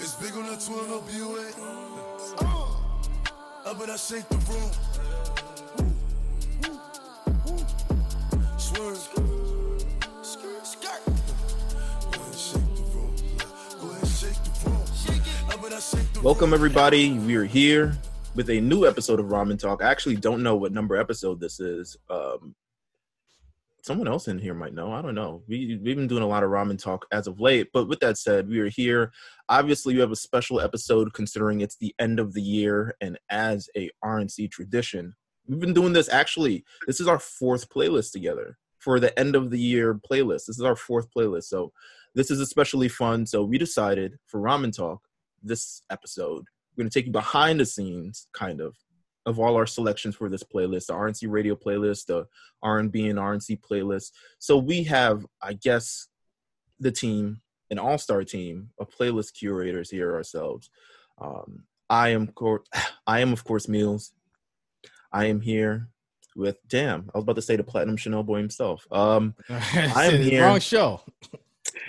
It's 0.00 0.14
big 0.14 0.32
on 0.32 0.46
the 0.46 0.56
twin 0.56 0.90
up 0.92 1.02
you 1.12 1.26
uh, 2.38 3.70
Up 3.70 3.80
and 3.82 3.90
I 3.90 3.96
shake 3.96 4.28
the 4.28 4.36
room. 4.36 4.70
Swerve. 8.58 8.96
Skirt, 10.22 10.66
skirt. 10.66 11.02
Go 11.04 12.20
ahead, 12.20 12.34
shake 12.34 12.74
the 12.74 12.82
room. 12.94 13.16
Go 13.80 13.90
ahead, 13.90 14.08
shake 14.08 14.42
the 14.44 14.70
room. 14.70 14.82
Up 15.50 15.64
and 15.64 15.74
I 15.74 15.80
shake 15.80 16.12
the 16.12 16.20
Welcome, 16.22 16.54
everybody. 16.54 17.12
We 17.12 17.34
are 17.36 17.44
here 17.44 17.98
with 18.38 18.50
a 18.50 18.60
new 18.60 18.86
episode 18.86 19.18
of 19.18 19.26
Ramen 19.26 19.58
Talk. 19.58 19.82
I 19.82 19.90
actually 19.90 20.14
don't 20.14 20.44
know 20.44 20.54
what 20.54 20.70
number 20.70 20.96
episode 20.96 21.40
this 21.40 21.58
is. 21.58 21.96
Um, 22.08 22.54
someone 23.82 24.06
else 24.06 24.28
in 24.28 24.38
here 24.38 24.54
might 24.54 24.74
know. 24.74 24.92
I 24.92 25.02
don't 25.02 25.16
know. 25.16 25.42
We, 25.48 25.80
we've 25.82 25.96
been 25.96 26.06
doing 26.06 26.22
a 26.22 26.28
lot 26.28 26.44
of 26.44 26.50
Ramen 26.50 26.80
Talk 26.80 27.04
as 27.10 27.26
of 27.26 27.40
late. 27.40 27.70
But 27.72 27.88
with 27.88 27.98
that 27.98 28.16
said, 28.16 28.48
we 28.48 28.60
are 28.60 28.68
here. 28.68 29.10
Obviously, 29.48 29.94
we 29.94 29.98
have 29.98 30.12
a 30.12 30.16
special 30.16 30.60
episode 30.60 31.12
considering 31.14 31.62
it's 31.62 31.78
the 31.78 31.92
end 31.98 32.20
of 32.20 32.32
the 32.32 32.40
year 32.40 32.94
and 33.00 33.18
as 33.28 33.68
a 33.76 33.90
RNC 34.04 34.52
tradition. 34.52 35.16
We've 35.48 35.58
been 35.58 35.74
doing 35.74 35.92
this 35.92 36.08
actually. 36.08 36.64
This 36.86 37.00
is 37.00 37.08
our 37.08 37.18
fourth 37.18 37.68
playlist 37.68 38.12
together 38.12 38.56
for 38.78 39.00
the 39.00 39.18
end 39.18 39.34
of 39.34 39.50
the 39.50 39.58
year 39.58 39.94
playlist. 40.08 40.46
This 40.46 40.60
is 40.60 40.64
our 40.64 40.76
fourth 40.76 41.08
playlist. 41.10 41.46
So 41.46 41.72
this 42.14 42.30
is 42.30 42.38
especially 42.38 42.88
fun. 42.88 43.26
So 43.26 43.42
we 43.42 43.58
decided 43.58 44.16
for 44.26 44.40
Ramen 44.40 44.72
Talk 44.72 45.00
this 45.42 45.82
episode, 45.90 46.44
we're 46.78 46.84
going 46.84 46.90
to 46.90 46.98
take 46.98 47.06
you 47.06 47.12
behind 47.12 47.58
the 47.58 47.66
scenes, 47.66 48.28
kind 48.32 48.60
of, 48.60 48.76
of 49.26 49.40
all 49.40 49.56
our 49.56 49.66
selections 49.66 50.14
for 50.14 50.28
this 50.28 50.44
playlist, 50.44 50.86
the 50.86 50.92
RNC 50.92 51.28
radio 51.28 51.56
playlist, 51.56 52.06
the 52.06 52.24
R&B 52.62 53.08
and 53.08 53.18
RNC 53.18 53.60
playlist. 53.68 54.12
So 54.38 54.56
we 54.56 54.84
have, 54.84 55.26
I 55.42 55.54
guess, 55.54 56.06
the 56.78 56.92
team, 56.92 57.40
an 57.70 57.80
all-star 57.80 58.22
team 58.22 58.70
of 58.78 58.88
playlist 58.90 59.34
curators 59.34 59.90
here 59.90 60.14
ourselves. 60.14 60.70
Um, 61.20 61.64
I 61.90 62.10
am, 62.10 62.28
cor- 62.28 62.62
I 63.08 63.20
am 63.20 63.32
of 63.32 63.42
course 63.42 63.66
Meals. 63.66 64.12
I 65.12 65.24
am 65.24 65.40
here 65.40 65.88
with 66.36 66.58
damn. 66.68 67.10
I 67.12 67.18
was 67.18 67.24
about 67.24 67.36
to 67.36 67.42
say 67.42 67.56
the 67.56 67.64
Platinum 67.64 67.96
Chanel 67.96 68.22
boy 68.22 68.38
himself. 68.38 68.86
Um, 68.92 69.34
I 69.50 70.06
am 70.12 70.20
here. 70.20 70.44
Wrong 70.44 70.60
show. 70.60 71.00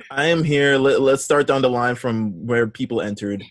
I 0.09 0.25
am 0.25 0.43
here. 0.43 0.77
Let, 0.77 0.99
let's 1.01 1.23
start 1.23 1.45
down 1.45 1.61
the 1.61 1.69
line 1.69 1.93
from 1.93 2.47
where 2.47 2.65
people 2.65 3.01
entered. 3.01 3.45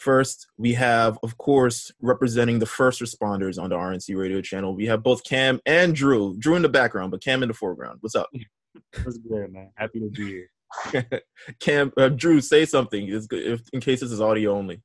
First, 0.00 0.46
we 0.56 0.72
have, 0.72 1.18
of 1.22 1.36
course, 1.36 1.92
representing 2.00 2.58
the 2.58 2.64
first 2.64 3.02
responders 3.02 3.62
on 3.62 3.68
the 3.68 3.76
RNC 3.76 4.16
radio 4.16 4.40
channel. 4.40 4.74
We 4.74 4.86
have 4.86 5.02
both 5.02 5.22
Cam 5.24 5.60
and 5.66 5.94
Drew. 5.94 6.38
Drew 6.38 6.56
in 6.56 6.62
the 6.62 6.70
background, 6.70 7.10
but 7.10 7.22
Cam 7.22 7.42
in 7.42 7.48
the 7.48 7.54
foreground. 7.54 7.98
What's 8.00 8.14
up? 8.14 8.30
What's 9.04 9.18
good, 9.18 9.52
man? 9.52 9.70
Happy 9.74 10.00
to 10.00 10.08
be 10.08 10.46
here. 10.94 11.06
Cam, 11.60 11.92
uh, 11.98 12.08
Drew, 12.08 12.40
say 12.40 12.64
something. 12.64 13.12
It's 13.12 13.26
good 13.26 13.46
if, 13.46 13.60
in 13.74 13.80
case 13.80 14.00
this 14.00 14.10
is 14.10 14.22
audio 14.22 14.56
only. 14.56 14.80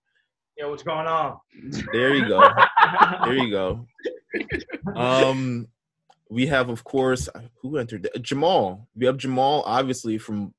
Yo, 0.57 0.69
what's 0.69 0.83
going 0.83 1.07
on? 1.07 1.37
There 1.93 2.13
you 2.13 2.27
go. 2.27 2.49
there 3.23 3.35
you 3.35 3.49
go. 3.49 3.87
Um, 4.97 5.69
we 6.29 6.47
have, 6.47 6.67
of 6.67 6.83
course, 6.83 7.29
who 7.61 7.77
entered? 7.77 8.09
Jamal. 8.19 8.89
We 8.95 9.05
have 9.05 9.15
Jamal, 9.15 9.63
obviously 9.65 10.17
from 10.17 10.53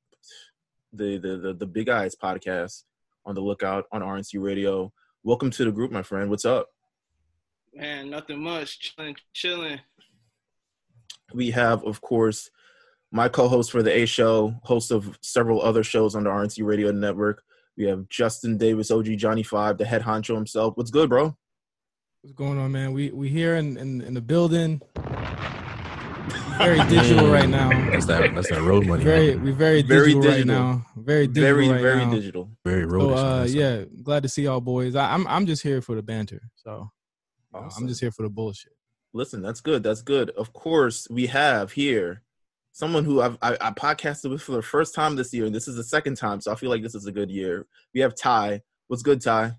the 0.91 1.19
the 1.19 1.37
the, 1.37 1.53
the 1.53 1.65
Big 1.67 1.87
Eyes 1.89 2.15
podcast. 2.15 2.83
On 3.27 3.35
the 3.35 3.41
lookout 3.41 3.87
on 3.91 4.01
RNC 4.01 4.41
Radio. 4.41 4.93
Welcome 5.21 5.51
to 5.51 5.65
the 5.65 5.71
group, 5.71 5.91
my 5.91 6.01
friend. 6.01 6.29
What's 6.29 6.45
up? 6.45 6.69
Man, 7.73 8.09
nothing 8.09 8.41
much. 8.41 8.79
Chilling, 8.79 9.17
chilling. 9.33 9.81
We 11.33 11.51
have, 11.51 11.83
of 11.83 11.99
course, 11.99 12.49
my 13.11 13.27
co-host 13.27 13.69
for 13.69 13.83
the 13.83 13.93
A 13.93 14.05
Show, 14.05 14.55
host 14.63 14.91
of 14.91 15.19
several 15.21 15.61
other 15.61 15.83
shows 15.83 16.15
on 16.15 16.23
the 16.23 16.29
RNC 16.29 16.65
Radio 16.65 16.89
Network. 16.91 17.43
We 17.75 17.83
have 17.87 18.07
Justin 18.07 18.57
Davis, 18.57 18.91
OG 18.91 19.17
Johnny 19.17 19.43
Five, 19.43 19.77
the 19.77 19.83
head 19.83 20.03
honcho 20.03 20.33
himself. 20.33 20.77
What's 20.77 20.89
good, 20.89 21.09
bro? 21.09 21.35
What's 22.21 22.33
going 22.33 22.57
on, 22.57 22.71
man? 22.71 22.93
We 22.93 23.11
we 23.11 23.27
here 23.27 23.57
in 23.57 23.75
in, 23.75 23.99
in 23.99 24.13
the 24.13 24.21
building. 24.21 24.81
Very 26.57 26.79
digital 26.89 27.29
right 27.29 27.47
now. 27.49 27.69
That's 27.91 28.05
that. 28.07 28.33
That's 28.33 28.49
that 28.49 28.61
road 28.61 28.85
money. 28.87 29.03
Very 29.03 29.35
man. 29.35 29.43
we 29.43 29.51
very 29.51 29.81
Very 29.81 30.13
digital, 30.13 30.31
right 30.31 30.45
now. 30.45 30.85
Very 30.95 31.27
digital 31.27 31.55
very, 31.55 31.69
right 31.69 31.81
very 31.81 32.05
now. 32.05 32.11
digital. 32.11 32.49
very 32.65 32.89
So 32.89 33.13
uh, 33.13 33.47
yeah, 33.49 33.83
glad 34.03 34.23
to 34.23 34.29
see 34.29 34.43
y'all 34.43 34.59
boys. 34.61 34.95
I, 34.95 35.13
I'm 35.13 35.27
I'm 35.27 35.45
just 35.45 35.61
here 35.61 35.81
for 35.81 35.95
the 35.95 36.01
banter. 36.01 36.41
So 36.55 36.89
uh, 37.53 37.57
Awesome. 37.59 37.83
I'm 37.83 37.87
just 37.87 38.01
here 38.01 38.11
for 38.11 38.23
the 38.23 38.29
bullshit. 38.29 38.73
Listen, 39.13 39.41
that's 39.41 39.61
good. 39.61 39.83
That's 39.83 40.01
good. 40.01 40.31
Of 40.31 40.53
course, 40.53 41.07
we 41.09 41.27
have 41.27 41.71
here 41.71 42.23
someone 42.71 43.05
who 43.05 43.21
I've 43.21 43.37
I, 43.41 43.57
I 43.61 43.71
podcasted 43.71 44.29
with 44.29 44.41
for 44.41 44.53
the 44.53 44.61
first 44.61 44.93
time 44.95 45.15
this 45.15 45.33
year, 45.33 45.45
and 45.45 45.55
this 45.55 45.67
is 45.67 45.75
the 45.75 45.83
second 45.83 46.15
time, 46.17 46.41
so 46.41 46.51
I 46.51 46.55
feel 46.55 46.69
like 46.69 46.83
this 46.83 46.95
is 46.95 47.05
a 47.05 47.11
good 47.11 47.29
year. 47.31 47.65
We 47.93 48.01
have 48.01 48.15
Ty. 48.15 48.61
What's 48.87 49.03
good, 49.03 49.21
Ty? 49.21 49.53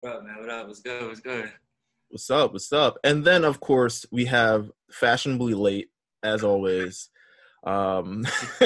What 0.00 0.16
up, 0.16 0.24
man? 0.24 0.36
What 0.40 0.50
up? 0.50 0.66
What's 0.66 0.80
good? 0.80 1.06
What's 1.06 1.20
good? 1.20 1.52
What's 2.10 2.30
up? 2.30 2.52
What's 2.52 2.72
up? 2.72 2.98
And 3.04 3.24
then, 3.24 3.44
of 3.44 3.60
course, 3.60 4.04
we 4.10 4.26
have 4.26 4.70
fashionably 4.90 5.54
late, 5.54 5.88
as 6.22 6.44
always, 6.44 7.08
um, 7.64 8.24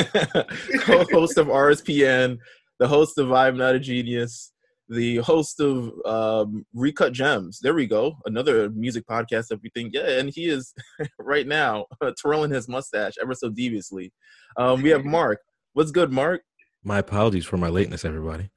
co-host 0.80 1.38
of 1.38 1.48
RSPN, 1.48 2.38
the 2.78 2.88
host 2.88 3.18
of 3.18 3.32
I'm 3.32 3.56
Not 3.56 3.74
a 3.74 3.78
Genius, 3.78 4.52
the 4.88 5.16
host 5.16 5.60
of 5.60 5.92
um, 6.04 6.64
Recut 6.74 7.12
Gems. 7.12 7.58
There 7.60 7.74
we 7.74 7.86
go, 7.86 8.16
another 8.24 8.70
music 8.70 9.04
podcast 9.06 9.48
that 9.48 9.60
we 9.62 9.70
think, 9.74 9.94
yeah, 9.94 10.18
and 10.18 10.30
he 10.32 10.46
is 10.46 10.72
right 11.18 11.46
now 11.46 11.86
twirling 12.20 12.50
his 12.50 12.68
mustache 12.68 13.14
ever 13.20 13.34
so 13.34 13.48
deviously. 13.48 14.12
Um, 14.56 14.82
we 14.82 14.90
have 14.90 15.04
Mark. 15.16 15.40
What's 15.72 15.90
good, 15.90 16.12
Mark? 16.12 16.42
my 16.86 16.98
apologies 16.98 17.44
for 17.44 17.56
my 17.56 17.68
lateness, 17.68 18.04
everybody. 18.04 18.48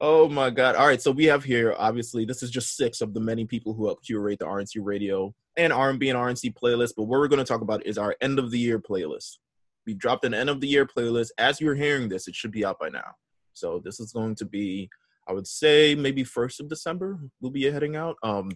Oh 0.00 0.28
my 0.28 0.50
god. 0.50 0.76
All 0.76 0.86
right 0.86 1.00
so 1.00 1.10
we 1.10 1.24
have 1.24 1.44
here 1.44 1.74
obviously 1.78 2.24
this 2.24 2.42
is 2.42 2.50
just 2.50 2.76
six 2.76 3.00
of 3.00 3.14
the 3.14 3.20
many 3.20 3.44
people 3.44 3.74
who 3.74 3.86
help 3.86 4.04
curate 4.04 4.38
the 4.38 4.44
rnc 4.44 4.74
radio 4.76 5.34
and 5.56 5.72
r&b 5.72 6.08
and 6.08 6.18
rnc 6.18 6.54
playlist 6.54 6.92
but 6.96 7.04
what 7.04 7.18
we're 7.18 7.28
going 7.28 7.38
to 7.38 7.44
talk 7.44 7.62
about 7.62 7.84
is 7.84 7.98
our 7.98 8.14
end 8.20 8.38
of 8.38 8.50
the 8.50 8.58
year 8.58 8.78
playlist. 8.78 9.38
We 9.86 9.94
dropped 9.94 10.24
an 10.24 10.34
end 10.34 10.50
of 10.50 10.60
the 10.60 10.68
year 10.68 10.86
playlist. 10.86 11.30
As 11.38 11.60
you're 11.60 11.74
hearing 11.74 12.08
this 12.08 12.28
it 12.28 12.34
should 12.34 12.52
be 12.52 12.64
out 12.64 12.78
by 12.78 12.90
now. 12.90 13.14
So 13.52 13.80
this 13.84 14.00
is 14.00 14.12
going 14.12 14.34
to 14.36 14.44
be 14.44 14.88
i 15.26 15.32
would 15.32 15.46
say 15.46 15.94
maybe 15.94 16.24
first 16.24 16.58
of 16.60 16.68
december 16.68 17.18
we'll 17.40 17.50
be 17.50 17.70
heading 17.70 17.96
out. 17.96 18.16
Um 18.22 18.50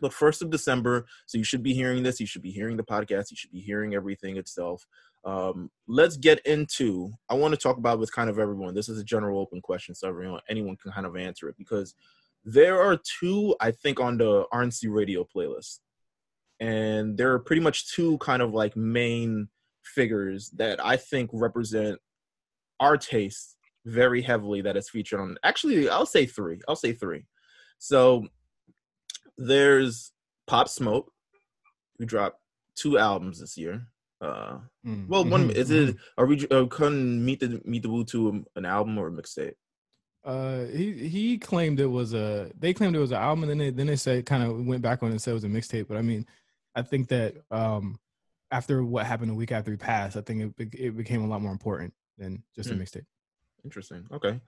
but 0.00 0.12
first 0.12 0.42
of 0.42 0.50
december 0.50 1.06
so 1.26 1.38
you 1.38 1.44
should 1.44 1.62
be 1.62 1.74
hearing 1.74 2.02
this 2.02 2.20
you 2.20 2.26
should 2.26 2.42
be 2.42 2.50
hearing 2.50 2.76
the 2.76 2.82
podcast 2.82 3.30
you 3.30 3.36
should 3.36 3.52
be 3.52 3.60
hearing 3.60 3.94
everything 3.94 4.36
itself 4.36 4.86
um, 5.26 5.70
let's 5.88 6.16
get 6.16 6.38
into 6.46 7.12
i 7.28 7.34
want 7.34 7.52
to 7.52 7.58
talk 7.58 7.76
about 7.76 7.98
with 7.98 8.12
kind 8.12 8.30
of 8.30 8.38
everyone. 8.38 8.74
This 8.74 8.88
is 8.88 8.98
a 9.00 9.04
general 9.04 9.40
open 9.40 9.60
question 9.60 9.94
so 9.94 10.08
everyone 10.08 10.40
anyone 10.48 10.76
can 10.76 10.92
kind 10.92 11.06
of 11.06 11.16
answer 11.16 11.48
it 11.48 11.56
because 11.58 11.94
there 12.44 12.80
are 12.80 12.96
two 12.96 13.54
i 13.60 13.72
think 13.72 13.98
on 14.00 14.16
the 14.16 14.46
rnc 14.54 14.82
radio 14.88 15.24
playlist. 15.24 15.80
And 16.60 17.18
there 17.18 17.32
are 17.32 17.38
pretty 17.38 17.60
much 17.60 17.92
two 17.92 18.16
kind 18.18 18.40
of 18.40 18.54
like 18.54 18.76
main 18.76 19.48
figures 19.82 20.50
that 20.50 20.84
i 20.84 20.96
think 20.96 21.28
represent 21.32 21.98
our 22.80 22.96
taste 22.96 23.56
very 23.84 24.22
heavily 24.22 24.60
that 24.60 24.76
is 24.76 24.88
featured 24.88 25.20
on 25.20 25.36
actually 25.42 25.88
i'll 25.88 26.06
say 26.06 26.24
three. 26.24 26.60
I'll 26.68 26.76
say 26.76 26.92
three. 26.92 27.26
So 27.78 28.28
there's 29.36 30.12
pop 30.46 30.68
smoke 30.68 31.10
who 31.98 32.06
dropped 32.06 32.40
two 32.76 32.96
albums 32.96 33.40
this 33.40 33.58
year 33.58 33.88
uh 34.20 34.58
Mm, 34.86 35.08
well, 35.08 35.24
one 35.24 35.50
is 35.62 35.70
it? 35.70 35.96
Are 36.16 36.26
we 36.26 36.46
uh, 36.50 36.66
couldn't 36.66 37.24
meet 37.24 37.40
the 37.40 37.60
meet 37.64 37.82
the 37.82 37.90
Woo 37.90 38.04
to 38.04 38.44
an 38.54 38.64
album 38.64 38.98
or 38.98 39.08
a 39.08 39.10
mixtape? 39.10 39.54
Uh, 40.24 40.64
he 40.66 40.92
he 41.08 41.38
claimed 41.38 41.80
it 41.80 41.86
was 41.86 42.14
a. 42.14 42.50
They 42.58 42.72
claimed 42.72 42.94
it 42.96 43.00
was 43.00 43.10
an 43.12 43.18
album, 43.18 43.42
and 43.44 43.50
then 43.50 43.58
they 43.58 43.70
then 43.70 43.86
they 43.88 43.96
said 43.96 44.26
kind 44.26 44.42
of 44.42 44.64
went 44.66 44.82
back 44.82 45.02
on 45.02 45.10
and 45.10 45.20
said 45.20 45.32
it 45.32 45.34
was 45.34 45.44
a 45.44 45.48
mixtape. 45.48 45.88
But 45.88 45.96
I 45.96 46.02
mean, 46.02 46.26
I 46.74 46.82
think 46.82 47.08
that 47.08 47.34
um, 47.50 47.98
after 48.50 48.84
what 48.84 49.06
happened 49.06 49.30
a 49.32 49.34
week 49.34 49.52
after 49.52 49.70
he 49.72 49.76
passed, 49.76 50.16
I 50.16 50.20
think 50.20 50.54
it 50.58 50.74
it 50.74 50.96
became 50.96 51.22
a 51.24 51.26
lot 51.28 51.42
more 51.42 51.52
important 51.52 51.92
than 52.18 52.42
just 52.54 52.70
Hmm. 52.70 52.80
a 52.80 52.84
mixtape. 52.84 53.06
Interesting. 53.64 54.06
Okay, 54.12 54.40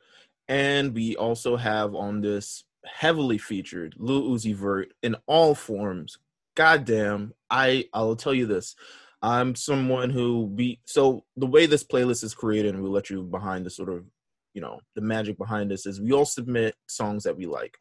and 0.48 0.94
we 0.94 1.16
also 1.16 1.56
have 1.56 1.94
on 1.94 2.20
this 2.20 2.62
heavily 2.84 3.38
featured 3.38 3.94
Lil 3.98 4.22
Uzi 4.30 4.54
Vert 4.54 4.92
in 5.02 5.16
all 5.26 5.54
forms. 5.54 6.18
Goddamn, 6.56 7.34
I 7.50 7.88
I'll 7.92 8.16
tell 8.16 8.34
you 8.34 8.46
this. 8.46 8.74
I'm 9.22 9.54
someone 9.54 10.10
who 10.10 10.46
be 10.48 10.80
so 10.84 11.24
the 11.36 11.46
way 11.46 11.66
this 11.66 11.84
playlist 11.84 12.22
is 12.24 12.34
created, 12.34 12.74
and 12.74 12.82
we'll 12.82 12.92
let 12.92 13.10
you 13.10 13.22
behind 13.22 13.66
the 13.66 13.70
sort 13.70 13.88
of 13.88 14.04
you 14.54 14.60
know 14.60 14.80
the 14.94 15.00
magic 15.00 15.36
behind 15.38 15.70
this 15.70 15.86
is 15.86 16.00
we 16.00 16.12
all 16.12 16.24
submit 16.24 16.74
songs 16.88 17.24
that 17.24 17.36
we 17.36 17.46
like, 17.46 17.78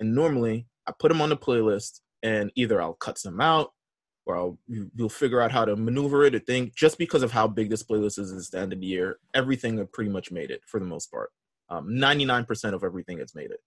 and 0.00 0.14
normally 0.14 0.66
I 0.86 0.92
put 0.98 1.08
them 1.08 1.22
on 1.22 1.30
the 1.30 1.36
playlist, 1.36 2.00
and 2.22 2.50
either 2.54 2.80
I'll 2.82 2.94
cut 2.94 3.18
some 3.18 3.40
out 3.40 3.72
or 4.26 4.36
I'll 4.36 4.58
you- 4.66 4.90
you'll 4.94 5.08
figure 5.08 5.40
out 5.40 5.52
how 5.52 5.64
to 5.64 5.76
maneuver 5.76 6.24
it. 6.24 6.34
I 6.34 6.38
think 6.38 6.74
just 6.74 6.98
because 6.98 7.22
of 7.22 7.32
how 7.32 7.46
big 7.46 7.70
this 7.70 7.82
playlist 7.82 8.18
is 8.18 8.32
at 8.32 8.50
the 8.52 8.58
end 8.58 8.72
of 8.72 8.80
the 8.80 8.86
year, 8.86 9.18
everything 9.34 9.86
pretty 9.92 10.10
much 10.10 10.30
made 10.30 10.50
it 10.50 10.62
for 10.66 10.80
the 10.80 10.86
most 10.86 11.10
part. 11.10 11.30
Um, 11.70 11.88
99% 11.90 12.74
of 12.74 12.84
everything 12.84 13.18
has 13.18 13.34
made 13.34 13.50
it. 13.50 13.60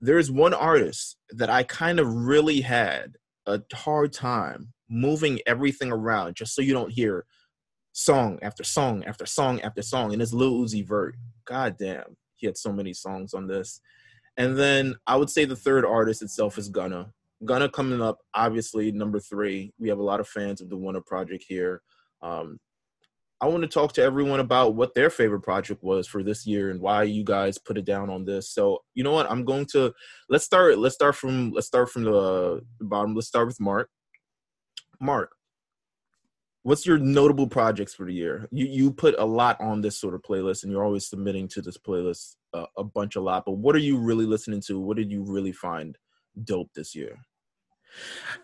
there's 0.00 0.30
one 0.30 0.54
artist 0.54 1.16
that 1.30 1.50
I 1.50 1.62
kind 1.62 2.00
of 2.00 2.08
really 2.12 2.62
had 2.62 3.16
a 3.46 3.60
hard 3.74 4.12
time 4.14 4.72
moving 4.90 5.38
everything 5.46 5.92
around 5.92 6.34
just 6.34 6.54
so 6.54 6.62
you 6.62 6.72
don't 6.72 6.92
hear 6.92 7.24
song 7.92 8.38
after 8.42 8.64
song 8.64 9.04
after 9.04 9.24
song 9.24 9.60
after 9.62 9.82
song. 9.82 10.12
And 10.12 10.20
it's 10.20 10.32
Lil 10.32 10.60
Uzi 10.60 10.86
Vert. 10.86 11.16
God 11.46 11.76
damn, 11.78 12.16
he 12.36 12.46
had 12.46 12.58
so 12.58 12.72
many 12.72 12.92
songs 12.92 13.32
on 13.32 13.46
this. 13.46 13.80
And 14.36 14.56
then 14.56 14.94
I 15.06 15.16
would 15.16 15.30
say 15.30 15.44
the 15.44 15.56
third 15.56 15.84
artist 15.84 16.22
itself 16.22 16.58
is 16.58 16.68
Gunna. 16.68 17.12
Gunna 17.44 17.68
coming 17.68 18.02
up, 18.02 18.18
obviously 18.34 18.92
number 18.92 19.18
three. 19.18 19.72
We 19.78 19.88
have 19.88 19.98
a 19.98 20.02
lot 20.02 20.20
of 20.20 20.28
fans 20.28 20.60
of 20.60 20.68
the 20.68 20.76
Wunna 20.76 21.04
Project 21.04 21.44
here. 21.46 21.82
Um, 22.22 22.58
I 23.42 23.46
want 23.48 23.62
to 23.62 23.68
talk 23.68 23.94
to 23.94 24.02
everyone 24.02 24.40
about 24.40 24.74
what 24.74 24.94
their 24.94 25.08
favorite 25.08 25.40
project 25.40 25.82
was 25.82 26.06
for 26.06 26.22
this 26.22 26.46
year 26.46 26.70
and 26.70 26.80
why 26.80 27.04
you 27.04 27.24
guys 27.24 27.56
put 27.56 27.78
it 27.78 27.86
down 27.86 28.10
on 28.10 28.26
this. 28.26 28.50
So 28.50 28.80
you 28.94 29.02
know 29.02 29.12
what? 29.12 29.30
I'm 29.30 29.46
going 29.46 29.64
to 29.72 29.94
let's 30.28 30.44
start. 30.44 30.76
Let's 30.78 30.94
start 30.94 31.16
from 31.16 31.50
let's 31.52 31.66
start 31.66 31.88
from 31.88 32.04
the, 32.04 32.60
the 32.78 32.84
bottom. 32.84 33.14
Let's 33.14 33.28
start 33.28 33.46
with 33.46 33.58
Mark. 33.58 33.88
Mark, 35.00 35.34
what's 36.62 36.86
your 36.86 36.98
notable 36.98 37.46
projects 37.46 37.94
for 37.94 38.06
the 38.06 38.12
year? 38.12 38.48
You 38.50 38.66
you 38.66 38.92
put 38.92 39.14
a 39.18 39.24
lot 39.24 39.60
on 39.60 39.80
this 39.80 39.98
sort 39.98 40.14
of 40.14 40.22
playlist, 40.22 40.62
and 40.62 40.72
you're 40.72 40.84
always 40.84 41.08
submitting 41.08 41.48
to 41.48 41.62
this 41.62 41.78
playlist 41.78 42.36
uh, 42.52 42.66
a 42.76 42.84
bunch 42.84 43.16
a 43.16 43.20
lot. 43.20 43.44
But 43.46 43.52
what 43.52 43.74
are 43.74 43.80
you 43.80 43.98
really 43.98 44.26
listening 44.26 44.60
to? 44.66 44.78
What 44.78 44.96
did 44.96 45.10
you 45.10 45.22
really 45.22 45.52
find 45.52 45.96
dope 46.44 46.70
this 46.74 46.94
year? 46.94 47.18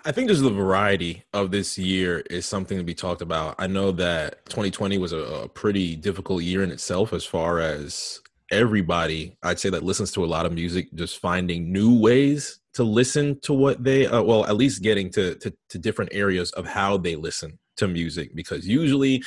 I 0.04 0.12
think 0.12 0.28
just 0.28 0.42
the 0.42 0.50
variety 0.50 1.22
of 1.32 1.52
this 1.52 1.78
year 1.78 2.20
is 2.30 2.46
something 2.46 2.78
to 2.78 2.84
be 2.84 2.94
talked 2.94 3.22
about. 3.22 3.54
I 3.58 3.68
know 3.68 3.92
that 3.92 4.44
2020 4.46 4.98
was 4.98 5.12
a, 5.12 5.18
a, 5.18 5.48
pretty 5.48 5.94
difficult 5.94 6.42
year 6.42 6.64
in 6.64 6.72
itself 6.72 7.12
as 7.12 7.24
far 7.24 7.60
as 7.60 8.20
everybody, 8.50 9.36
I'd 9.44 9.60
say, 9.60 9.70
that 9.70 9.84
listens 9.84 10.10
to 10.12 10.24
a 10.24 10.26
lot 10.26 10.46
of 10.46 10.52
music, 10.52 10.92
just 10.94 11.18
finding 11.18 11.72
new 11.72 11.96
ways 11.96 12.58
to 12.76 12.84
listen 12.84 13.40
to 13.40 13.54
what 13.54 13.82
they, 13.82 14.06
uh, 14.06 14.22
well, 14.22 14.44
at 14.44 14.54
least 14.54 14.82
getting 14.82 15.10
to, 15.10 15.34
to, 15.36 15.50
to 15.70 15.78
different 15.78 16.10
areas 16.12 16.50
of 16.52 16.66
how 16.66 16.98
they 16.98 17.16
listen 17.16 17.58
to 17.76 17.88
music. 17.88 18.34
Because 18.34 18.68
usually 18.68 19.24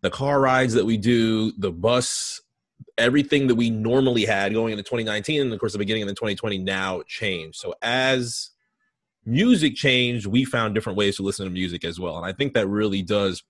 the 0.00 0.10
car 0.10 0.40
rides 0.40 0.74
that 0.74 0.84
we 0.84 0.96
do, 0.96 1.52
the 1.52 1.70
bus, 1.70 2.40
everything 2.96 3.46
that 3.46 3.54
we 3.54 3.70
normally 3.70 4.24
had 4.24 4.52
going 4.52 4.72
into 4.72 4.82
2019 4.82 5.40
and 5.40 5.52
of 5.52 5.60
course 5.60 5.72
the 5.72 5.78
beginning 5.78 6.02
of 6.02 6.08
the 6.08 6.14
2020 6.14 6.58
now 6.58 7.02
changed. 7.06 7.58
So 7.60 7.72
as 7.82 8.50
music 9.24 9.76
changed, 9.76 10.26
we 10.26 10.44
found 10.44 10.74
different 10.74 10.98
ways 10.98 11.16
to 11.16 11.22
listen 11.22 11.44
to 11.44 11.52
music 11.52 11.84
as 11.84 12.00
well. 12.00 12.16
And 12.16 12.26
I 12.26 12.32
think 12.32 12.54
that 12.54 12.66
really 12.66 13.02
does 13.02 13.44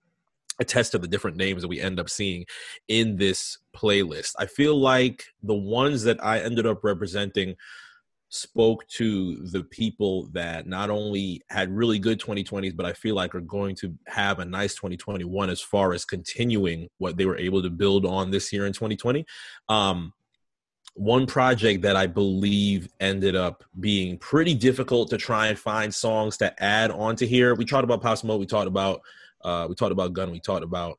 attest 0.60 0.92
to 0.92 0.98
the 0.98 1.08
different 1.08 1.38
names 1.38 1.62
that 1.62 1.68
we 1.68 1.80
end 1.80 1.98
up 1.98 2.10
seeing 2.10 2.44
in 2.86 3.16
this 3.16 3.56
playlist. 3.74 4.32
I 4.38 4.44
feel 4.44 4.78
like 4.78 5.24
the 5.42 5.54
ones 5.54 6.02
that 6.02 6.22
I 6.22 6.40
ended 6.40 6.66
up 6.66 6.84
representing 6.84 7.54
spoke 8.30 8.86
to 8.88 9.36
the 9.46 9.64
people 9.64 10.28
that 10.32 10.66
not 10.66 10.90
only 10.90 11.40
had 11.48 11.74
really 11.74 11.98
good 11.98 12.20
2020s 12.20 12.76
but 12.76 12.84
I 12.84 12.92
feel 12.92 13.14
like 13.14 13.34
are 13.34 13.40
going 13.40 13.74
to 13.76 13.94
have 14.06 14.38
a 14.38 14.44
nice 14.44 14.74
2021 14.74 15.48
as 15.48 15.60
far 15.60 15.94
as 15.94 16.04
continuing 16.04 16.88
what 16.98 17.16
they 17.16 17.24
were 17.24 17.38
able 17.38 17.62
to 17.62 17.70
build 17.70 18.04
on 18.04 18.30
this 18.30 18.52
year 18.52 18.66
in 18.66 18.72
2020. 18.72 19.24
Um, 19.68 20.12
one 20.94 21.26
project 21.26 21.82
that 21.82 21.96
I 21.96 22.06
believe 22.06 22.88
ended 23.00 23.36
up 23.36 23.64
being 23.78 24.18
pretty 24.18 24.54
difficult 24.54 25.08
to 25.10 25.16
try 25.16 25.46
and 25.46 25.58
find 25.58 25.94
songs 25.94 26.36
to 26.38 26.62
add 26.62 26.90
onto 26.90 27.24
here. 27.24 27.54
We 27.54 27.64
talked 27.64 27.84
about 27.84 28.02
Pop 28.02 28.18
Smoke, 28.18 28.40
we 28.40 28.46
talked 28.46 28.66
about 28.66 29.00
uh, 29.42 29.66
we 29.68 29.74
talked 29.76 29.92
about 29.92 30.12
Gun, 30.12 30.32
we 30.32 30.40
talked 30.40 30.64
about 30.64 30.98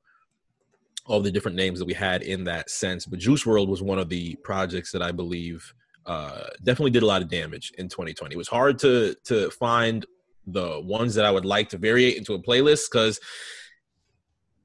all 1.05 1.19
the 1.19 1.31
different 1.31 1.57
names 1.57 1.79
that 1.79 1.85
we 1.85 1.93
had 1.93 2.21
in 2.21 2.45
that 2.45 2.69
sense. 2.69 3.05
But 3.05 3.19
Juice 3.19 3.43
WRLD 3.43 3.67
was 3.67 3.81
one 3.81 3.99
of 3.99 4.09
the 4.09 4.35
projects 4.43 4.91
that 4.91 5.01
I 5.01 5.11
believe 5.11 5.73
uh, 6.09 6.47
definitely 6.63 6.89
did 6.89 7.03
a 7.03 7.05
lot 7.05 7.21
of 7.21 7.29
damage 7.29 7.71
in 7.77 7.87
2020. 7.87 8.33
It 8.33 8.37
was 8.37 8.47
hard 8.47 8.79
to 8.79 9.15
to 9.25 9.51
find 9.51 10.05
the 10.47 10.81
ones 10.81 11.13
that 11.13 11.23
I 11.23 11.31
would 11.31 11.45
like 11.45 11.69
to 11.69 11.77
variate 11.77 12.15
into 12.15 12.33
a 12.33 12.41
playlist 12.41 12.91
because 12.91 13.19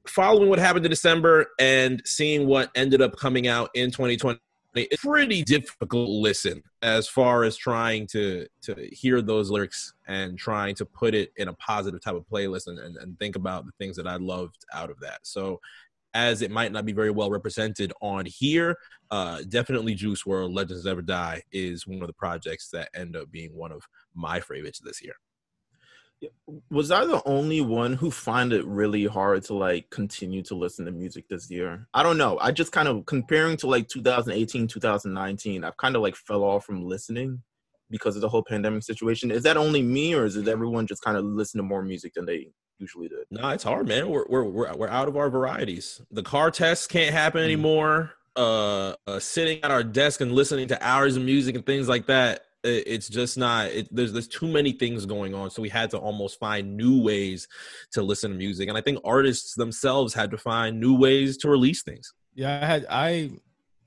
following 0.07 0.49
what 0.49 0.57
happened 0.57 0.85
in 0.85 0.89
December 0.89 1.45
and 1.59 2.01
seeing 2.03 2.47
what 2.47 2.71
ended 2.73 3.01
up 3.01 3.15
coming 3.15 3.47
out 3.47 3.69
in 3.75 3.91
2020 3.91 4.39
it's 4.75 5.03
pretty 5.03 5.41
difficult 5.41 6.09
listen 6.09 6.61
as 6.81 7.07
far 7.07 7.43
as 7.43 7.55
trying 7.55 8.05
to 8.07 8.45
to 8.61 8.75
hear 8.91 9.21
those 9.21 9.49
lyrics 9.49 9.93
and 10.07 10.37
trying 10.37 10.75
to 10.75 10.85
put 10.85 11.15
it 11.15 11.31
in 11.37 11.47
a 11.47 11.53
positive 11.53 12.01
type 12.01 12.15
of 12.15 12.25
playlist 12.27 12.67
and, 12.67 12.79
and, 12.79 12.97
and 12.97 13.17
think 13.17 13.35
about 13.35 13.65
the 13.65 13.71
things 13.79 13.95
that 13.95 14.07
I 14.07 14.17
loved 14.17 14.65
out 14.73 14.89
of 14.89 14.99
that. 14.99 15.19
So 15.23 15.61
as 16.15 16.41
it 16.41 16.49
might 16.49 16.71
not 16.71 16.85
be 16.85 16.93
very 16.93 17.11
well 17.11 17.29
represented 17.29 17.93
on 18.01 18.25
here, 18.25 18.75
uh, 19.11 19.41
definitely 19.47 19.93
Juice 19.93 20.23
WRLD, 20.23 20.55
Legends 20.55 20.85
Never 20.85 21.03
Die 21.03 21.43
is 21.51 21.85
one 21.85 22.01
of 22.01 22.07
the 22.07 22.13
projects 22.13 22.69
that 22.71 22.89
end 22.95 23.15
up 23.15 23.29
being 23.29 23.55
one 23.55 23.71
of 23.71 23.83
my 24.15 24.39
favorites 24.39 24.79
this 24.83 25.03
year 25.03 25.15
was 26.69 26.91
I 26.91 27.05
the 27.05 27.21
only 27.25 27.61
one 27.61 27.93
who 27.93 28.09
find 28.09 28.53
it 28.53 28.65
really 28.65 29.05
hard 29.05 29.43
to 29.45 29.53
like 29.53 29.89
continue 29.89 30.41
to 30.43 30.55
listen 30.55 30.85
to 30.85 30.91
music 30.91 31.27
this 31.27 31.49
year? 31.49 31.87
I 31.93 32.03
don't 32.03 32.17
know. 32.17 32.37
I 32.39 32.51
just 32.51 32.71
kind 32.71 32.87
of 32.87 33.05
comparing 33.05 33.57
to 33.57 33.67
like 33.67 33.87
2018, 33.87 34.67
2019, 34.67 35.63
I've 35.63 35.77
kind 35.77 35.95
of 35.95 36.01
like 36.01 36.15
fell 36.15 36.43
off 36.43 36.65
from 36.65 36.85
listening 36.85 37.41
because 37.89 38.15
of 38.15 38.21
the 38.21 38.29
whole 38.29 38.43
pandemic 38.43 38.83
situation. 38.83 39.31
Is 39.31 39.43
that 39.43 39.57
only 39.57 39.81
me 39.81 40.13
or 40.15 40.25
is 40.25 40.35
it 40.35 40.47
everyone 40.47 40.87
just 40.87 41.03
kind 41.03 41.17
of 41.17 41.25
listen 41.25 41.59
to 41.59 41.63
more 41.63 41.83
music 41.83 42.13
than 42.13 42.25
they 42.25 42.49
usually 42.79 43.07
did? 43.07 43.25
No, 43.31 43.49
it's 43.49 43.63
hard, 43.63 43.87
man. 43.87 44.09
We're 44.09 44.25
we're 44.27 44.43
we're, 44.43 44.75
we're 44.75 44.89
out 44.89 45.07
of 45.07 45.17
our 45.17 45.29
varieties. 45.29 46.01
The 46.11 46.23
car 46.23 46.51
tests 46.51 46.87
can't 46.87 47.13
happen 47.13 47.41
mm. 47.41 47.45
anymore. 47.45 48.11
Uh, 48.35 48.95
uh, 49.07 49.17
sitting 49.17 49.63
at 49.63 49.71
our 49.71 49.83
desk 49.83 50.19
and 50.19 50.33
listening 50.33 50.67
to 50.67 50.85
hours 50.85 51.15
of 51.15 51.23
music 51.23 51.55
and 51.55 51.65
things 51.65 51.87
like 51.87 52.05
that 52.07 52.41
it's 52.65 53.07
just 53.07 53.37
not 53.37 53.67
it, 53.67 53.87
there's 53.91 54.11
there's 54.11 54.27
too 54.27 54.47
many 54.47 54.71
things 54.71 55.05
going 55.05 55.33
on 55.33 55.49
so 55.49 55.61
we 55.61 55.69
had 55.69 55.89
to 55.89 55.97
almost 55.97 56.39
find 56.39 56.75
new 56.75 57.01
ways 57.01 57.47
to 57.91 58.01
listen 58.01 58.31
to 58.31 58.37
music 58.37 58.67
and 58.67 58.77
i 58.77 58.81
think 58.81 58.99
artists 59.03 59.53
themselves 59.55 60.13
had 60.13 60.31
to 60.31 60.37
find 60.37 60.79
new 60.79 60.95
ways 60.95 61.37
to 61.37 61.49
release 61.49 61.83
things 61.83 62.13
yeah 62.33 62.59
i 62.61 62.65
had 62.65 62.85
i 62.89 63.29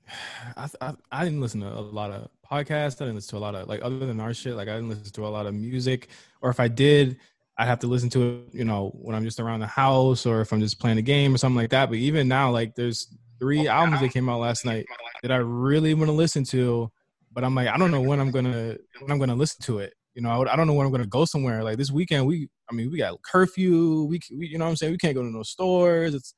i 0.57 0.69
i, 0.81 0.93
I 1.11 1.23
didn't 1.25 1.41
listen 1.41 1.61
to 1.61 1.67
a 1.67 1.81
lot 1.81 2.11
of 2.11 2.29
podcasts 2.49 3.01
i 3.01 3.05
didn't 3.05 3.15
listen 3.15 3.31
to 3.31 3.37
a 3.37 3.39
lot 3.39 3.55
of 3.55 3.67
like 3.67 3.81
other 3.83 3.99
than 3.99 4.19
our 4.19 4.33
shit 4.33 4.55
like 4.55 4.67
i 4.67 4.75
didn't 4.75 4.89
listen 4.89 5.11
to 5.11 5.27
a 5.27 5.29
lot 5.29 5.45
of 5.45 5.53
music 5.53 6.09
or 6.41 6.49
if 6.49 6.59
i 6.59 6.67
did 6.67 7.17
i 7.59 7.65
have 7.65 7.79
to 7.79 7.87
listen 7.87 8.09
to 8.09 8.29
it 8.29 8.53
you 8.53 8.65
know 8.65 8.91
when 8.95 9.15
i'm 9.15 9.23
just 9.23 9.39
around 9.39 9.59
the 9.59 9.67
house 9.67 10.25
or 10.25 10.41
if 10.41 10.51
i'm 10.51 10.59
just 10.59 10.79
playing 10.79 10.97
a 10.97 11.01
game 11.01 11.33
or 11.33 11.37
something 11.37 11.57
like 11.57 11.69
that 11.69 11.89
but 11.89 11.97
even 11.97 12.27
now 12.27 12.49
like 12.49 12.73
there's 12.73 13.15
three 13.39 13.67
albums 13.67 14.01
that 14.01 14.11
came 14.11 14.27
out 14.27 14.39
last 14.39 14.65
night 14.65 14.85
that 15.21 15.31
i 15.31 15.37
really 15.37 15.93
want 15.93 16.07
to 16.07 16.13
listen 16.13 16.43
to 16.43 16.91
but 17.31 17.43
I'm 17.43 17.55
like, 17.55 17.67
I 17.67 17.77
don't 17.77 17.91
know 17.91 18.01
when 18.01 18.19
I'm 18.19 18.31
gonna 18.31 18.75
when 18.99 19.11
I'm 19.11 19.19
gonna 19.19 19.35
listen 19.35 19.61
to 19.63 19.79
it. 19.79 19.93
You 20.15 20.21
know, 20.21 20.29
I, 20.29 20.53
I 20.53 20.55
don't 20.55 20.67
know 20.67 20.73
when 20.73 20.85
I'm 20.85 20.91
gonna 20.91 21.05
go 21.05 21.25
somewhere. 21.25 21.63
Like 21.63 21.77
this 21.77 21.91
weekend, 21.91 22.25
we, 22.25 22.49
I 22.69 22.73
mean, 22.73 22.91
we 22.91 22.97
got 22.97 23.21
curfew. 23.21 24.05
We, 24.05 24.19
we 24.35 24.47
you 24.47 24.57
know, 24.57 24.65
what 24.65 24.71
I'm 24.71 24.75
saying 24.75 24.91
we 24.91 24.97
can't 24.97 25.15
go 25.15 25.21
to 25.21 25.29
no 25.29 25.43
stores. 25.43 26.13
It's, 26.15 26.33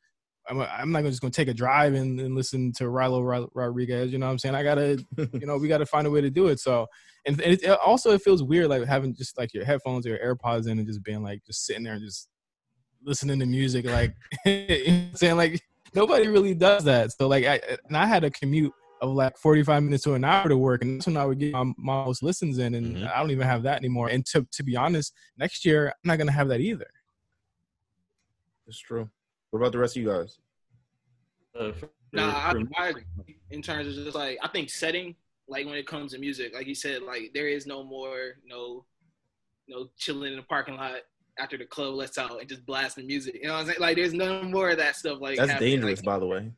I'm, 0.50 0.62
I'm 0.62 0.92
not 0.92 1.04
just 1.04 1.22
gonna 1.22 1.32
take 1.32 1.48
a 1.48 1.54
drive 1.54 1.94
and, 1.94 2.20
and 2.20 2.36
listen 2.36 2.72
to 2.74 2.86
Rylo 2.86 3.48
Rodriguez. 3.54 4.12
You 4.12 4.18
know, 4.20 4.26
what 4.26 4.34
I'm 4.34 4.40
saying 4.40 4.56
I 4.56 4.64
gotta, 4.64 5.04
you 5.34 5.46
know, 5.46 5.58
we 5.58 5.68
gotta 5.68 5.86
find 5.86 6.08
a 6.08 6.12
way 6.12 6.22
to 6.22 6.30
do 6.30 6.48
it. 6.48 6.60
So, 6.60 6.88
and, 7.26 7.40
and 7.42 7.54
it, 7.54 7.64
it 7.64 7.80
also 7.80 8.12
it 8.12 8.22
feels 8.22 8.44
weird 8.44 8.68
like 8.68 8.86
having 8.86 9.16
just 9.16 9.38
like 9.38 9.54
your 9.54 9.66
headphones 9.66 10.06
or 10.06 10.10
your 10.10 10.36
AirPods 10.36 10.68
in 10.68 10.80
and 10.80 10.88
just 10.88 11.04
being 11.04 11.22
like 11.24 11.44
just 11.46 11.66
sitting 11.66 11.84
there 11.84 11.94
and 11.94 12.04
just 12.04 12.28
listening 13.04 13.40
to 13.40 13.46
music. 13.46 13.86
Like, 13.86 14.16
you 14.46 14.92
know 14.92 15.10
saying 15.14 15.38
like 15.38 15.62
nobody 15.94 16.28
really 16.28 16.54
does 16.54 16.84
that. 16.86 17.12
So 17.12 17.28
like, 17.28 17.46
I 17.46 17.62
and 17.88 17.96
I 17.96 18.06
had 18.06 18.24
a 18.24 18.32
commute 18.32 18.74
of 19.02 19.10
like 19.10 19.38
45 19.38 19.84
minutes 19.84 20.04
to 20.04 20.14
an 20.14 20.24
hour 20.24 20.48
to 20.48 20.58
work. 20.58 20.84
And 20.84 21.00
that's 21.00 21.08
when 21.08 21.18
I 21.18 21.26
would 21.26 21.40
get 21.40 21.54
my, 21.54 21.64
my 21.78 22.06
most 22.06 22.22
listens 22.22 22.60
in. 22.60 22.76
And 22.76 22.98
mm-hmm. 22.98 23.08
I 23.14 23.20
don't 23.20 23.32
even 23.32 23.48
have 23.48 23.64
that 23.64 23.78
anymore. 23.78 24.10
And 24.10 24.26
to, 24.28 24.48
to 24.52 24.64
be 24.64 24.76
honest, 24.76 25.14
next 25.38 25.66
year, 25.66 25.88
I'm 25.88 26.08
not 26.08 26.18
going 26.18 26.28
to 26.28 26.34
have 26.34 26.48
that 26.50 26.62
either. 26.62 26.88
It's 28.68 28.80
true. 28.80 29.10
What 29.52 29.60
about 29.60 29.74
the 29.74 29.80
rest 29.80 29.98
of 29.98 30.02
you 30.02 30.10
guys? 30.10 30.40
Uh, 31.60 31.72
nah, 32.14 32.32
I, 32.32 32.64
I, 32.78 32.94
in 33.52 33.62
terms 33.62 33.98
of 33.98 34.06
just 34.06 34.16
like, 34.16 34.40
I 34.42 34.48
think 34.48 34.70
setting, 34.70 35.16
like 35.48 35.66
when 35.66 35.76
it 35.76 35.86
comes 35.86 36.14
to 36.14 36.20
music, 36.20 36.54
like 36.56 36.68
you 36.68 36.76
said, 36.76 37.04
like 37.04 37.32
there 37.34 37.50
is 37.50 37.68
no 37.68 37.84
more, 37.84 38.36
no, 38.46 38.86
no 39.68 39.90
chilling 39.98 40.32
in 40.32 40.38
the 40.38 40.44
parking 40.44 40.76
lot 40.76 41.02
after 41.38 41.58
the 41.58 41.66
club 41.66 41.96
lets 41.96 42.18
out 42.18 42.40
and 42.40 42.48
just 42.48 42.66
blasting 42.66 43.08
music. 43.08 43.36
You 43.36 43.48
know 43.48 43.54
what 43.54 43.60
I'm 43.60 43.66
saying? 43.66 43.80
Like 43.82 43.98
there's 43.98 44.14
no 44.14 44.42
more 44.44 44.70
of 44.70 44.78
that 44.78 44.96
stuff. 44.96 45.20
Like 45.20 45.38
that's 45.38 45.60
dangerous, 45.60 46.00
like, 46.00 46.06
by 46.06 46.20
the 46.20 46.26
way. 46.26 46.52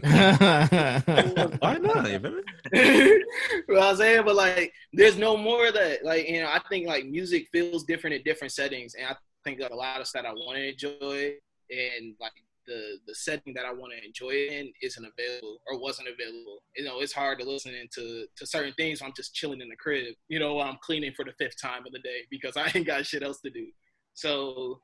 Why 1.58 1.78
not? 1.78 2.08
you 2.08 3.24
know 3.68 3.80
I'm 3.80 3.96
saying? 3.96 4.24
But 4.24 4.36
like 4.36 4.72
there's 4.92 5.18
no 5.18 5.36
more 5.36 5.66
of 5.66 5.74
that. 5.74 6.04
Like 6.04 6.28
you 6.28 6.40
know, 6.42 6.48
I 6.48 6.60
think 6.68 6.86
like 6.86 7.06
music 7.06 7.48
feels 7.50 7.82
different 7.82 8.14
in 8.14 8.22
different 8.22 8.52
settings, 8.52 8.94
and 8.94 9.08
I 9.08 9.16
think 9.42 9.60
like, 9.60 9.72
a 9.72 9.74
lot 9.74 10.00
of 10.00 10.06
stuff 10.06 10.24
I 10.24 10.32
want 10.32 10.56
to 10.56 10.68
enjoy 10.68 11.34
and 11.70 12.14
like 12.20 12.32
the 12.66 12.98
the 13.06 13.14
setting 13.14 13.54
that 13.54 13.64
I 13.64 13.72
want 13.72 13.92
to 13.92 14.06
enjoy 14.06 14.30
it 14.30 14.52
in 14.52 14.72
isn't 14.82 15.04
available 15.04 15.58
or 15.66 15.80
wasn't 15.80 16.08
available. 16.08 16.62
You 16.76 16.84
know, 16.84 17.00
it's 17.00 17.12
hard 17.12 17.38
to 17.40 17.44
listen 17.48 17.74
into 17.74 18.26
to 18.36 18.46
certain 18.46 18.74
things. 18.74 19.02
I'm 19.02 19.12
just 19.16 19.34
chilling 19.34 19.60
in 19.60 19.68
the 19.68 19.76
crib, 19.76 20.14
you 20.28 20.38
know, 20.38 20.60
I'm 20.60 20.78
cleaning 20.82 21.12
for 21.14 21.24
the 21.24 21.32
fifth 21.38 21.60
time 21.60 21.86
of 21.86 21.92
the 21.92 22.00
day 22.00 22.26
because 22.30 22.56
I 22.56 22.70
ain't 22.74 22.86
got 22.86 23.06
shit 23.06 23.22
else 23.22 23.40
to 23.40 23.50
do. 23.50 23.66
So, 24.14 24.80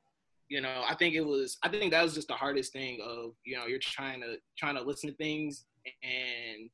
you 0.48 0.60
know, 0.60 0.82
I 0.88 0.94
think 0.94 1.14
it 1.14 1.24
was 1.24 1.58
I 1.62 1.68
think 1.68 1.92
that 1.92 2.02
was 2.02 2.14
just 2.14 2.28
the 2.28 2.34
hardest 2.34 2.72
thing 2.72 2.98
of, 3.04 3.32
you 3.44 3.56
know, 3.56 3.66
you're 3.66 3.78
trying 3.80 4.20
to 4.20 4.36
trying 4.58 4.76
to 4.76 4.82
listen 4.82 5.10
to 5.10 5.16
things 5.16 5.64
and 6.02 6.70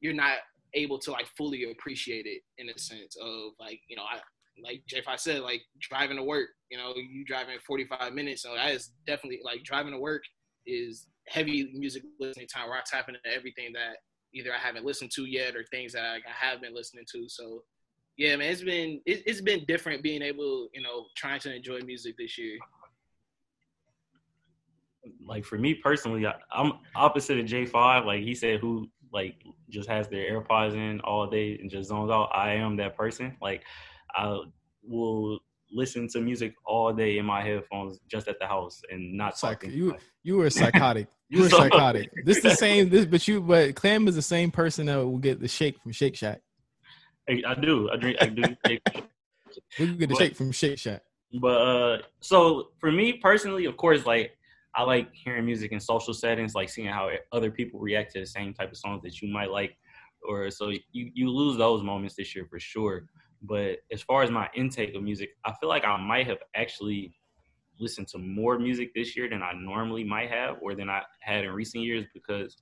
you're 0.00 0.14
not 0.14 0.38
able 0.74 0.98
to 0.98 1.10
like 1.10 1.26
fully 1.36 1.70
appreciate 1.70 2.26
it 2.26 2.42
in 2.58 2.68
a 2.68 2.78
sense 2.78 3.16
of 3.20 3.52
like 3.60 3.80
you 3.88 3.96
know 3.96 4.02
I 4.02 4.20
like 4.62 4.82
Jeff 4.86 5.08
I 5.08 5.16
said 5.16 5.40
like 5.40 5.62
driving 5.80 6.16
to 6.16 6.22
work. 6.22 6.48
You 6.70 6.78
know, 6.78 6.94
you 6.96 7.24
driving 7.24 7.58
45 7.66 8.12
minutes, 8.12 8.42
so 8.42 8.54
that 8.54 8.70
is 8.70 8.92
definitely 9.06 9.40
like 9.44 9.62
driving 9.64 9.92
to 9.92 9.98
work 9.98 10.22
is 10.66 11.06
heavy 11.28 11.70
music 11.74 12.02
listening 12.20 12.46
time 12.46 12.68
where 12.68 12.78
I 12.78 12.82
tap 12.86 13.08
into 13.08 13.20
everything 13.26 13.72
that 13.74 13.96
either 14.34 14.52
I 14.52 14.58
haven't 14.58 14.84
listened 14.84 15.10
to 15.12 15.24
yet 15.24 15.56
or 15.56 15.64
things 15.70 15.92
that 15.92 16.04
I 16.04 16.18
have 16.26 16.60
been 16.60 16.74
listening 16.74 17.04
to. 17.12 17.28
So 17.28 17.62
yeah, 18.16 18.36
man, 18.36 18.50
it's 18.50 18.62
been 18.62 19.00
it, 19.06 19.22
it's 19.26 19.40
been 19.40 19.64
different 19.66 20.02
being 20.02 20.22
able, 20.22 20.68
you 20.74 20.82
know, 20.82 21.06
trying 21.16 21.40
to 21.40 21.54
enjoy 21.54 21.80
music 21.80 22.16
this 22.18 22.38
year. 22.38 22.58
Like 25.26 25.44
for 25.44 25.58
me 25.58 25.74
personally, 25.74 26.26
I, 26.26 26.34
I'm 26.52 26.74
opposite 26.94 27.38
of 27.38 27.46
J5. 27.46 28.06
Like 28.06 28.22
he 28.22 28.34
said, 28.34 28.60
who 28.60 28.88
like 29.12 29.36
just 29.68 29.88
has 29.88 30.08
their 30.08 30.40
AirPods 30.40 30.74
in 30.74 31.00
all 31.00 31.26
day 31.26 31.58
and 31.60 31.70
just 31.70 31.88
zones 31.88 32.10
out. 32.10 32.30
I 32.34 32.54
am 32.54 32.76
that 32.76 32.96
person. 32.96 33.36
Like 33.40 33.64
I 34.14 34.38
will 34.82 35.38
listen 35.70 36.06
to 36.08 36.20
music 36.20 36.54
all 36.66 36.92
day 36.92 37.18
in 37.18 37.24
my 37.24 37.42
headphones 37.42 37.98
just 38.10 38.28
at 38.28 38.38
the 38.38 38.46
house 38.46 38.82
and 38.90 39.16
not 39.16 39.38
Psych- 39.38 39.60
talking. 39.60 39.72
you 39.76 39.96
you 40.22 40.36
were 40.36 40.50
psychotic. 40.50 41.08
You 41.30 41.42
were 41.44 41.48
So- 41.48 41.56
psychotic. 41.60 42.10
This 42.26 42.36
is 42.38 42.42
the 42.42 42.54
same. 42.56 42.90
This, 42.90 43.06
but 43.06 43.26
you, 43.26 43.40
but 43.40 43.74
Clam 43.74 44.06
is 44.06 44.14
the 44.14 44.20
same 44.20 44.50
person 44.50 44.84
that 44.86 44.96
will 44.96 45.16
get 45.16 45.40
the 45.40 45.48
shake 45.48 45.80
from 45.80 45.92
Shake 45.92 46.14
Shack. 46.14 46.42
I, 47.26 47.42
I 47.46 47.54
do. 47.54 47.88
I 47.90 47.96
drink. 47.96 48.18
I 48.20 48.26
do. 48.26 48.42
We 48.68 48.80
can 49.76 49.96
get 49.96 50.00
the 50.00 50.06
But- 50.08 50.18
shake 50.18 50.36
from 50.36 50.52
Shake 50.52 50.78
Shack. 50.78 51.02
But 51.40 51.48
uh, 51.62 51.98
so 52.20 52.68
for 52.78 52.92
me 52.92 53.14
personally, 53.14 53.64
of 53.64 53.78
course, 53.78 54.04
like 54.04 54.36
I 54.74 54.82
like 54.82 55.08
hearing 55.14 55.46
music 55.46 55.72
in 55.72 55.80
social 55.80 56.12
settings, 56.12 56.54
like 56.54 56.68
seeing 56.68 56.88
how 56.88 57.08
other 57.32 57.50
people 57.50 57.80
react 57.80 58.12
to 58.12 58.20
the 58.20 58.26
same 58.26 58.52
type 58.52 58.70
of 58.70 58.76
songs 58.76 59.02
that 59.04 59.22
you 59.22 59.32
might 59.32 59.50
like, 59.50 59.74
or 60.28 60.50
so 60.50 60.68
you 60.68 61.10
you 61.14 61.30
lose 61.30 61.56
those 61.56 61.82
moments 61.82 62.14
this 62.14 62.34
year 62.34 62.46
for 62.50 62.60
sure. 62.60 63.06
But 63.42 63.78
as 63.90 64.02
far 64.02 64.22
as 64.22 64.30
my 64.30 64.48
intake 64.54 64.94
of 64.94 65.02
music, 65.02 65.30
I 65.44 65.52
feel 65.52 65.68
like 65.68 65.84
I 65.84 65.96
might 65.96 66.26
have 66.28 66.38
actually 66.54 67.12
listened 67.78 68.08
to 68.08 68.18
more 68.18 68.58
music 68.58 68.94
this 68.94 69.16
year 69.16 69.28
than 69.28 69.42
I 69.42 69.52
normally 69.52 70.04
might 70.04 70.30
have, 70.30 70.56
or 70.62 70.74
than 70.74 70.88
I 70.88 71.02
had 71.20 71.44
in 71.44 71.50
recent 71.50 71.82
years, 71.82 72.04
because 72.14 72.56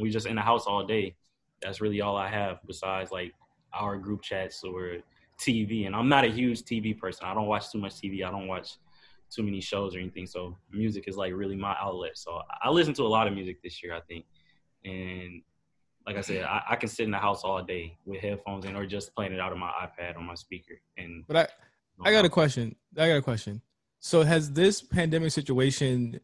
we 0.00 0.10
just 0.10 0.26
in 0.26 0.36
the 0.36 0.42
house 0.42 0.66
all 0.66 0.84
day. 0.84 1.16
That's 1.62 1.80
really 1.80 2.00
all 2.00 2.16
I 2.16 2.28
have 2.28 2.58
besides 2.66 3.10
like 3.12 3.32
our 3.72 3.96
group 3.96 4.22
chats 4.22 4.62
or 4.62 4.98
TV, 5.40 5.86
and 5.86 5.94
I'm 5.94 6.08
not 6.08 6.24
a 6.24 6.28
huge 6.28 6.62
TV 6.62 6.98
person. 6.98 7.26
I 7.26 7.34
don't 7.34 7.46
watch 7.46 7.70
too 7.70 7.78
much 7.78 7.94
TV. 7.94 8.24
I 8.24 8.30
don't 8.30 8.48
watch 8.48 8.76
too 9.30 9.42
many 9.42 9.60
shows 9.60 9.94
or 9.94 9.98
anything. 9.98 10.26
So 10.26 10.56
music 10.70 11.04
is 11.06 11.16
like 11.16 11.32
really 11.34 11.56
my 11.56 11.76
outlet. 11.80 12.16
So 12.16 12.40
I 12.62 12.70
listen 12.70 12.94
to 12.94 13.02
a 13.02 13.08
lot 13.08 13.26
of 13.26 13.34
music 13.34 13.62
this 13.62 13.82
year, 13.82 13.94
I 13.94 14.00
think. 14.00 14.24
And 14.84 15.42
like 16.06 16.16
I 16.16 16.20
said, 16.20 16.44
mm-hmm. 16.44 16.70
I, 16.70 16.72
I 16.72 16.76
can 16.76 16.88
sit 16.88 17.04
in 17.04 17.10
the 17.10 17.18
house 17.18 17.42
all 17.42 17.62
day 17.62 17.96
with 18.04 18.20
headphones 18.20 18.64
in 18.64 18.76
or 18.76 18.86
just 18.86 19.14
playing 19.14 19.32
it 19.32 19.40
out 19.40 19.52
of 19.52 19.58
my 19.58 19.70
iPad 19.70 20.16
on 20.16 20.24
my 20.24 20.34
speaker. 20.34 20.74
And 20.96 21.24
But 21.26 21.36
I, 21.36 22.08
I 22.08 22.12
got 22.12 22.24
a 22.24 22.28
question. 22.28 22.76
I 22.96 23.08
got 23.08 23.16
a 23.16 23.22
question. 23.22 23.60
So 23.98 24.22
has 24.22 24.52
this 24.52 24.82
pandemic 24.82 25.32
situation 25.32 26.20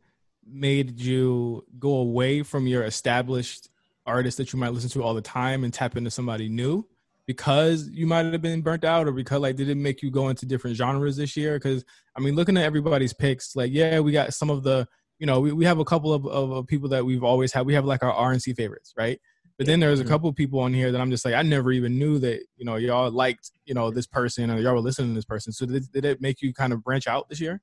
made 0.47 1.01
you 1.01 1.65
go 1.79 1.95
away 1.95 2.43
from 2.43 2.67
your 2.67 2.85
established 2.85 3.69
artists 4.07 4.39
that 4.39 4.53
you 4.53 4.59
might 4.59 4.73
listen 4.73 4.91
to 4.91 5.03
all 5.03 5.15
the 5.15 5.23
time 5.23 5.65
and 5.65 5.73
tap 5.73 5.97
into 5.97 6.11
somebody 6.11 6.49
new 6.49 6.87
because 7.27 7.89
you 7.89 8.07
might 8.07 8.27
have 8.27 8.43
been 8.43 8.63
burnt 8.63 8.85
out 8.85 9.07
or 9.07 9.13
because 9.13 9.41
like 9.41 9.57
did 9.57 9.69
it 9.69 9.77
make 9.77 10.03
you 10.03 10.11
go 10.11 10.29
into 10.29 10.45
different 10.45 10.77
genres 10.77 11.17
this 11.17 11.37
year 11.37 11.55
because 11.55 11.85
i 12.17 12.21
mean 12.21 12.35
looking 12.35 12.57
at 12.57 12.65
everybody's 12.65 13.13
picks 13.13 13.55
like 13.55 13.71
yeah 13.73 14.01
we 14.01 14.11
got 14.11 14.35
some 14.35 14.51
of 14.51 14.65
the 14.65 14.87
you 15.21 15.27
know 15.27 15.39
we, 15.39 15.53
we 15.53 15.65
have 15.65 15.79
a 15.79 15.85
couple 15.85 16.13
of, 16.13 16.27
of, 16.27 16.51
of 16.51 16.67
people 16.67 16.89
that 16.89 17.05
we've 17.05 17.23
always 17.23 17.53
had 17.53 17.65
we 17.65 17.75
have 17.75 17.85
like 17.85 18.03
our 18.03 18.13
rnc 18.33 18.57
favorites 18.57 18.93
right 18.99 19.21
but 19.63 19.67
then 19.67 19.81
there's 19.81 20.01
a 20.01 20.05
couple 20.05 20.29
of 20.29 20.35
people 20.35 20.59
on 20.59 20.75
here 20.75 20.91
that 20.91 21.01
i'm 21.01 21.11
just 21.11 21.25
like 21.25 21.35
i 21.35 21.43
never 21.43 21.71
even 21.71 21.97
knew 21.99 22.19
that 22.19 22.43
you 22.57 22.65
know 22.65 22.77
y'all 22.77 23.11
liked 23.11 23.53
you 23.65 23.75
know 23.75 23.91
this 23.91 24.07
person 24.07 24.51
or 24.51 24.59
y'all 24.59 24.75
were 24.75 24.81
listening 24.81 25.11
to 25.11 25.15
this 25.15 25.25
person. 25.25 25.53
So 25.53 25.67
did, 25.67 25.91
did 25.93 26.05
it 26.05 26.21
make 26.21 26.43
you 26.43 26.53
kind 26.53 26.73
of 26.73 26.83
branch 26.83 27.07
out 27.07 27.29
this 27.29 27.41
year 27.41 27.61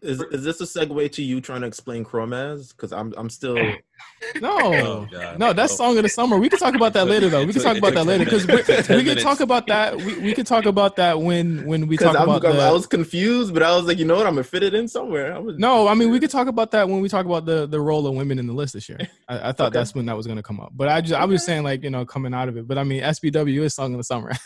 Is 0.00 0.22
is 0.22 0.44
this 0.44 0.62
a 0.62 0.64
segue 0.64 1.12
to 1.12 1.22
you 1.22 1.42
trying 1.42 1.60
to 1.60 1.66
explain 1.66 2.06
Chromaz? 2.06 2.70
Because 2.70 2.90
I'm 2.90 3.12
I'm 3.18 3.28
still 3.28 3.56
no 4.40 4.50
Oh, 4.50 5.36
no 5.38 5.52
that's 5.52 5.76
song 5.76 5.98
of 5.98 6.02
the 6.04 6.08
summer 6.08 6.38
we 6.38 6.48
can 6.48 6.58
talk 6.58 6.74
about 6.74 6.94
that 6.94 7.06
later 7.06 7.28
though 7.28 7.44
we 7.44 7.52
can 7.52 7.60
talk 7.62 7.76
about 7.76 7.92
that 7.92 8.06
later 8.06 8.24
because 8.24 8.46
we, 8.46 9.04
can 9.04 9.18
talk 9.18 9.40
about 9.40 9.66
that 9.66 9.96
we, 9.98 10.18
we 10.20 10.32
can 10.32 10.46
talk 10.46 10.64
about 10.64 10.96
that 10.96 11.20
when 11.20 11.66
when 11.66 11.86
we 11.86 11.98
talk 11.98 12.16
I'm, 12.16 12.22
about 12.22 12.42
I'm- 12.46 12.56
the, 12.56 12.62
I 12.62 12.70
was 12.72 12.86
confused, 12.86 13.52
but 13.52 13.62
I 13.62 13.76
was 13.76 13.84
like, 13.84 13.98
you 13.98 14.06
know 14.06 14.16
what? 14.16 14.26
I'm 14.26 14.32
gonna 14.34 14.44
fit 14.44 14.62
it 14.62 14.72
in 14.72 14.88
somewhere. 14.88 15.34
I 15.34 15.38
was, 15.38 15.58
No, 15.58 15.86
I 15.86 15.92
mean 15.92 16.10
we 16.10 16.18
could 16.18 16.30
talk 16.30 16.48
about 16.48 16.70
that 16.70 16.88
when 16.88 17.00
we 17.02 17.08
talk 17.10 17.26
about 17.26 17.44
the 17.44 17.66
the 17.66 17.78
role 17.80 18.06
of 18.06 18.14
women 18.14 18.38
in 18.38 18.46
the 18.46 18.54
list 18.54 18.72
this 18.72 18.88
year. 18.88 18.98
I, 19.28 19.50
I 19.50 19.52
thought 19.52 19.66
Okay. 19.68 19.78
that's 19.80 19.94
when 19.94 20.06
that 20.06 20.16
was 20.16 20.26
going 20.26 20.36
to 20.38 20.42
come 20.42 20.60
up, 20.60 20.72
but 20.74 20.88
I 20.88 21.02
just 21.02 21.12
I 21.12 21.26
was 21.26 21.34
just 21.36 21.46
saying 21.46 21.62
like 21.62 21.82
you 21.82 21.90
know 21.90 22.06
coming 22.06 22.32
out 22.32 22.48
of 22.48 22.56
it. 22.56 22.66
But 22.66 22.78
I 22.78 22.84
mean 22.84 23.02
SBW 23.02 23.60
is 23.60 23.74
song 23.74 23.92
of 23.92 23.98
the 23.98 24.04
summer. 24.04 24.32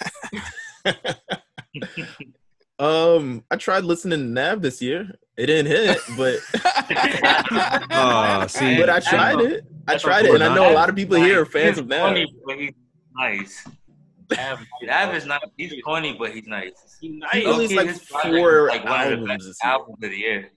Um, 2.78 3.44
I 3.50 3.56
tried 3.56 3.84
listening 3.84 4.18
to 4.20 4.24
Nav 4.24 4.62
this 4.62 4.80
year. 4.80 5.10
It 5.36 5.46
didn't 5.46 5.66
hit, 5.66 5.98
but 6.16 6.38
Ah, 7.90 8.46
see, 8.48 8.76
but 8.80 8.88
I 8.90 9.00
tried 9.00 9.40
it. 9.40 9.64
I 9.86 9.96
tried 9.98 10.26
it, 10.26 10.34
and 10.34 10.44
I 10.44 10.54
know 10.54 10.70
a 10.70 10.74
lot 10.74 10.88
of 10.88 10.94
people 10.96 11.16
here 11.16 11.42
are 11.42 11.46
fans 11.46 11.70
he's 11.70 11.78
of 11.78 11.88
Nav. 11.88 12.00
corny, 12.08 12.34
but 12.46 12.58
he's 12.58 12.72
nice. 13.16 13.64
Av, 14.38 14.60
Av 14.90 15.14
is 15.14 15.26
not. 15.26 15.42
He's 15.56 15.72
corny, 15.84 16.16
but 16.18 16.32
he's 16.32 16.46
nice. 16.46 16.72
He 17.00 17.08
nice. 17.18 17.44
released 17.46 17.74
like 17.74 17.90
four 17.90 18.68
is 18.68 18.74
like 18.74 18.84
one 18.84 19.00
of 19.00 19.10
the 19.10 19.16
albums 19.16 19.28
best 19.28 19.44
this 19.46 19.58
year. 19.62 19.72
albums 19.72 19.98
of 20.02 20.10
the 20.10 20.16
year. 20.16 20.50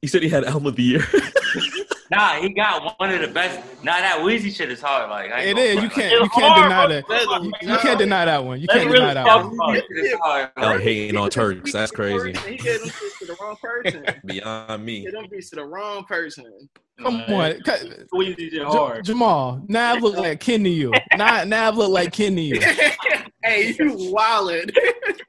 he 0.00 0.08
said 0.08 0.22
he 0.22 0.28
had 0.28 0.44
album 0.44 0.66
of 0.66 0.76
the 0.76 0.82
year. 0.82 1.04
Nah, 2.10 2.34
he 2.34 2.50
got 2.50 2.94
one 3.00 3.10
of 3.10 3.20
the 3.20 3.28
best. 3.28 3.60
Nah, 3.82 3.92
that 3.92 4.18
Weezy 4.18 4.54
shit 4.54 4.70
is 4.70 4.80
hard. 4.80 5.08
Like 5.08 5.32
I 5.32 5.40
it 5.40 5.56
ain't 5.56 5.56
gonna 5.56 5.60
is. 5.60 5.82
You 5.82 5.88
can't 5.88 6.12
It's 6.12 6.22
you 6.22 6.28
can't 6.28 6.62
deny 6.62 6.74
hard, 6.74 6.90
that. 6.90 7.52
You, 7.62 7.70
you 7.72 7.78
can't 7.78 7.98
deny 7.98 8.24
that 8.26 8.44
one. 8.44 8.60
You 8.60 8.66
Let's 8.68 8.80
can't 8.80 8.90
really 8.90 9.00
deny 9.08 9.14
that 9.14 9.24
talk 9.24 9.44
one. 9.44 9.54
about 9.54 9.76
it. 9.76 9.84
It's 9.88 10.20
hard. 10.20 10.50
Y'all 10.58 10.78
hating 10.78 11.16
on 11.16 11.30
Turks. 11.30 11.72
That's 11.72 11.90
crazy. 11.90 12.32
He 12.48 12.56
gave 12.56 12.80
them 12.80 12.90
shit 12.90 13.12
to 13.20 13.26
the 13.26 13.36
wrong 13.40 13.56
person. 13.60 14.04
Beyond 14.26 14.84
me. 14.84 14.98
He 14.98 15.04
gave 15.04 15.12
them 15.12 15.26
beats 15.30 15.50
to 15.50 15.56
the 15.56 15.64
wrong 15.64 16.04
person. 16.04 16.68
Come 17.00 17.22
on, 17.22 17.60
Cut- 17.62 17.80
Weezy 18.12 18.36
did 18.36 18.52
Ja- 18.52 18.70
hard. 18.70 19.04
Jamal. 19.04 19.64
Nav 19.68 20.02
look 20.02 20.16
like 20.16 20.40
kin 20.40 20.62
to 20.64 20.70
you. 20.70 20.92
Nav 21.16 21.48
Nav 21.48 21.76
look 21.76 21.90
like 21.90 22.12
kin 22.12 22.36
to 22.36 22.42
you. 22.42 22.60
hey, 23.42 23.74
you 23.78 24.12
wildin'. 24.14 24.70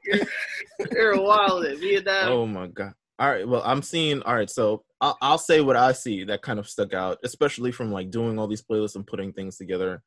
You're 0.92 1.16
wildin'. 1.16 1.80
Me 1.80 1.96
and 1.96 2.06
that. 2.06 2.28
Oh 2.28 2.46
my 2.46 2.66
god! 2.68 2.92
All 3.18 3.30
right, 3.30 3.48
well, 3.48 3.62
I'm 3.64 3.82
seeing. 3.82 4.22
All 4.22 4.34
right, 4.34 4.48
so 4.50 4.84
I'll, 5.00 5.18
I'll 5.20 5.38
say 5.38 5.60
what 5.60 5.76
I 5.76 5.92
see 5.92 6.24
that 6.24 6.42
kind 6.42 6.58
of 6.58 6.68
stuck 6.68 6.94
out, 6.94 7.18
especially 7.22 7.72
from 7.72 7.92
like 7.92 8.10
doing 8.10 8.38
all 8.38 8.46
these 8.46 8.62
playlists 8.62 8.96
and 8.96 9.06
putting 9.06 9.32
things 9.32 9.56
together 9.56 10.02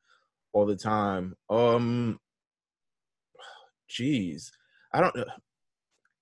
all 0.52 0.66
the 0.66 0.76
time. 0.76 1.36
Um, 1.48 2.18
jeez, 3.88 4.50
I 4.92 5.00
don't. 5.00 5.14
Know. 5.14 5.24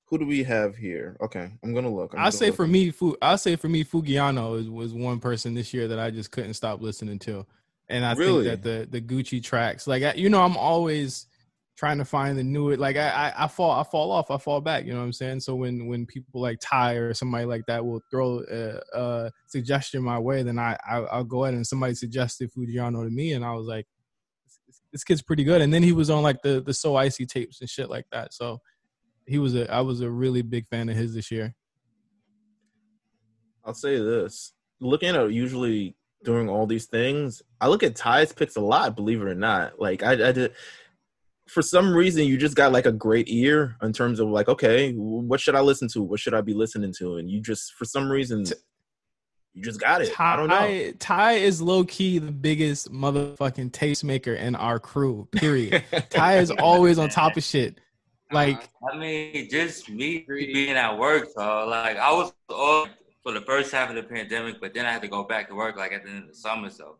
Who 0.06 0.18
do 0.18 0.26
we 0.26 0.42
have 0.42 0.76
here? 0.76 1.16
Okay, 1.20 1.50
I'm 1.62 1.75
gonna 1.75 1.94
look. 1.94 2.12
Gonna 2.12 2.32
say 2.32 2.46
look. 2.46 2.56
for 2.56 2.66
me, 2.66 2.90
Fu, 2.90 3.16
I'll 3.20 3.38
say 3.38 3.56
for 3.56 3.68
me, 3.68 3.84
Foogiano 3.84 4.58
is, 4.58 4.68
was 4.68 4.94
one 4.94 5.20
person 5.20 5.54
this 5.54 5.75
year 5.75 5.88
that 5.88 5.98
I 5.98 6.10
just 6.10 6.30
couldn't 6.30 6.54
stop 6.54 6.80
listening 6.80 7.18
to, 7.20 7.46
and 7.88 8.04
I 8.04 8.14
Really? 8.14 8.44
think 8.44 8.62
that 8.62 8.90
the 8.90 9.00
the 9.00 9.00
Gucci 9.00 9.42
tracks, 9.42 9.87
like 9.87 10.02
I, 10.02 10.14
you 10.14 10.28
know, 10.28 10.42
I'm 10.42 10.56
always 10.56 11.26
trying 11.78 11.99
to 11.99 12.04
find 12.04 12.37
the 12.37 12.42
new 12.42 12.70
it 12.70 12.80
like 12.80 12.97
I, 12.97 13.08
I 13.08 13.44
I 13.44 13.49
fall 13.49 13.70
I 13.70 13.85
fall 13.85 14.11
off 14.11 14.32
I 14.32 14.37
fall 14.37 14.61
back 14.61 14.85
you 14.85 14.92
know 14.92 14.99
what 14.99 15.04
I'm 15.04 15.12
saying 15.12 15.40
so 15.40 15.54
when 15.54 15.87
when 15.87 16.06
people 16.06 16.40
like 16.40 16.58
Ty 16.61 16.94
or 16.94 17.14
somebody 17.14 17.44
like 17.44 17.64
that 17.66 17.85
will 17.85 18.02
throw 18.11 18.42
a, 18.50 18.99
a 18.99 19.30
suggestion 19.47 20.02
my 20.02 20.18
way 20.18 20.42
then 20.42 20.58
I, 20.58 20.76
I 20.88 20.99
I'll 20.99 21.25
go 21.25 21.44
ahead 21.44 21.54
and 21.54 21.66
somebody 21.66 21.94
suggested 21.94 22.50
Foogiano 22.52 23.04
to 23.04 23.11
me 23.11 23.32
and 23.32 23.44
I 23.44 23.52
was 23.52 23.66
like 23.66 23.87
this, 24.66 24.80
this 24.92 25.04
kid's 25.04 25.23
pretty 25.23 25.44
good 25.44 25.61
and 25.61 25.73
then 25.73 25.85
he 25.85 25.92
was 25.92 26.11
on 26.11 26.23
like 26.23 26.42
the 26.42 26.61
the 26.61 26.75
so 26.75 26.97
icy 26.97 27.26
tapes 27.26 27.61
and 27.61 27.70
shit 27.70 27.88
like 27.88 28.06
that 28.11 28.35
so 28.35 28.61
he 29.26 29.38
was 29.38 29.54
a 29.54 29.73
I 29.73 29.80
was 29.80 30.00
a 30.00 30.11
really 30.11 30.42
big 30.42 30.66
fan 30.66 30.88
of 30.88 30.97
his 30.97 31.14
this 31.14 31.30
year 31.30 31.54
I'll 33.68 33.75
say 33.75 33.99
this: 33.99 34.54
looking 34.80 35.14
at 35.14 35.30
usually 35.30 35.94
doing 36.25 36.49
all 36.49 36.66
these 36.66 36.87
things, 36.87 37.42
I 37.61 37.68
look 37.68 37.82
at 37.82 37.97
Ty's 37.97 38.32
picks 38.32 38.56
a 38.56 38.62
lot. 38.62 38.97
Believe 38.97 39.20
it 39.20 39.28
or 39.28 39.35
not, 39.35 39.78
like 39.78 40.02
I, 40.02 40.12
I 40.12 40.32
did. 40.32 40.54
For 41.48 41.62
some 41.62 41.94
reason, 41.94 42.24
you 42.24 42.36
just 42.36 42.54
got 42.54 42.72
like 42.72 42.86
a 42.86 42.92
great 42.92 43.28
ear 43.28 43.76
in 43.82 43.92
terms 43.92 44.20
of 44.20 44.28
like, 44.28 44.48
okay, 44.48 44.92
what 44.92 45.40
should 45.40 45.54
I 45.54 45.60
listen 45.60 45.88
to? 45.88 46.02
What 46.02 46.20
should 46.20 46.34
I 46.34 46.40
be 46.40 46.54
listening 46.54 46.92
to? 46.98 47.16
And 47.16 47.30
you 47.30 47.40
just, 47.40 47.72
for 47.74 47.84
some 47.84 48.10
reason, 48.10 48.44
you 49.54 49.62
just 49.62 49.80
got 49.80 50.02
it. 50.02 50.20
I 50.20 50.36
don't 50.36 50.48
know. 50.48 50.56
Ty, 50.56 50.92
Ty 50.98 51.32
is 51.32 51.60
low 51.60 51.84
key 51.84 52.18
the 52.18 52.30
biggest 52.30 52.92
motherfucking 52.92 53.70
tastemaker 53.70 54.38
in 54.38 54.54
our 54.54 54.78
crew. 54.78 55.26
Period. 55.32 55.82
Ty 56.10 56.38
is 56.38 56.50
always 56.50 56.98
on 56.98 57.08
top 57.08 57.36
of 57.36 57.42
shit. 57.42 57.80
Like 58.30 58.68
I 58.92 58.96
mean, 58.96 59.48
just 59.50 59.88
me 59.88 60.24
being 60.28 60.76
at 60.76 60.98
work, 60.98 61.28
so 61.34 61.66
like 61.66 61.96
I 61.96 62.12
was 62.12 62.32
off 62.50 62.90
for 63.22 63.32
the 63.32 63.40
first 63.40 63.72
half 63.72 63.88
of 63.88 63.96
the 63.96 64.02
pandemic, 64.02 64.60
but 64.60 64.74
then 64.74 64.84
I 64.84 64.92
had 64.92 65.02
to 65.02 65.08
go 65.08 65.24
back 65.24 65.48
to 65.48 65.54
work 65.54 65.76
like 65.76 65.92
at 65.92 66.04
the 66.04 66.10
end 66.10 66.22
of 66.24 66.28
the 66.28 66.34
summer. 66.34 66.68
So 66.68 66.96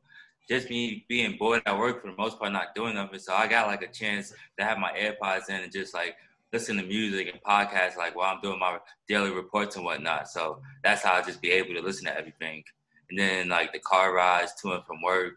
just 0.49 0.71
me 0.71 1.05
being 1.09 1.37
bored 1.39 1.63
at 1.67 1.77
work 1.79 2.01
for 2.03 2.11
the 2.11 2.17
most 2.17 2.39
part, 2.39 2.53
not 2.53 2.75
doing 2.75 2.95
nothing. 2.95 3.19
So 3.19 3.35
I 3.35 3.47
got 3.47 3.67
like 3.67 3.83
a 3.83 3.89
chance 3.93 4.33
to 4.59 4.65
have 4.65 4.79
my 4.79 4.93
AirPods 4.93 5.49
in 5.51 5.57
and 5.57 5.73
just 5.73 5.93
like 5.95 6.17
listen 6.53 6.77
to 6.79 6.83
music 6.83 7.29
and 7.31 7.39
podcasts 7.43 7.97
like 7.99 8.17
while 8.17 8.35
I'm 8.35 8.41
doing 8.41 8.59
my 8.59 8.79
daily 9.09 9.31
reports 9.31 9.77
and 9.77 9.85
whatnot. 9.85 10.29
So 10.29 10.61
that's 10.83 11.03
how 11.03 11.13
I 11.15 11.23
just 11.23 11.43
be 11.43 11.51
able 11.51 11.75
to 11.75 11.83
listen 11.83 12.07
to 12.07 12.17
everything. 12.17 12.63
And 13.11 13.19
then 13.19 13.49
like 13.49 13.73
the 13.73 13.79
car 13.81 14.15
rides 14.15 14.53
to 14.63 14.73
and 14.73 14.85
from 14.85 15.03
work, 15.03 15.35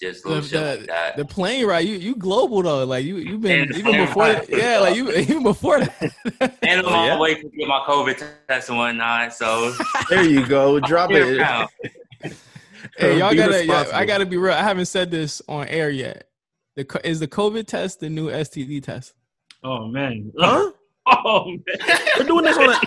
just 0.00 0.22
The, 0.24 0.28
little 0.30 0.42
shit 0.44 0.78
like 0.80 0.86
that. 0.88 1.16
the 1.16 1.24
plane 1.24 1.64
ride, 1.64 1.86
you 1.86 1.94
you 1.96 2.16
global 2.16 2.62
though. 2.62 2.84
Like 2.84 3.04
you 3.04 3.16
you've 3.18 3.40
been 3.40 3.74
even 3.74 3.96
before. 4.04 4.42
yeah, 4.48 4.78
like 4.80 4.96
you 4.96 5.10
even 5.16 5.42
before 5.42 5.80
that. 5.80 6.54
and 6.62 6.80
I'm 6.80 6.86
on 6.92 6.92
my 7.10 7.18
way 7.18 7.34
to 7.36 7.48
get 7.48 7.68
my 7.68 7.82
COVID 7.86 8.22
test 8.48 8.68
and 8.68 8.78
whatnot. 8.78 9.32
So 9.32 9.72
There 10.10 10.24
you 10.24 10.46
go. 10.46 10.80
Drop 10.80 11.10
it. 11.12 11.38
Around. 13.00 13.12
hey, 13.12 13.18
y'all 13.18 13.34
gotta. 13.34 13.64
Yeah, 13.66 13.86
I 13.92 14.04
gotta 14.04 14.26
be 14.26 14.36
real. 14.36 14.52
I 14.54 14.62
haven't 14.62 14.86
said 14.86 15.10
this 15.10 15.40
on 15.48 15.66
air 15.68 15.90
yet. 15.90 16.28
The 16.76 17.00
is 17.04 17.20
the 17.20 17.28
COVID 17.28 17.66
test 17.66 18.00
the 18.00 18.08
new 18.08 18.28
STD 18.30 18.82
test? 18.82 19.14
Oh 19.62 19.86
man. 19.86 20.32
Huh? 20.38 20.72
Oh 21.06 21.46
man. 21.50 21.98
We're 22.18 22.24
doing 22.26 22.44
this 22.44 22.56
on 22.56 22.70
a 22.70 22.80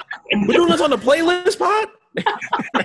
we're 0.48 0.54
doing 0.54 0.70
this 0.70 0.82
on 0.82 0.90
the 0.90 0.98
playlist 0.98 1.60
pod. 1.60 1.90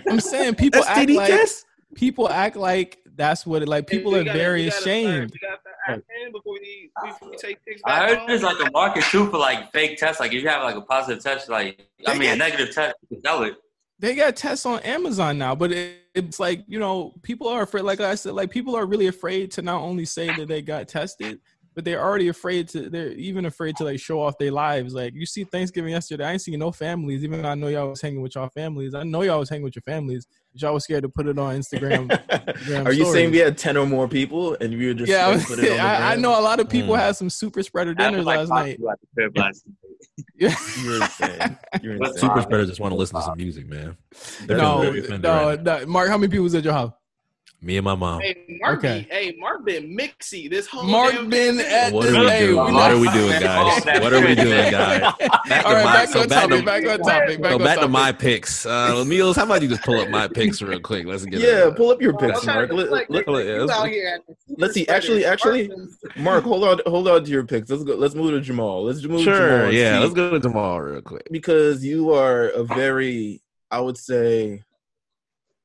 I'm 0.09 0.21
saying 0.21 0.57
people 0.57 0.83
act 0.85 1.09
STD 1.09 1.15
like 1.17 1.29
test. 1.31 1.65
people 1.95 2.29
act 2.29 2.57
like 2.57 2.99
that's 3.17 3.47
what 3.47 3.63
it 3.63 3.69
like. 3.69 3.87
People 3.87 4.15
are 4.17 4.25
gotta- 4.25 4.39
very 4.39 4.67
ashamed. 4.69 5.31
start- 5.31 5.33
we 5.33 5.39
gotta 5.49 5.61
start 5.61 5.77
acting 5.89 6.33
Before 6.33 6.53
we, 6.55 6.91
we 7.31 7.37
take 7.37 7.59
I 7.85 8.07
heard 8.09 8.19
home. 8.19 8.27
there's 8.29 8.43
like 8.43 8.57
a 8.67 8.71
market 8.73 9.05
too 9.05 9.31
for 9.31 9.39
like 9.39 9.71
fake 9.73 9.99
tests. 9.99 10.21
Like 10.21 10.33
if 10.33 10.43
you 10.43 10.49
have 10.49 10.63
like 10.63 10.77
a 10.77 10.81
positive 10.81 11.23
test, 11.23 11.49
like 11.49 11.87
I 12.07 12.13
They 12.13 12.19
mean 12.19 12.31
a 12.31 12.37
negative 12.37 12.75
test, 12.75 12.97
you 13.09 13.17
can 13.17 13.23
sell 13.25 13.43
it. 13.45 13.55
They 13.99 14.15
got 14.15 14.35
tests 14.37 14.65
on 14.67 14.81
Amazon 14.81 15.37
now, 15.39 15.55
but 15.55 15.73
it, 15.73 15.97
it's 16.15 16.41
like 16.41 16.65
you 16.67 16.79
know 16.79 17.15
people 17.23 17.49
are 17.49 17.63
afraid. 17.63 17.83
Like 17.83 18.01
I 18.01 18.15
said, 18.15 18.35
like 18.35 18.51
people 18.51 18.77
are 18.77 18.87
really 18.87 19.07
afraid 19.07 19.51
to 19.53 19.63
not 19.63 19.83
only 19.83 20.05
say 20.05 20.35
that 20.37 20.49
they 20.49 20.63
got 20.63 20.89
tested, 20.89 21.41
but 21.75 21.85
they're 21.85 22.03
already 22.03 22.29
afraid 22.29 22.69
to. 22.71 22.91
They're 22.91 23.13
even 23.13 23.45
afraid 23.47 23.77
to 23.77 23.85
like 23.85 24.01
show 24.01 24.21
off 24.21 24.37
their 24.39 24.51
lives. 24.51 24.93
Like 24.95 25.15
you 25.15 25.25
see 25.27 25.45
Thanksgiving 25.45 25.93
yesterday, 25.93 26.25
I 26.25 26.33
ain't 26.33 26.43
seen 26.43 26.59
no 26.59 26.73
families. 26.73 27.23
Even 27.25 27.43
though 27.43 27.49
I 27.49 27.55
know 27.55 27.69
y'all 27.69 27.89
was 27.91 28.01
hanging 28.01 28.21
with 28.23 28.35
y'all 28.35 28.49
families. 28.49 28.95
I 28.95 29.03
know 29.05 29.23
y'all 29.23 29.39
was 29.39 29.49
hanging 29.49 29.65
with 29.65 29.77
your 29.77 29.83
families, 29.83 30.27
but 30.53 30.61
y'all 30.63 30.75
was 30.75 30.85
scared 30.85 31.03
to 31.05 31.09
put 31.09 31.27
it 31.27 31.39
on 31.39 31.57
Instagram. 31.57 32.09
Instagram 32.09 32.87
Are 32.87 32.93
you 32.93 33.05
saying 33.13 33.31
we 33.31 33.39
had 33.39 33.57
ten 33.57 33.77
or 33.77 33.87
more 33.87 34.09
people 34.09 34.57
and 34.61 34.77
we 34.77 34.87
were 34.89 34.95
just 34.95 35.09
yeah, 35.11 35.27
I, 35.27 35.29
like, 35.29 35.37
was- 35.37 35.47
put 35.47 35.59
it 35.61 35.71
on 35.71 35.77
the 35.77 35.83
I, 35.83 36.13
I 36.13 36.17
know 36.17 36.39
a 36.39 36.43
lot 36.43 36.59
of 36.61 36.69
people 36.69 36.95
Mm. 36.95 36.99
had 36.99 37.17
some 37.17 37.31
super 37.31 37.63
spreader 37.63 37.95
dinners 37.95 38.25
like 38.25 38.39
last 38.39 38.49
night. 38.49 38.79
you 38.79 38.89
at 38.91 38.99
the 39.01 39.07
crib 39.15 39.37
last 39.39 39.65
night. 39.67 39.77
Yeah. 40.35 40.55
You're 40.83 40.97
insane. 41.03 41.59
You're 41.83 41.95
insane. 41.97 42.19
Super 42.19 42.43
spreaders 42.43 42.69
just 42.69 42.81
want 42.81 42.93
to 42.93 42.97
listen 42.99 43.17
to 43.17 43.23
some 43.23 43.37
music, 43.37 43.69
man. 43.69 43.97
They're 44.47 44.57
no, 44.57 44.83
no, 44.93 45.55
no, 45.57 45.87
Mark. 45.87 46.09
How 46.09 46.19
many 46.19 46.31
people 46.31 46.45
was 46.45 46.55
at 46.55 46.65
your 46.65 46.73
house? 46.73 46.93
Me 47.63 47.77
and 47.77 47.85
my 47.85 47.95
mom. 47.95 48.23
Hey, 48.23 48.59
Mark 48.59 48.79
Okay. 48.79 49.07
be, 49.11 49.15
hey, 49.15 49.37
Mark 49.39 49.67
been 49.67 49.95
mixy 49.95 50.49
this 50.49 50.67
whole 50.67 50.83
Mark 50.85 51.13
damn 51.13 51.29
been 51.29 51.61
at 51.61 51.93
What 51.93 52.07
this. 52.07 52.15
are 52.17 52.21
we 52.23 52.29
hey, 52.31 52.47
doing? 52.47 52.73
What 52.73 52.91
are 52.91 52.99
we 52.99 53.09
doing, 53.13 53.41
guys? 53.41 53.85
What 54.01 54.13
are 54.15 54.21
we 54.27 54.35
doing, 54.35 54.71
guys? 54.71 55.01
Back 55.03 55.19
to 55.19 55.67
All 55.67 55.75
right, 55.75 55.85
my- 55.85 55.93
back 55.93 56.09
so 56.09 56.21
on 56.23 56.29
back 56.29 56.43
topic. 56.49 56.59
to- 56.61 56.65
Back 56.65 56.87
on 56.87 56.99
topic. 57.01 57.43
Back 57.43 57.51
So 57.51 57.57
on 57.59 57.63
back 57.65 57.79
to 57.81 57.89
my 57.89 58.13
picks. 58.13 58.65
Uh, 58.65 59.05
Meals, 59.07 59.37
how 59.37 59.45
about 59.45 59.61
you 59.61 59.69
just 59.69 59.83
pull 59.83 60.01
up 60.01 60.09
my 60.09 60.27
picks 60.27 60.63
real 60.63 60.81
quick? 60.81 61.05
Let's 61.07 61.27
get 61.27 61.39
Yeah, 61.41 61.69
it. 61.69 61.77
pull 61.77 61.91
up 61.91 62.01
your 62.01 62.13
I'm 62.15 62.19
picks, 62.19 62.43
trying 62.45 62.57
Mark. 62.57 62.71
to 62.71 62.77
Let, 62.77 62.83
reflect, 62.85 63.11
let- 63.11 63.27
nigga, 63.27 63.45
yeah, 63.45 63.53
you 63.53 63.61
let's- 63.67 63.79
out 63.79 63.89
here 63.89 64.09
at 64.15 64.27
the 64.27 64.35
let's 64.57 64.73
see. 64.73 64.89
Actually, 64.89 65.25
actually, 65.27 65.71
Mark 66.17 66.45
hold 66.45 66.65
on, 66.65 66.81
hold 66.87 67.09
on 67.09 67.23
to 67.25 67.31
your 67.31 67.45
picks. 67.45 67.69
Let's 67.69 67.85
go. 67.85 67.95
Let's 67.95 68.15
move 68.15 68.31
to 68.31 68.41
Jamal. 68.41 68.85
Let's 68.85 69.03
move 69.05 69.19
to 69.19 69.25
Jamal. 69.25 69.37
Sure, 69.39 69.71
yeah. 69.71 69.97
see. 69.97 70.01
Let's 70.03 70.15
go 70.15 70.31
to 70.31 70.41
Jamal 70.41 70.81
real 70.81 71.03
quick. 71.03 71.29
because 71.31 71.85
you 71.85 72.15
are 72.15 72.49
a 72.49 72.65
very, 72.65 73.43
I 73.71 73.81
would 73.83 73.99
say, 73.99 74.63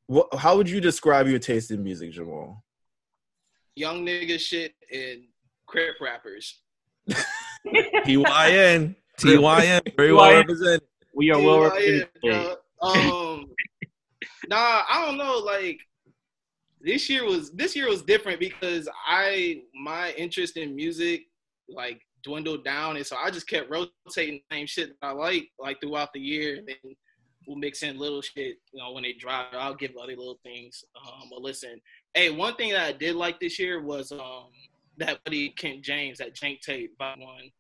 what? 0.08 0.34
How 0.36 0.58
would 0.58 0.70
you 0.70 0.80
describe 0.82 1.28
your 1.28 1.40
taste 1.40 1.72
in 1.72 1.84
music, 1.84 2.12
Jamal? 2.12 2.64
young 3.76 4.06
nigga 4.06 4.40
shit 4.40 4.74
and 4.92 5.24
crip 5.68 5.96
rappers. 6.02 6.62
TYN. 8.06 8.96
TYN. 9.20 9.82
Very 9.98 10.14
well 10.14 10.34
represented. 10.34 10.82
We 11.14 11.32
are 11.32 11.42
well 11.42 11.62
represented. 11.62 12.10
yeah, 12.24 12.54
Um, 12.82 13.48
nah, 14.50 14.84
I 14.90 15.06
don't 15.06 15.18
know. 15.18 15.38
Like 15.38 15.80
this 16.82 17.10
year 17.10 17.26
was 17.26 17.52
this 17.52 17.76
year 17.76 17.90
was 17.90 18.02
different 18.02 18.40
because 18.40 18.88
I 19.08 19.62
my 19.84 20.12
interest 20.14 20.58
in 20.58 20.76
music 20.76 21.24
like 21.70 22.02
dwindled 22.24 22.64
down, 22.66 22.98
and 22.98 23.06
so 23.06 23.16
I 23.18 23.30
just 23.32 23.48
kept 23.48 23.70
rotating 23.70 24.42
the 24.50 24.56
same 24.56 24.68
shit 24.68 24.90
that 24.90 25.08
I 25.08 25.12
like 25.12 25.48
like 25.60 25.80
throughout 25.82 26.10
the 26.14 26.20
year, 26.20 26.58
and 26.58 26.68
then 26.68 26.96
we'll 27.48 27.58
mix 27.58 27.84
in 27.84 27.98
little 27.98 28.22
shit. 28.22 28.58
You 28.72 28.80
know, 28.80 28.92
when 28.92 29.04
they 29.04 29.14
drop, 29.14 29.54
I'll 29.54 29.76
give 29.76 29.92
other 29.98 30.16
little 30.16 30.40
things 30.44 30.84
um, 31.06 31.32
a 31.36 31.40
listen. 31.40 31.82
Hey, 32.14 32.30
one 32.30 32.56
thing 32.56 32.72
that 32.72 32.88
I 32.88 32.92
did 32.92 33.16
like 33.16 33.40
this 33.40 33.60
year 33.60 33.82
was 33.82 34.12
um 34.12 34.48
that 34.98 35.24
buddy 35.24 35.50
Kent 35.50 35.84
James, 35.84 36.18
that 36.20 36.36
Jank 36.36 36.62
Tape 36.62 36.98
by 36.98 37.16
one. 37.18 37.52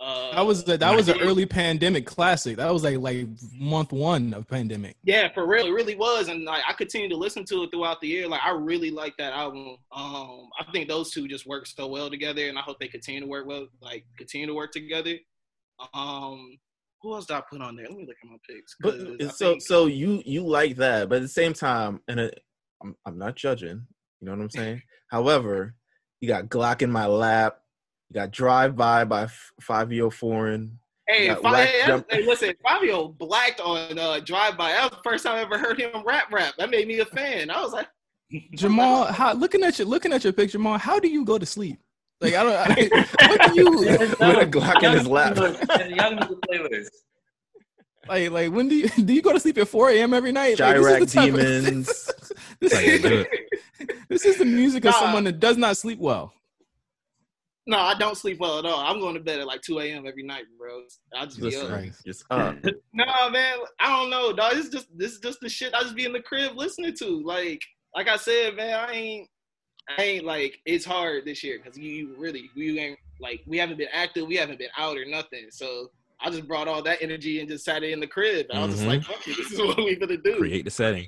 Uh, 0.00 0.34
That 0.34 0.46
was 0.46 0.64
the, 0.64 0.78
that 0.78 0.96
was 0.96 1.10
an 1.10 1.20
early 1.20 1.44
pandemic 1.44 2.06
classic. 2.06 2.56
That 2.56 2.72
was 2.72 2.82
like 2.82 2.98
like 2.98 3.26
month 3.52 3.92
one 3.92 4.32
of 4.32 4.48
pandemic. 4.48 4.96
Yeah, 5.04 5.30
for 5.34 5.46
real, 5.46 5.66
it 5.66 5.72
really 5.72 5.94
was, 5.94 6.28
and 6.28 6.44
like 6.44 6.62
I 6.66 6.72
continued 6.72 7.10
to 7.10 7.18
listen 7.18 7.44
to 7.46 7.64
it 7.64 7.70
throughout 7.70 8.00
the 8.00 8.08
year. 8.08 8.26
Like 8.26 8.40
I 8.42 8.52
really 8.52 8.90
like 8.90 9.14
that 9.18 9.34
album. 9.34 9.76
Um, 9.92 10.48
I 10.58 10.64
think 10.72 10.88
those 10.88 11.10
two 11.10 11.28
just 11.28 11.46
work 11.46 11.66
so 11.66 11.86
well 11.86 12.08
together, 12.08 12.48
and 12.48 12.58
I 12.58 12.62
hope 12.62 12.80
they 12.80 12.88
continue 12.88 13.20
to 13.20 13.26
work 13.26 13.46
well, 13.46 13.66
like 13.82 14.06
continue 14.16 14.46
to 14.46 14.54
work 14.54 14.72
together. 14.72 15.16
Um, 15.92 16.58
who 17.02 17.14
else 17.14 17.26
did 17.26 17.36
I 17.36 17.42
put 17.50 17.60
on 17.62 17.76
there? 17.76 17.86
Let 17.88 17.96
me 17.96 18.06
look 18.06 18.16
at 18.22 18.28
my 18.30 18.36
picks. 18.48 18.74
'cause 18.74 18.94
I 19.02 19.16
But 19.26 19.34
so, 19.36 19.50
think- 19.50 19.62
so 19.62 19.86
you 19.86 20.22
you 20.26 20.46
like 20.46 20.76
that, 20.76 21.08
but 21.08 21.16
at 21.16 21.22
the 21.22 21.28
same 21.28 21.52
time, 21.52 22.00
and 22.08 22.20
it, 22.20 22.40
I'm 22.82 22.94
I'm 23.06 23.18
not 23.18 23.36
judging. 23.36 23.86
You 24.20 24.26
know 24.26 24.32
what 24.32 24.40
I'm 24.42 24.50
saying? 24.50 24.82
However, 25.10 25.74
you 26.20 26.28
got 26.28 26.46
Glock 26.46 26.82
in 26.82 26.90
my 26.90 27.06
lap. 27.06 27.58
You 28.10 28.14
got 28.14 28.30
Drive 28.32 28.76
By 28.76 29.04
by 29.04 29.22
F- 29.24 29.52
Fabio 29.60 30.10
Foreign. 30.10 30.78
hey, 31.08 31.28
got 31.28 31.42
Fi- 31.42 31.52
Whack 31.52 31.70
Jump- 31.86 32.06
hey, 32.12 32.22
listen, 32.26 32.52
Fabio 32.62 33.08
blacked 33.08 33.60
on 33.60 33.98
uh, 33.98 34.20
Drive 34.20 34.56
By. 34.58 34.72
That 34.72 34.90
was 34.90 34.98
the 34.98 35.08
first 35.10 35.24
time 35.24 35.36
I 35.36 35.40
ever 35.40 35.58
heard 35.58 35.80
him 35.80 35.90
rap 36.04 36.32
rap. 36.32 36.54
That 36.58 36.70
made 36.70 36.86
me 36.88 36.98
a 37.00 37.04
fan. 37.06 37.50
I 37.50 37.62
was 37.62 37.72
like, 37.72 37.86
Jamal, 38.54 39.06
how 39.12 39.32
looking 39.32 39.62
at 39.64 39.78
your 39.78 39.86
looking 39.88 40.12
at 40.12 40.22
your 40.24 40.32
picture, 40.32 40.58
Jamal, 40.58 40.78
how 40.78 40.98
do 41.00 41.08
you 41.08 41.24
go 41.24 41.38
to 41.38 41.46
sleep? 41.46 41.78
Like 42.20 42.34
I 42.34 42.42
don't. 42.42 42.52
I, 42.54 43.06
what 43.28 43.54
do 43.54 43.60
you 43.60 43.70
With 43.70 44.00
a 44.20 44.46
Glock 44.46 44.82
in 44.82 44.92
his 44.92 45.06
lap. 45.06 45.36
Young 45.36 46.18
nigga 46.18 46.40
playlist. 46.40 46.88
like? 48.08 48.30
Like 48.30 48.52
when 48.52 48.68
do 48.68 48.74
you 48.74 48.88
do 48.88 49.12
you 49.12 49.22
go 49.22 49.32
to 49.32 49.40
sleep 49.40 49.58
at 49.58 49.68
four 49.68 49.90
a.m. 49.90 50.12
every 50.12 50.32
night? 50.32 50.58
Like, 50.58 50.76
this 50.76 50.86
is 50.86 50.92
Chiraq 50.92 51.00
the 51.00 51.20
Demons. 51.20 52.10
this, 52.60 52.72
is, 52.72 53.00
good. 53.00 53.28
this 54.08 54.24
is 54.26 54.36
the 54.36 54.44
music 54.44 54.84
of 54.84 54.94
someone 54.94 55.24
that 55.24 55.40
does 55.40 55.56
not 55.56 55.76
sleep 55.76 55.98
well. 55.98 56.32
no, 57.66 57.78
I 57.78 57.94
don't 57.94 58.16
sleep 58.16 58.38
well 58.38 58.58
at 58.58 58.66
all. 58.66 58.80
I'm 58.80 59.00
going 59.00 59.14
to 59.14 59.20
bed 59.20 59.40
at 59.40 59.46
like 59.46 59.62
2 59.62 59.78
a.m. 59.80 60.06
every 60.06 60.22
night, 60.22 60.44
bro. 60.58 60.82
I 61.16 61.24
just 61.24 61.38
be 61.38 61.44
Listen, 61.44 61.72
up. 61.72 61.84
just 62.04 62.24
up. 62.30 62.56
No, 62.92 63.30
man, 63.30 63.58
I 63.78 63.88
don't 63.88 64.10
know, 64.10 64.32
dog. 64.34 64.52
This 64.54 64.66
is 64.66 64.72
just 64.72 64.88
this 64.94 65.12
is 65.12 65.20
just 65.20 65.38
the 65.40 65.48
shit 65.48 65.72
I 65.72 65.80
just 65.82 65.96
be 65.96 66.04
in 66.04 66.12
the 66.12 66.20
crib 66.20 66.52
listening 66.54 66.94
to. 66.98 67.22
Like, 67.24 67.62
like 67.94 68.08
I 68.08 68.16
said, 68.16 68.56
man, 68.56 68.74
I 68.78 68.92
ain't, 68.92 69.28
I 69.98 70.02
ain't 70.02 70.24
like 70.24 70.58
it's 70.66 70.84
hard 70.84 71.24
this 71.24 71.42
year 71.42 71.58
because 71.62 71.78
you 71.78 72.14
really, 72.18 72.50
you 72.54 72.78
ain't 72.78 72.98
like 73.20 73.40
we 73.46 73.58
haven't 73.58 73.78
been 73.78 73.88
active, 73.92 74.26
we 74.26 74.36
haven't 74.36 74.58
been 74.58 74.68
out 74.78 74.96
or 74.96 75.04
nothing. 75.04 75.46
So 75.50 75.90
I 76.20 76.30
just 76.30 76.46
brought 76.46 76.68
all 76.68 76.82
that 76.82 76.98
energy 77.00 77.40
and 77.40 77.48
just 77.48 77.64
sat 77.64 77.82
it 77.82 77.90
in 77.92 78.00
the 78.00 78.06
crib. 78.06 78.46
I 78.52 78.60
was 78.60 78.72
just 78.72 78.84
Mhm. 78.84 78.88
like, 78.88 79.02
fuck 79.04 79.26
it, 79.26 79.36
this 79.38 79.52
is 79.52 79.58
what 79.58 79.76
we're 79.78 79.96
gonna 79.98 80.16
do. 80.16 80.36
Create 80.38 80.64
the 80.64 80.70
setting. 80.70 81.06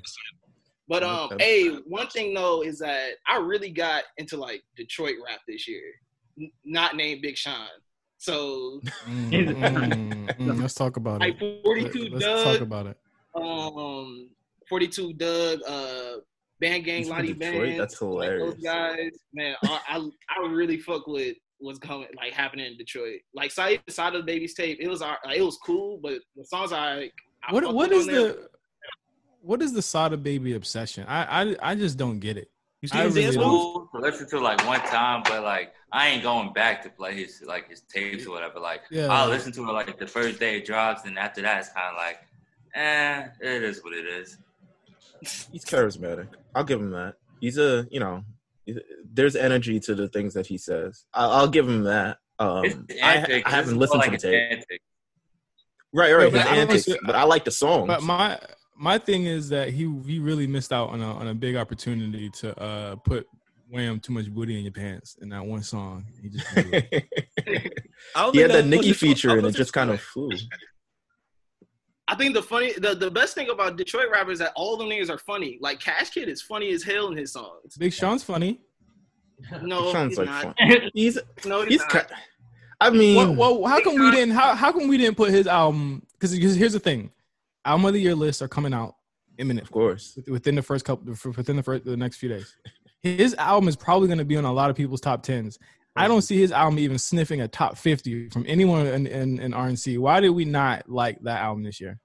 But 0.87 1.03
um, 1.03 1.29
hey, 1.39 1.69
one 1.87 2.07
thing 2.07 2.33
though 2.33 2.61
is 2.63 2.79
that 2.79 3.11
I 3.27 3.37
really 3.37 3.71
got 3.71 4.03
into 4.17 4.37
like 4.37 4.63
Detroit 4.75 5.15
rap 5.25 5.39
this 5.47 5.67
year, 5.67 5.83
N- 6.39 6.51
not 6.65 6.95
named 6.95 7.21
Big 7.21 7.37
Sean. 7.37 7.67
So 8.17 8.81
Mm, 9.09 9.47
mm, 9.47 10.37
mm, 10.37 10.61
let's 10.61 10.73
talk 10.73 10.97
about 10.97 11.21
like 11.21 11.41
it. 11.41 11.63
42 11.63 12.09
Let's 12.09 12.25
Dugg, 12.25 12.43
talk 12.43 12.61
about 12.61 12.87
it. 12.87 12.97
um 13.35 14.29
42 14.69 15.13
Dugg, 15.13 15.59
uh 15.67 16.17
Band 16.59 16.85
Gang, 16.85 16.99
You 16.99 17.05
said 17.05 17.11
Lottie 17.11 17.33
Band. 17.33 17.79
That's 17.79 18.01
like, 18.01 18.09
hilarious. 18.09 18.53
those 18.55 18.63
guys, 18.63 19.11
man, 19.33 19.55
I, 19.63 19.79
I 19.89 20.09
I 20.43 20.47
really 20.47 20.77
fuck 20.77 21.07
with 21.07 21.35
what's 21.59 21.79
coming 21.79 22.07
like 22.17 22.33
happening 22.33 22.65
in 22.65 22.77
Detroit. 22.77 23.19
Like 23.33 23.51
side 23.51 23.81
side 23.89 24.15
of 24.15 24.21
the 24.21 24.25
baby's 24.25 24.53
tape, 24.53 24.77
it 24.81 24.87
was 24.87 25.01
our 25.01 25.17
it 25.35 25.41
was 25.41 25.57
cool, 25.65 25.99
but 26.01 26.19
the 26.35 26.45
songs 26.45 26.71
I 26.71 26.95
like 26.95 27.13
I 27.47 27.53
What 27.53 27.63
fuck 27.63 27.73
what 27.73 27.89
with 27.89 27.99
is 27.99 28.07
on 28.07 28.13
there- 28.13 28.23
the 28.33 28.47
what 29.41 29.61
is 29.61 29.73
the 29.73 29.81
Sada 29.81 30.15
Baby 30.15 30.53
obsession? 30.53 31.05
I 31.07 31.41
I 31.43 31.55
I 31.71 31.75
just 31.75 31.97
don't 31.97 32.19
get 32.19 32.37
it. 32.37 32.49
You 32.81 32.89
I 32.93 33.03
his 33.03 33.13
really 33.15 33.23
dance 33.25 33.35
don't. 33.35 33.47
moves? 33.51 33.63
Cool 33.91 34.01
to 34.01 34.07
listen 34.07 34.29
to 34.29 34.39
like 34.39 34.65
one 34.65 34.79
time, 34.81 35.21
but 35.25 35.43
like 35.43 35.73
I 35.91 36.09
ain't 36.09 36.23
going 36.23 36.53
back 36.53 36.81
to 36.83 36.89
play 36.89 37.13
his 37.15 37.41
like 37.45 37.69
his 37.69 37.81
tapes 37.81 38.25
or 38.25 38.31
whatever. 38.31 38.59
Like 38.59 38.81
Yeah. 38.91 39.07
I'll 39.07 39.27
listen 39.29 39.51
to 39.53 39.61
it 39.69 39.71
like 39.73 39.97
the 39.99 40.07
first 40.07 40.39
day 40.39 40.57
it 40.57 40.65
drops, 40.65 41.05
and 41.05 41.17
after 41.19 41.41
that 41.41 41.59
it's 41.59 41.69
kind 41.73 41.87
of 41.91 41.95
like, 41.97 42.19
eh, 42.75 43.27
it 43.41 43.63
is 43.63 43.83
what 43.83 43.93
it 43.93 44.05
is. 44.05 44.37
He's 45.51 45.65
charismatic. 45.65 46.27
I'll 46.55 46.63
give 46.63 46.79
him 46.79 46.91
that. 46.91 47.15
He's 47.39 47.57
a, 47.57 47.87
you 47.91 47.99
know, 47.99 48.23
there's 49.11 49.35
energy 49.35 49.79
to 49.81 49.95
the 49.95 50.07
things 50.07 50.33
that 50.35 50.47
he 50.47 50.57
says. 50.57 51.05
I'll, 51.13 51.31
I'll 51.31 51.47
give 51.47 51.67
him 51.67 51.83
that. 51.83 52.17
Um, 52.39 52.87
I. 53.01 53.43
I 53.45 53.49
haven't 53.49 53.77
listened 53.77 53.99
like 53.99 54.11
to 54.11 54.17
the 54.17 54.31
tape. 54.31 54.51
antics. 54.51 54.85
Right, 55.93 56.13
right. 56.13 56.31
but 56.31 56.45
I 56.45 56.57
antics, 56.57 56.85
see- 56.85 56.97
but 57.05 57.15
I 57.15 57.23
like 57.23 57.45
the 57.45 57.51
songs. 57.51 57.87
But 57.87 58.01
my 58.01 58.39
my 58.75 58.97
thing 58.97 59.25
is 59.25 59.49
that 59.49 59.69
he 59.69 59.93
he 60.05 60.19
really 60.19 60.47
missed 60.47 60.73
out 60.73 60.89
on 60.89 61.01
a 61.01 61.13
on 61.13 61.27
a 61.27 61.35
big 61.35 61.55
opportunity 61.55 62.29
to 62.31 62.59
uh 62.59 62.95
put 62.95 63.27
wham 63.69 63.99
too 63.99 64.13
much 64.13 64.29
booty 64.31 64.57
in 64.57 64.63
your 64.63 64.71
pants 64.71 65.17
in 65.21 65.29
that 65.29 65.45
one 65.45 65.61
song. 65.61 66.05
He 66.21 66.29
just 66.29 66.53
blew 66.53 66.63
it. 66.73 67.09
I 68.15 68.23
don't 68.23 68.33
he 68.33 68.41
had 68.41 68.51
think 68.51 68.51
that 68.51 68.55
was 68.55 68.65
Nicki 68.65 68.93
feature, 68.93 69.37
and 69.37 69.45
it 69.45 69.55
just 69.55 69.73
kind 69.73 69.91
of 69.91 70.01
flew. 70.01 70.31
I 72.07 72.15
think 72.15 72.33
the 72.33 72.43
funny, 72.43 72.73
the, 72.73 72.95
the 72.95 73.09
best 73.09 73.33
thing 73.33 73.49
about 73.49 73.77
Detroit 73.77 74.07
rappers 74.11 74.33
is 74.33 74.39
that 74.39 74.51
all 74.55 74.75
them 74.77 74.89
niggas 74.89 75.09
are 75.09 75.17
funny. 75.17 75.57
Like 75.61 75.79
Cash 75.79 76.09
Kidd 76.11 76.27
is 76.27 76.41
funny 76.41 76.71
as 76.71 76.83
hell 76.83 77.07
in 77.09 77.17
his 77.17 77.31
songs. 77.31 77.77
Big 77.77 77.93
Sean's 77.93 78.23
funny. 78.23 78.59
No, 79.61 79.91
Sean's 79.91 80.11
he's 80.11 80.17
like 80.19 80.27
not. 80.27 80.41
fun. 80.57 80.89
He's 80.93 81.17
No, 81.45 81.61
he's, 81.61 81.81
he's. 81.81 81.93
not. 81.93 82.07
Ki- 82.09 82.15
I 82.79 82.89
mean, 82.89 83.15
Well, 83.37 83.59
well, 83.59 83.69
how 83.69 83.81
come 83.81 83.95
we 83.99 84.11
didn't? 84.11 84.35
How 84.35 84.53
how 84.55 84.71
come 84.71 84.87
we 84.87 84.97
didn't 84.97 85.15
put 85.15 85.31
his 85.31 85.47
album? 85.47 86.05
Because 86.13 86.33
here's 86.33 86.73
the 86.73 86.79
thing, 86.79 87.11
album 87.65 87.85
of 87.85 87.93
the 87.93 87.99
year 88.01 88.15
lists 88.15 88.41
are 88.41 88.47
coming 88.47 88.73
out 88.73 88.95
imminent 89.37 89.65
of 89.65 89.71
course. 89.71 90.17
within 90.27 90.55
the 90.55 90.61
first 90.61 90.85
couple 90.85 91.13
within 91.35 91.55
the 91.55 91.63
first 91.63 91.85
the 91.85 91.97
next 91.97 92.17
few 92.17 92.29
days. 92.29 92.55
His 93.01 93.33
album 93.35 93.67
is 93.67 93.75
probably 93.75 94.07
going 94.07 94.19
to 94.19 94.25
be 94.25 94.37
on 94.37 94.45
a 94.45 94.53
lot 94.53 94.69
of 94.69 94.75
people's 94.75 95.01
top 95.01 95.23
tens. 95.23 95.59
I 95.95 96.07
don't 96.07 96.21
see 96.21 96.37
his 96.39 96.51
album 96.51 96.79
even 96.79 96.97
sniffing 96.97 97.41
a 97.41 97.47
top 97.47 97.77
fifty 97.77 98.29
from 98.29 98.45
anyone 98.47 98.87
in 98.87 99.07
in, 99.07 99.39
in 99.39 99.51
RNC. 99.51 99.99
Why 99.99 100.19
did 100.19 100.29
we 100.29 100.45
not 100.45 100.89
like 100.89 101.19
that 101.21 101.41
album 101.41 101.63
this 101.63 101.79
year? 101.79 101.99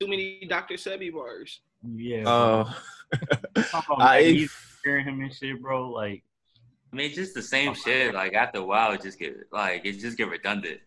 Too 0.00 0.08
many 0.08 0.44
Dr. 0.48 0.74
Sebi 0.74 1.12
bars. 1.12 1.60
Yeah. 1.82 2.28
Uh, 2.28 2.72
Talk 3.70 3.84
about 3.86 4.00
I 4.02 4.22
Magneto 4.22 4.52
hearing 4.84 5.04
him 5.06 5.20
and 5.20 5.32
shit, 5.34 5.62
bro. 5.62 5.90
Like, 5.90 6.24
I 6.92 6.96
mean, 6.96 7.12
just 7.12 7.34
the 7.34 7.42
same 7.42 7.74
shit. 7.74 8.14
Like 8.14 8.34
after 8.34 8.58
a 8.58 8.64
while, 8.64 8.92
it 8.92 9.02
just 9.02 9.18
get 9.18 9.36
like 9.52 9.84
it 9.84 9.98
just 9.98 10.16
get 10.18 10.28
redundant. 10.28 10.80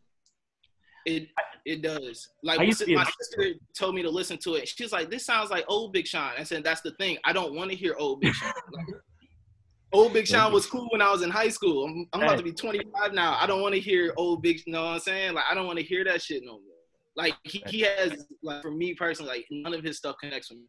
It 1.06 1.30
it 1.66 1.82
does. 1.82 2.30
Like 2.44 2.60
my, 2.60 2.66
used 2.66 2.80
to 2.80 2.86
sis- 2.86 2.88
be 2.88 2.94
a- 2.94 2.98
my 2.98 3.10
sister 3.20 3.54
told 3.74 3.96
me 3.96 4.04
to 4.04 4.10
listen 4.10 4.38
to 4.40 4.56
it. 4.56 4.68
She's 4.68 4.92
like, 4.92 5.10
"This 5.10 5.26
sounds 5.26 5.50
like 5.50 5.66
old 5.68 5.94
Big 5.94 6.08
Sean." 6.08 6.32
I 6.38 6.44
said, 6.44 6.64
"That's 6.64 6.82
the 6.82 6.92
thing. 6.92 7.18
I 7.24 7.34
don't 7.34 7.56
want 7.56 7.72
to 7.72 7.76
hear 7.78 7.96
old 7.98 8.22
Big 8.22 8.34
Sean." 8.34 8.52
Like, 8.72 8.86
old 9.96 10.14
Big 10.14 10.28
Sean 10.28 10.52
was 10.52 10.66
cool 10.66 10.88
when 10.92 11.02
I 11.02 11.12
was 11.12 11.22
in 11.22 11.30
high 11.30 11.50
school. 11.50 11.86
I'm, 11.86 12.08
I'm 12.14 12.22
about 12.22 12.38
to 12.38 12.44
be 12.44 12.52
25 12.52 13.14
now. 13.14 13.38
I 13.40 13.48
don't 13.48 13.62
want 13.62 13.74
to 13.74 13.80
hear 13.80 14.14
old 14.18 14.42
Big. 14.42 14.62
You 14.66 14.74
know 14.74 14.84
what 14.84 14.94
I'm 14.94 15.00
saying? 15.00 15.34
Like, 15.34 15.46
I 15.50 15.56
don't 15.56 15.66
want 15.66 15.80
to 15.80 15.86
hear 15.86 16.04
that 16.06 16.22
shit 16.22 16.44
no 16.44 16.54
more. 16.54 16.76
Like 17.16 17.34
he, 17.44 17.64
he 17.68 17.82
has 17.82 18.26
like 18.44 18.62
for 18.62 18.72
me 18.72 18.94
personally, 18.94 19.32
like 19.32 19.46
none 19.50 19.74
of 19.74 19.84
his 19.84 19.98
stuff 19.98 20.18
connects 20.22 20.50
with 20.50 20.60
me. 20.60 20.66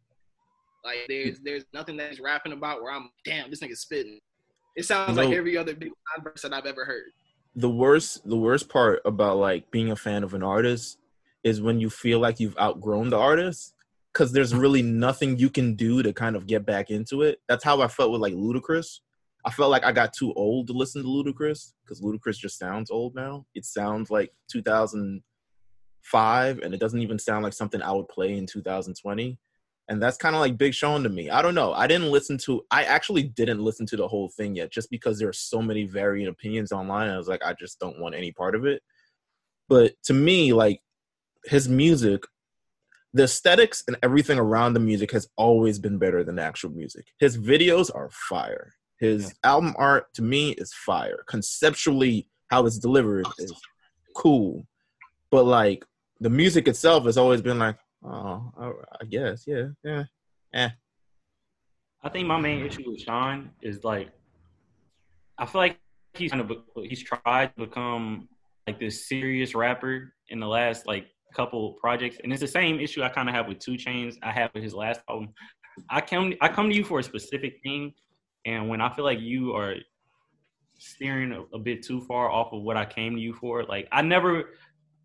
Like 0.85 0.99
there's 1.09 1.37
hmm. 1.37 1.43
there's 1.43 1.65
nothing 1.73 1.97
that 1.97 2.09
he's 2.09 2.19
rapping 2.19 2.53
about 2.53 2.81
where 2.81 2.93
I'm 2.93 3.09
damn 3.25 3.49
this 3.49 3.59
nigga's 3.59 3.81
spitting. 3.81 4.19
It 4.75 4.85
sounds 4.85 5.17
like 5.17 5.31
every 5.31 5.57
other 5.57 5.75
Big 5.75 5.89
Sean 5.89 6.23
verse 6.23 6.43
that 6.43 6.53
I've 6.53 6.65
ever 6.65 6.85
heard. 6.85 7.11
the 7.55 7.69
worst 7.69 8.27
the 8.29 8.37
worst 8.37 8.69
part 8.69 9.01
about 9.03 9.37
like 9.37 9.69
being 9.71 9.91
a 9.91 9.95
fan 9.95 10.23
of 10.23 10.33
an 10.33 10.43
artist 10.43 10.99
is 11.43 11.61
when 11.61 11.79
you 11.79 11.89
feel 11.89 12.19
like 12.19 12.39
you've 12.39 12.57
outgrown 12.57 13.09
the 13.09 13.17
artist 13.17 13.73
because 14.13 14.31
there's 14.31 14.55
really 14.55 14.81
nothing 14.81 15.37
you 15.37 15.49
can 15.49 15.75
do 15.75 16.01
to 16.01 16.13
kind 16.13 16.35
of 16.35 16.47
get 16.47 16.65
back 16.65 16.89
into 16.89 17.21
it. 17.21 17.39
That's 17.47 17.63
how 17.63 17.81
I 17.81 17.87
felt 17.87 18.11
with 18.11 18.21
like 18.21 18.33
Ludacris. 18.33 18.99
I 19.47 19.49
felt 19.49 19.71
like 19.71 19.85
I 19.85 19.93
got 19.93 20.11
too 20.11 20.33
old 20.33 20.67
to 20.67 20.73
listen 20.73 21.01
to 21.01 21.07
Ludacris 21.07 21.71
because 21.81 22.01
Ludacris 22.01 22.37
just 22.37 22.59
sounds 22.59 22.91
old 22.91 23.15
now. 23.15 23.45
It 23.55 23.63
sounds 23.63 24.11
like 24.11 24.33
2005, 24.51 26.59
and 26.59 26.73
it 26.73 26.81
doesn't 26.81 27.01
even 27.01 27.17
sound 27.17 27.45
like 27.45 27.53
something 27.53 27.81
I 27.81 27.93
would 27.93 28.09
play 28.09 28.37
in 28.37 28.45
2020. 28.45 29.39
And 29.87 30.03
that's 30.03 30.17
kind 30.17 30.35
of 30.35 30.41
like 30.41 30.57
Big 30.57 30.73
Sean 30.73 31.01
to 31.03 31.09
me. 31.09 31.29
I 31.29 31.41
don't 31.41 31.55
know. 31.55 31.71
I 31.71 31.87
didn't 31.87 32.11
listen 32.11 32.37
to. 32.39 32.65
I 32.71 32.83
actually 32.83 33.23
didn't 33.23 33.63
listen 33.63 33.85
to 33.85 33.95
the 33.95 34.09
whole 34.09 34.27
thing 34.27 34.53
yet, 34.53 34.69
just 34.69 34.91
because 34.91 35.17
there 35.17 35.29
are 35.29 35.33
so 35.33 35.61
many 35.61 35.85
varying 35.85 36.27
opinions 36.27 36.73
online. 36.73 37.09
I 37.09 37.17
was 37.17 37.29
like, 37.29 37.41
I 37.41 37.53
just 37.53 37.79
don't 37.79 38.01
want 38.01 38.15
any 38.15 38.33
part 38.33 38.53
of 38.53 38.65
it. 38.65 38.83
But 39.69 39.93
to 40.07 40.13
me, 40.13 40.51
like 40.51 40.81
his 41.45 41.69
music, 41.69 42.25
the 43.13 43.23
aesthetics 43.23 43.85
and 43.87 43.95
everything 44.03 44.39
around 44.39 44.73
the 44.73 44.81
music 44.81 45.13
has 45.13 45.29
always 45.37 45.79
been 45.79 45.99
better 45.99 46.25
than 46.25 46.37
actual 46.37 46.71
music. 46.71 47.05
His 47.17 47.37
videos 47.37 47.89
are 47.95 48.09
fire. 48.09 48.73
His 48.99 49.33
album 49.43 49.75
art 49.77 50.13
to 50.15 50.21
me 50.21 50.51
is 50.51 50.73
fire. 50.73 51.23
Conceptually, 51.27 52.27
how 52.49 52.65
it's 52.65 52.79
delivered 52.79 53.27
is 53.37 53.53
cool. 54.15 54.65
But 55.29 55.45
like 55.45 55.85
the 56.19 56.29
music 56.29 56.67
itself 56.67 57.05
has 57.05 57.17
always 57.17 57.41
been 57.41 57.59
like, 57.59 57.77
oh, 58.03 58.51
I, 58.57 58.71
I 59.01 59.05
guess, 59.05 59.43
yeah, 59.45 59.67
yeah. 59.83 60.03
eh. 60.53 60.69
I 62.03 62.09
think 62.09 62.27
my 62.27 62.39
main 62.39 62.65
issue 62.65 62.89
with 62.89 63.01
Sean 63.01 63.51
is 63.61 63.83
like, 63.83 64.09
I 65.37 65.45
feel 65.45 65.61
like 65.61 65.79
he's 66.13 66.31
kind 66.31 66.41
of 66.41 66.57
he's 66.83 67.03
tried 67.03 67.55
to 67.55 67.65
become 67.65 68.27
like 68.65 68.79
this 68.79 69.07
serious 69.07 69.53
rapper 69.53 70.13
in 70.29 70.39
the 70.39 70.47
last 70.47 70.87
like 70.87 71.07
couple 71.35 71.73
projects, 71.73 72.17
and 72.23 72.31
it's 72.31 72.41
the 72.41 72.47
same 72.47 72.79
issue 72.79 73.03
I 73.03 73.09
kind 73.09 73.29
of 73.29 73.35
have 73.35 73.47
with 73.47 73.59
2 73.59 73.73
Chainz. 73.73 74.15
I 74.23 74.31
have 74.31 74.51
with 74.53 74.63
his 74.63 74.73
last 74.73 75.01
album. 75.09 75.33
I 75.89 76.01
come 76.01 76.33
I 76.41 76.47
come 76.47 76.69
to 76.69 76.75
you 76.75 76.83
for 76.83 76.99
a 76.99 77.03
specific 77.03 77.59
thing, 77.61 77.93
and 78.47 78.69
when 78.69 78.79
I 78.79 78.89
feel 78.89 79.03
like 79.03 79.19
you 79.19 79.53
are 79.53 79.75
steering 80.79 81.33
a, 81.33 81.41
a 81.55 81.59
bit 81.59 81.83
too 81.83 82.01
far 82.01 82.31
off 82.31 82.53
of 82.53 82.63
what 82.63 82.77
I 82.77 82.85
came 82.85 83.15
to 83.15 83.21
you 83.21 83.33
for, 83.33 83.63
like 83.63 83.87
I 83.91 84.01
never 84.01 84.51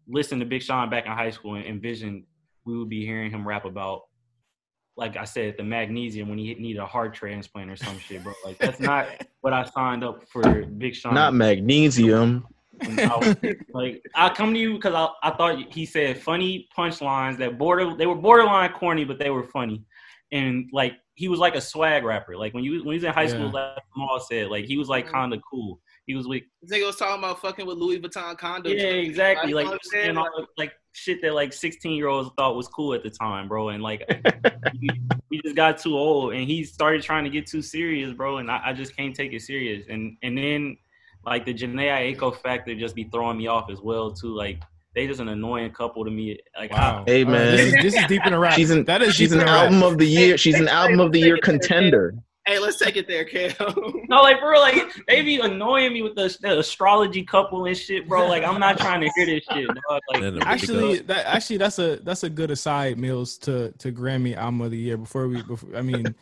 listened 0.08 0.40
to 0.40 0.46
Big 0.46 0.62
Sean 0.62 0.88
back 0.88 1.06
in 1.06 1.12
high 1.12 1.30
school 1.30 1.56
and 1.56 1.66
envisioned 1.66 2.24
we 2.64 2.78
would 2.78 2.88
be 2.88 3.04
hearing 3.04 3.30
him 3.32 3.46
rap 3.46 3.64
about 3.64 4.02
like 4.94 5.16
I 5.16 5.24
said, 5.24 5.54
the 5.56 5.64
magnesium 5.64 6.28
when 6.28 6.38
he 6.38 6.54
needed 6.54 6.78
a 6.78 6.86
heart 6.86 7.14
transplant 7.14 7.70
or 7.70 7.76
some 7.76 7.98
shit, 7.98 8.22
bro. 8.22 8.34
Like 8.44 8.58
that's 8.58 8.78
not 8.78 9.08
what 9.40 9.52
I 9.52 9.64
signed 9.64 10.04
up 10.04 10.28
for 10.28 10.64
Big 10.66 10.94
Sean. 10.94 11.14
Not 11.14 11.34
magnesium. 11.34 12.46
I 12.82 13.16
was- 13.16 13.36
like 13.74 14.02
I 14.14 14.28
come 14.28 14.52
to 14.54 14.60
you 14.60 14.74
because 14.74 14.94
I, 14.94 15.08
I 15.22 15.34
thought 15.34 15.72
he 15.72 15.84
said 15.86 16.20
funny 16.20 16.68
punchlines 16.76 17.38
that 17.38 17.58
border 17.58 17.96
they 17.96 18.06
were 18.06 18.14
borderline 18.14 18.72
corny, 18.72 19.04
but 19.04 19.18
they 19.18 19.30
were 19.30 19.44
funny. 19.44 19.82
And 20.32 20.68
like 20.72 20.94
he 21.14 21.28
was 21.28 21.38
like 21.38 21.54
a 21.54 21.60
swag 21.60 22.04
rapper. 22.04 22.36
Like 22.36 22.54
when 22.54 22.64
you 22.64 22.78
when 22.84 22.94
he 22.94 22.94
was 22.94 23.04
in 23.04 23.12
high 23.12 23.26
school, 23.26 23.46
Yeah. 23.46 23.74
like 23.74 23.82
Jamal 23.94 24.20
said, 24.20 24.48
like 24.48 24.64
he 24.64 24.78
was 24.78 24.88
like 24.88 25.04
mm-hmm. 25.04 25.14
kind 25.14 25.34
of 25.34 25.40
cool. 25.48 25.80
He 26.06 26.14
was 26.14 26.26
like 26.26 26.44
This 26.62 26.78
nigga 26.78 26.86
was 26.86 26.96
talking 26.96 27.18
about 27.18 27.40
fucking 27.40 27.66
with 27.66 27.76
Louis 27.78 28.00
Vuitton 28.00 28.38
condoms. 28.38 28.74
yeah, 28.74 28.84
exactly. 28.84 29.52
Like, 29.52 29.66
Like 29.66 29.66
you 29.66 29.66
know 29.66 29.70
what 29.70 29.72
I'm 29.74 29.90
saying? 29.90 30.08
and 30.08 30.18
all 30.18 30.30
the, 30.36 30.46
like 30.56 30.72
shit 30.92 31.20
that 31.22 31.34
like 31.34 31.52
sixteen 31.52 31.92
year 31.96 32.08
olds 32.08 32.30
thought 32.36 32.56
was 32.56 32.66
cool 32.68 32.94
at 32.94 33.02
the 33.02 33.10
time, 33.10 33.46
bro. 33.46 33.68
And 33.68 33.82
like 33.82 34.02
we, 34.80 34.88
we 35.30 35.40
just 35.42 35.54
got 35.54 35.78
too 35.78 35.96
old, 35.96 36.32
and 36.32 36.48
he 36.48 36.64
started 36.64 37.02
trying 37.02 37.24
to 37.24 37.30
get 37.30 37.46
too 37.46 37.62
serious, 37.62 38.12
bro. 38.14 38.38
And 38.38 38.50
I, 38.50 38.60
I 38.66 38.72
just 38.72 38.96
can't 38.96 39.14
take 39.14 39.32
it 39.32 39.42
serious. 39.42 39.84
And 39.90 40.16
and 40.22 40.36
then 40.36 40.78
like 41.26 41.44
the 41.44 41.54
Jhené 41.54 42.16
Aiko 42.16 42.34
factor 42.34 42.74
just 42.74 42.94
be 42.94 43.04
throwing 43.04 43.38
me 43.38 43.46
off 43.46 43.70
as 43.70 43.80
well 43.80 44.12
too. 44.12 44.34
Like 44.34 44.62
they 44.94 45.06
just 45.06 45.20
an 45.20 45.28
annoying 45.28 45.70
couple 45.72 46.04
to 46.04 46.10
me. 46.10 46.38
Like 46.58 46.72
Wow. 46.72 47.04
Hey, 47.06 47.24
All 47.24 47.32
right, 47.32 47.40
this, 47.40 47.60
is, 47.60 47.72
man. 47.72 47.82
this 47.82 47.94
is 47.96 48.06
deep 48.06 48.26
in 48.26 48.32
a 48.32 48.38
rap. 48.38 48.54
She's 48.54 48.70
an 48.70 48.84
that 48.84 49.02
is 49.02 49.14
she's 49.14 49.32
an 49.32 49.40
in 49.40 49.48
a 49.48 49.50
rap. 49.50 49.62
album 49.64 49.82
of 49.82 49.98
the 49.98 50.06
year. 50.06 50.36
She's 50.36 50.58
an 50.58 50.68
album 50.68 51.00
of 51.00 51.12
the 51.12 51.20
year 51.20 51.38
contender. 51.38 52.14
Hey, 52.44 52.58
let's 52.58 52.76
take 52.76 52.96
it 52.96 53.06
there, 53.06 53.24
Cam. 53.24 53.52
No, 54.08 54.20
like 54.20 54.40
bro, 54.40 54.58
like 54.58 54.92
they 55.06 55.22
be 55.22 55.38
annoying 55.38 55.92
me 55.92 56.02
with 56.02 56.16
the, 56.16 56.36
the 56.42 56.58
astrology 56.58 57.22
couple 57.22 57.64
and 57.64 57.76
shit, 57.76 58.06
bro. 58.08 58.26
Like 58.28 58.42
I'm 58.42 58.58
not 58.58 58.78
trying 58.78 59.00
to 59.00 59.10
hear 59.16 59.26
this 59.26 59.44
shit. 59.50 59.68
Dog. 59.68 60.00
Like 60.12 60.42
Actually, 60.42 60.98
that 60.98 61.24
actually 61.26 61.56
that's 61.56 61.78
a 61.78 61.96
that's 62.02 62.24
a 62.24 62.28
good 62.28 62.50
aside, 62.50 62.98
Mills, 62.98 63.38
to 63.38 63.72
to 63.78 63.92
Grammy 63.92 64.36
album 64.36 64.60
of 64.60 64.70
the 64.72 64.76
year. 64.76 64.98
Before 64.98 65.28
we, 65.28 65.42
before, 65.42 65.74
I 65.76 65.82
mean, 65.82 66.14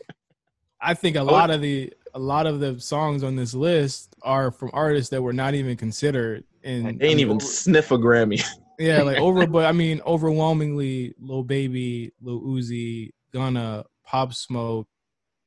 I 0.80 0.94
think 0.94 1.16
a 1.16 1.20
oh. 1.20 1.24
lot 1.24 1.50
of 1.50 1.62
the 1.62 1.92
a 2.14 2.18
lot 2.18 2.46
of 2.46 2.61
the 2.61 2.78
songs 2.80 3.22
on 3.22 3.37
this 3.37 3.54
list 3.54 4.14
are 4.22 4.50
from 4.50 4.70
artists 4.72 5.11
that 5.11 5.22
were 5.22 5.33
not 5.33 5.54
even 5.54 5.76
considered. 5.76 6.44
And 6.62 6.98
They 6.98 7.09
ain't 7.09 7.20
even 7.20 7.40
sniff 7.40 7.90
a 7.90 7.98
Grammy. 7.98 8.44
yeah, 8.80 9.02
like 9.02 9.18
over, 9.20 9.46
but 9.46 9.66
I 9.66 9.72
mean, 9.72 10.00
overwhelmingly, 10.06 11.14
Lil 11.20 11.44
Baby, 11.44 12.12
Lil 12.20 12.40
Uzi, 12.40 13.10
Gunna, 13.32 13.84
Pop 14.04 14.32
Smoke. 14.32 14.88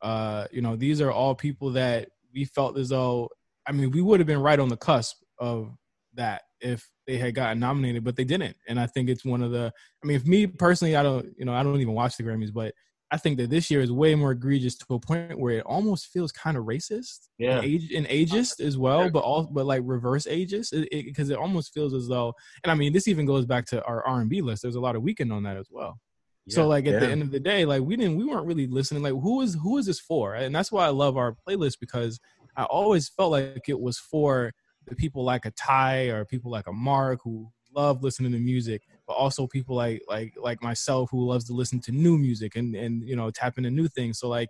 Uh, 0.01 0.45
you 0.51 0.61
know, 0.61 0.75
these 0.75 1.01
are 1.01 1.11
all 1.11 1.33
people 1.33 1.71
that 1.71 2.09
we 2.33 2.45
felt 2.45 2.77
as 2.77 2.89
though. 2.89 3.29
I 3.67 3.71
mean, 3.71 3.91
we 3.91 4.01
would 4.01 4.19
have 4.19 4.27
been 4.27 4.41
right 4.41 4.59
on 4.59 4.69
the 4.69 4.77
cusp 4.77 5.17
of 5.39 5.75
that 6.15 6.43
if 6.61 6.89
they 7.07 7.17
had 7.17 7.35
gotten 7.35 7.59
nominated, 7.59 8.03
but 8.03 8.15
they 8.15 8.23
didn't. 8.23 8.55
And 8.67 8.79
I 8.79 8.85
think 8.85 9.09
it's 9.09 9.25
one 9.25 9.41
of 9.41 9.51
the. 9.51 9.71
I 10.03 10.07
mean, 10.07 10.17
if 10.17 10.25
me 10.25 10.47
personally, 10.47 10.95
I 10.95 11.03
don't, 11.03 11.27
you 11.37 11.45
know, 11.45 11.53
I 11.53 11.63
don't 11.63 11.81
even 11.81 11.93
watch 11.93 12.17
the 12.17 12.23
Grammys, 12.23 12.53
but 12.53 12.73
I 13.13 13.17
think 13.17 13.37
that 13.37 13.51
this 13.51 13.69
year 13.69 13.81
is 13.81 13.91
way 13.91 14.15
more 14.15 14.31
egregious 14.31 14.75
to 14.75 14.95
a 14.95 14.99
point 14.99 15.37
where 15.39 15.59
it 15.59 15.65
almost 15.67 16.07
feels 16.07 16.31
kind 16.31 16.57
of 16.57 16.65
racist 16.65 17.27
yeah, 17.37 17.57
and, 17.57 17.63
age, 17.63 17.91
and 17.93 18.07
ageist 18.07 18.59
as 18.59 18.75
well, 18.75 19.07
but 19.11 19.19
all 19.19 19.43
but 19.43 19.67
like 19.67 19.83
reverse 19.85 20.25
ageist 20.25 20.71
because 20.71 20.87
it, 20.91 21.05
because 21.05 21.29
it, 21.29 21.37
almost 21.37 21.75
feels 21.75 21.93
as 21.93 22.07
though, 22.07 22.33
and 22.63 22.71
I 22.71 22.75
mean 22.75 22.91
this 22.91 23.07
even 23.07 23.27
goes 23.27 23.45
back 23.45 23.67
to 23.67 23.83
our 23.85 24.03
R 24.03 24.21
and 24.21 24.31
B 24.31 24.41
list. 24.41 24.63
There's 24.63 24.73
a 24.73 24.79
lot 24.79 24.95
of 24.95 25.03
Weeknd 25.03 25.31
on 25.31 25.43
that 25.43 25.57
as 25.57 25.67
well. 25.69 25.99
So 26.49 26.67
like 26.67 26.87
at 26.87 26.99
the 26.99 27.07
end 27.07 27.21
of 27.21 27.29
the 27.29 27.39
day, 27.39 27.65
like 27.65 27.83
we 27.83 27.95
didn't 27.95 28.17
we 28.17 28.25
weren't 28.25 28.47
really 28.47 28.65
listening. 28.65 29.03
Like 29.03 29.13
who 29.13 29.41
is 29.41 29.53
who 29.61 29.77
is 29.77 29.85
this 29.85 29.99
for? 29.99 30.33
And 30.33 30.53
that's 30.53 30.71
why 30.71 30.85
I 30.85 30.89
love 30.89 31.15
our 31.15 31.35
playlist 31.47 31.79
because 31.79 32.19
I 32.57 32.63
always 32.63 33.09
felt 33.09 33.31
like 33.31 33.69
it 33.69 33.79
was 33.79 33.99
for 33.99 34.53
the 34.87 34.95
people 34.95 35.23
like 35.23 35.45
a 35.45 35.51
Ty 35.51 36.07
or 36.07 36.25
people 36.25 36.49
like 36.49 36.65
a 36.65 36.73
Mark 36.73 37.19
who 37.23 37.49
love 37.75 38.01
listening 38.01 38.31
to 38.31 38.39
music, 38.39 38.81
but 39.07 39.13
also 39.13 39.47
people 39.47 39.75
like 39.75 40.01
like 40.07 40.33
like 40.41 40.61
myself 40.61 41.09
who 41.11 41.25
loves 41.25 41.45
to 41.45 41.53
listen 41.53 41.79
to 41.81 41.91
new 41.91 42.17
music 42.17 42.55
and 42.55 42.75
and 42.75 43.03
you 43.03 43.15
know 43.15 43.29
tap 43.31 43.57
into 43.57 43.69
new 43.69 43.87
things. 43.87 44.19
So 44.19 44.27
like 44.27 44.49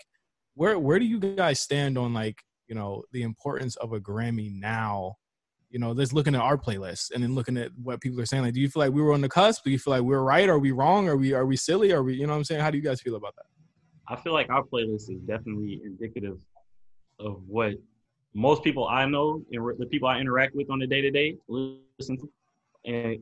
where 0.56 0.78
where 0.78 1.00
do 1.00 1.06
you 1.06 1.20
guys 1.20 1.60
stand 1.60 1.98
on 1.98 2.14
like 2.14 2.44
you 2.68 2.76
know 2.76 3.04
the 3.12 3.24
importance 3.24 3.76
of 3.78 3.94
a 3.94 4.00
Grammy 4.00 4.52
now? 4.52 5.16
You 5.70 5.80
know, 5.80 5.96
just 5.96 6.14
looking 6.14 6.36
at 6.36 6.42
our 6.42 6.56
playlist 6.56 7.10
and 7.12 7.24
then 7.24 7.34
looking 7.34 7.58
at 7.58 7.72
what 7.82 8.00
people 8.00 8.22
are 8.22 8.28
saying. 8.28 8.44
Like, 8.44 8.54
do 8.54 8.60
you 8.60 8.70
feel 8.70 8.82
like 8.82 8.94
we 8.94 9.02
were 9.02 9.12
on 9.12 9.22
the 9.22 9.30
cusp? 9.30 9.64
Do 9.64 9.72
you 9.72 9.80
feel 9.80 9.90
like 9.90 10.04
we're 10.04 10.22
right? 10.22 10.48
Are 10.48 10.60
we 10.60 10.72
wrong? 10.72 11.10
Are 11.10 11.18
we 11.18 11.34
are 11.34 11.48
we 11.48 11.56
silly? 11.56 11.92
Are 11.92 12.04
we 12.04 12.14
you 12.14 12.28
know 12.28 12.34
what 12.34 12.38
I'm 12.38 12.44
saying? 12.44 12.62
How 12.62 12.70
do 12.70 12.78
you 12.78 12.84
guys 12.84 13.02
feel 13.02 13.16
about 13.16 13.36
that? 13.38 13.46
I 14.08 14.16
feel 14.18 14.34
like 14.34 14.50
our 14.50 14.64
playlist 14.64 15.10
is 15.10 15.22
definitely 15.26 15.82
indicative 15.84 16.38
of 17.20 17.42
what 17.48 17.74
most 18.36 18.64
people 18.64 18.88
I 18.88 19.06
know 19.06 19.44
and 19.52 19.80
the 19.80 19.86
people 19.86 20.08
I 20.08 20.20
interact 20.20 20.56
with 20.56 20.70
on 20.70 20.82
a 20.82 20.88
day 20.88 21.02
to 21.02 21.10
day 21.10 21.38
listen 21.48 22.18
to, 22.18 22.30
and 22.86 23.22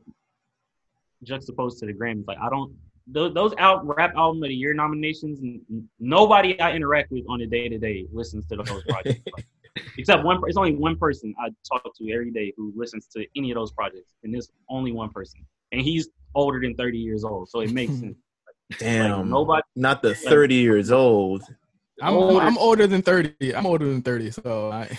juxtaposed 1.24 1.78
to 1.80 1.86
the 1.86 1.92
Grammys. 1.92 2.24
Like 2.26 2.38
I 2.38 2.48
don't 2.50 2.74
those, 3.06 3.34
those 3.34 3.52
out 3.58 3.84
rap 3.84 4.14
album 4.16 4.42
of 4.42 4.48
the 4.48 4.54
year 4.54 4.74
nominations. 4.74 5.40
n- 5.40 5.60
n- 5.70 5.88
Nobody 5.98 6.58
I 6.60 6.72
interact 6.72 7.10
with 7.10 7.24
on 7.28 7.40
a 7.40 7.46
day 7.46 7.68
to 7.68 7.78
day 7.78 8.06
listens 8.12 8.46
to 8.48 8.56
those 8.56 8.82
projects. 8.84 9.20
Like, 9.34 9.46
except 9.96 10.22
one. 10.22 10.38
It's 10.46 10.58
only 10.58 10.74
one 10.74 10.96
person 10.96 11.34
I 11.40 11.48
talk 11.66 11.82
to 11.96 12.12
every 12.12 12.30
day 12.30 12.52
who 12.58 12.74
listens 12.76 13.06
to 13.08 13.24
any 13.34 13.50
of 13.50 13.54
those 13.54 13.72
projects, 13.72 14.12
and 14.22 14.32
there's 14.34 14.50
only 14.68 14.92
one 14.92 15.08
person, 15.08 15.46
and 15.72 15.80
he's 15.80 16.10
older 16.34 16.60
than 16.60 16.74
30 16.74 16.98
years 16.98 17.24
old, 17.24 17.48
so 17.48 17.60
it 17.60 17.72
makes 17.72 17.94
sense. 18.00 18.18
Damn. 18.78 19.16
Like, 19.20 19.26
nobody. 19.26 19.62
Not 19.76 20.02
the 20.02 20.14
30 20.14 20.56
years 20.56 20.92
old. 20.92 21.42
I'm 22.02 22.14
Older. 22.14 22.44
I'm 22.44 22.58
older 22.58 22.86
than 22.86 23.00
thirty. 23.00 23.54
I'm 23.54 23.64
older 23.64 23.86
than 23.86 24.02
thirty, 24.02 24.30
so 24.30 24.70
I. 24.70 24.98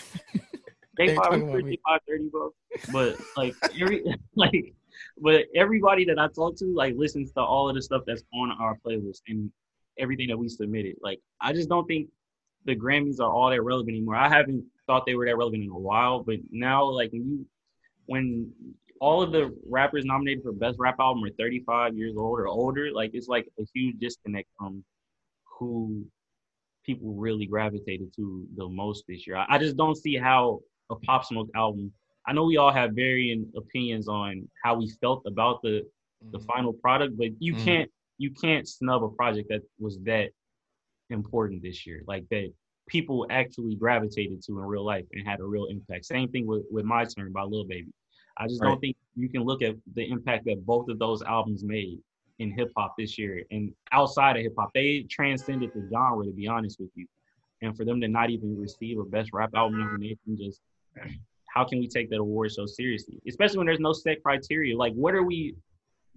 They 0.98 1.04
Ain't 1.10 1.18
probably 1.18 1.40
talking 1.42 1.50
about 1.50 1.56
me. 1.66 1.80
35, 1.86 2.00
30, 2.08 2.30
bro. 2.30 2.54
But 2.92 3.18
like 3.36 3.56
every 3.80 4.04
like, 4.36 4.74
but 5.18 5.46
everybody 5.56 6.06
that 6.06 6.20
I 6.20 6.28
talk 6.28 6.58
to 6.58 6.66
like 6.66 6.96
listens 6.96 7.32
to 7.34 7.42
all 7.42 7.70
of 7.70 7.76
the 7.76 7.82
stuff 7.82 8.04
that's 8.06 8.24
on 8.34 8.52
our 8.60 8.78
playlist 8.86 9.22
and 9.28 9.52
everything 10.00 10.28
that 10.30 10.38
we 10.38 10.50
submitted. 10.50 10.96
Like 11.02 11.20
I 11.40 11.54
just 11.54 11.70
don't 11.70 11.86
think 11.86 12.10
the 12.66 12.76
Grammys 12.76 13.20
are 13.20 13.32
all 13.32 13.50
that 13.50 13.62
relevant 13.62 13.96
anymore. 13.96 14.16
I 14.16 14.30
haven't 14.30 14.64
thought 14.88 15.06
they 15.06 15.16
were 15.16 15.26
that 15.26 15.38
relevant 15.38 15.64
in 15.64 15.70
a 15.70 15.78
while, 15.78 16.24
but 16.24 16.38
now 16.52 16.86
like 16.86 17.12
when 17.12 17.26
you 17.26 17.46
when 18.06 18.52
all 19.00 19.22
of 19.22 19.32
the 19.32 19.56
rappers 19.70 20.06
nominated 20.06 20.44
for 20.44 20.52
best 20.52 20.78
rap 20.80 20.96
album 21.00 21.24
are 21.24 21.30
35 21.38 21.98
years 21.98 22.16
old 22.18 22.40
or 22.40 22.48
older, 22.48 22.92
like 22.92 23.12
it's 23.14 23.28
like 23.28 23.48
a 23.60 23.64
huge 23.74 24.00
disconnect 24.00 24.48
from 24.58 24.84
who 25.44 26.06
people 26.86 27.14
really 27.14 27.46
gravitated 27.46 28.14
to 28.16 28.46
the 28.56 28.68
most 28.68 29.04
this 29.08 29.26
year. 29.26 29.38
I, 29.38 29.46
I 29.50 29.58
just 29.58 29.78
don't 29.78 29.96
see 29.96 30.18
how 30.18 30.62
a 30.90 30.96
Pop 30.96 31.26
Smoke 31.26 31.50
album. 31.56 31.92
I 32.26 32.34
know 32.34 32.46
we 32.46 32.58
all 32.58 32.72
have 32.72 32.92
varying 32.94 33.52
opinions 33.56 34.08
on 34.08 34.50
how 34.64 34.76
we 34.76 34.90
felt 35.02 35.24
about 35.26 35.62
the 35.62 35.84
the 36.32 36.40
final 36.40 36.72
product, 36.74 37.18
but 37.18 37.28
you 37.40 37.54
Mhm. 37.54 37.64
can't 37.66 37.92
you 38.18 38.32
can't 38.32 38.68
snub 38.68 39.04
a 39.04 39.10
project 39.10 39.50
that 39.50 39.62
was 39.80 40.00
that 40.04 40.32
important 41.10 41.62
this 41.62 41.86
year, 41.86 42.04
like 42.08 42.28
that 42.30 42.52
people 42.88 43.26
actually 43.30 43.76
gravitated 43.76 44.42
to 44.44 44.60
in 44.60 44.66
real 44.66 44.84
life 44.86 45.06
and 45.14 45.26
had 45.28 45.40
a 45.40 45.44
real 45.44 45.66
impact. 45.66 46.06
Same 46.06 46.30
thing 46.30 46.46
with 46.46 46.64
with 46.72 46.86
My 46.86 47.06
Turn 47.06 47.32
by 47.32 47.44
Lil 47.44 47.66
Baby. 47.66 47.92
I 48.38 48.48
just 48.48 48.62
Right. 48.62 48.70
don't 48.70 48.80
think 48.80 48.98
you 49.16 49.30
can 49.30 49.44
look 49.44 49.62
at 49.62 49.76
the 49.94 50.10
impact 50.10 50.46
that 50.46 50.66
both 50.66 50.90
of 50.90 50.98
those 51.00 51.22
albums 51.24 51.64
made 51.64 52.00
in 52.40 52.52
hip 52.52 52.72
hop 52.76 52.96
this 52.98 53.18
year 53.18 53.44
and 53.52 53.74
outside 53.92 54.36
of 54.38 54.42
hip 54.44 54.54
hop. 54.58 54.72
They 54.74 55.04
transcended 55.04 55.72
the 55.74 55.88
genre, 55.92 56.26
to 56.26 56.32
be 56.32 56.48
honest 56.48 56.80
with 56.80 56.90
you. 56.96 57.06
And 57.62 57.76
for 57.78 57.86
them 57.86 58.02
to 58.02 58.08
not 58.08 58.30
even 58.30 58.60
receive 58.60 58.98
a 58.98 59.06
best 59.06 59.32
rap 59.34 59.52
album 59.54 59.80
nomination, 59.80 60.38
just 60.38 60.62
how 61.54 61.64
can 61.64 61.80
we 61.80 61.88
take 61.88 62.10
that 62.10 62.18
award 62.18 62.52
so 62.52 62.66
seriously? 62.66 63.20
Especially 63.28 63.60
when 63.60 63.68
there's 63.68 63.80
no 63.80 63.94
set 63.94 64.24
criteria. 64.24 64.76
Like, 64.76 64.94
what 64.94 65.14
are 65.14 65.24
we? 65.24 65.56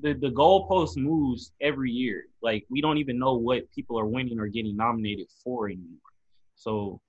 The 0.00 0.14
the 0.14 0.30
goalpost 0.30 0.96
moves 0.96 1.52
every 1.60 1.90
year. 1.90 2.24
Like, 2.42 2.64
we 2.70 2.80
don't 2.80 2.98
even 2.98 3.18
know 3.18 3.34
what 3.34 3.70
people 3.70 3.98
are 3.98 4.06
winning 4.06 4.38
or 4.38 4.46
getting 4.46 4.76
nominated 4.76 5.26
for 5.42 5.68
anymore. 5.68 6.10
So, 6.54 7.00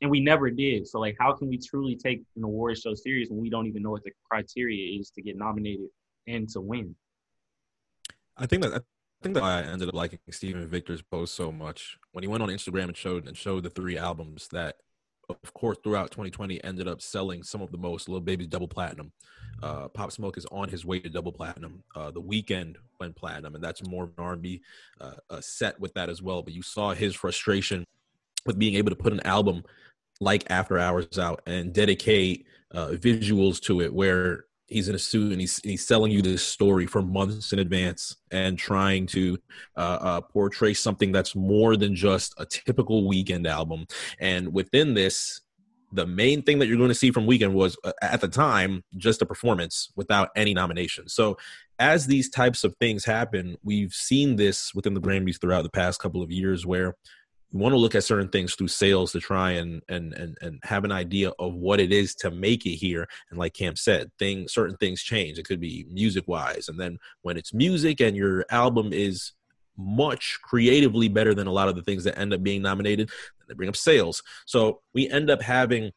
and 0.00 0.10
we 0.10 0.20
never 0.20 0.50
did. 0.50 0.86
So, 0.86 0.98
like, 0.98 1.16
how 1.18 1.32
can 1.32 1.48
we 1.48 1.58
truly 1.58 1.96
take 1.96 2.22
an 2.36 2.44
award 2.44 2.78
show 2.78 2.94
serious 2.94 3.28
when 3.30 3.40
we 3.40 3.50
don't 3.50 3.66
even 3.66 3.82
know 3.82 3.90
what 3.90 4.04
the 4.04 4.12
criteria 4.30 4.98
is 4.98 5.10
to 5.10 5.22
get 5.22 5.36
nominated 5.36 5.88
and 6.26 6.48
to 6.50 6.60
win? 6.60 6.94
I 8.36 8.46
think 8.46 8.62
that 8.62 8.74
I 8.74 8.80
think 9.22 9.34
that 9.34 9.42
I 9.42 9.62
ended 9.62 9.88
up 9.88 9.94
liking 9.94 10.18
Steven 10.30 10.66
Victor's 10.68 11.02
post 11.02 11.34
so 11.34 11.52
much 11.52 11.98
when 12.12 12.22
he 12.22 12.28
went 12.28 12.42
on 12.42 12.48
Instagram 12.48 12.84
and 12.84 12.96
showed 12.96 13.26
and 13.26 13.36
showed 13.36 13.62
the 13.62 13.70
three 13.70 13.96
albums 13.96 14.48
that, 14.52 14.76
of 15.28 15.54
course, 15.54 15.78
throughout 15.82 16.10
2020 16.10 16.62
ended 16.64 16.88
up 16.88 17.00
selling 17.00 17.42
some 17.42 17.62
of 17.62 17.70
the 17.70 17.78
most. 17.78 18.08
Lil 18.08 18.20
Baby's 18.20 18.48
double 18.48 18.68
platinum. 18.68 19.12
Uh, 19.62 19.88
Pop 19.88 20.12
Smoke 20.12 20.36
is 20.36 20.46
on 20.46 20.68
his 20.68 20.84
way 20.84 21.00
to 21.00 21.08
double 21.08 21.32
platinum. 21.32 21.82
Uh, 21.94 22.10
the 22.10 22.20
Weeknd 22.20 22.76
went 23.00 23.16
platinum, 23.16 23.54
and 23.54 23.62
that's 23.62 23.86
more 23.86 24.10
R&B 24.18 24.60
uh, 25.00 25.40
set 25.40 25.78
with 25.80 25.94
that 25.94 26.08
as 26.08 26.20
well. 26.20 26.42
But 26.42 26.52
you 26.54 26.62
saw 26.62 26.92
his 26.92 27.14
frustration 27.14 27.84
with 28.46 28.58
being 28.58 28.74
able 28.74 28.90
to 28.90 28.96
put 28.96 29.12
an 29.12 29.20
album 29.20 29.64
like 30.20 30.44
After 30.50 30.78
Hours 30.78 31.18
out 31.18 31.42
and 31.46 31.72
dedicate 31.72 32.46
uh, 32.72 32.88
visuals 32.88 33.60
to 33.62 33.80
it, 33.80 33.92
where 33.92 34.44
he's 34.74 34.88
in 34.88 34.94
a 34.94 34.98
suit 34.98 35.30
and 35.30 35.40
he's 35.40 35.60
he's 35.62 35.86
selling 35.86 36.10
you 36.10 36.20
this 36.20 36.42
story 36.42 36.84
for 36.84 37.00
months 37.00 37.52
in 37.52 37.60
advance 37.60 38.16
and 38.32 38.58
trying 38.58 39.06
to 39.06 39.38
uh, 39.76 39.98
uh, 40.00 40.20
portray 40.20 40.74
something 40.74 41.12
that's 41.12 41.36
more 41.36 41.76
than 41.76 41.94
just 41.94 42.34
a 42.38 42.44
typical 42.44 43.08
Weeknd 43.08 43.46
album. 43.46 43.86
And 44.18 44.52
within 44.52 44.94
this, 44.94 45.40
the 45.92 46.06
main 46.06 46.42
thing 46.42 46.58
that 46.58 46.66
you're 46.66 46.76
going 46.76 46.88
to 46.88 46.94
see 46.94 47.12
from 47.12 47.24
Weeknd 47.24 47.52
was 47.52 47.76
uh, 47.84 47.92
at 48.02 48.20
the 48.20 48.28
time 48.28 48.82
just 48.96 49.22
a 49.22 49.26
performance 49.26 49.92
without 49.94 50.30
any 50.34 50.52
nominations. 50.52 51.14
So 51.14 51.38
as 51.78 52.06
these 52.06 52.28
types 52.28 52.64
of 52.64 52.74
things 52.80 53.04
happen, 53.04 53.56
we've 53.62 53.92
seen 53.92 54.34
this 54.34 54.74
within 54.74 54.94
the 54.94 55.00
Grammys 55.00 55.40
throughout 55.40 55.62
the 55.62 55.70
past 55.70 56.00
couple 56.00 56.20
of 56.20 56.32
years 56.32 56.66
where 56.66 56.96
you 57.54 57.60
want 57.60 57.72
to 57.72 57.78
look 57.78 57.94
at 57.94 58.02
certain 58.02 58.28
things 58.28 58.56
through 58.56 58.68
sales 58.68 59.12
to 59.12 59.20
try 59.20 59.52
and 59.52 59.80
and 59.88 60.12
and 60.14 60.36
and 60.42 60.58
have 60.64 60.84
an 60.84 60.90
idea 60.90 61.30
of 61.38 61.54
what 61.54 61.78
it 61.78 61.92
is 61.92 62.14
to 62.16 62.30
make 62.32 62.66
it 62.66 62.74
here. 62.74 63.08
And 63.30 63.38
like 63.38 63.54
Cam 63.54 63.76
said, 63.76 64.10
thing 64.18 64.48
certain 64.48 64.76
things 64.76 65.02
change. 65.02 65.38
It 65.38 65.46
could 65.46 65.60
be 65.60 65.86
music 65.88 66.24
wise, 66.26 66.68
and 66.68 66.80
then 66.80 66.98
when 67.22 67.36
it's 67.36 67.54
music 67.54 68.00
and 68.00 68.16
your 68.16 68.44
album 68.50 68.92
is 68.92 69.32
much 69.76 70.38
creatively 70.42 71.08
better 71.08 71.32
than 71.32 71.46
a 71.46 71.52
lot 71.52 71.68
of 71.68 71.76
the 71.76 71.82
things 71.82 72.04
that 72.04 72.18
end 72.18 72.34
up 72.34 72.42
being 72.42 72.62
nominated, 72.62 73.10
they 73.48 73.54
bring 73.54 73.68
up 73.68 73.76
sales. 73.76 74.22
So 74.46 74.80
we 74.92 75.08
end 75.08 75.30
up 75.30 75.40
having 75.40 75.92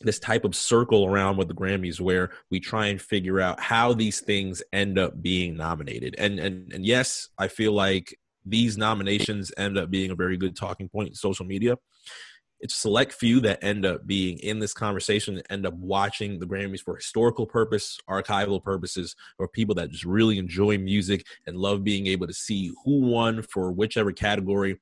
this 0.00 0.18
type 0.18 0.44
of 0.44 0.54
circle 0.54 1.06
around 1.06 1.36
with 1.36 1.48
the 1.48 1.54
Grammys 1.54 2.00
where 2.00 2.30
we 2.50 2.60
try 2.60 2.86
and 2.86 3.00
figure 3.00 3.40
out 3.40 3.60
how 3.60 3.92
these 3.92 4.20
things 4.20 4.62
end 4.72 4.98
up 4.98 5.22
being 5.22 5.56
nominated. 5.56 6.16
And 6.18 6.40
and 6.40 6.72
and 6.72 6.84
yes, 6.84 7.28
I 7.38 7.46
feel 7.46 7.72
like 7.72 8.18
these 8.50 8.78
nominations 8.78 9.52
end 9.56 9.78
up 9.78 9.90
being 9.90 10.10
a 10.10 10.14
very 10.16 10.36
good 10.36 10.56
talking 10.56 10.88
point 10.88 11.08
in 11.08 11.14
social 11.14 11.44
media. 11.44 11.76
It's 12.60 12.74
select 12.74 13.12
few 13.12 13.40
that 13.40 13.62
end 13.62 13.86
up 13.86 14.06
being 14.06 14.38
in 14.38 14.58
this 14.58 14.74
conversation 14.74 15.40
end 15.48 15.64
up 15.64 15.74
watching 15.74 16.40
the 16.40 16.46
Grammys 16.46 16.80
for 16.80 16.96
historical 16.96 17.46
purpose, 17.46 17.98
archival 18.10 18.62
purposes, 18.62 19.14
or 19.38 19.46
people 19.46 19.76
that 19.76 19.90
just 19.90 20.04
really 20.04 20.38
enjoy 20.38 20.76
music 20.76 21.24
and 21.46 21.56
love 21.56 21.84
being 21.84 22.08
able 22.08 22.26
to 22.26 22.34
see 22.34 22.72
who 22.84 23.02
won 23.02 23.42
for 23.42 23.70
whichever 23.70 24.10
category. 24.10 24.76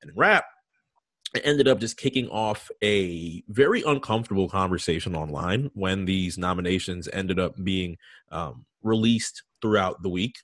And 0.00 0.10
rap, 0.16 0.46
it 1.34 1.42
ended 1.44 1.68
up 1.68 1.80
just 1.80 1.98
kicking 1.98 2.28
off 2.28 2.70
a 2.82 3.42
very 3.48 3.82
uncomfortable 3.82 4.48
conversation 4.48 5.14
online 5.14 5.70
when 5.74 6.06
these 6.06 6.38
nominations 6.38 7.08
ended 7.12 7.38
up 7.38 7.62
being 7.62 7.98
um, 8.32 8.64
released 8.82 9.42
throughout 9.60 10.02
the 10.02 10.08
week. 10.08 10.36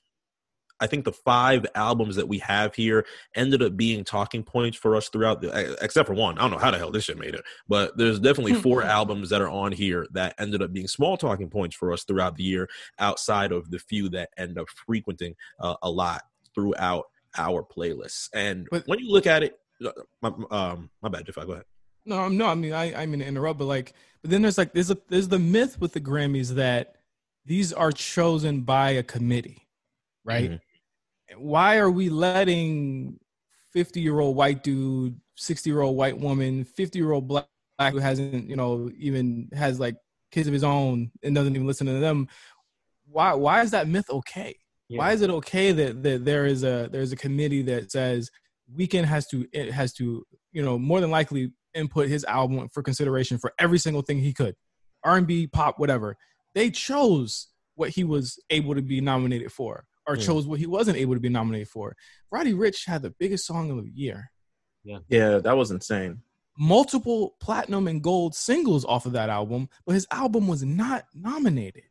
I 0.85 0.87
think 0.87 1.03
the 1.03 1.11
five 1.11 1.65
albums 1.73 2.15
that 2.17 2.27
we 2.27 2.37
have 2.39 2.75
here 2.75 3.07
ended 3.35 3.63
up 3.63 3.75
being 3.75 4.03
talking 4.03 4.43
points 4.43 4.77
for 4.77 4.95
us 4.95 5.09
throughout 5.09 5.41
the, 5.41 5.75
except 5.81 6.05
for 6.07 6.13
one. 6.13 6.37
I 6.37 6.41
don't 6.41 6.51
know 6.51 6.59
how 6.59 6.69
the 6.69 6.77
hell 6.77 6.91
this 6.91 7.05
shit 7.05 7.17
made 7.17 7.33
it, 7.33 7.41
but 7.67 7.97
there's 7.97 8.19
definitely 8.19 8.53
four 8.53 8.83
albums 8.83 9.31
that 9.31 9.41
are 9.41 9.49
on 9.49 9.71
here 9.71 10.05
that 10.11 10.35
ended 10.37 10.61
up 10.61 10.71
being 10.71 10.87
small 10.87 11.17
talking 11.17 11.49
points 11.49 11.75
for 11.75 11.91
us 11.91 12.03
throughout 12.03 12.35
the 12.35 12.43
year, 12.43 12.69
outside 12.99 13.51
of 13.51 13.71
the 13.71 13.79
few 13.79 14.09
that 14.09 14.29
end 14.37 14.59
up 14.59 14.67
frequenting 14.69 15.33
uh, 15.59 15.73
a 15.81 15.89
lot 15.89 16.21
throughout 16.53 17.05
our 17.35 17.63
playlists. 17.63 18.29
And 18.31 18.67
But- 18.69 18.83
when 18.85 18.99
you 18.99 19.11
look 19.11 19.25
at 19.25 19.41
it, 19.41 19.57
uh, 19.83 19.91
my, 20.21 20.31
um, 20.51 20.91
my 21.01 21.09
bad, 21.09 21.25
Jeff. 21.25 21.35
Go 21.35 21.51
ahead. 21.53 21.65
No, 22.05 22.27
no. 22.29 22.45
I 22.45 22.53
mean, 22.53 22.73
I, 22.73 22.93
I 23.01 23.05
mean 23.07 23.21
to 23.21 23.25
interrupt, 23.25 23.57
but 23.57 23.65
like, 23.65 23.93
but 24.21 24.29
then 24.29 24.43
there's 24.43 24.59
like, 24.59 24.73
there's 24.73 24.91
a, 24.91 24.97
there's 25.09 25.27
the 25.29 25.39
myth 25.39 25.81
with 25.81 25.93
the 25.93 25.99
Grammys 25.99 26.49
that 26.51 26.97
these 27.45 27.73
are 27.73 27.91
chosen 27.91 28.61
by 28.61 28.91
a 28.91 29.03
committee, 29.03 29.67
right? 30.23 30.51
Mhm. 30.51 30.59
Why 31.37 31.77
are 31.77 31.91
we 31.91 32.09
letting 32.09 33.19
50 33.73 34.01
year 34.01 34.19
old 34.19 34.35
white 34.35 34.63
dude, 34.63 35.19
60 35.35 35.69
year 35.69 35.81
old 35.81 35.97
white 35.97 36.17
woman, 36.19 36.63
50 36.63 36.99
year 36.99 37.11
old 37.11 37.27
black 37.27 37.47
who 37.79 37.97
hasn't, 37.97 38.49
you 38.49 38.55
know, 38.55 38.89
even 38.97 39.49
has 39.53 39.79
like 39.79 39.95
kids 40.31 40.47
of 40.47 40.53
his 40.53 40.63
own 40.63 41.11
and 41.23 41.35
doesn't 41.35 41.55
even 41.55 41.67
listen 41.67 41.87
to 41.87 41.93
them? 41.93 42.27
Why, 43.07 43.33
why 43.33 43.61
is 43.61 43.71
that 43.71 43.87
myth 43.87 44.09
okay? 44.09 44.55
Why 44.89 45.13
is 45.13 45.21
it 45.21 45.29
okay 45.29 45.71
that, 45.71 46.03
that 46.03 46.25
there 46.25 46.45
is 46.45 46.63
a 46.63 46.89
there's 46.91 47.11
a 47.11 47.15
committee 47.15 47.63
that 47.63 47.91
says 47.91 48.29
Weeknd 48.75 49.05
has 49.05 49.27
to 49.27 49.47
it 49.51 49.71
has 49.71 49.93
to 49.93 50.25
you 50.51 50.61
know 50.61 50.77
more 50.77 51.01
than 51.01 51.11
likely 51.11 51.51
input 51.73 52.07
his 52.07 52.23
album 52.25 52.69
for 52.71 52.83
consideration 52.83 53.37
for 53.37 53.51
every 53.59 53.79
single 53.79 54.01
thing 54.01 54.19
he 54.19 54.33
could, 54.33 54.55
R 55.03 55.17
and 55.17 55.27
B, 55.27 55.47
pop, 55.47 55.79
whatever. 55.79 56.17
They 56.53 56.69
chose 56.69 57.47
what 57.75 57.89
he 57.89 58.03
was 58.03 58.39
able 58.49 58.75
to 58.75 58.81
be 58.81 59.01
nominated 59.01 59.51
for, 59.51 59.85
or 60.07 60.15
Yeah. 60.15 60.23
chose 60.25 60.45
what 60.47 60.59
he 60.59 60.65
wasn't 60.67 60.97
able 60.97 61.13
to 61.15 61.19
be 61.19 61.29
nominated 61.29 61.67
for. 61.69 61.95
Roddy 62.31 62.53
Ricch 62.53 62.85
had 62.85 63.01
the 63.01 63.09
biggest 63.11 63.45
song 63.45 63.71
of 63.71 63.83
the 63.83 63.91
year, 63.91 64.31
Yeah, 64.83 64.99
yeah, 65.09 65.37
that 65.39 65.57
was 65.57 65.71
insane. 65.71 66.21
multiple 66.57 67.35
platinum 67.39 67.87
and 67.87 68.01
gold 68.01 68.35
singles 68.35 68.85
off 68.85 69.05
of 69.05 69.11
that 69.13 69.29
album, 69.29 69.69
but 69.85 69.93
his 69.93 70.07
album 70.11 70.47
was 70.47 70.63
not 70.63 71.05
nominated, 71.13 71.83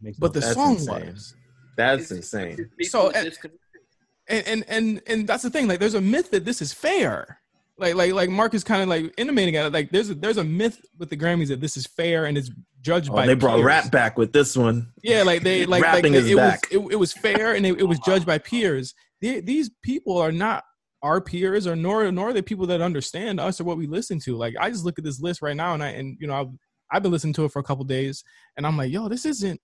Makes 0.00 0.18
but 0.18 0.32
the 0.32 0.42
song 0.42 0.74
insane. 0.76 1.06
was. 1.12 1.34
That's 1.76 2.10
insane. 2.10 2.70
So, 2.82 3.10
and- 3.10 3.32
and 4.28 4.46
and 4.46 4.64
and 4.68 5.02
and 5.06 5.26
that's 5.28 5.42
the 5.42 5.50
thing. 5.50 5.66
Like, 5.66 5.80
there's 5.80 5.94
a 5.94 6.00
myth 6.00 6.30
that 6.30 6.44
this 6.44 6.62
is 6.62 6.72
fair. 6.72 7.40
Like, 7.78 7.94
like, 7.94 8.12
like 8.12 8.28
Mark 8.30 8.52
is 8.54 8.62
kind 8.62 8.82
of 8.82 8.88
like 8.88 9.12
intimating 9.16 9.56
at 9.56 9.66
it. 9.66 9.72
Like, 9.72 9.90
there's 9.90 10.10
a, 10.10 10.14
there's 10.14 10.36
a 10.36 10.44
myth 10.44 10.80
with 10.98 11.08
the 11.10 11.16
Grammys 11.16 11.48
that 11.48 11.60
this 11.60 11.76
is 11.76 11.86
fair 11.86 12.26
and 12.26 12.36
it's 12.38 12.50
judged 12.80 13.10
Oh, 13.10 13.14
by. 13.14 13.26
they 13.26 13.34
brought 13.34 13.56
peers. 13.56 13.64
rap 13.66 13.90
back 13.90 14.16
with 14.18 14.32
this 14.32 14.56
one. 14.56 14.92
Yeah, 15.02 15.22
like 15.22 15.42
they 15.42 15.66
like, 15.66 15.82
Rapping 15.82 16.14
it, 16.14 16.18
is 16.24 16.30
it 16.30 16.34
was 16.34 16.42
back. 16.42 16.60
it, 16.70 16.78
it 16.78 16.96
was 16.96 17.12
fair 17.12 17.54
and 17.54 17.64
it, 17.66 17.80
it 17.80 17.84
was 17.84 17.98
judged 18.00 18.26
by 18.26 18.38
peers. 18.38 18.94
They, 19.20 19.40
these 19.40 19.70
people 19.82 20.16
are 20.18 20.32
not 20.32 20.64
our 21.02 21.20
peers 21.20 21.66
or 21.66 21.74
nor 21.76 22.10
nor 22.12 22.28
are 22.28 22.32
they 22.32 22.42
people 22.42 22.66
that 22.66 22.80
understand 22.82 23.40
us 23.40 23.60
or 23.60 23.64
what 23.64 23.76
we 23.78 23.86
listen 23.86 24.18
to. 24.20 24.36
Like 24.36 24.54
I 24.60 24.70
just 24.70 24.84
look 24.84 24.98
at 24.98 25.04
this 25.04 25.20
list 25.20 25.40
right 25.42 25.56
now 25.56 25.74
and 25.74 25.82
I 25.82 25.88
and 25.90 26.16
you 26.20 26.26
know 26.26 26.34
I've 26.34 26.48
I've 26.90 27.02
been 27.02 27.12
listening 27.12 27.32
to 27.34 27.44
it 27.44 27.52
for 27.52 27.58
a 27.60 27.62
couple 27.62 27.84
days 27.84 28.22
and 28.56 28.66
I'm 28.66 28.76
like, 28.76 28.90
yo, 28.92 29.08
this 29.08 29.24
isn't 29.24 29.60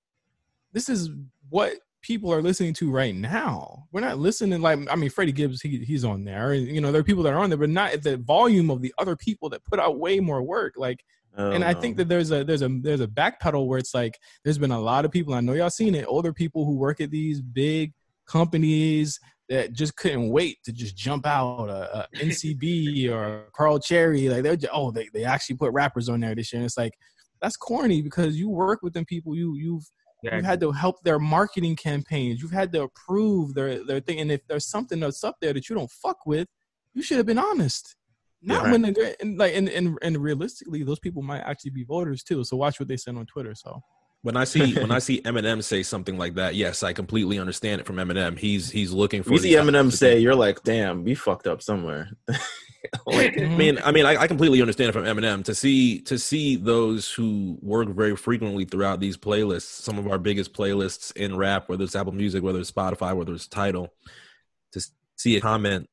this 0.72 0.88
is 0.88 1.11
what 1.48 1.72
people 2.02 2.33
are 2.33 2.40
listening 2.42 2.72
to 2.74 2.90
right 2.90 3.14
now. 3.14 3.85
We're 3.92 4.00
not 4.00 4.18
listening 4.18 4.61
like 4.62 4.79
I 4.90 4.96
mean 4.96 5.11
Freddie 5.11 5.33
Gibbs 5.33 5.61
he 5.61 5.79
he's 5.85 6.05
on 6.05 6.24
there 6.24 6.52
and 6.52 6.66
you 6.68 6.81
know 6.81 6.92
there 6.92 7.00
are 7.00 7.05
people 7.05 7.22
that 7.24 7.33
are 7.35 7.38
on 7.38 7.50
there 7.50 7.59
but 7.59 7.70
not 7.70 7.92
at 7.92 8.02
the 8.02 8.16
volume 8.18 8.70
of 8.70 8.81
the 8.81 8.94
other 8.98 9.16
people 9.16 9.48
that 9.50 9.64
put 9.64 9.79
out 9.81 9.98
way 9.98 10.20
more 10.20 10.42
work. 10.42 10.74
Like 10.76 11.05
Oh, 11.38 11.51
and 11.51 11.62
I 11.62 11.75
think 11.75 11.94
um, 11.94 11.96
that 11.99 12.09
there's 12.09 12.31
a 12.31 12.44
there's 12.44 12.62
a 12.62 12.68
there's 12.68 13.01
a 13.01 13.07
backpedal 13.07 13.66
where 13.66 13.79
it's 13.79 13.94
like 13.94 14.18
there's 14.42 14.59
been 14.59 14.70
a 14.70 14.81
lot 14.81 15.05
of 15.05 15.11
people 15.11 15.35
I 15.35 15.40
know 15.40 15.53
y'all 15.53 15.68
seen 15.68 15.94
it 15.94 16.07
older 16.07 16.33
people 16.33 16.64
who 16.64 16.77
work 16.77 17.01
at 17.01 17.11
these 17.11 17.42
big 17.42 17.92
companies 18.27 19.20
that 19.49 19.72
just 19.72 19.96
couldn't 19.96 20.31
wait 20.31 20.59
to 20.64 20.72
just 20.72 20.96
jump 20.96 21.27
out 21.27 21.68
a, 21.68 21.99
a 22.01 22.09
NCB 22.16 23.11
or 23.11 23.25
a 23.25 23.42
Carl 23.55 23.79
Cherry 23.79 24.29
like 24.29 24.42
they're 24.42 24.57
just, 24.57 24.72
oh 24.75 24.90
they 24.90 25.09
they 25.12 25.25
actually 25.25 25.57
put 25.57 25.72
rappers 25.72 26.09
on 26.09 26.20
there 26.20 26.35
this 26.35 26.53
year 26.53 26.61
and 26.61 26.66
it's 26.66 26.79
like 26.79 26.94
that's 27.42 27.57
corny 27.57 28.01
because 28.01 28.37
you 28.37 28.49
work 28.49 28.83
with 28.83 28.94
them 28.94 29.05
people 29.05 29.37
you 29.37 29.55
you've 29.57 29.85
you've 30.22 30.44
had 30.44 30.59
to 30.61 30.72
help 30.72 31.03
their 31.03 31.18
marketing 31.18 31.77
campaigns 31.77 32.40
you've 32.40 32.51
had 32.51 32.72
to 32.72 32.83
approve 32.83 33.55
their 33.55 33.85
their 33.85 34.01
thing 34.01 34.20
and 34.20 34.33
if 34.33 34.40
there's 34.49 34.66
something 34.66 35.01
that's 35.01 35.22
up 35.22 35.37
there 35.40 35.53
that 35.53 35.68
you 35.68 35.77
don't 35.77 35.90
fuck 35.90 36.25
with 36.25 36.49
you 36.94 37.03
should 37.03 37.18
have 37.18 37.27
been 37.27 37.38
honest 37.38 37.94
not 38.46 38.64
Yeah. 38.64 38.72
when 38.72 38.82
the 38.82 39.16
and 39.20 39.37
like 39.38 39.54
and, 39.54 39.68
and 39.68 39.98
and 40.02 40.16
realistically 40.16 40.82
those 40.82 40.98
people 41.00 41.20
might 41.22 41.40
actually 41.40 41.72
be 41.72 41.85
voters 41.85 42.22
too 42.22 42.42
so 42.44 42.56
watch 42.56 42.78
what 42.80 42.88
they 42.88 42.96
send 42.96 43.18
on 43.18 43.26
twitter 43.26 43.54
so 43.54 43.82
When 44.22 44.37
I 44.37 44.44
see 44.44 44.74
when 44.74 44.90
I 44.90 44.98
see 45.06 45.20
Eminem 45.22 45.62
say 45.62 45.82
something 45.82 46.16
like 46.18 46.35
that, 46.35 46.54
yes, 46.56 46.82
I 46.82 46.92
completely 46.92 47.38
understand 47.38 47.80
it 47.80 47.87
from 47.87 47.96
Eminem. 47.96 48.37
He's 48.38 48.70
he's 48.70 48.90
looking 48.92 49.22
for. 49.22 49.32
you 49.32 49.38
see 49.38 49.54
Eminem 49.54 49.92
say, 49.92 50.18
you're 50.18 50.35
like, 50.46 50.59
damn, 50.64 51.04
we 51.04 51.14
fucked 51.14 51.46
up 51.46 51.61
somewhere. 51.62 52.09
like, 53.06 53.35
Mhm. 53.35 53.52
I 53.52 53.56
mean, 53.56 53.78
I 53.85 53.90
mean, 53.92 54.06
I, 54.06 54.16
I 54.22 54.26
completely 54.26 54.61
understand 54.61 54.88
it 54.90 54.92
from 54.92 55.04
Eminem 55.04 55.44
to 55.44 55.54
see 55.54 56.00
to 56.11 56.18
see 56.18 56.56
those 56.56 57.12
who 57.12 57.59
work 57.62 57.88
very 57.88 58.16
frequently 58.16 58.64
throughout 58.64 58.98
these 59.00 59.16
playlists, 59.16 59.82
some 59.87 59.98
of 59.98 60.06
our 60.09 60.18
biggest 60.18 60.52
playlists 60.52 61.14
in 61.14 61.37
rap, 61.37 61.68
whether 61.68 61.85
it's 61.85 61.94
Apple 61.94 62.12
Music, 62.14 62.42
whether 62.42 62.59
it's 62.61 62.72
Spotify, 62.72 63.14
whether 63.14 63.35
it's 63.35 63.46
Tidal, 63.46 63.92
to 64.72 64.80
see 65.16 65.37
a 65.37 65.40
comment 65.40 65.88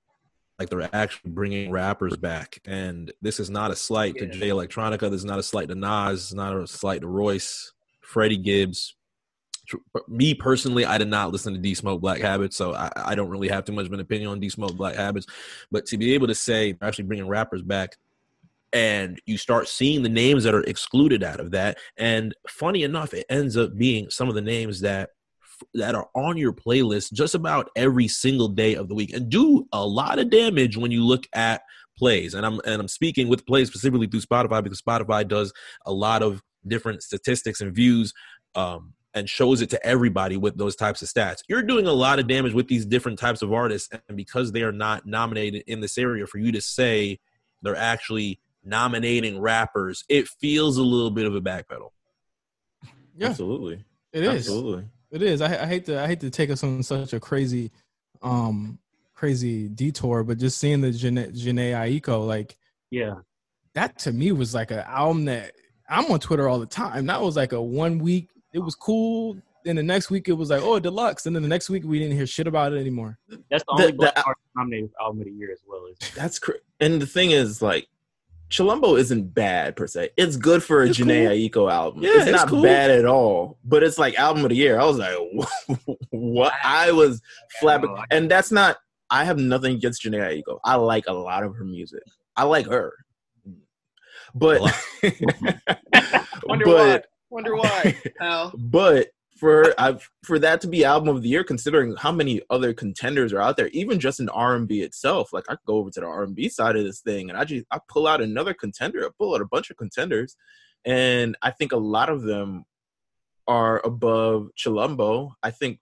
like 0.64 0.70
they're 0.70 0.96
actually 0.96 1.32
bringing 1.32 1.72
rappers 1.72 2.16
back, 2.16 2.60
and 2.66 3.12
this 3.22 3.40
is 3.40 3.50
not 3.50 3.72
a 3.72 3.76
slight 3.76 4.16
to 4.16 4.28
Jay 4.28 4.50
Electronica. 4.50 5.10
This 5.10 5.20
is 5.20 5.26
not 5.26 5.40
a 5.40 5.44
slight 5.44 5.68
to 5.70 5.76
Nas. 5.76 6.24
It's 6.24 6.34
not 6.34 6.56
a 6.56 6.66
slight 6.68 7.02
to 7.02 7.08
Royce, 7.08 7.74
Freddie 8.02 8.38
Gibbs. 8.38 8.96
Me 10.08 10.34
personally, 10.34 10.86
I 10.86 10.98
did 10.98 11.08
not 11.08 11.32
listen 11.32 11.54
to 11.54 11.60
D 11.60 11.74
Smoke 11.74 12.02
Black 12.02 12.22
Habits, 12.22 12.56
so 12.56 12.74
I, 12.74 12.92
I 12.96 13.16
don't 13.16 13.30
really 13.30 13.48
have 13.48 13.66
too 13.66 13.72
much 13.72 13.86
of 13.86 13.94
an 13.94 14.00
opinion 14.00 14.30
on 14.30 14.40
D 14.40 14.50
Smoke 14.50 14.76
Black 14.76 14.96
Habits. 14.96 15.26
But 15.72 15.86
to 15.88 15.98
be 15.98 16.14
able 16.14 16.28
to 16.28 16.36
say 16.36 16.74
they're 16.74 16.88
actually 16.88 17.06
bringing 17.06 17.28
rappers 17.28 17.62
back, 17.62 17.98
and 18.72 19.22
you 19.26 19.38
start 19.38 19.68
seeing 19.68 20.04
the 20.04 20.10
names 20.10 20.44
that 20.44 20.56
are 20.56 20.64
excluded 20.64 21.24
out 21.24 21.40
of 21.40 21.52
that, 21.52 21.78
and 21.98 22.34
funny 22.48 22.84
enough, 22.84 23.14
it 23.14 23.26
ends 23.30 23.58
up 23.58 23.78
being 23.78 24.10
some 24.10 24.30
of 24.30 24.36
the 24.36 24.42
names 24.42 24.82
that 24.82 25.12
that 25.74 25.96
are 25.96 26.10
on 26.16 26.38
your 26.38 26.54
playlist 26.54 27.14
just 27.14 27.36
about 27.36 27.70
every 27.76 28.08
single 28.08 28.48
day 28.48 28.76
of 28.76 28.88
the 28.90 28.96
week, 28.96 29.14
and 29.14 29.30
do 29.30 29.68
a 29.72 29.86
lot 29.86 30.20
of 30.20 30.30
damage 30.30 30.78
when 30.78 30.92
you 30.92 31.04
look 31.04 31.26
at 31.34 31.62
plays. 31.98 32.34
And 32.34 32.46
I'm 32.46 32.60
and 32.66 32.82
I'm 32.82 32.88
speaking 32.88 33.28
with 33.28 33.46
plays 33.46 33.68
specifically 33.68 34.08
through 34.08 34.22
Spotify 34.22 34.64
because 34.64 34.82
Spotify 34.82 35.28
does 35.28 35.54
a 35.86 35.94
lot 35.94 36.22
of 36.22 36.42
different 36.68 37.04
statistics 37.04 37.62
and 37.62 37.74
views. 37.74 38.14
Um, 38.56 38.94
and 39.16 39.30
shows 39.30 39.62
it 39.62 39.70
to 39.70 39.86
everybody 39.86 40.38
with 40.38 40.58
those 40.58 40.76
types 40.76 41.04
of 41.04 41.08
stats. 41.08 41.44
You're 41.48 41.62
doing 41.62 41.86
a 41.86 41.94
lot 41.94 42.18
of 42.18 42.28
damage 42.28 42.54
with 42.54 42.68
these 42.68 42.84
different 42.84 43.20
types 43.20 43.44
of 43.44 43.54
artists, 43.54 43.88
and 44.08 44.18
because 44.18 44.52
they 44.52 44.64
are 44.64 44.72
not 44.72 45.06
nominated 45.06 45.64
in 45.68 45.82
this 45.82 46.00
area, 46.00 46.26
for 46.26 46.40
you 46.40 46.52
to 46.52 46.62
say 46.62 47.20
they're 47.62 47.76
actually 47.76 48.40
nominating 48.64 49.40
rappers, 49.40 50.04
it 50.10 50.28
feels 50.28 50.78
a 50.78 50.84
little 50.84 51.12
bit 51.12 51.26
of 51.26 51.36
a 51.36 51.42
backpedal. 51.42 51.90
yeah 53.16 53.28
Absolutely. 53.28 53.84
it 54.12 54.24
is 54.24 54.48
Absolutely. 54.48 54.88
It 55.14 55.22
is 55.22 55.42
I, 55.42 55.64
I 55.64 55.68
hate 55.68 55.86
to 55.86 56.02
i 56.02 56.08
hate 56.08 56.20
to 56.22 56.30
take 56.30 56.50
us 56.50 56.64
on 56.64 56.84
such 56.84 57.14
a 57.14 57.20
crazy 57.20 57.72
um 58.22 58.80
crazy 59.14 59.70
detour 59.70 60.24
but 60.24 60.38
just 60.40 60.58
seeing 60.60 60.82
the 60.82 60.90
Jhené, 60.90 61.32
Jhené 61.34 61.72
Aiko 62.02 62.28
like 62.28 62.58
Yeah. 62.92 63.16
that 63.76 63.98
to 64.00 64.12
me 64.12 64.32
was 64.32 64.54
like 64.54 64.72
an 64.72 64.80
album 64.80 65.26
that 65.26 65.54
I'm 65.90 66.10
on 66.12 66.20
Twitter 66.20 66.48
all 66.50 66.60
the 66.60 66.66
time. 66.66 67.06
That 67.08 67.22
was 67.22 67.36
like 67.36 67.52
a 67.52 67.62
one 67.62 68.00
week, 68.00 68.30
it 68.54 68.60
was 68.60 68.74
cool. 68.74 69.38
Then 69.66 69.76
the 69.76 69.84
next 69.84 70.10
week 70.10 70.28
it 70.30 70.34
was 70.34 70.50
like, 70.50 70.62
oh, 70.64 70.80
deluxe. 70.80 71.26
And 71.26 71.36
then 71.36 71.44
the 71.44 71.50
next 71.50 71.70
week 71.70 71.84
we 71.86 72.00
didn't 72.00 72.16
hear 72.18 72.26
shit 72.26 72.48
about 72.48 72.74
it 72.74 72.80
anymore. 72.80 73.20
That's 73.52 73.64
the 73.68 73.74
The- 73.78 73.84
only 73.84 73.88
the- 73.92 73.98
black 73.98 74.14
artist 74.26 74.46
nominated 74.56 74.92
album 75.00 75.20
of 75.20 75.26
the 75.26 75.32
year 75.32 75.52
as 75.52 75.60
well. 75.68 75.86
Is 75.88 75.98
That's 76.16 76.40
cr- 76.40 76.54
and 76.80 77.02
the 77.02 77.06
thing 77.06 77.32
is, 77.32 77.62
like, 77.62 77.88
Chilombo 78.50 79.00
isn't 79.00 79.34
bad 79.34 79.76
per 79.76 79.88
se. 79.88 80.10
It's 80.16 80.36
good 80.36 80.64
for 80.64 80.84
a 80.84 80.90
It's 80.90 81.00
Jhené 81.00 81.28
Aiko 81.50 81.72
album. 81.72 82.04
Yeah, 82.04 82.12
it's 82.12 82.28
it's 82.28 82.32
not 82.32 82.50
cool. 82.50 82.62
bad 82.62 82.92
at 82.92 83.06
all. 83.06 83.58
But 83.64 83.84
it's 83.84 83.98
like 83.98 84.16
album 84.20 84.44
of 84.44 84.50
the 84.50 84.56
year. 84.56 84.80
I 84.80 84.86
was 84.86 84.98
like, 84.98 85.18
what? 86.12 86.54
I 86.64 86.92
was 86.92 87.22
flapping, 87.60 87.96
and 88.12 88.30
that's 88.30 88.52
not. 88.52 88.78
I 89.10 89.26
have 89.26 89.38
nothing 89.38 89.76
against 89.76 90.04
Jhené 90.04 90.44
Aiko. 90.44 90.60
I 90.64 90.76
like 90.76 91.06
a 91.08 91.14
lot 91.14 91.44
of 91.44 91.56
her 91.56 91.64
music. 91.64 92.04
I 92.36 92.44
like 92.44 92.68
her, 92.68 92.94
but 94.36 94.62
Wonder 96.46 96.66
but 96.66 97.06
Wonder 97.30 97.56
why? 97.56 97.96
How? 98.20 98.52
but 98.56 99.08
for 99.36 99.74
I've 99.78 100.10
for 100.24 100.40
that 100.40 100.62
to 100.62 100.68
be 100.68 100.86
album 100.86 101.10
of 101.10 101.22
the 101.22 101.30
year, 101.30 101.44
considering 101.44 101.96
how 101.96 102.12
many 102.12 102.42
other 102.50 102.74
contenders 102.74 103.34
are 103.34 103.42
out 103.42 103.58
there, 103.58 103.70
even 103.70 104.00
just 104.00 104.20
in 104.20 104.30
R 104.30 104.56
and 104.56 104.68
B 104.68 104.82
itself, 104.82 105.34
like 105.34 105.46
I 105.50 105.58
go 105.66 105.76
over 105.78 105.90
to 105.92 106.00
the 106.00 106.06
R 106.06 106.24
and 106.24 106.36
B 106.36 106.50
side 106.50 106.76
of 106.76 106.84
this 106.84 107.02
thing, 107.02 107.30
and 107.30 107.38
I 107.38 107.44
just 107.44 107.66
I 107.72 107.80
pull 107.90 108.08
out 108.08 108.22
another 108.22 108.54
contender, 108.54 109.06
I 109.06 109.10
pull 109.18 109.36
out 109.36 109.42
a 109.42 109.46
bunch 109.46 109.70
of 109.70 109.78
contenders, 109.78 110.36
and 110.86 111.36
I 111.42 111.52
think 111.52 111.72
a 111.72 111.78
lot 111.78 112.10
of 112.10 112.24
them 112.24 112.66
are 113.48 113.82
above 113.86 114.50
Chilombo. 114.58 115.34
I 115.42 115.52
think 115.52 115.80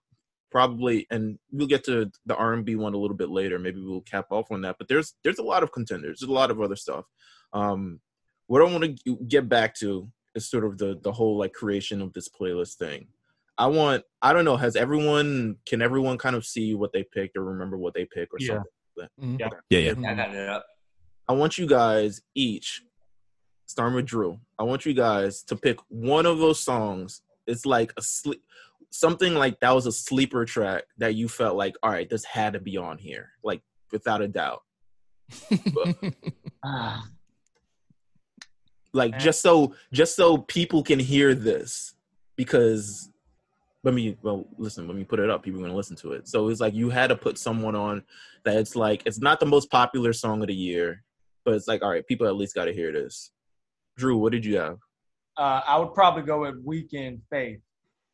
probably, 0.50 1.06
and 1.10 1.38
we'll 1.50 1.66
get 1.66 1.84
to 1.84 2.10
the 2.26 2.36
R 2.36 2.52
and 2.52 2.64
B 2.64 2.76
one 2.76 2.94
a 2.94 2.98
little 2.98 3.16
bit 3.16 3.30
later. 3.30 3.58
Maybe 3.58 3.80
we'll 3.80 4.02
cap 4.02 4.26
off 4.30 4.50
on 4.50 4.62
that. 4.62 4.76
But 4.78 4.88
there's 4.88 5.14
there's 5.24 5.38
a 5.38 5.44
lot 5.44 5.62
of 5.62 5.72
contenders. 5.72 6.20
There's 6.20 6.30
a 6.30 6.34
lot 6.34 6.50
of 6.50 6.60
other 6.60 6.76
stuff. 6.76 7.04
Um, 7.52 8.00
what 8.46 8.62
I 8.62 8.64
want 8.64 8.98
to 9.04 9.16
get 9.26 9.48
back 9.48 9.74
to 9.76 10.10
is 10.34 10.48
sort 10.48 10.64
of 10.64 10.78
the 10.78 10.98
the 11.02 11.12
whole 11.12 11.36
like 11.38 11.52
creation 11.52 12.00
of 12.00 12.12
this 12.12 12.28
playlist 12.28 12.74
thing. 12.74 13.08
I 13.62 13.66
want 13.66 14.02
I 14.20 14.32
don't 14.32 14.44
know, 14.44 14.56
has 14.56 14.74
everyone 14.76 15.56
can 15.66 15.80
everyone 15.82 16.18
kind 16.18 16.34
of 16.34 16.44
see 16.44 16.74
what 16.74 16.92
they 16.92 17.04
picked 17.04 17.36
or 17.36 17.44
remember 17.44 17.78
what 17.78 17.94
they 17.94 18.04
picked 18.04 18.32
or 18.34 18.38
Yeah. 18.40 18.62
something? 18.96 19.08
Mhm. 19.20 19.38
Yeah. 19.40 19.50
Yeah, 19.70 19.78
yeah. 19.94 20.10
I 20.10 20.14
got 20.14 20.34
it 20.34 20.48
up. 20.48 20.66
I 21.28 21.32
want 21.34 21.58
you 21.58 21.66
guys 21.66 22.20
each, 22.34 22.82
starting 23.66 23.94
with 23.96 24.06
Drew. 24.06 24.40
I 24.58 24.64
want 24.64 24.84
you 24.84 24.94
guys 24.94 25.42
to 25.44 25.54
pick 25.56 25.78
one 25.88 26.26
of 26.26 26.38
those 26.38 26.58
songs. 26.58 27.22
It's 27.46 27.64
like 27.64 27.92
a 27.96 28.02
sleep, 28.02 28.42
something 28.90 29.34
like 29.34 29.60
that 29.60 29.70
was 29.74 29.86
a 29.86 29.92
sleeper 29.92 30.44
track 30.44 30.84
that 30.98 31.14
you 31.14 31.28
felt 31.28 31.56
like, 31.56 31.74
all 31.82 31.90
right, 31.90 32.10
this 32.10 32.24
had 32.24 32.52
to 32.54 32.60
be 32.60 32.76
on 32.76 32.98
here, 32.98 33.30
like 33.44 33.62
without 33.92 34.20
a 34.22 34.28
doubt. 34.28 34.62
Ah, 36.64 37.06
Like 38.92 39.18
just 39.18 39.40
so 39.40 39.74
just 39.92 40.16
so 40.16 40.38
people 40.38 40.82
can 40.82 40.98
hear 40.98 41.34
this, 41.34 41.94
because 42.36 43.08
let 43.84 43.94
me 43.94 44.16
well 44.22 44.46
listen. 44.58 44.86
Let 44.86 44.96
me 44.96 45.04
put 45.04 45.18
it 45.18 45.30
up. 45.30 45.42
People 45.42 45.60
are 45.60 45.64
gonna 45.64 45.76
listen 45.76 45.96
to 45.96 46.12
it. 46.12 46.28
So 46.28 46.48
it's 46.48 46.60
like 46.60 46.74
you 46.74 46.90
had 46.90 47.08
to 47.08 47.16
put 47.16 47.38
someone 47.38 47.74
on 47.74 48.02
that. 48.44 48.56
It's 48.56 48.76
like 48.76 49.02
it's 49.06 49.20
not 49.20 49.40
the 49.40 49.46
most 49.46 49.70
popular 49.70 50.12
song 50.12 50.40
of 50.40 50.48
the 50.48 50.54
year, 50.54 51.02
but 51.44 51.54
it's 51.54 51.66
like 51.66 51.82
all 51.82 51.90
right, 51.90 52.06
people 52.06 52.26
at 52.26 52.36
least 52.36 52.54
got 52.54 52.66
to 52.66 52.72
hear 52.72 52.92
this. 52.92 53.32
Drew, 53.96 54.16
what 54.16 54.32
did 54.32 54.44
you 54.44 54.56
have? 54.56 54.78
Uh, 55.36 55.60
I 55.66 55.78
would 55.78 55.94
probably 55.94 56.22
go 56.22 56.42
with 56.42 56.64
Weeknd 56.64 57.20
Faith. 57.30 57.60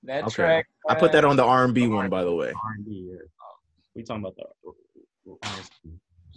That 0.04 0.24
Okay. 0.24 0.34
track. 0.34 0.66
I 0.88 0.94
put 0.94 1.12
that 1.12 1.24
on 1.24 1.36
the 1.36 1.44
R 1.44 1.64
and 1.64 1.74
B 1.74 1.86
one, 1.88 2.08
by 2.08 2.24
the 2.24 2.34
way. 2.34 2.48
R&B. 2.48 3.10
Yeah. 3.10 3.18
We 3.94 4.04
talking 4.04 4.22
about 4.22 4.36
the 4.36 5.36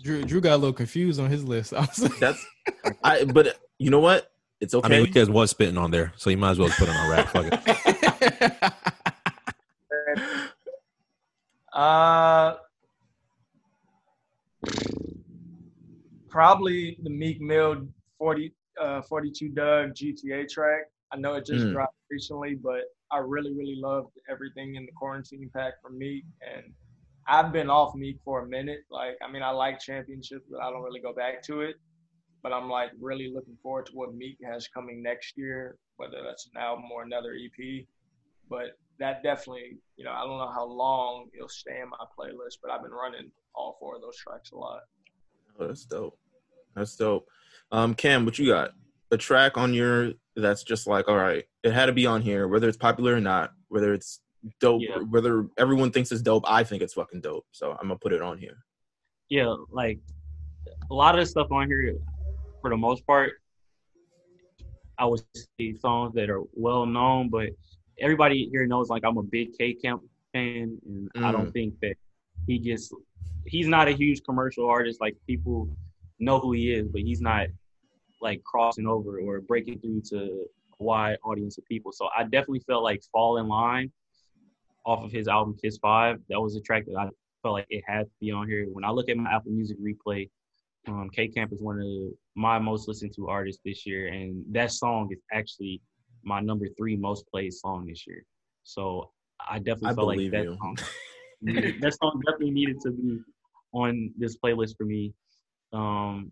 Drew, 0.04 0.24
Drew 0.24 0.42
got 0.42 0.56
a 0.56 0.58
little 0.58 0.74
confused 0.74 1.20
on 1.20 1.30
his 1.30 1.44
list. 1.44 1.74
I 1.76 1.82
was 1.82 2.00
like, 2.00 2.18
That's 2.18 2.46
I. 3.04 3.24
But 3.26 3.60
you 3.78 3.92
know 3.92 4.00
what? 4.00 4.32
It's 4.60 4.74
okay. 4.74 4.84
I 4.84 4.88
okay. 4.88 4.98
mean, 4.98 5.06
Lucas 5.14 5.30
was 5.30 5.52
spitting 5.52 5.78
on 5.78 5.92
there, 5.92 6.12
so 6.18 6.30
you 6.30 6.38
might 6.38 6.52
as 6.52 6.60
well 6.60 6.70
put 6.70 6.90
it 6.90 6.96
on 6.96 7.10
rap. 7.10 7.30
Fuck 7.30 7.46
it. 7.52 8.74
Uh, 11.74 12.56
probably 16.30 16.98
the 17.04 17.10
Meek 17.10 17.40
Mill 17.42 17.88
40, 18.18 18.54
uh, 18.80 19.02
42 19.02 19.50
Dugg 19.50 19.94
GTA 19.94 20.50
track. 20.50 20.84
I 21.12 21.18
know 21.18 21.34
it 21.36 21.46
just 21.46 21.66
Mm. 21.66 21.74
dropped 21.74 21.98
recently, 22.10 22.56
but 22.56 22.84
I 23.12 23.18
really, 23.18 23.54
really 23.54 23.76
loved 23.76 24.18
everything 24.30 24.76
in 24.76 24.86
the 24.86 24.92
quarantine 24.94 25.50
pack 25.54 25.82
from 25.82 25.98
Meek. 25.98 26.24
And 26.42 26.74
I've 27.28 27.52
been 27.52 27.70
off 27.70 27.96
Meek 27.96 28.18
for 28.24 28.42
a 28.42 28.48
minute. 28.48 28.86
Like, 28.90 29.18
I 29.22 29.30
mean, 29.30 29.44
I 29.44 29.50
like 29.52 29.80
championships, 29.80 30.46
but 30.50 30.62
I 30.62 30.70
don't 30.72 30.84
really 30.84 31.02
go 31.02 31.14
back 31.14 31.42
to 31.44 31.62
it. 31.62 31.76
But 32.42 32.54
I'm 32.54 32.70
like 32.70 32.92
really 33.00 33.30
looking 33.34 33.58
forward 33.62 33.86
to 33.88 33.92
what 33.96 34.14
Meek 34.16 34.38
has 34.44 34.68
coming 34.68 35.04
next 35.04 35.38
year, 35.38 35.78
whether 35.98 36.24
that's 36.24 36.48
an 36.48 36.58
album 36.60 36.86
or 36.92 37.04
another 37.04 37.34
EP. 37.36 37.86
But 38.50 38.78
that 39.00 39.24
definitely, 39.24 39.78
you 39.98 40.04
know, 40.06 40.12
I 40.12 40.22
don't 40.22 40.38
know 40.38 40.52
how 40.52 40.66
long 40.66 41.28
it'll 41.36 41.50
stay 41.50 41.80
in 41.82 41.90
my 41.90 41.98
playlist, 42.18 42.58
but 42.62 42.72
I've 42.72 42.84
been 42.84 42.92
running 42.92 43.32
all 43.56 43.78
four 43.80 43.96
of 43.96 44.02
those 44.02 44.16
tracks 44.18 44.52
a 44.52 44.58
lot. 44.58 44.82
Oh, 45.60 45.68
that's 45.68 45.86
dope. 45.86 46.18
That's 46.76 46.96
dope. 46.96 47.28
Um, 47.72 47.94
Cam, 47.96 48.26
what 48.26 48.38
you 48.40 48.48
got? 48.48 48.72
A 49.12 49.18
track 49.18 49.58
on 49.58 49.74
your 49.74 50.14
that's 50.36 50.64
just 50.64 50.88
like, 50.88 51.08
all 51.10 51.18
right, 51.18 51.44
it 51.64 51.74
had 51.74 51.88
to 51.88 51.92
be 51.94 52.06
on 52.06 52.22
here, 52.22 52.48
whether 52.48 52.68
it's 52.68 52.78
popular 52.78 53.14
or 53.16 53.20
not, 53.20 53.52
whether 53.68 53.94
it's 53.94 54.22
dope, 54.60 54.82
Yeah. 54.82 55.00
whether 55.10 55.48
everyone 55.58 55.92
thinks 55.92 56.12
it's 56.12 56.22
dope. 56.22 56.44
I 56.48 56.64
think 56.64 56.82
it's 56.82 56.94
fucking 56.94 57.22
dope, 57.22 57.46
so 57.52 57.72
I'm 57.74 57.88
gonna 57.88 57.98
put 57.98 58.14
it 58.14 58.22
on 58.22 58.38
here. 58.38 58.64
yeah, 59.30 59.54
like 59.72 60.00
a 60.90 60.94
lot 60.94 61.16
of 61.16 61.22
the 61.22 61.26
stuff 61.26 61.52
on 61.52 61.68
here, 61.68 61.96
for 62.62 62.70
the 62.70 62.78
most 62.78 63.06
part, 63.08 63.34
I 64.98 65.06
would 65.06 65.22
say 65.36 65.74
songs 65.80 66.14
that 66.16 66.30
are 66.30 66.44
well 66.54 66.86
known, 66.86 67.30
but 67.30 67.50
everybody 68.02 68.50
here 68.52 68.66
knows 68.66 68.90
like 68.90 69.04
I'm 69.06 69.18
a 69.18 69.24
big 69.24 69.58
K 69.58 69.74
Camp 69.74 70.02
fan, 70.34 70.78
and 70.86 71.26
I 71.26 71.32
don't 71.32 71.52
think 71.52 71.76
that 71.82 71.96
he 72.48 72.60
just 72.60 72.94
he's 73.46 73.68
not 73.68 73.88
a 73.88 73.92
huge 73.92 74.24
commercial 74.24 74.68
artist. 74.68 75.00
Like 75.00 75.16
people 75.28 75.70
know 76.20 76.40
who 76.40 76.52
he 76.52 76.74
is, 76.74 76.88
but 76.88 77.02
he's 77.02 77.22
not 77.22 77.48
like 78.22 78.44
crossing 78.44 78.88
over 78.88 79.20
or 79.20 79.42
breaking 79.42 79.80
through 79.80 80.02
to 80.10 80.46
a 80.80 80.84
wide 80.84 81.18
audience 81.24 81.58
of 81.58 81.66
people. 81.66 81.92
So 81.92 82.10
I 82.18 82.24
definitely 82.24 82.64
felt 82.68 82.84
like 82.84 83.02
Fall 83.12 83.38
in 83.38 83.48
Line 83.48 83.92
off 84.86 85.04
of 85.04 85.12
his 85.12 85.28
album 85.28 85.56
Kiss 85.62 85.78
Five. 85.78 86.20
That 86.30 86.42
was 86.42 86.56
a 86.56 86.62
track 86.62 86.86
that 86.88 86.98
I 86.98 87.10
felt 87.42 87.54
like 87.54 87.68
it 87.70 87.84
had 87.88 88.04
to 88.04 88.12
be 88.20 88.32
on 88.32 88.48
here. 88.48 88.66
When 88.72 88.84
I 88.84 88.92
look 88.92 89.10
at 89.10 89.18
my 89.18 89.32
Apple 89.32 89.52
Music 89.52 89.78
replay, 89.80 90.30
um, 90.88 91.10
K 91.14 91.28
Camp 91.28 91.54
is 91.54 91.62
one 91.62 91.80
of 91.80 92.14
my 92.36 92.58
most 92.58 92.88
listened 92.88 93.14
to 93.16 93.28
artists 93.28 93.62
this 93.64 93.86
year, 93.86 94.08
and 94.08 94.44
that 94.52 94.72
song 94.72 95.10
is 95.12 95.20
actually 95.32 95.82
my 96.24 96.40
number 96.40 96.68
three 96.78 96.96
most 96.96 97.28
played 97.28 97.54
song 97.54 97.88
this 97.88 98.06
year. 98.08 98.24
So 98.64 99.12
I 99.50 99.58
definitely 99.58 99.90
I 99.90 99.94
felt 99.94 100.08
like 100.08 100.32
that 100.32 100.44
you. 100.44 100.58
song, 100.60 100.78
that 101.82 101.98
song 102.02 102.22
definitely 102.26 102.52
needed 102.52 102.80
to 102.82 102.92
be 102.92 103.20
on 103.74 104.14
this 104.18 104.38
playlist 104.38 104.78
for 104.78 104.86
me. 104.86 105.14
Um, 105.74 106.32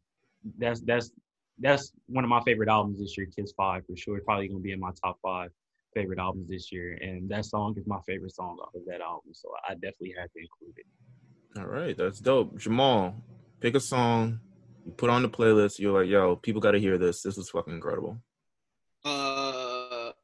that's 0.58 0.82
that's 0.82 1.12
that's 1.60 1.92
one 2.08 2.24
of 2.24 2.30
my 2.30 2.42
favorite 2.42 2.70
albums 2.70 3.00
this 3.00 3.18
year, 3.18 3.28
Kiss 3.36 3.54
Five 3.56 3.86
for 3.86 3.96
sure. 3.96 4.20
Probably 4.22 4.48
gonna 4.48 4.60
be 4.60 4.72
in 4.72 4.80
my 4.80 4.92
top 5.04 5.18
five 5.22 5.50
favorite 5.94 6.20
albums 6.20 6.50
this 6.50 6.72
year, 6.72 6.98
and 7.02 7.30
that 7.30 7.46
song 7.46 7.76
is 7.78 7.88
my 7.88 8.00
favorite 8.08 8.34
song 8.34 8.58
off 8.62 8.76
of 8.76 8.82
that 8.86 9.02
album. 9.02 9.32
So 9.34 9.50
I 9.68 9.74
definitely 9.74 10.16
had 10.18 10.30
to 10.34 10.40
include 10.40 10.78
it. 10.78 11.60
All 11.60 11.66
right, 11.66 11.98
that's 11.98 12.20
dope. 12.20 12.58
Jamal, 12.58 13.16
pick 13.60 13.76
a 13.76 13.80
song, 13.80 14.40
you 14.86 14.92
put 14.92 15.10
on 15.10 15.24
the 15.24 15.30
playlist. 15.30 15.80
You're 15.80 16.00
like, 16.00 16.10
yo, 16.10 16.36
people 16.36 16.62
got 16.62 16.72
to 16.72 16.80
hear 16.80 16.98
this. 16.98 17.22
This 17.22 17.38
is 17.38 17.50
fucking 17.50 17.74
incredible. 17.74 18.18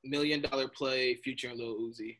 Million 0.05 0.41
Dollar 0.41 0.67
Play, 0.67 1.15
Future 1.15 1.49
and 1.49 1.59
Lil 1.59 1.77
Uzi. 1.79 2.17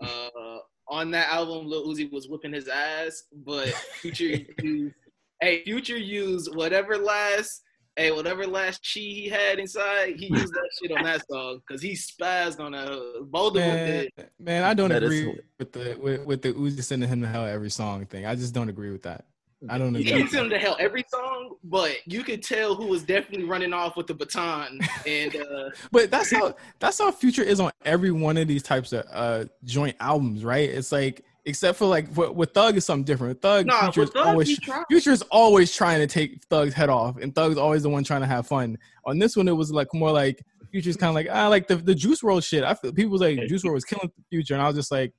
Uh, 0.00 0.58
on 0.88 1.10
that 1.12 1.28
album, 1.28 1.66
Lil 1.66 1.86
Uzi 1.86 2.10
was 2.12 2.28
whipping 2.28 2.52
his 2.52 2.68
ass, 2.68 3.24
but 3.44 3.68
Future 4.00 4.24
used, 4.62 4.94
hey, 5.40 5.62
Future 5.64 5.96
used 5.96 6.54
whatever 6.54 6.98
last, 6.98 7.62
hey, 7.96 8.10
whatever 8.10 8.46
last 8.46 8.78
chi 8.82 9.00
he 9.00 9.28
had 9.28 9.58
inside, 9.58 10.16
he 10.16 10.26
used 10.26 10.52
that 10.52 10.68
shit 10.80 10.92
on 10.96 11.04
that 11.04 11.22
song 11.30 11.60
because 11.66 11.80
he 11.80 11.92
spazzed 11.92 12.60
on 12.60 12.72
that. 12.72 13.26
Both 13.30 13.54
Man, 13.54 14.08
man, 14.38 14.62
I 14.64 14.74
don't 14.74 14.90
That 14.90 15.02
is 15.02 15.08
agree 15.08 15.20
hilarious. 15.20 15.44
with 15.58 15.72
the 15.72 15.96
with, 16.00 16.24
with 16.26 16.42
the 16.42 16.52
Uzi 16.52 16.82
sending 16.82 17.08
him 17.08 17.20
to 17.22 17.28
hell 17.28 17.46
every 17.46 17.70
song 17.70 18.04
thing. 18.06 18.26
I 18.26 18.34
just 18.34 18.52
don't 18.54 18.68
agree 18.68 18.90
with 18.90 19.02
that. 19.04 19.24
I 19.68 19.78
don't 19.78 19.92
know. 19.92 19.98
He 19.98 20.10
agree. 20.10 20.20
sends 20.20 20.34
him 20.34 20.50
to 20.50 20.58
hell 20.58 20.76
every 20.78 21.04
song, 21.08 21.56
but 21.64 21.96
you 22.06 22.22
could 22.22 22.42
tell 22.42 22.74
who 22.74 22.86
was 22.86 23.02
definitely 23.02 23.46
running 23.46 23.72
off 23.72 23.96
with 23.96 24.06
the 24.06 24.14
baton. 24.14 24.80
And 25.06 25.36
uh, 25.36 25.70
But 25.90 26.10
that's 26.10 26.30
how 26.30 26.54
that's 26.78 26.98
how 26.98 27.10
Future 27.10 27.42
is 27.42 27.60
on 27.60 27.72
every 27.84 28.10
one 28.10 28.36
of 28.36 28.48
these 28.48 28.62
types 28.62 28.92
of 28.92 29.04
uh 29.12 29.44
joint 29.64 29.96
albums, 30.00 30.44
right? 30.44 30.68
It's 30.68 30.92
like 30.92 31.24
except 31.44 31.78
for 31.78 31.86
like 31.86 32.14
with, 32.16 32.30
with 32.30 32.52
Thug 32.52 32.76
is 32.76 32.84
something 32.84 33.04
different. 33.04 33.30
With 33.36 33.42
Thug, 33.42 33.66
nah, 33.66 33.82
Future's 33.82 34.10
but 34.10 34.20
Thug, 34.20 34.26
always 34.28 34.48
he 34.48 34.56
tried. 34.56 34.84
Future's 34.88 35.22
always 35.22 35.74
trying 35.74 36.00
to 36.00 36.06
take 36.06 36.42
Thug's 36.48 36.74
head 36.74 36.88
off, 36.88 37.16
and 37.18 37.34
Thug's 37.34 37.58
always 37.58 37.82
the 37.82 37.90
one 37.90 38.04
trying 38.04 38.22
to 38.22 38.26
have 38.26 38.46
fun. 38.46 38.78
On 39.04 39.18
this 39.18 39.36
one, 39.36 39.48
it 39.48 39.52
was 39.52 39.70
like 39.70 39.92
more 39.92 40.12
like 40.12 40.42
Future's 40.70 40.96
kind 40.96 41.10
of 41.10 41.14
like 41.14 41.28
ah, 41.30 41.48
like 41.48 41.68
the 41.68 41.76
the 41.76 41.94
Juice 41.94 42.22
WRLD 42.22 42.44
shit. 42.44 42.64
I 42.64 42.74
feel 42.74 42.92
people 42.92 43.12
was 43.12 43.20
like 43.20 43.38
Juice 43.46 43.62
WRLD 43.62 43.74
was 43.74 43.84
killing 43.84 44.10
Future, 44.30 44.54
and 44.54 44.62
I 44.62 44.66
was 44.66 44.76
just 44.76 44.90
like, 44.90 45.12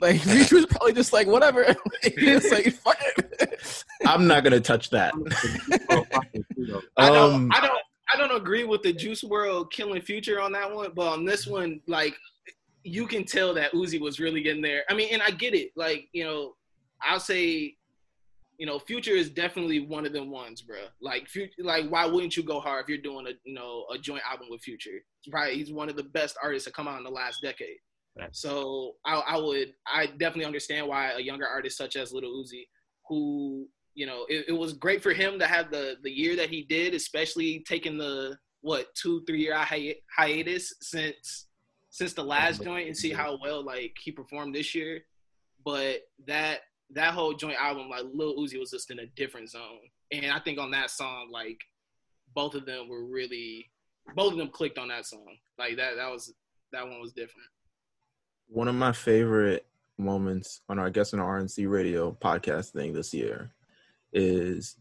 like 0.00 0.20
Future's 0.22 0.66
probably 0.66 0.92
just 0.92 1.12
like 1.12 1.26
whatever. 1.26 1.64
it's 2.02 2.50
like 2.50 2.72
fuck 2.74 2.98
it. 3.00 3.84
I'm 4.06 4.26
not 4.26 4.44
gonna 4.44 4.60
touch 4.60 4.90
that. 4.90 5.14
I 6.96 7.10
don't, 7.10 7.34
Um, 7.34 7.50
I 7.52 7.60
don't, 7.60 7.78
I 8.12 8.16
don't 8.16 8.36
agree 8.36 8.64
with 8.64 8.82
the 8.82 8.92
Juice 8.92 9.22
WRLD 9.22 9.70
killing 9.70 10.00
Future 10.00 10.40
on 10.40 10.52
that 10.52 10.72
one, 10.72 10.92
but 10.94 11.08
on 11.08 11.24
this 11.24 11.46
one, 11.46 11.80
like, 11.86 12.16
you 12.82 13.06
can 13.06 13.24
tell 13.24 13.52
that 13.54 13.72
Uzi 13.72 14.00
was 14.00 14.18
really 14.18 14.42
getting 14.42 14.62
there. 14.62 14.84
I 14.88 14.94
mean, 14.94 15.08
and 15.12 15.22
I 15.22 15.30
get 15.30 15.54
it. 15.54 15.72
Like, 15.76 16.08
you 16.12 16.24
know, 16.24 16.54
I'll 17.02 17.20
say, 17.20 17.76
you 18.56 18.66
know, 18.66 18.78
Future 18.78 19.12
is 19.12 19.28
definitely 19.30 19.80
one 19.80 20.06
of 20.06 20.12
them 20.12 20.30
ones, 20.30 20.62
bro. 20.62 20.78
Like, 21.02 21.28
Future, 21.28 21.52
like, 21.58 21.88
why 21.90 22.06
wouldn't 22.06 22.36
you 22.36 22.42
go 22.42 22.60
hard 22.60 22.84
if 22.84 22.88
you're 22.88 22.98
doing 22.98 23.26
a, 23.26 23.32
you 23.44 23.54
know, 23.54 23.84
a 23.92 23.98
joint 23.98 24.22
album 24.28 24.46
with 24.50 24.62
Future? 24.62 25.02
Right? 25.30 25.54
He's 25.54 25.72
one 25.72 25.90
of 25.90 25.96
the 25.96 26.04
best 26.04 26.36
artists 26.42 26.66
to 26.66 26.72
come 26.72 26.88
out 26.88 26.98
in 26.98 27.04
the 27.04 27.10
last 27.10 27.42
decade. 27.42 27.76
Right. 28.18 28.34
So 28.34 28.96
I, 29.04 29.14
I 29.14 29.36
would, 29.38 29.74
I 29.86 30.06
definitely 30.06 30.46
understand 30.46 30.88
why 30.88 31.12
a 31.12 31.20
younger 31.20 31.46
artist 31.46 31.76
such 31.76 31.96
as 31.96 32.12
Little 32.12 32.32
Uzi, 32.42 32.66
who 33.08 33.68
you 33.98 34.06
know, 34.06 34.26
it, 34.28 34.44
it 34.48 34.52
was 34.52 34.74
great 34.74 35.02
for 35.02 35.12
him 35.12 35.40
to 35.40 35.46
have 35.46 35.72
the 35.72 35.96
the 36.04 36.10
year 36.10 36.36
that 36.36 36.50
he 36.50 36.62
did, 36.62 36.94
especially 36.94 37.64
taking 37.66 37.98
the 37.98 38.38
what 38.60 38.94
two 38.94 39.24
three 39.26 39.40
year 39.40 39.56
hi- 39.56 39.96
hiatus 40.16 40.72
since 40.80 41.46
since 41.90 42.12
the 42.12 42.22
last 42.22 42.62
joint 42.62 42.86
and 42.86 42.96
see 42.96 43.10
how 43.10 43.36
well 43.42 43.64
like 43.64 43.96
he 44.00 44.12
performed 44.12 44.54
this 44.54 44.72
year. 44.72 45.00
But 45.64 46.02
that 46.28 46.60
that 46.90 47.12
whole 47.12 47.34
joint 47.34 47.58
album, 47.60 47.88
like 47.90 48.04
Lil 48.14 48.36
Uzi 48.36 48.58
was 48.60 48.70
just 48.70 48.92
in 48.92 49.00
a 49.00 49.06
different 49.16 49.50
zone, 49.50 49.80
and 50.12 50.30
I 50.30 50.38
think 50.38 50.60
on 50.60 50.70
that 50.70 50.90
song, 50.90 51.30
like 51.32 51.58
both 52.36 52.54
of 52.54 52.66
them 52.66 52.88
were 52.88 53.04
really 53.04 53.68
both 54.14 54.30
of 54.32 54.38
them 54.38 54.48
clicked 54.48 54.78
on 54.78 54.88
that 54.88 55.06
song. 55.06 55.26
Like 55.58 55.76
that 55.76 55.96
that 55.96 56.08
was 56.08 56.32
that 56.72 56.86
one 56.86 57.00
was 57.00 57.12
different. 57.12 57.48
One 58.48 58.68
of 58.68 58.74
my 58.74 58.92
favorite 58.92 59.66
moments 59.98 60.60
on 60.68 60.78
our 60.78 60.90
guest 60.90 61.14
on 61.14 61.20
our 61.20 61.40
RNC 61.40 61.68
radio 61.70 62.16
podcast 62.20 62.70
thing 62.70 62.92
this 62.92 63.12
year 63.12 63.52
is 64.12 64.76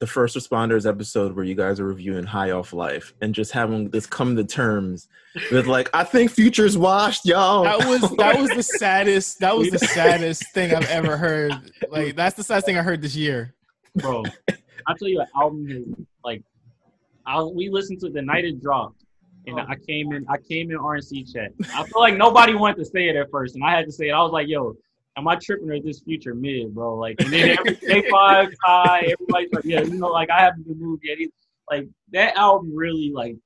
the 0.00 0.06
first 0.06 0.36
responders 0.36 0.88
episode 0.88 1.34
where 1.34 1.44
you 1.44 1.54
guys 1.54 1.80
are 1.80 1.86
reviewing 1.86 2.24
high 2.24 2.50
off 2.50 2.72
life 2.72 3.14
and 3.20 3.34
just 3.34 3.52
having 3.52 3.88
this 3.90 4.06
come 4.06 4.36
to 4.36 4.44
terms 4.44 5.08
with 5.50 5.66
like 5.66 5.88
I 5.94 6.04
think 6.04 6.30
future's 6.30 6.76
washed, 6.76 7.24
y'all. 7.24 7.64
That 7.64 7.86
was 7.86 8.00
that 8.18 8.38
was 8.38 8.50
the 8.50 8.62
saddest. 8.62 9.38
That 9.40 9.56
was 9.56 9.70
the 9.70 9.78
saddest 9.78 10.52
thing 10.52 10.74
I've 10.74 10.88
ever 10.90 11.16
heard. 11.16 11.72
Like 11.90 12.16
that's 12.16 12.36
the 12.36 12.42
saddest 12.42 12.66
thing 12.66 12.76
I 12.76 12.82
heard 12.82 13.02
this 13.02 13.16
year. 13.16 13.54
bro. 13.94 14.24
I'll 14.86 14.96
tell 14.96 15.08
you, 15.08 15.20
an 15.20 15.26
album 15.34 15.66
is 15.70 16.06
like, 16.22 16.42
I 17.26 17.42
we 17.42 17.70
listened 17.70 18.00
to 18.00 18.06
it 18.08 18.14
the 18.14 18.22
night 18.22 18.44
it 18.44 18.60
dropped, 18.60 19.03
and 19.46 19.60
I 19.60 19.76
came 19.76 20.12
in, 20.12 20.24
I 20.28 20.38
came 20.38 20.70
in 20.70 20.78
RNC 20.78 21.32
chat. 21.32 21.52
I 21.74 21.84
feel 21.84 22.00
like 22.00 22.16
nobody 22.16 22.54
wanted 22.54 22.78
to 22.78 22.84
say 22.84 23.08
it 23.08 23.16
at 23.16 23.30
first, 23.30 23.54
and 23.54 23.64
I 23.64 23.70
had 23.72 23.86
to 23.86 23.92
say 23.92 24.08
it. 24.08 24.12
I 24.12 24.22
was 24.22 24.32
like, 24.32 24.48
yo. 24.48 24.74
Am 25.16 25.28
I 25.28 25.36
tripping 25.36 25.70
or 25.70 25.74
is 25.74 25.84
this 25.84 26.00
future 26.00 26.34
mid, 26.34 26.74
bro? 26.74 26.96
Like, 26.96 27.14
and 27.20 27.32
then 27.32 27.56
every 27.56 27.76
day 27.76 28.02
five 28.10 28.48
high, 28.64 29.02
everybody's 29.12 29.52
like, 29.52 29.64
yeah, 29.64 29.82
you 29.82 29.94
know, 29.94 30.08
like 30.08 30.28
I 30.28 30.40
haven't 30.40 30.66
been 30.66 30.80
moved 30.80 31.04
yet. 31.04 31.18
Like 31.70 31.86
that 32.10 32.36
album 32.36 32.74
really, 32.74 33.12
like, 33.14 33.36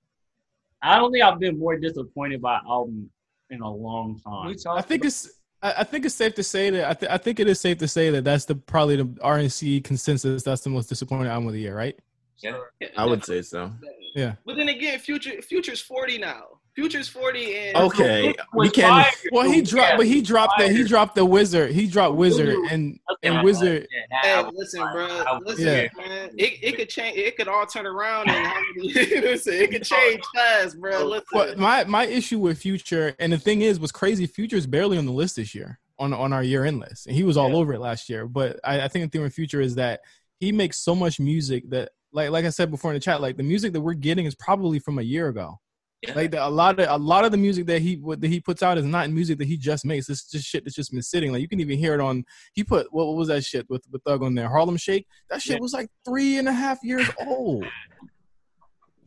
I 0.80 0.96
don't 0.96 1.12
think 1.12 1.24
I've 1.24 1.38
been 1.38 1.58
more 1.58 1.76
disappointed 1.76 2.40
by 2.40 2.54
an 2.56 2.62
album 2.66 3.10
in 3.50 3.60
a 3.60 3.70
long 3.70 4.18
time. 4.20 4.56
I 4.66 4.80
think 4.80 5.04
it's 5.04 5.28
I 5.62 5.74
I 5.78 5.84
think 5.84 6.04
it's 6.04 6.14
safe 6.14 6.34
to 6.36 6.42
say 6.42 6.70
that 6.70 6.90
I, 6.90 6.94
th- 6.94 7.12
I 7.12 7.18
think 7.18 7.40
it 7.40 7.48
is 7.48 7.60
safe 7.60 7.78
to 7.78 7.88
say 7.88 8.10
that 8.10 8.24
that's 8.24 8.44
the 8.44 8.54
probably 8.54 8.96
the 8.96 9.04
RNC 9.04 9.84
consensus. 9.84 10.42
That's 10.42 10.62
the 10.62 10.70
most 10.70 10.88
disappointing 10.88 11.26
album 11.26 11.48
of 11.48 11.54
the 11.54 11.60
year, 11.60 11.76
right? 11.76 11.98
Yeah. 12.42 12.58
I 12.96 13.04
would 13.04 13.24
say 13.24 13.42
so. 13.42 13.72
Yeah. 14.14 14.34
But 14.46 14.56
then 14.56 14.68
again, 14.68 14.98
Future 14.98 15.40
Future's 15.42 15.80
forty 15.80 16.18
now. 16.18 16.44
Future's 16.74 17.08
forty 17.08 17.56
and 17.56 17.76
Okay, 17.76 18.32
we 18.54 18.70
can. 18.70 18.84
fire, 18.88 19.10
Well, 19.32 19.50
he 19.50 19.62
dropped, 19.62 19.90
Yeah, 19.90 19.96
but 19.96 20.06
he 20.06 20.22
dropped 20.22 20.58
the 20.58 20.68
he 20.68 20.84
dropped 20.84 21.16
the 21.16 21.24
wizard. 21.24 21.72
He 21.72 21.88
dropped 21.88 22.14
wizard 22.14 22.54
and 22.70 23.00
Okay, 23.10 23.28
and 23.28 23.38
I- 23.38 23.42
wizard. 23.42 23.88
Yeah, 23.90 24.42
Hey, 24.44 24.50
listen, 24.54 24.80
bro. 24.92 25.08
fire. 25.08 25.24
That 25.24 25.34
was 25.44 25.58
Listen, 25.58 25.66
Yeah. 25.66 25.88
man. 25.96 26.30
It, 26.38 26.58
it 26.62 26.76
could 26.76 26.88
change. 26.88 27.16
It 27.18 27.36
could 27.36 27.48
all 27.48 27.66
turn 27.66 27.84
around 27.86 28.30
and 28.30 28.48
listen, 28.76 29.52
it 29.56 29.70
could 29.72 29.80
oh, 29.92 29.96
change 29.96 30.22
fast, 30.34 30.80
bro. 30.80 30.98
Oh. 30.98 31.04
Listen. 31.06 31.26
But 31.32 31.58
my 31.58 31.82
my 31.84 32.06
issue 32.06 32.38
with 32.38 32.58
Future 32.58 33.16
and 33.18 33.32
the 33.32 33.38
thing 33.38 33.62
is, 33.62 33.80
was 33.80 33.90
crazy. 33.90 34.26
Future's 34.26 34.66
barely 34.66 34.98
on 34.98 35.06
the 35.06 35.12
list 35.12 35.34
this 35.36 35.56
year 35.56 35.80
on 35.98 36.12
on 36.14 36.32
our 36.32 36.44
year 36.44 36.64
end 36.64 36.78
list, 36.78 37.08
and 37.08 37.16
he 37.16 37.24
was 37.24 37.36
all 37.36 37.50
Yeah. 37.50 37.56
over 37.56 37.72
it 37.72 37.80
last 37.80 38.08
year. 38.08 38.28
But 38.28 38.60
I, 38.62 38.82
I 38.82 38.88
think 38.88 39.04
the 39.10 39.16
thing 39.18 39.22
with 39.24 39.34
Future 39.34 39.60
is 39.60 39.74
that 39.74 40.02
he 40.38 40.52
makes 40.52 40.78
so 40.78 40.94
much 40.94 41.18
music 41.18 41.68
that, 41.70 41.90
like 42.12 42.30
like 42.30 42.44
I 42.44 42.50
said 42.50 42.70
before 42.70 42.90
in 42.90 42.94
the 42.94 43.00
chat, 43.00 43.20
like 43.20 43.36
the 43.36 43.42
music 43.42 43.72
that 43.72 43.80
we're 43.80 43.94
getting 43.94 44.24
is 44.26 44.34
probably 44.34 44.78
from 44.78 44.98
a 44.98 45.02
year 45.02 45.28
ago. 45.28 45.58
Yeah. 46.02 46.14
Like 46.14 46.30
the, 46.30 46.46
a 46.46 46.48
lot 46.48 46.78
of 46.78 46.88
a 46.88 46.96
lot 46.96 47.24
of 47.24 47.32
the 47.32 47.36
music 47.36 47.66
that 47.66 47.82
he 47.82 47.96
what, 47.96 48.20
that 48.20 48.28
he 48.28 48.38
puts 48.40 48.62
out 48.62 48.78
is 48.78 48.84
not 48.84 49.10
music 49.10 49.36
that 49.38 49.48
he 49.48 49.56
just 49.56 49.84
makes. 49.84 50.08
It's 50.08 50.30
just 50.30 50.46
shit 50.46 50.64
that's 50.64 50.76
just 50.76 50.92
been 50.92 51.02
sitting. 51.02 51.32
Like 51.32 51.40
you 51.40 51.48
can 51.48 51.58
even 51.60 51.76
hear 51.76 51.92
it 51.94 52.00
on. 52.00 52.24
He 52.54 52.62
put 52.62 52.86
what, 52.92 53.06
what 53.08 53.16
was 53.16 53.28
that 53.28 53.44
shit 53.44 53.68
with 53.68 53.82
with 53.90 54.02
Thug 54.04 54.22
on 54.22 54.34
there? 54.36 54.48
Harlem 54.48 54.76
Shake. 54.76 55.06
That 55.28 55.42
shit 55.42 55.56
Yeah. 55.56 55.60
was 55.60 55.72
like 55.72 55.88
three 56.04 56.38
and 56.38 56.48
a 56.48 56.52
half 56.52 56.78
years 56.84 57.08
old. 57.26 57.64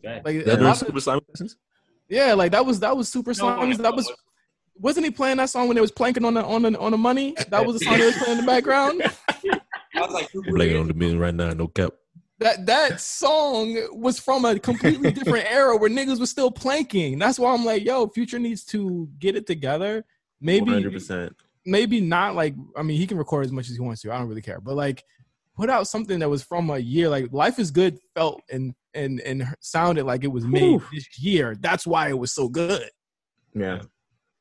Okay. 0.06 0.22
Like 0.24 0.24
That 0.24 0.42
a 0.42 0.44
during 0.46 0.64
lot 0.64 0.72
of- 0.82 0.88
Super 0.88 1.00
Simon 1.00 1.22
Sessions? 1.36 1.58
yeah, 2.10 2.34
like 2.34 2.52
that 2.52 2.66
was 2.66 2.80
that 2.82 2.96
was 2.98 3.08
super 3.08 3.30
No, 3.32 3.34
songs. 3.36 3.78
That 3.78 3.96
was 3.96 4.12
wasn't 4.76 5.06
he 5.06 5.12
playing 5.12 5.38
that 5.38 5.50
song 5.50 5.68
when 5.70 5.76
they 5.76 5.82
was 5.82 5.92
planking 5.92 6.26
on 6.26 6.34
the 6.34 6.44
on 6.44 6.64
the 6.64 6.78
on 6.78 6.92
the 6.92 6.98
money? 6.98 7.36
That 7.50 7.66
was 7.66 7.80
the 7.80 7.86
song 7.86 8.00
they 8.00 8.06
was 8.06 8.18
playing 8.18 8.40
in 8.40 8.46
the 8.46 8.52
background. 8.52 9.02
I 9.96 10.02
was 10.02 10.12
like, 10.12 10.30
Blanking 10.32 10.80
on 10.82 10.88
the 10.88 10.94
million 10.94 11.20
right 11.20 11.34
now, 11.34 11.52
no 11.52 11.68
cap. 11.68 11.92
That 12.42 12.66
that 12.66 13.00
song 13.00 13.78
was 13.94 14.20
from 14.20 14.46
a 14.46 14.60
completely 14.60 15.12
different 15.20 15.46
era 15.50 15.78
where 15.78 15.90
niggas 15.90 16.20
was 16.20 16.30
still 16.30 16.52
planking. 16.52 17.18
That's 17.20 17.40
why 17.40 17.54
I'm 17.54 17.64
like, 17.64 17.84
yo, 17.86 18.08
Future 18.08 18.40
needs 18.40 18.64
to 18.66 19.08
get 19.20 19.36
it 19.36 19.48
together. 19.48 20.04
Maybe 20.42 20.72
100%. 20.72 21.32
maybe 21.66 22.02
not 22.02 22.36
like 22.36 22.56
I 22.76 22.82
mean 22.82 22.98
he 22.98 23.06
can 23.08 23.18
record 23.18 23.46
as 23.46 23.52
much 23.52 23.70
as 23.70 23.76
he 23.76 23.82
wants 23.82 24.02
to. 24.02 24.12
I 24.12 24.18
don't 24.18 24.28
really 24.28 24.42
care. 24.42 24.60
But 24.60 24.76
like 24.76 25.04
put 25.56 25.70
out 25.70 25.88
something 25.88 26.20
that 26.20 26.30
was 26.30 26.44
from 26.44 26.70
a 26.72 26.80
year 26.80 27.10
like 27.10 27.32
Life 27.32 27.60
is 27.60 27.70
Good 27.72 28.00
felt 28.16 28.42
and 28.52 28.74
and 28.94 29.22
and 29.22 29.44
sounded 29.60 30.06
like 30.06 30.24
it 30.24 30.28
was 30.32 30.46
made 30.46 30.64
Whew. 30.64 30.84
this 30.94 31.08
year. 31.20 31.56
That's 31.60 31.86
why 31.86 32.10
it 32.10 32.18
was 32.18 32.34
so 32.34 32.50
good. 32.50 32.90
Yeah. 33.54 33.82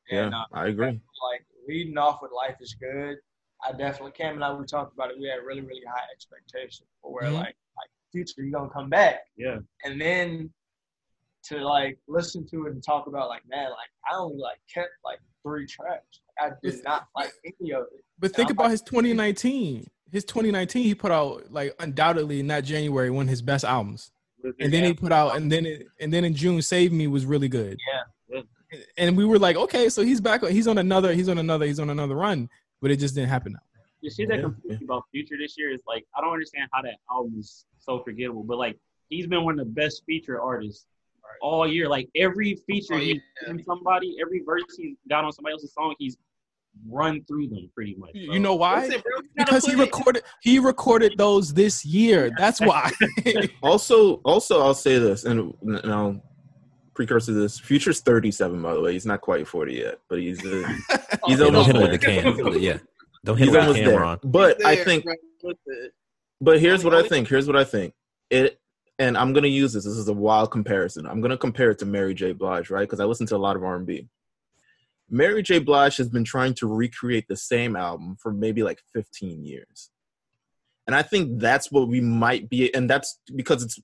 Yeah. 0.09 0.25
And, 0.25 0.33
uh, 0.33 0.45
I 0.53 0.67
agree. 0.67 0.87
like 1.31 1.45
leading 1.67 1.97
off 1.97 2.21
with 2.23 2.31
life 2.31 2.57
is 2.59 2.73
good. 2.73 3.17
I 3.63 3.71
definitely 3.73 4.13
Cam 4.13 4.33
and 4.33 4.43
I 4.43 4.51
we 4.53 4.65
talked 4.65 4.93
about 4.95 5.11
it. 5.11 5.19
We 5.19 5.27
had 5.27 5.45
really 5.45 5.61
really 5.61 5.83
high 5.87 6.05
expectations 6.11 6.89
for 6.99 7.13
where 7.13 7.29
Mhm. 7.29 7.33
like 7.35 7.43
like 7.43 7.55
future 8.11 8.33
you're 8.41 8.51
gonna 8.51 8.69
come 8.69 8.89
back, 8.89 9.19
Yeah. 9.37 9.57
and 9.83 9.99
then 9.99 10.51
to 11.45 11.57
like 11.65 11.97
listen 12.07 12.45
to 12.49 12.67
it 12.67 12.73
and 12.73 12.83
talk 12.83 13.07
about 13.07 13.27
like 13.29 13.41
man 13.49 13.69
like 13.71 13.89
I 14.11 14.15
only 14.17 14.37
like 14.37 14.59
kept 14.71 14.91
like 15.03 15.19
three 15.43 15.65
tracks. 15.65 16.19
I 16.39 16.49
did 16.49 16.73
It's- 16.73 16.83
not 16.83 17.07
like 17.15 17.31
any 17.43 17.71
of 17.73 17.83
it. 17.93 18.03
But 18.19 18.35
think 18.35 18.49
I'm 18.49 18.53
about 18.53 18.63
like- 18.65 18.71
his 18.71 18.81
2019. 18.83 19.87
His 20.11 20.23
2019 20.25 20.83
he 20.83 20.93
put 20.93 21.11
out 21.11 21.51
like 21.51 21.73
undoubtedly 21.79 22.39
in 22.41 22.47
that 22.47 22.63
January 22.65 23.09
one 23.09 23.25
of 23.25 23.29
his 23.29 23.41
best 23.41 23.63
albums. 23.65 24.11
And 24.59 24.73
then 24.73 24.83
he 24.83 24.93
put 24.93 25.11
out 25.11 25.35
and 25.35 25.51
then 25.51 25.65
it, 25.65 25.87
and 25.99 26.11
then 26.13 26.25
in 26.25 26.33
June 26.35 26.61
Save 26.61 26.91
Me 26.91 27.07
was 27.07 27.25
really 27.25 27.47
good. 27.49 27.77
Yeah. 28.31 28.41
And 28.97 29.17
we 29.17 29.25
were 29.25 29.37
like, 29.39 29.55
okay, 29.57 29.89
so 29.89 30.01
he's 30.01 30.21
back 30.21 30.45
he's 30.47 30.67
on 30.67 30.77
another 30.77 31.13
he's 31.13 31.27
on 31.29 31.37
another 31.37 31.65
he's 31.65 31.79
on 31.79 31.89
another 31.89 32.15
run, 32.15 32.49
but 32.81 32.89
it 32.91 32.97
just 32.97 33.15
didn't 33.15 33.29
happen 33.29 33.53
now. 33.53 33.59
You 34.01 34.09
see 34.09 34.25
that 34.25 34.37
Yeah, 34.37 34.41
completely 34.43 34.85
about 34.85 35.03
Future 35.11 35.35
this 35.39 35.55
year 35.57 35.71
is 35.71 35.81
like 35.87 36.05
I 36.17 36.21
don't 36.21 36.33
understand 36.33 36.69
how 36.73 36.81
that 36.81 36.95
album 37.09 37.35
is 37.39 37.65
so 37.79 37.99
forgettable, 38.03 38.43
but 38.43 38.57
like 38.57 38.77
he's 39.09 39.27
been 39.27 39.43
one 39.43 39.59
of 39.59 39.65
the 39.65 39.71
best 39.71 40.03
feature 40.05 40.41
artists 40.41 40.85
all 41.41 41.67
year. 41.67 41.87
Like 41.87 42.09
every 42.15 42.55
feature 42.67 42.95
Oh, 42.95 42.97
he's 42.97 43.21
in 43.47 43.63
somebody, 43.63 44.17
every 44.21 44.41
verse 44.45 44.63
he's 44.77 44.95
got 45.09 45.23
on 45.23 45.31
somebody 45.31 45.53
else's 45.53 45.73
song, 45.73 45.95
he's 45.99 46.17
run 46.89 47.21
through 47.25 47.47
them 47.49 47.69
pretty 47.75 47.95
much. 47.97 48.11
You 48.13 48.27
So- 48.27 48.33
you 48.33 48.39
know 48.39 48.55
why? 48.55 48.85
Listen, 48.87 49.01
bro, 49.01 49.21
you 49.21 49.29
gotta 49.37 49.51
Because 49.51 49.65
he 49.65 49.71
put 49.75 49.79
it- 49.79 49.83
recorded 49.85 50.23
he 50.41 50.59
recorded 50.59 51.13
those 51.17 51.53
this 51.53 51.85
year. 51.85 52.31
That's 52.37 52.59
why. 52.59 52.91
Also, 53.61 54.15
also, 54.25 54.61
I'll 54.61 54.73
say 54.73 54.97
this, 54.97 55.25
and 55.25 55.53
now 55.61 56.21
precursor 56.93 57.27
to 57.33 57.39
this. 57.39 57.59
Future's 57.59 58.01
37, 58.01 58.61
by 58.61 58.73
the 58.73 58.81
way. 58.81 58.93
He's 58.93 59.05
not 59.05 59.21
quite 59.21 59.47
40 59.47 59.73
yet, 59.75 59.99
but 60.09 60.19
he's 60.19 60.43
uh, 60.45 60.67
he's 61.27 61.39
Yeah, 61.39 61.45
almost 61.45 61.67
hit 61.67 61.75
him 61.75 61.81
there. 61.83 61.91
with 61.91 62.01
the 62.01 62.07
can. 62.07 62.43
but 62.43 62.59
yeah, 62.61 62.77
don't 63.23 63.37
hit 63.37 63.47
He's 63.47 63.55
him 63.55 63.67
with 63.67 63.75
the 63.75 63.81
camera 63.83 63.95
there. 63.97 64.05
on. 64.05 64.19
But 64.23 64.65
I 64.65 64.75
think, 64.77 65.03
bro, 65.03 65.13
with 65.43 65.57
the- 65.65 65.91
but 66.39 66.59
here's 66.59 66.83
what 66.83 66.93
I 66.93 67.07
think. 67.07 67.27
Here's 67.27 67.47
what 67.47 67.55
I 67.55 67.63
think. 67.63 67.93
It, 68.29 68.59
and 68.97 69.17
I'm 69.17 69.33
gonna 69.33 69.47
use 69.47 69.73
this. 69.73 69.83
This 69.85 69.93
is 69.97 70.07
a 70.07 70.13
wild 70.13 70.51
comparison. 70.51 71.05
I'm 71.05 71.21
gonna 71.21 71.37
compare 71.37 71.71
it 71.71 71.79
to 71.79 71.85
Mary 71.85 72.13
J. 72.13 72.31
Blige, 72.33 72.69
right? 72.69 72.81
Because 72.87 72.99
I 72.99 73.05
listen 73.05 73.25
to 73.27 73.35
a 73.35 73.37
lot 73.37 73.55
of 73.55 73.63
R&B. 73.63 74.07
Mary 75.09 75.43
J. 75.43 75.59
Blige 75.59 75.97
has 75.97 76.07
been 76.09 76.23
trying 76.23 76.53
to 76.55 76.67
recreate 76.67 77.27
the 77.27 77.35
same 77.35 77.75
album 77.75 78.15
for 78.19 78.31
maybe 78.31 78.63
like 78.63 78.79
15 78.93 79.43
years. 79.43 79.89
And 80.87 80.95
I 80.95 81.01
think 81.01 81.39
that's 81.39 81.71
what 81.71 81.87
we 81.89 81.99
might 82.01 82.49
be, 82.49 82.73
and 82.73 82.89
that's 82.89 83.19
because 83.35 83.61
it's 83.63 83.79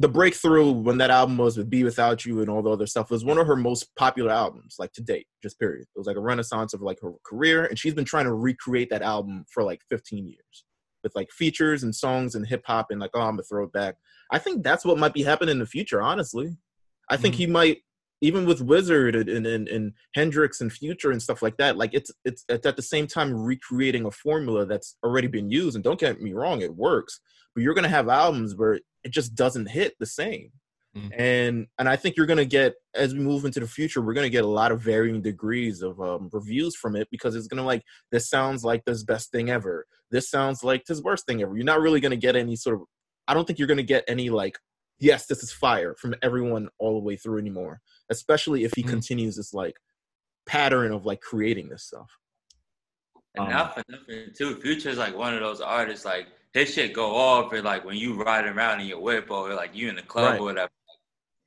the 0.00 0.08
breakthrough 0.08 0.70
when 0.72 0.96
that 0.96 1.10
album 1.10 1.36
was 1.36 1.58
with 1.58 1.68
Be 1.68 1.84
Without 1.84 2.24
You 2.24 2.40
and 2.40 2.48
all 2.48 2.62
the 2.62 2.70
other 2.70 2.86
stuff 2.86 3.10
was 3.10 3.22
one 3.22 3.36
of 3.36 3.46
her 3.46 3.54
most 3.56 3.94
popular 3.96 4.30
albums, 4.30 4.76
like 4.78 4.92
to 4.92 5.02
date, 5.02 5.26
just 5.42 5.58
period. 5.58 5.82
It 5.94 5.98
was 5.98 6.06
like 6.06 6.16
a 6.16 6.20
renaissance 6.20 6.72
of 6.72 6.80
like 6.80 6.98
her 7.02 7.12
career, 7.22 7.66
and 7.66 7.78
she's 7.78 7.92
been 7.92 8.06
trying 8.06 8.24
to 8.24 8.32
recreate 8.32 8.88
that 8.90 9.02
album 9.02 9.44
for 9.52 9.62
like 9.62 9.82
15 9.90 10.26
years 10.26 10.64
with 11.02 11.14
like 11.14 11.30
features 11.30 11.82
and 11.82 11.94
songs 11.94 12.34
and 12.34 12.46
hip 12.46 12.62
hop 12.66 12.86
and 12.90 12.98
like, 12.98 13.10
oh, 13.12 13.20
I'm 13.20 13.32
gonna 13.32 13.42
throw 13.42 13.64
it 13.64 13.72
back. 13.72 13.96
I 14.30 14.38
think 14.38 14.64
that's 14.64 14.86
what 14.86 14.96
might 14.98 15.12
be 15.12 15.22
happening 15.22 15.52
in 15.52 15.58
the 15.58 15.66
future, 15.66 16.00
honestly. 16.00 16.56
I 17.10 17.18
think 17.18 17.34
Mhm. 17.34 17.38
he 17.38 17.46
might 17.46 17.78
even 18.20 18.44
with 18.44 18.60
Wizard 18.60 19.16
and, 19.16 19.46
and, 19.46 19.68
and, 19.68 19.92
Hendrix 20.14 20.60
and 20.60 20.72
Future 20.72 21.10
and 21.10 21.22
stuff 21.22 21.42
like 21.42 21.56
that, 21.56 21.76
like 21.76 21.94
it's, 21.94 22.10
it's 22.24 22.44
it's 22.48 22.66
at 22.66 22.76
the 22.76 22.82
same 22.82 23.06
time 23.06 23.32
recreating 23.32 24.04
a 24.04 24.10
formula 24.10 24.66
that's 24.66 24.96
already 25.02 25.28
been 25.28 25.50
used. 25.50 25.74
And 25.74 25.84
don't 25.84 25.98
get 25.98 26.20
me 26.20 26.32
wrong, 26.32 26.60
it 26.60 26.76
works. 26.76 27.20
But 27.54 27.62
you're 27.62 27.74
gonna 27.74 27.88
have 27.88 28.08
albums 28.08 28.54
where 28.54 28.80
it 29.04 29.12
just 29.12 29.34
doesn't 29.34 29.70
hit 29.70 29.94
the 29.98 30.06
same. 30.06 30.50
Mhm. 30.96 31.10
And 31.16 31.66
and 31.78 31.88
I 31.88 31.96
think 31.96 32.16
you're 32.16 32.26
gonna 32.26 32.44
get 32.44 32.74
as 32.94 33.14
we 33.14 33.20
move 33.20 33.44
into 33.44 33.60
the 33.60 33.66
future, 33.66 34.02
we're 34.02 34.14
gonna 34.14 34.28
get 34.28 34.44
a 34.44 34.48
lot 34.48 34.72
of 34.72 34.82
varying 34.82 35.22
degrees 35.22 35.82
of 35.82 36.00
um, 36.00 36.28
reviews 36.32 36.74
from 36.76 36.96
it 36.96 37.08
because 37.10 37.36
it's 37.36 37.46
gonna 37.46 37.64
like 37.64 37.82
this 38.10 38.28
sounds 38.28 38.64
like 38.64 38.84
this 38.84 39.04
best 39.04 39.30
thing 39.30 39.50
ever. 39.50 39.86
This 40.10 40.28
sounds 40.28 40.64
like 40.64 40.84
this 40.86 41.00
worst 41.00 41.26
thing 41.26 41.42
ever. 41.42 41.54
You're 41.54 41.64
not 41.64 41.80
really 41.80 42.00
gonna 42.00 42.16
get 42.16 42.36
any 42.36 42.56
sort 42.56 42.76
of. 42.76 42.82
I 43.28 43.34
don't 43.34 43.46
think 43.46 43.58
you're 43.58 43.68
gonna 43.68 43.82
get 43.84 44.04
any 44.08 44.30
like 44.30 44.58
yes, 45.00 45.26
this 45.26 45.42
is 45.42 45.50
fire 45.52 45.94
from 45.94 46.14
everyone 46.22 46.68
all 46.78 46.94
the 46.94 47.04
way 47.04 47.16
through 47.16 47.38
anymore. 47.38 47.80
Especially 48.10 48.64
if 48.64 48.72
he 48.74 48.82
Mhm. 48.82 48.88
continues 48.90 49.36
this 49.36 49.52
like 49.54 49.76
pattern 50.46 50.92
of 50.92 51.04
like 51.06 51.20
creating 51.20 51.68
this 51.68 51.84
stuff. 51.84 52.10
And 53.34 53.44
Um, 53.46 53.50
not 53.50 53.74
for 53.74 53.84
nothing 53.88 54.32
too. 54.36 54.60
Future's 54.60 54.98
like 54.98 55.16
one 55.16 55.34
of 55.34 55.40
those 55.40 55.60
artists 55.60 56.04
like 56.04 56.26
his 56.52 56.72
shit 56.74 56.92
go 56.92 57.14
off 57.14 57.52
and 57.52 57.64
like 57.64 57.84
when 57.84 57.96
you 57.96 58.20
riding 58.22 58.52
around 58.52 58.80
in 58.80 58.86
your 58.86 59.00
whip 59.00 59.30
or 59.30 59.54
like 59.54 59.74
you 59.74 59.88
in 59.88 59.96
the 59.96 60.02
club 60.02 60.32
Right. 60.32 60.40
or 60.40 60.44
whatever. 60.44 60.70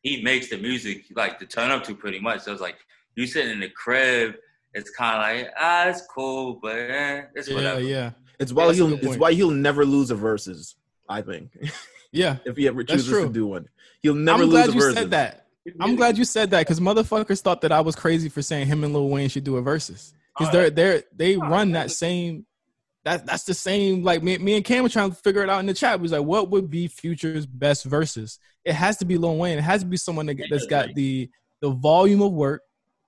He 0.02 0.22
makes 0.22 0.50
the 0.50 0.58
music 0.58 1.06
like 1.16 1.40
to 1.40 1.46
turn 1.46 1.72
up 1.72 1.84
to 1.86 1.96
pretty 1.96 2.20
much. 2.20 2.42
So 2.42 2.52
it's 2.54 2.62
like 2.62 2.78
you 3.16 3.28
sitting 3.28 3.52
in 3.52 3.60
the 3.60 3.70
crib, 3.70 4.36
it's 4.74 4.90
kind 4.92 5.16
of 5.18 5.22
like 5.46 5.54
ah, 5.58 5.88
it's 5.90 6.02
cool, 6.08 6.56
but 6.56 6.76
eh, 6.76 7.26
it's 7.36 7.50
yeah, 7.50 7.56
whatever. 7.56 7.82
yeah. 7.82 8.12
It's 8.40 8.52
why 8.54 8.66
That's 8.68 8.78
he'll 8.78 8.94
it's 8.94 9.18
why 9.18 9.34
he'll 9.34 9.52
never 9.52 9.86
lose 9.86 10.10
a 10.10 10.16
verses. 10.16 10.76
I 11.10 11.22
think 11.22 11.52
Yeah. 12.14 12.38
if 12.46 12.56
he 12.56 12.68
ever 12.68 12.84
That's 12.84 13.04
chooses 13.04 13.26
to 13.26 13.34
do 13.34 13.48
one, 13.48 13.68
he'll 14.02 14.16
never 14.16 14.44
I'm 14.44 14.50
lose 14.50 14.66
glad 14.66 14.74
you 14.74 14.80
verses. 14.80 14.98
said 14.98 15.12
that. 15.12 15.48
I'm 15.80 15.96
glad 15.96 16.18
you 16.18 16.26
said 16.26 16.52
that 16.52 16.60
because 16.62 16.80
motherfuckers 16.80 17.42
thought 17.42 17.62
that 17.62 17.72
I 17.72 17.82
was 17.82 17.96
crazy 17.96 18.30
for 18.30 18.42
saying 18.42 18.68
him 18.68 18.84
and 18.84 18.94
Lil 18.94 19.10
Wayne 19.10 19.30
should 19.30 19.44
do 19.44 19.58
a 19.58 19.62
versus 19.62 20.14
because 20.38 20.52
they're 20.52 20.70
they're 20.70 21.04
they 21.16 21.38
run 21.38 21.72
that 21.72 21.92
same 21.92 22.46
that 23.06 23.26
that's 23.26 23.44
the 23.44 23.54
same 23.54 24.04
like 24.04 24.24
me, 24.24 24.38
me 24.38 24.56
and 24.56 24.66
Cam 24.66 24.84
were 24.84 24.90
trying 24.90 25.10
to 25.10 25.16
figure 25.16 25.44
it 25.44 25.50
out 25.50 25.60
in 25.60 25.66
the 25.66 25.74
chat. 25.74 26.00
We 26.00 26.04
was 26.04 26.12
like, 26.12 26.24
what 26.24 26.50
would 26.50 26.70
be 26.70 26.88
Future's 26.88 27.46
best 27.46 27.86
verses? 27.86 28.40
It 28.64 28.74
has 28.74 28.98
to 28.98 29.06
be 29.06 29.18
Lil 29.18 29.38
Wayne. 29.38 29.58
It 29.58 29.64
has 29.64 29.82
to 29.82 29.88
be 29.88 29.98
someone 29.98 30.26
that, 30.28 30.38
that's 30.50 30.68
got 30.68 30.94
the 30.96 31.30
the 31.62 31.72
volume 31.72 32.22
of 32.22 32.32
work. 32.32 32.62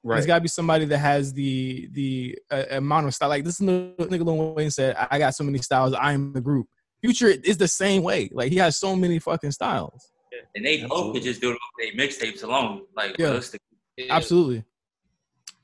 Right. 0.03 0.17
It's 0.17 0.27
got 0.27 0.35
to 0.35 0.41
be 0.41 0.47
somebody 0.47 0.85
that 0.85 0.97
has 0.97 1.33
the 1.33 1.87
the 1.91 2.37
uh, 2.51 2.65
amount 2.71 3.07
of 3.07 3.15
style. 3.15 3.29
Like 3.29 3.43
this 3.43 3.59
nigga 3.59 4.25
Lil 4.25 4.53
Wayne 4.53 4.69
said, 4.69 4.95
I 5.09 5.17
got 5.17 5.33
so 5.33 5.43
many 5.43 5.57
styles. 5.59 5.93
I'm 5.97 6.33
the 6.33 6.41
group. 6.41 6.67
Future 7.05 7.39
is 7.43 7.57
the 7.57 7.67
same 7.67 8.01
way. 8.03 8.29
Like 8.33 8.51
he 8.51 8.57
has 8.57 8.77
so 8.77 8.95
many 8.95 9.19
fucking 9.19 9.51
styles. 9.51 10.11
And 10.55 10.65
they 10.65 10.83
both 10.85 11.13
could 11.13 11.23
just 11.23 11.39
do 11.41 11.51
it 11.51 11.53
off 11.53 11.69
their 11.77 11.93
mixtapes 11.93 12.43
alone. 12.43 12.83
Like 12.95 13.15
Yeah. 13.19 13.27
realistic. 13.27 13.61
Absolutely. 14.09 14.63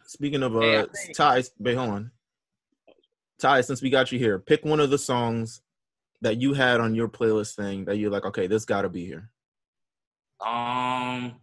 Speaking 0.06 0.44
of 0.44 0.54
Hey, 0.54 0.78
I 0.78 0.82
uh, 0.82 0.86
think- 0.88 1.16
Ty, 1.18 1.44
wait, 1.60 1.76
hold 1.78 1.90
on. 1.90 2.12
Ty, 3.40 3.62
since 3.62 3.82
we 3.82 3.90
got 3.90 4.12
you 4.12 4.20
here, 4.20 4.38
pick 4.38 4.64
one 4.64 4.80
of 4.80 4.90
the 4.92 4.98
songs 4.98 5.62
that 6.22 6.40
you 6.40 6.54
had 6.54 6.80
on 6.80 6.94
your 6.94 7.08
playlist 7.10 7.56
thing 7.56 7.86
that 7.86 7.98
you're 7.98 8.12
like, 8.12 8.26
okay, 8.26 8.46
this 8.46 8.66
got 8.66 8.84
to 8.84 8.90
be 8.90 9.06
here. 9.06 9.30
Um, 10.46 11.36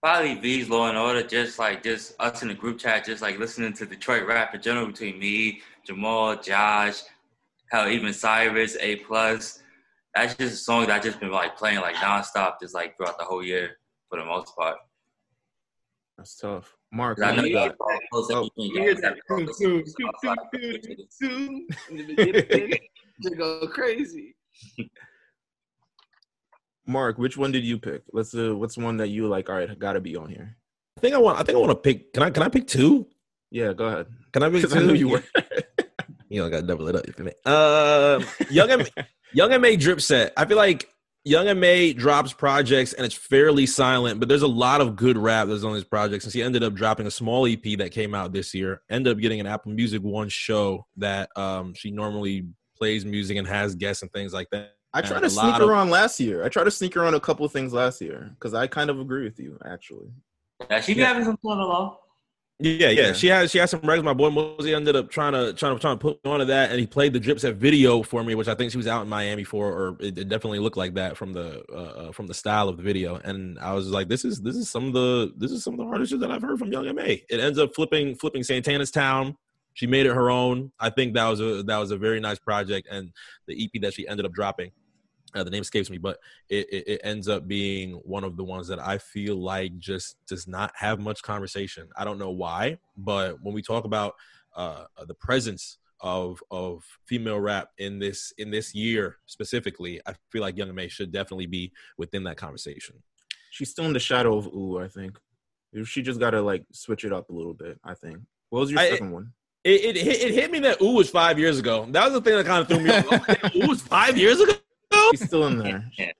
probably 0.00 0.34
V's 0.36 0.68
Law 0.68 0.88
and 0.88 0.96
Order. 0.98 1.24
Just 1.24 1.58
like 1.58 1.82
just 1.82 2.14
us 2.20 2.42
in 2.42 2.48
the 2.48 2.54
group 2.54 2.78
chat, 2.78 3.04
just 3.04 3.20
like 3.22 3.38
listening 3.38 3.72
to 3.74 3.86
Detroit 3.86 4.26
rap 4.26 4.54
in 4.54 4.62
general 4.62 4.86
between 4.86 5.18
me, 5.18 5.60
Jamal, 5.84 6.36
Josh, 6.40 7.02
hell, 7.72 7.88
even 7.88 8.12
Cyrus, 8.12 8.76
A 8.80 8.96
plus. 8.96 9.60
That's 10.14 10.34
just 10.34 10.54
a 10.54 10.56
song 10.56 10.86
that 10.86 10.96
I 10.96 10.98
just 11.00 11.18
been 11.18 11.32
like 11.32 11.56
playing 11.56 11.80
like 11.80 11.94
nonstop, 11.96 12.60
just 12.60 12.74
like 12.74 12.96
throughout 12.96 13.18
the 13.18 13.24
whole 13.24 13.42
year 13.42 13.78
for 14.10 14.18
the 14.18 14.24
most 14.26 14.54
part. 14.54 14.76
That's 16.18 16.36
tough. 16.36 16.76
Mark, 16.92 17.18
I 17.18 17.28
what 17.28 17.36
know 17.36 17.42
do 17.42 17.48
you 17.48 17.54
y'all 17.58 17.68
got? 17.68 17.78
close 18.12 18.30
Oh. 18.30 18.48
You 18.56 18.94
that? 18.96 19.04
have 19.04 19.14
all 19.30 19.38
Soon, 19.38 19.46
close 19.46 19.58
soon, 19.58 19.70
everything 19.70 19.94
soon, 19.98 20.08
outside 20.08 20.36
soon, 20.54 20.74
of 20.74 20.82
the 20.82 21.06
soon, 21.10 21.30
soon. 21.30 21.66
In 21.90 21.96
the 21.96 22.14
beginning, 22.14 22.78
Just 23.22 23.36
go 23.38 23.66
crazy. 23.68 24.36
Mark, 26.86 27.16
which 27.16 27.38
one 27.38 27.50
did 27.50 27.64
you 27.64 27.78
pick? 27.78 28.02
Let's 28.12 28.34
uh, 28.34 28.54
what's 28.54 28.76
one 28.76 28.98
that 28.98 29.08
you 29.08 29.28
like? 29.28 29.48
All 29.48 29.56
right, 29.56 29.78
got 29.78 29.94
to 29.94 30.00
be 30.00 30.16
on 30.16 30.28
here. 30.28 30.58
I 30.98 31.00
think 31.00 31.14
I 31.14 31.18
want. 31.18 31.38
I 31.38 31.42
think 31.42 31.56
I 31.56 31.60
want 31.60 31.70
to 31.70 31.76
pick. 31.76 32.12
Can 32.12 32.22
I? 32.22 32.30
Can 32.30 32.42
I 32.42 32.48
pick 32.48 32.66
two? 32.66 33.06
Yeah, 33.50 33.72
go 33.72 33.86
ahead. 33.86 34.06
Can 34.32 34.42
I 34.42 34.50
pick 34.50 34.56
Because 34.62 34.72
two? 34.74 34.80
I 34.80 34.82
knew 34.82 34.94
you 34.94 35.08
were. 35.08 35.22
You 36.32 36.40
know, 36.40 36.46
I 36.46 36.50
got 36.50 36.60
to 36.62 36.66
double 36.66 36.88
it 36.88 36.96
up. 36.96 37.06
You 37.06 37.12
feel 37.12 37.26
me? 37.26 37.32
Um, 37.44 38.24
Young 38.50 38.70
and 38.70 38.90
Young 39.34 39.52
M.A 39.52 39.76
drip 39.76 40.00
set. 40.00 40.32
I 40.36 40.46
feel 40.46 40.56
like 40.56 40.88
Young 41.24 41.46
M.A 41.46 41.92
drops 41.92 42.32
projects 42.32 42.94
and 42.94 43.04
it's 43.04 43.14
fairly 43.14 43.66
silent, 43.66 44.18
but 44.18 44.28
there's 44.30 44.42
a 44.42 44.48
lot 44.48 44.80
of 44.80 44.96
good 44.96 45.18
rap 45.18 45.48
that's 45.48 45.62
on 45.62 45.74
these 45.74 45.84
projects. 45.84 46.24
Since 46.24 46.32
he 46.34 46.42
ended 46.42 46.62
up 46.62 46.72
dropping 46.74 47.06
a 47.06 47.10
small 47.10 47.46
EP 47.46 47.62
that 47.78 47.90
came 47.92 48.14
out 48.14 48.32
this 48.32 48.54
year, 48.54 48.80
ended 48.90 49.12
up 49.14 49.20
getting 49.20 49.40
an 49.40 49.46
Apple 49.46 49.72
Music 49.72 50.00
One 50.02 50.30
show 50.30 50.86
that 50.96 51.28
um 51.36 51.74
she 51.74 51.90
normally 51.90 52.46
plays 52.78 53.04
music 53.04 53.36
and 53.36 53.46
has 53.46 53.74
guests 53.74 54.02
and 54.02 54.10
things 54.12 54.32
like 54.32 54.48
that. 54.52 54.74
I 54.94 55.02
tried 55.02 55.20
to 55.20 55.28
lot 55.34 55.44
sneak 55.44 55.54
of- 55.60 55.68
her 55.68 55.74
on 55.74 55.90
last 55.90 56.18
year. 56.18 56.44
I 56.44 56.48
tried 56.48 56.64
to 56.64 56.70
sneak 56.70 56.94
her 56.94 57.04
on 57.04 57.12
a 57.14 57.20
couple 57.20 57.44
of 57.44 57.52
things 57.52 57.72
last 57.74 58.00
year 58.00 58.30
because 58.34 58.54
I 58.54 58.66
kind 58.66 58.88
of 58.90 58.98
agree 59.00 59.24
with 59.24 59.38
you, 59.38 59.58
actually. 59.66 60.08
Yeah, 60.70 60.80
she 60.80 60.94
be 60.94 61.00
Yeah. 61.00 61.08
having 61.08 61.24
some 61.24 61.36
fun 61.38 61.58
along. 61.58 61.96
Yeah, 62.58 62.90
yeah, 62.90 63.06
Yeah. 63.06 63.12
She 63.12 63.26
has 63.28 63.50
she 63.50 63.58
has 63.58 63.70
some 63.70 63.80
records. 63.80 64.04
My 64.04 64.12
boy 64.12 64.30
Mosey 64.30 64.72
ended 64.74 64.94
up 64.94 65.10
trying 65.10 65.32
to 65.32 65.52
trying 65.52 65.74
to 65.74 65.80
trying 65.80 65.98
to 65.98 66.00
put 66.00 66.24
me 66.24 66.30
onto 66.30 66.44
that, 66.46 66.70
and 66.70 66.78
he 66.78 66.86
played 66.86 67.12
the 67.12 67.18
Drip 67.18 67.40
Set 67.40 67.56
video 67.56 68.02
for 68.02 68.22
me, 68.22 68.34
which 68.34 68.46
I 68.46 68.54
think 68.54 68.70
she 68.70 68.76
was 68.76 68.86
out 68.86 69.02
in 69.02 69.08
Miami 69.08 69.42
for, 69.42 69.72
or 69.72 69.96
it, 69.98 70.16
it 70.16 70.28
definitely 70.28 70.60
looked 70.60 70.76
like 70.76 70.94
that 70.94 71.16
from 71.16 71.32
the 71.32 71.64
uh, 71.72 71.76
uh, 71.76 72.12
from 72.12 72.26
the 72.28 72.34
style 72.34 72.68
of 72.68 72.76
the 72.76 72.82
video. 72.82 73.16
And 73.16 73.58
I 73.58 73.72
was 73.72 73.88
like, 73.88 74.08
this 74.08 74.24
is 74.24 74.40
this 74.40 74.54
is 74.54 74.70
some 74.70 74.86
of 74.86 74.92
the 74.92 75.32
this 75.36 75.50
is 75.50 75.64
some 75.64 75.74
of 75.74 75.78
the 75.78 75.86
hardest 75.86 76.10
shit 76.12 76.20
that 76.20 76.30
I've 76.30 76.42
heard 76.42 76.58
from 76.58 76.70
Young 76.70 76.86
M.A. 76.86 77.24
It 77.28 77.40
ends 77.40 77.58
up 77.58 77.74
flipping 77.74 78.14
flipping 78.14 78.44
Santana's 78.44 78.90
Town. 78.90 79.36
She 79.74 79.86
made 79.86 80.06
it 80.06 80.14
her 80.14 80.30
own. 80.30 80.70
I 80.78 80.90
think 80.90 81.14
that 81.14 81.26
was 81.26 81.40
a 81.40 81.62
that 81.64 81.78
was 81.78 81.90
a 81.90 81.96
very 81.96 82.20
nice 82.20 82.38
project, 82.38 82.86
and 82.90 83.10
the 83.48 83.64
EP 83.64 83.80
that 83.82 83.94
she 83.94 84.06
ended 84.06 84.26
up 84.26 84.32
dropping. 84.32 84.70
Uh, 85.34 85.42
the 85.42 85.50
name 85.50 85.62
escapes 85.62 85.88
me, 85.90 85.98
but 85.98 86.18
it, 86.50 86.66
it, 86.72 86.88
it 86.88 87.00
ends 87.04 87.28
up 87.28 87.48
being 87.48 87.94
one 88.04 88.24
of 88.24 88.36
the 88.36 88.44
ones 88.44 88.68
that 88.68 88.78
I 88.78 88.98
feel 88.98 89.36
like 89.36 89.78
just 89.78 90.16
does 90.26 90.46
not 90.46 90.72
have 90.76 91.00
much 91.00 91.22
conversation. 91.22 91.88
I 91.96 92.04
don't 92.04 92.18
know 92.18 92.30
why, 92.30 92.78
but 92.96 93.42
when 93.42 93.54
we 93.54 93.62
talk 93.62 93.84
about 93.84 94.14
uh, 94.56 94.84
the 95.06 95.14
presence 95.14 95.78
of 96.02 96.42
of 96.50 96.84
female 97.06 97.38
rap 97.38 97.68
in 97.78 97.98
this 97.98 98.32
in 98.36 98.50
this 98.50 98.74
year 98.74 99.18
specifically, 99.26 100.00
I 100.06 100.14
feel 100.30 100.42
like 100.42 100.56
Young 100.56 100.68
M.A 100.70 100.88
should 100.88 101.12
definitely 101.12 101.46
be 101.46 101.72
within 101.96 102.24
that 102.24 102.36
conversation. 102.36 102.96
She's 103.50 103.70
still 103.70 103.84
in 103.84 103.92
the 103.92 104.00
shadow 104.00 104.36
of 104.36 104.46
Ooh, 104.48 104.78
I 104.78 104.88
think. 104.88 105.18
She 105.84 106.02
just 106.02 106.20
gotta 106.20 106.42
like 106.42 106.64
switch 106.72 107.04
it 107.04 107.12
up 107.12 107.30
a 107.30 107.32
little 107.32 107.54
bit, 107.54 107.78
I 107.84 107.94
think. 107.94 108.18
What 108.50 108.60
was 108.60 108.70
your 108.70 108.80
I- 108.80 108.90
second 108.90 109.12
one? 109.12 109.32
It, 109.64 109.96
it 109.96 109.96
hit- 109.96 110.20
it 110.22 110.34
hit 110.34 110.50
me 110.50 110.58
that 110.58 110.82
Ooh 110.82 110.94
was 110.94 111.08
five 111.08 111.38
years 111.38 111.60
ago. 111.60 111.86
That 111.90 112.04
was 112.04 112.14
the 112.14 112.20
thing 112.20 112.34
that 112.36 112.44
kind 112.46 112.62
of 112.62 112.68
threw 112.68 112.80
me 112.80 112.90
off. 112.90 113.54
Ooh 113.56 113.68
was 113.68 113.80
five 113.80 114.18
years 114.18 114.40
ago. 114.40 114.54
She's 115.12 115.26
still 115.26 115.46
in 115.46 115.58
there. 115.58 115.90
Yeah. 115.98 116.12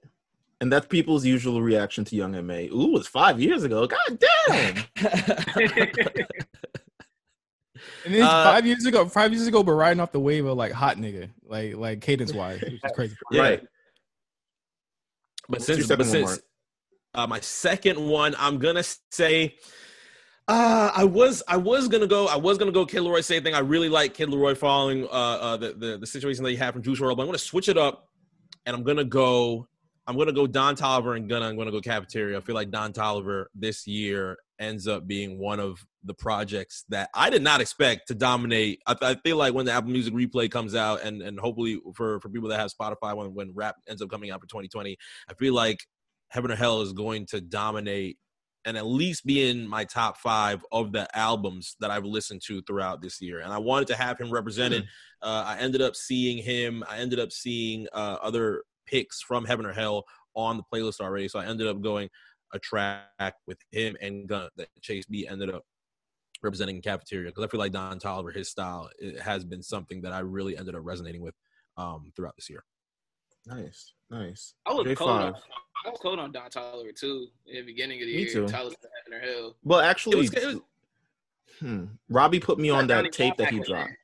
And 0.60 0.72
that's 0.72 0.86
people's 0.86 1.24
usual 1.24 1.60
reaction 1.60 2.04
to 2.04 2.14
Young 2.14 2.36
M.A. 2.36 2.68
Ooh, 2.68 2.90
it 2.90 2.92
was 2.92 3.08
five 3.08 3.40
years 3.40 3.64
ago. 3.64 3.88
God 3.88 4.20
damn. 4.46 4.84
And 8.04 8.14
then 8.14 8.22
Uh, 8.22 8.44
five 8.44 8.66
years 8.66 8.84
ago, 8.84 9.06
five 9.06 9.32
years 9.32 9.46
ago, 9.46 9.62
but 9.62 9.72
riding 9.72 10.00
off 10.00 10.12
the 10.12 10.20
wave 10.20 10.44
of 10.46 10.56
like 10.56 10.72
hot 10.72 10.96
nigga, 10.96 11.30
like 11.44 11.76
like 11.76 12.00
cadence 12.00 12.32
wise, 12.32 12.60
which 12.60 12.74
is 12.74 12.92
crazy. 12.94 13.16
Yeah. 13.30 13.42
Right. 13.42 13.60
But 15.48 15.60
What's 15.60 15.66
since, 15.66 15.86
but 15.86 16.04
since 16.06 16.40
uh, 17.14 17.26
my 17.26 17.40
second 17.40 17.98
one, 17.98 18.34
I'm 18.38 18.58
gonna 18.58 18.84
say, 19.10 19.56
uh, 20.48 20.90
I 20.94 21.04
was 21.04 21.42
I 21.46 21.56
was 21.56 21.88
gonna 21.88 22.06
go 22.06 22.26
I 22.26 22.36
was 22.36 22.58
gonna 22.58 22.72
go 22.72 22.86
Kid 22.86 23.02
LAROI 23.02 23.24
same 23.24 23.42
thing. 23.42 23.54
I 23.54 23.60
really 23.60 23.88
like 23.88 24.14
Kid 24.14 24.28
LAROI 24.28 24.56
following 24.56 25.04
uh, 25.04 25.08
uh 25.08 25.56
the, 25.56 25.72
the 25.72 25.98
the 25.98 26.06
situation 26.06 26.42
that 26.44 26.50
he 26.50 26.56
had 26.56 26.72
from 26.72 26.82
Juice 26.82 27.00
WRLD, 27.00 27.16
but 27.16 27.22
I'm 27.22 27.28
gonna 27.28 27.38
switch 27.38 27.68
it 27.68 27.76
up, 27.78 28.08
and 28.66 28.76
I'm 28.76 28.82
gonna 28.82 29.04
go 29.04 29.66
I'm 30.06 30.16
gonna 30.16 30.32
go 30.32 30.46
Don 30.46 30.76
Toliver 30.76 31.16
and 31.16 31.28
Gunna. 31.28 31.46
I'm 31.46 31.56
gonna 31.56 31.70
go 31.70 31.80
Cafeteria. 31.80 32.38
I 32.38 32.40
feel 32.40 32.54
like 32.54 32.70
Don 32.70 32.92
Toliver 32.92 33.46
this 33.54 33.86
year 33.86 34.36
ends 34.58 34.86
up 34.86 35.06
being 35.06 35.38
one 35.38 35.60
of 35.60 35.84
the 36.04 36.14
projects 36.14 36.84
that 36.88 37.08
I 37.14 37.30
did 37.30 37.42
not 37.42 37.60
expect 37.60 38.08
to 38.08 38.14
dominate. 38.14 38.80
I, 38.86 38.96
I 39.00 39.14
feel 39.16 39.36
like 39.36 39.54
when 39.54 39.66
the 39.66 39.72
Apple 39.72 39.90
Music 39.90 40.12
replay 40.12 40.50
comes 40.50 40.74
out, 40.74 41.02
and 41.02 41.22
and 41.22 41.38
hopefully 41.38 41.80
for 41.94 42.20
for 42.20 42.28
people 42.28 42.48
that 42.48 42.58
have 42.58 42.72
Spotify 42.72 43.16
when 43.16 43.34
when 43.34 43.52
rap 43.54 43.76
ends 43.88 44.02
up 44.02 44.10
coming 44.10 44.30
out 44.30 44.40
for 44.40 44.46
2020, 44.48 44.96
I 45.28 45.34
feel 45.34 45.54
like 45.54 45.78
Heaven 46.28 46.50
or 46.50 46.56
Hell 46.56 46.82
is 46.82 46.92
going 46.92 47.26
to 47.26 47.40
dominate 47.40 48.18
and 48.64 48.76
at 48.76 48.86
least 48.86 49.26
be 49.26 49.48
in 49.48 49.66
my 49.66 49.84
top 49.84 50.16
five 50.18 50.64
of 50.70 50.92
the 50.92 51.06
albums 51.16 51.76
that 51.80 51.90
I've 51.90 52.04
listened 52.04 52.42
to 52.46 52.62
throughout 52.62 53.02
this 53.02 53.20
year. 53.20 53.40
And 53.40 53.52
I 53.52 53.58
wanted 53.58 53.88
to 53.88 53.96
have 53.96 54.18
him 54.18 54.30
represented. 54.30 54.86
Uh, 55.20 55.44
I 55.46 55.58
ended 55.58 55.82
up 55.82 55.96
seeing 55.96 56.38
him. 56.38 56.84
I 56.88 56.98
ended 56.98 57.18
up 57.18 57.32
seeing 57.32 57.86
uh, 57.92 58.18
other 58.22 58.62
picks 58.86 59.20
from 59.20 59.44
Heaven 59.44 59.66
or 59.66 59.72
Hell 59.72 60.04
on 60.34 60.56
the 60.56 60.62
playlist 60.72 61.00
already. 61.00 61.28
So 61.28 61.38
I 61.38 61.46
ended 61.46 61.66
up 61.66 61.80
going 61.80 62.08
a 62.52 62.58
track 62.58 63.34
with 63.46 63.58
him 63.70 63.96
and 64.00 64.28
Gun 64.28 64.48
that 64.56 64.68
Chase 64.80 65.06
B 65.06 65.26
ended 65.26 65.50
up 65.50 65.64
representing 66.42 66.76
in 66.76 66.82
Cafeteria 66.82 67.30
because 67.30 67.44
I 67.44 67.48
feel 67.48 67.60
like 67.60 67.72
Don 67.72 67.98
Toliver, 67.98 68.34
his 68.34 68.48
style, 68.48 68.90
it 68.98 69.20
has 69.20 69.44
been 69.44 69.62
something 69.62 70.02
that 70.02 70.12
I 70.12 70.20
really 70.20 70.56
ended 70.56 70.74
up 70.74 70.82
resonating 70.84 71.22
with 71.22 71.34
um, 71.76 72.12
throughout 72.14 72.36
this 72.36 72.50
year. 72.50 72.64
Nice. 73.46 73.92
Nice. 74.10 74.54
I 74.66 74.72
was 74.72 74.86
J5. 74.86 74.96
cold 74.96 75.10
on 75.10 75.34
I 75.84 75.90
was 75.90 75.98
cold 76.00 76.18
on 76.20 76.30
Don 76.32 76.48
Toliver 76.50 76.94
too 76.94 77.26
in 77.46 77.56
the 77.56 77.62
beginning 77.62 78.00
of 78.02 78.06
the 78.06 78.14
Me 78.16 78.22
year. 78.22 78.32
too. 78.32 78.46
Tyler 78.48 78.70
Heaven 79.04 79.12
or 79.14 79.20
Hell. 79.32 79.56
Well, 79.64 79.80
It 79.80 79.84
actually, 79.84 80.16
was, 80.18 80.32
it 80.32 80.46
was 80.46 80.56
hmm, 81.58 81.84
Robbie 82.08 82.38
put 82.40 82.58
me 82.58 82.70
on 82.70 82.86
that 82.86 83.10
tape 83.12 83.36
that 83.38 83.48
he 83.50 83.56
dropped. 83.58 83.68
there. 83.88 83.98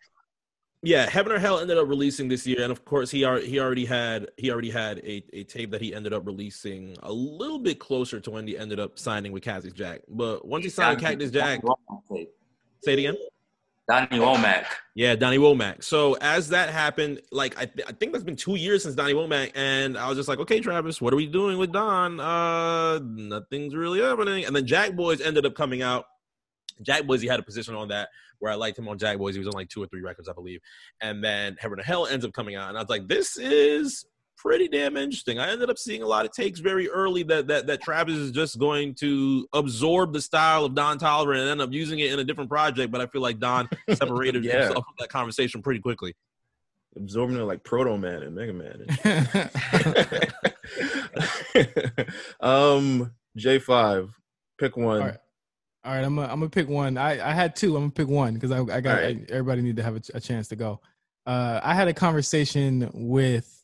Yeah, 0.83 1.09
Heaven 1.11 1.33
or 1.33 1.39
Hell 1.41 1.59
ended 1.59 1.77
up 1.77 1.89
releasing 1.89 2.29
this 2.29 2.47
year, 2.47 2.63
and 2.63 2.71
of 2.71 2.85
course 2.85 3.11
he 3.11 3.25
already 3.25 3.47
he 3.49 3.59
already 3.61 3.85
had 3.85 4.29
he 4.37 4.51
already 4.51 4.71
had 4.71 4.99
a, 5.01 5.25
a 5.33 5.43
tape 5.45 5.71
that 5.73 5.81
he 5.81 5.93
ended 5.95 6.13
up 6.13 6.25
releasing 6.27 6.97
a 7.03 7.13
little 7.13 7.59
bit 7.59 7.79
closer 7.81 8.21
to 8.21 8.31
when 8.31 8.47
he 8.47 8.57
ended 8.57 8.79
up 8.79 8.97
signing 8.99 9.33
with 9.33 9.43
Cactus 9.43 9.73
Jack. 9.73 10.03
But 10.09 10.47
once 10.47 10.65
he 10.65 10.71
signed 10.71 10.97
with 10.97 11.05
Cactus 11.05 11.31
Jack, 11.33 11.63
say 12.83 12.93
it 12.93 12.99
again. 13.01 13.17
Donny 13.89 14.19
Womack. 14.19 14.67
Yeah, 14.95 15.17
Donny 15.17 15.39
Womack. 15.39 15.83
So 15.83 16.15
as 16.21 16.51
that 16.51 16.69
happened, 16.69 17.23
like 17.33 17.57
I, 17.57 17.65
th- 17.65 17.89
I 17.89 17.93
think 17.93 18.13
that's 18.13 18.25
been 18.25 18.37
two 18.37 18.57
years 18.57 18.83
since 18.83 18.95
Donny 18.95 19.15
Womack, 19.15 19.53
and 19.55 19.97
I 19.97 20.09
was 20.09 20.19
just 20.19 20.29
like, 20.29 20.39
okay, 20.41 20.61
Travis, 20.61 21.01
what 21.01 21.13
are 21.13 21.17
we 21.17 21.27
doing 21.27 21.57
with 21.57 21.73
Don? 21.73 22.21
Uh, 22.21 22.99
nothing's 23.03 23.75
really 23.75 24.01
happening. 24.01 24.45
And 24.45 24.55
then 24.55 24.67
Jack 24.67 24.95
Boys 24.95 25.23
ended 25.23 25.47
up 25.47 25.55
coming 25.55 25.81
out. 25.81 26.05
Jack 26.83 27.07
Boys, 27.07 27.23
he 27.23 27.29
had 27.29 27.41
a 27.41 27.43
position 27.43 27.75
on 27.75 27.89
that 27.89 28.11
where 28.41 28.53
I 28.53 28.57
liked 28.57 28.79
him 28.79 28.89
on 28.89 28.99
Jack 28.99 29.17
Boys. 29.17 29.35
He 29.35 29.39
was 29.39 29.49
on 29.49 29.55
like 29.55 29.71
two 29.71 29.83
or 29.83 29.87
three 29.87 30.03
records, 30.03 30.29
I 30.29 30.33
believe. 30.35 30.61
And 31.01 31.25
then 31.25 31.57
Heaven 31.59 31.81
or 31.81 31.83
Hell 31.83 32.07
ends 32.07 32.27
up 32.27 32.33
coming 32.35 32.57
out, 32.57 32.69
and 32.69 32.77
I 32.77 32.83
was 32.83 32.91
like, 32.91 33.09
this 33.09 33.39
is 33.39 34.05
pretty 34.39 34.69
damn 34.69 34.97
interesting. 34.97 35.39
I 35.39 35.51
ended 35.51 35.69
up 35.69 35.77
seeing 35.79 36.03
a 36.03 36.07
lot 36.07 36.25
of 36.25 36.33
takes 36.33 36.61
very 36.61 36.89
early 36.89 37.23
that 37.25 37.47
that 37.49 37.67
that 37.67 37.83
Travis 37.83 38.15
is 38.15 38.31
just 38.33 38.59
going 38.59 38.95
to 38.97 39.47
absorb 39.53 40.13
the 40.13 40.21
style 40.23 40.65
of 40.65 40.75
Don 40.75 40.99
Toliver 40.99 41.39
and 41.39 41.49
end 41.49 41.61
up 41.61 41.73
using 41.73 41.99
it 41.99 42.13
in 42.13 42.19
a 42.21 42.25
different 42.25 42.49
project. 42.49 42.91
But 42.91 43.01
I 43.01 43.07
feel 43.07 43.21
like 43.21 43.39
Don 43.39 43.69
separated 43.93 44.45
Yeah. 44.45 44.61
himself 44.65 44.85
from 44.85 44.95
that 45.01 45.09
conversation 45.11 45.61
pretty 45.63 45.81
quickly. 45.81 46.15
Absorbing 46.97 47.37
it 47.37 47.41
like 47.41 47.63
Proto 47.65 47.99
Man 47.99 48.23
and 48.23 48.35
Mega 48.35 48.53
Man. 48.53 48.87
um, 52.41 53.13
J5, 53.39 54.11
pick 54.59 54.77
one. 54.77 55.01
All 55.01 55.07
right. 55.07 55.17
All 55.85 55.95
right, 55.95 56.05
I'm 56.05 56.17
gonna 56.17 56.27
I'm 56.31 56.41
gonna 56.41 56.51
pick 56.51 56.69
one. 56.69 56.99
I, 56.99 57.31
I 57.31 57.33
had 57.33 57.55
two. 57.57 57.77
I'm 57.77 57.83
gonna 57.83 57.93
pick 57.93 58.09
one 58.09 58.35
because 58.35 58.51
I, 58.51 58.59
I 58.61 58.81
got 58.81 58.99
All 58.99 59.05
right. 59.05 59.31
everybody 59.31 59.63
need 59.63 59.77
to 59.77 59.83
have 59.83 59.97
a, 59.97 60.03
a 60.15 60.21
chance 60.21 60.49
to 60.49 60.57
go. 60.57 60.81
Uh, 61.25 61.61
I 61.63 61.73
had 61.73 61.89
a 61.89 61.95
conversation 61.95 62.91
with 62.93 63.58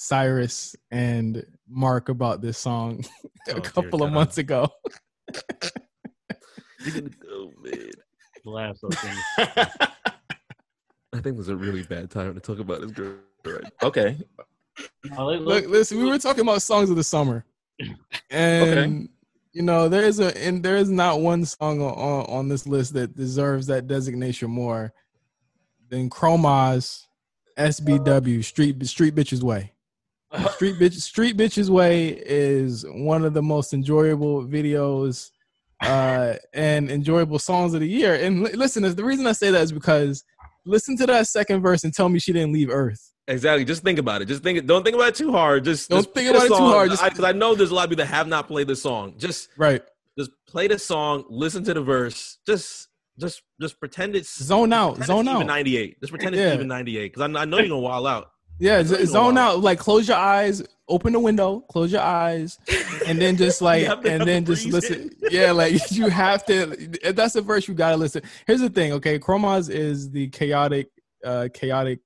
Cyrus 0.00 0.76
and 0.92 1.44
Mark 1.68 2.08
about 2.08 2.40
this 2.40 2.56
song 2.56 3.04
Oh, 3.48 3.56
a 3.56 3.60
couple 3.60 4.02
of 4.04 4.10
God. 4.10 4.14
months 4.14 4.38
ago. 4.38 4.68
You're 6.84 6.94
gonna 6.94 7.08
go, 7.08 7.52
man. 7.62 7.90
Laugh 8.44 8.76
so 8.76 8.90
funny. 8.90 9.18
I 11.14 11.20
think 11.20 11.36
was 11.36 11.48
a 11.48 11.56
really 11.56 11.82
bad 11.82 12.10
time 12.10 12.34
to 12.34 12.40
talk 12.40 12.58
about 12.60 12.82
this 12.82 12.92
girl. 12.92 13.16
Right? 13.44 13.64
okay. 13.82 14.18
Look, 15.18 15.66
listen, 15.66 15.98
we 15.98 16.04
were 16.04 16.18
talking 16.18 16.42
about 16.42 16.62
songs 16.62 16.90
of 16.90 16.96
the 16.96 17.02
summer, 17.02 17.44
and 18.30 19.08
you 19.52 19.62
know 19.62 19.88
there 19.88 20.04
is 20.04 20.20
a 20.20 20.36
and 20.38 20.62
there 20.62 20.76
is 20.76 20.90
not 20.90 21.20
one 21.20 21.44
song 21.44 21.80
on, 21.80 21.94
on 21.94 22.26
on 22.26 22.48
this 22.48 22.66
list 22.66 22.92
that 22.94 23.16
deserves 23.16 23.66
that 23.66 23.86
designation 23.88 24.50
more 24.50 24.92
than 25.88 26.10
Chroma's 26.10 27.08
SBW 27.56 28.44
Street 28.44 28.86
Street 28.86 29.14
Bitches 29.14 29.42
Way. 29.42 29.72
Street 30.52 30.76
Bitch 30.78 30.94
Street 31.00 31.36
Bitches 31.36 31.70
Way 31.70 32.08
is 32.26 32.84
one 32.88 33.24
of 33.24 33.32
the 33.34 33.42
most 33.42 33.72
enjoyable 33.72 34.44
videos 34.44 35.30
uh 35.82 36.34
and 36.52 36.90
enjoyable 36.90 37.38
songs 37.38 37.72
of 37.74 37.80
the 37.80 37.88
year. 37.88 38.14
And 38.14 38.42
li- 38.42 38.52
listen, 38.52 38.82
the 38.94 39.04
reason 39.04 39.26
I 39.26 39.32
say 39.32 39.50
that 39.50 39.62
is 39.62 39.72
because 39.72 40.24
listen 40.66 40.96
to 40.98 41.06
that 41.06 41.28
second 41.28 41.62
verse 41.62 41.84
and 41.84 41.94
tell 41.94 42.08
me 42.08 42.18
she 42.18 42.32
didn't 42.32 42.52
leave 42.52 42.68
Earth. 42.70 43.12
Exactly. 43.26 43.64
Just 43.64 43.82
think 43.82 43.98
about 43.98 44.22
it. 44.22 44.26
Just 44.26 44.42
think. 44.42 44.64
Don't 44.66 44.82
think 44.82 44.96
about 44.96 45.08
it 45.08 45.14
too 45.14 45.30
hard. 45.32 45.64
Just 45.64 45.88
Don't 45.90 46.02
just 46.02 46.14
think 46.14 46.30
about 46.30 46.44
it 46.46 46.48
too 46.48 46.54
hard. 46.54 46.90
Just- 46.90 47.02
I, 47.20 47.28
I 47.28 47.32
know 47.32 47.54
there's 47.54 47.70
a 47.70 47.74
lot 47.74 47.84
of 47.84 47.90
people 47.90 48.04
that 48.04 48.10
have 48.10 48.26
not 48.26 48.48
played 48.48 48.66
this 48.68 48.82
song. 48.82 49.14
Just 49.18 49.48
Right. 49.56 49.82
just 50.18 50.30
play 50.46 50.66
the 50.66 50.78
song. 50.78 51.24
Listen 51.30 51.62
to 51.64 51.74
the 51.74 51.82
verse. 51.82 52.38
Just 52.46 52.88
just 53.18 53.42
just 53.60 53.78
pretend 53.80 54.14
it's 54.16 54.42
Zone 54.42 54.72
out. 54.72 55.02
Zone 55.04 55.26
out. 55.28 55.44
98. 55.46 56.00
Just 56.00 56.12
pretend 56.12 56.34
it's 56.34 56.40
Yeah. 56.40 56.54
even 56.54 56.68
98. 56.68 57.12
Because 57.14 57.22
I, 57.34 57.40
I 57.40 57.44
know 57.44 57.58
you're 57.58 57.68
gonna 57.68 57.80
wild 57.80 58.06
out. 58.06 58.30
Yeah, 58.58 58.78
what 58.82 59.06
zone 59.06 59.38
out. 59.38 59.60
Like 59.60 59.78
close 59.78 60.08
your 60.08 60.16
eyes, 60.16 60.62
open 60.88 61.12
the 61.12 61.20
window, 61.20 61.60
close 61.60 61.92
your 61.92 62.00
eyes, 62.00 62.58
and 63.06 63.20
then 63.20 63.36
just 63.36 63.62
like 63.62 63.84
have 63.84 64.02
to 64.02 64.10
have 64.10 64.20
and 64.20 64.28
then 64.28 64.44
just 64.44 64.66
listen. 64.66 65.10
Yeah, 65.30 65.52
like 65.52 65.78
you 65.90 66.08
have 66.08 66.44
to. 66.46 66.88
That's 67.12 67.34
the 67.34 67.42
verse 67.42 67.68
you 67.68 67.74
gotta 67.74 67.96
listen. 67.96 68.22
Here's 68.46 68.60
the 68.60 68.70
thing, 68.70 68.92
okay? 68.94 69.18
Chromas 69.18 69.70
is 69.70 70.10
the 70.10 70.28
chaotic, 70.28 70.88
uh, 71.24 71.48
chaotic, 71.54 72.00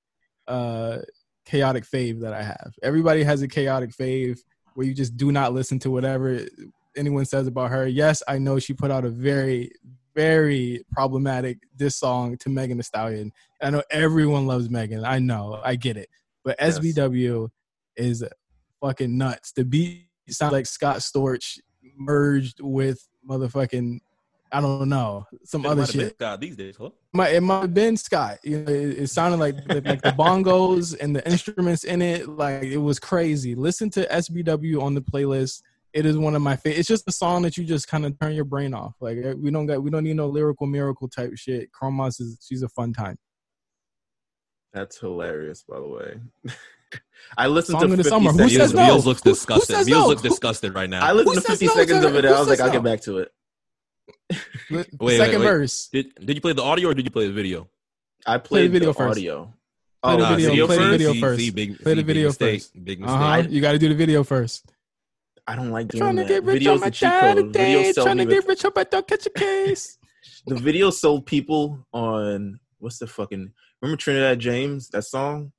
uh, 0.46 0.98
chaotic 1.46 1.84
fave 1.84 2.20
that 2.20 2.34
I 2.34 2.42
have. 2.42 2.74
Everybody 2.82 3.22
has 3.22 3.42
a 3.42 3.48
chaotic 3.48 3.90
fave 3.90 4.38
where 4.74 4.86
you 4.86 4.94
just 4.94 5.16
do 5.16 5.32
not 5.32 5.52
listen 5.52 5.78
to 5.80 5.90
whatever 5.90 6.40
anyone 6.96 7.24
says 7.24 7.46
about 7.46 7.70
her. 7.70 7.86
Yes, 7.86 8.22
I 8.28 8.38
know 8.38 8.58
she 8.58 8.74
put 8.74 8.90
out 8.90 9.04
a 9.04 9.10
very, 9.10 9.72
very 10.14 10.84
problematic 10.92 11.58
diss 11.76 11.96
song 11.96 12.36
to 12.38 12.50
Megan 12.50 12.76
Thee 12.76 12.82
Stallion. 12.82 13.32
I 13.62 13.70
know 13.70 13.82
everyone 13.90 14.46
loves 14.46 14.68
Megan. 14.68 15.04
I 15.04 15.18
know, 15.18 15.60
I 15.64 15.76
get 15.76 15.96
it. 15.96 16.08
But 16.44 16.56
Yes. 16.60 16.78
SBW 16.78 17.48
is 17.96 18.24
fucking 18.80 19.16
nuts. 19.16 19.52
The 19.52 19.64
beat 19.64 20.08
sounds 20.28 20.52
like 20.52 20.66
Scott 20.66 20.98
Storch 20.98 21.58
merged 21.96 22.60
with 22.60 23.06
motherfucking 23.28 24.00
I 24.54 24.60
don't 24.60 24.88
know 24.90 25.26
some 25.44 25.64
It 25.64 25.68
other 25.68 25.80
might 25.80 25.86
have 25.86 25.96
been 25.96 26.08
shit. 26.08 26.16
Scott 26.16 26.40
these 26.40 26.56
days, 26.56 26.76
huh? 26.78 26.90
Might, 27.14 27.30
it 27.34 27.40
might 27.40 27.60
have 27.62 27.74
been 27.74 27.96
Scott. 27.96 28.38
You 28.44 28.58
know, 28.58 28.70
it, 28.70 28.98
it 28.98 29.06
sounded 29.08 29.38
like 29.38 29.54
like 29.68 30.02
the 30.02 30.14
bongos 30.16 30.94
and 31.00 31.16
the 31.16 31.26
instruments 31.26 31.84
in 31.84 32.02
it. 32.02 32.28
Like 32.28 32.64
it 32.64 32.76
was 32.76 32.98
crazy. 32.98 33.54
Listen 33.54 33.88
to 33.90 34.06
SBW 34.06 34.82
on 34.82 34.94
the 34.94 35.00
playlist. 35.00 35.62
It 35.94 36.04
is 36.06 36.18
one 36.18 36.34
of 36.34 36.42
my 36.42 36.56
favorite. 36.56 36.78
It's 36.80 36.88
just 36.88 37.08
a 37.08 37.12
song 37.12 37.42
that 37.42 37.56
you 37.56 37.64
just 37.64 37.88
kind 37.88 38.04
of 38.04 38.18
turn 38.20 38.34
your 38.34 38.44
brain 38.44 38.74
off. 38.74 38.94
Like 39.00 39.16
we 39.38 39.50
don't 39.50 39.66
got 39.66 39.82
we 39.82 39.90
don't 39.90 40.04
need 40.04 40.16
no 40.16 40.26
lyrical 40.26 40.66
miracle 40.66 41.08
type 41.08 41.32
shit. 41.36 41.70
Chromos 41.72 42.20
is 42.20 42.38
she's 42.46 42.62
a 42.62 42.68
fun 42.68 42.92
time. 42.92 43.16
That's 44.72 44.98
hilarious, 44.98 45.64
by 45.68 45.78
the 45.78 45.86
way. 45.88 46.20
I 47.38 47.46
listened 47.46 47.78
Song 47.80 47.90
to 47.90 47.96
50 47.96 48.08
summer. 48.10 48.32
Who 48.32 48.38
seconds. 48.38 48.56
says 48.56 48.74
Meals, 48.74 48.74
no? 48.74 48.86
Meals 48.86 49.06
looks 49.06 49.22
Who- 49.22 49.30
who 49.30 49.34
disgusted. 49.34 49.76
says 49.76 49.86
Meals 49.86 49.98
no? 50.02 50.08
looks 50.08 50.22
Who- 50.22 50.28
disgusted 50.28 50.74
right 50.74 50.90
now. 50.90 51.06
I 51.06 51.12
listened 51.12 51.36
Who 51.36 51.40
to 51.42 51.48
50 51.48 51.66
no 51.66 51.72
seconds 51.74 52.00
to 52.00 52.06
of 52.08 52.14
it. 52.16 52.24
it? 52.24 52.28
I 52.32 52.38
was 52.38 52.48
like, 52.48 52.58
says 52.58 52.66
I'll 52.66 52.72
get 52.72 52.82
back 52.82 53.00
to 53.02 53.18
it. 53.18 53.32
Wait, 54.70 54.86
wait, 55.00 55.16
second 55.18 55.40
wait. 55.40 55.46
verse. 55.46 55.88
Did 55.92 56.14
Did 56.16 56.34
you 56.36 56.40
play 56.40 56.52
the 56.54 56.62
audio 56.62 56.88
or 56.90 56.94
did 56.94 57.04
you 57.04 57.10
play 57.10 57.26
the 57.26 57.32
video? 57.32 57.68
I 58.26 58.38
Play 58.38 58.60
played 58.62 58.68
the 58.70 58.72
video 58.72 58.88
the 58.88 58.94
first. 58.94 59.18
audio. 59.18 59.54
Play 60.02 60.16
the 60.16 60.26
Oh, 60.28 60.34
video- 60.36 60.66
play 60.66 60.76
the 60.78 60.88
video 60.90 61.12
See- 61.12 61.20
first. 61.20 61.40
See, 61.40 61.50
big, 61.50 61.78
Play 61.78 61.94
the 61.94 62.00
see, 62.00 62.04
big 62.04 62.06
video 62.06 62.28
mistake. 62.28 62.60
first. 62.62 62.84
Big 62.84 63.00
mistake. 63.00 63.18
huh. 63.18 63.42
You 63.48 63.60
got 63.60 63.72
to 63.72 63.78
do 63.78 63.88
the 63.88 63.94
video 63.94 64.24
first. 64.24 64.72
I 65.46 65.54
don't 65.56 65.70
like 65.70 65.88
doing 65.88 66.00
Trying 66.00 66.16
to 66.16 66.22
that. 66.22 66.28
get 66.28 66.44
rich 66.44 66.62
Videos 66.62 66.74
on 66.74 66.80
my 66.80 66.86
the 66.90 66.96
dad 66.98 67.36
today. 67.36 67.92
Trying 67.92 68.16
to 68.18 68.24
me 68.26 68.32
get 68.34 68.42
the, 68.44 68.48
rich. 68.48 68.62
Hope 68.62 68.78
I 68.78 68.84
don't 68.84 69.06
catch 69.06 69.26
a 69.26 69.30
case. 69.30 69.98
the 70.46 70.54
video 70.56 70.90
sold 70.90 71.26
people 71.26 71.86
on 71.92 72.58
what's 72.78 72.98
the 72.98 73.06
fucking 73.06 73.52
remember 73.82 73.98
Trinidad 74.00 74.38
James 74.38 74.88
that 74.90 75.02
song? 75.02 75.52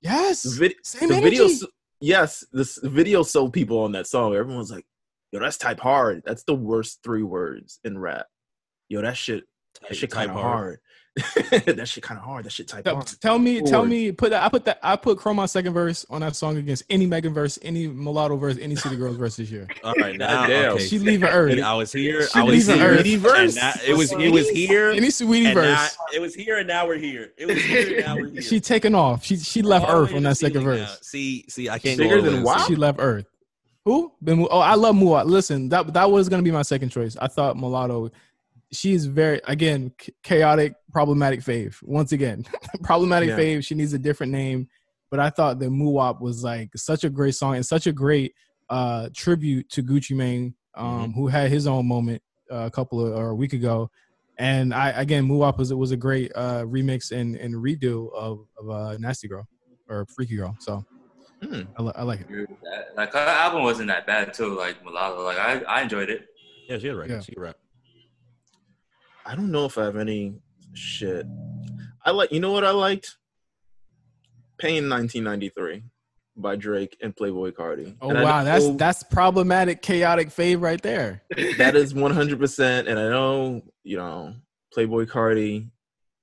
Yes. 0.00 0.42
The, 0.42 0.50
vid, 0.60 0.74
Same 0.84 1.08
the 1.08 1.14
energy. 1.16 1.30
video, 1.30 1.44
s- 1.46 1.64
yes, 2.00 2.44
this 2.52 2.78
video 2.82 3.22
sold 3.22 3.52
people 3.52 3.80
on 3.80 3.92
that 3.92 4.06
song. 4.06 4.34
Everyone's 4.34 4.70
like, 4.70 4.86
"Yo, 5.32 5.40
that's 5.40 5.56
type 5.58 5.80
hard." 5.80 6.22
That's 6.24 6.44
the 6.44 6.54
worst 6.54 7.00
three 7.02 7.22
words 7.22 7.80
in 7.84 7.98
rap. 7.98 8.26
Yo, 8.88 9.00
that 9.02 9.16
shit, 9.16 9.44
that 9.82 9.96
shit 9.96 10.10
Type 10.10 10.28
kind 10.28 10.30
of 10.30 10.36
hard. 10.36 10.54
hard. 10.56 10.78
that 11.50 11.88
shit 11.88 12.02
kind 12.02 12.18
of 12.18 12.24
hard. 12.24 12.44
That 12.44 12.52
shit 12.52 12.68
type 12.68 12.84
Tell- 12.84 12.94
hard. 12.96 13.06
Tell 13.20 13.38
me, 13.38 13.60
tell 13.62 13.84
me, 13.84 14.12
put 14.12 14.30
that. 14.30 14.42
I 14.44 14.48
put 14.48 14.64
that. 14.66 14.78
I 14.82 14.96
put 14.96 15.18
Chroma's 15.18 15.52
second 15.52 15.72
verse 15.74 16.04
on 16.10 16.20
that 16.20 16.36
song 16.36 16.56
against 16.56 16.84
any 16.90 17.06
Megan 17.06 17.32
verse, 17.34 17.58
any 17.62 17.86
mulatto 17.88 18.36
verse, 18.36 18.56
any 18.60 18.76
City 18.76 18.96
Girls 18.96 19.16
verse 19.16 19.36
this 19.36 19.50
year. 19.50 19.66
All 19.84 19.94
right, 19.94 20.16
now 20.16 20.42
Goddamn. 20.42 20.72
okay. 20.74 20.86
She 20.86 20.98
leaving 20.98 21.28
Earth. 21.28 21.60
I 21.62 21.74
was 21.74 21.92
here. 21.92 22.22
She 22.28 22.38
I 22.38 22.42
was 22.42 22.68
leaving 22.68 22.80
here. 22.82 22.90
Earth. 22.90 23.00
Sweetie 23.00 23.14
and 23.14 23.22
verse. 23.22 23.56
now- 23.56 23.72
it 23.86 23.96
was 23.96 24.12
it 24.12 24.32
was 24.32 24.48
here. 24.48 24.90
Any 24.90 25.10
sweetie 25.10 25.46
and 25.46 25.54
now, 25.54 25.62
verse. 25.76 25.96
it 26.14 26.20
was 26.20 26.34
here, 26.34 26.58
and 26.58 26.68
now 26.68 26.86
we're 26.86 26.98
here. 26.98 27.32
It 27.36 27.46
was 27.46 27.62
here, 27.62 27.96
and 27.98 28.06
now 28.06 28.16
we're 28.16 28.28
here. 28.30 28.42
She 28.42 28.60
taking 28.60 28.94
off. 28.94 29.24
She 29.24 29.36
she 29.36 29.62
left 29.62 29.86
All 29.86 29.96
the 29.96 30.02
Earth 30.02 30.14
on 30.14 30.22
that 30.24 30.36
second 30.36 30.62
ceiling 30.62 30.78
now. 30.80 30.86
verse. 30.86 30.98
See, 31.02 31.44
see, 31.48 31.68
I 31.68 31.78
can't 31.78 31.98
Bigger 31.98 32.20
go 32.20 32.24
all 32.26 32.30
than 32.32 32.32
way 32.32 32.38
to 32.38 32.42
the 32.42 32.46
WAP? 32.46 32.66
She 32.68 32.76
left 32.76 32.98
Earth. 33.00 33.26
Who? 33.84 34.12
Ben, 34.20 34.46
oh, 34.50 34.58
I 34.58 34.74
love 34.74 34.94
Muat. 34.96 35.26
Listen, 35.26 35.68
that 35.70 35.94
that 35.94 36.10
was 36.10 36.28
gonna 36.28 36.42
be 36.42 36.50
my 36.50 36.62
second 36.62 36.90
choice. 36.90 37.16
I 37.20 37.26
thought 37.28 37.56
mulatto. 37.56 38.10
She's 38.72 39.06
very 39.06 39.40
again 39.44 39.92
chaotic, 40.22 40.74
problematic 40.92 41.40
fave. 41.40 41.76
Once 41.82 42.12
again, 42.12 42.44
problematic 42.82 43.30
Yeah. 43.30 43.38
fave. 43.38 43.64
She 43.64 43.74
needs 43.74 43.92
a 43.94 43.98
different 43.98 44.32
name. 44.32 44.68
But 45.10 45.20
I 45.20 45.30
thought 45.30 45.58
that 45.60 45.70
Muwop 45.70 46.20
was 46.20 46.44
like 46.44 46.70
such 46.76 47.04
a 47.04 47.08
great 47.10 47.34
song 47.34 47.54
and 47.56 47.64
such 47.64 47.86
a 47.86 47.92
great 47.92 48.34
uh, 48.68 49.08
tribute 49.14 49.70
to 49.70 49.82
Gucci 49.82 50.14
Mane, 50.14 50.54
um, 50.74 51.14
who 51.14 51.28
had 51.28 51.50
his 51.50 51.66
own 51.66 51.86
moment 51.88 52.20
uh, 52.52 52.66
a 52.66 52.70
couple 52.70 53.04
of 53.06 53.14
or 53.16 53.30
a 53.30 53.34
week 53.34 53.54
ago. 53.54 53.90
And 54.36 54.74
I 54.74 54.90
again, 54.90 55.26
Muwop 55.26 55.56
was 55.56 55.70
it 55.70 55.78
was 55.78 55.90
a 55.92 55.96
great 55.96 56.30
uh, 56.34 56.64
remix 56.64 57.10
and, 57.10 57.36
and 57.36 57.54
redo 57.54 58.12
of, 58.12 58.46
of 58.60 58.68
uh, 58.70 58.96
Nasty 58.98 59.28
Girl 59.28 59.48
or 59.88 60.04
Freaky 60.14 60.36
Girl. 60.36 60.54
So 60.60 60.84
Hmm. 61.40 61.62
I, 61.78 61.82
li- 61.82 61.92
I 61.94 62.02
like 62.02 62.18
it. 62.20 62.24
agree 62.26 62.40
with 62.40 62.60
that. 62.64 62.88
Like 62.96 63.12
her 63.12 63.18
album 63.20 63.62
wasn't 63.62 63.86
that 63.88 64.08
bad 64.08 64.34
too. 64.34 64.56
Like 64.58 64.82
malala 64.84 65.24
like 65.24 65.38
I, 65.38 65.60
I 65.68 65.82
enjoyed 65.82 66.10
it. 66.10 66.26
Yeah, 66.68 66.78
she 66.78 66.88
had 66.88 66.96
right. 66.96 67.08
Yeah. 67.08 67.20
She 67.20 67.32
had 67.36 67.40
right. 67.42 67.54
I 69.28 69.34
don't 69.36 69.52
know 69.52 69.66
if 69.66 69.76
I 69.76 69.84
have 69.84 69.96
any 69.96 70.36
shit. 70.72 71.26
I 72.04 72.12
like. 72.12 72.32
You 72.32 72.40
know 72.40 72.50
what 72.52 72.64
I 72.64 72.70
liked? 72.70 73.18
Pain 74.56 74.88
1993 74.88 75.84
by 76.36 76.56
Drake 76.56 76.96
and 77.02 77.14
Playboi 77.14 77.52
Carti. 77.52 77.94
Oh 78.00 78.08
And 78.10 78.22
wow, 78.22 78.42
that's 78.42 78.70
that's 78.76 79.02
problematic, 79.02 79.82
chaotic 79.82 80.30
fave 80.30 80.62
right 80.62 80.80
there. 80.80 81.22
that 81.58 81.76
is 81.76 81.94
100. 81.94 82.38
percent 82.38 82.88
And 82.88 82.98
I 82.98 83.08
know 83.10 83.62
you 83.84 83.98
know 83.98 84.34
Playboi 84.74 85.06
Carti 85.06 85.68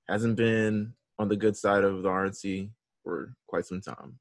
hasn't 0.09 0.35
been 0.35 0.93
on 1.19 1.29
the 1.29 1.35
good 1.35 1.55
side 1.55 1.83
of 1.83 2.01
the 2.01 2.09
RNC 2.09 2.71
for 3.03 3.35
quite 3.47 3.65
some 3.65 3.81
time. 3.81 4.17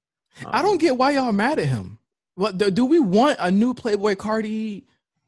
I 0.46 0.58
Um, 0.60 0.66
don't 0.66 0.80
get 0.80 0.98
why 0.98 1.12
y'all 1.12 1.32
mad 1.32 1.58
at 1.58 1.66
him. 1.66 1.98
What 2.34 2.58
do, 2.58 2.70
do 2.70 2.84
we 2.84 3.00
want 3.00 3.38
a 3.40 3.50
new 3.50 3.72
Playboi 3.72 4.16
Carti 4.16 4.84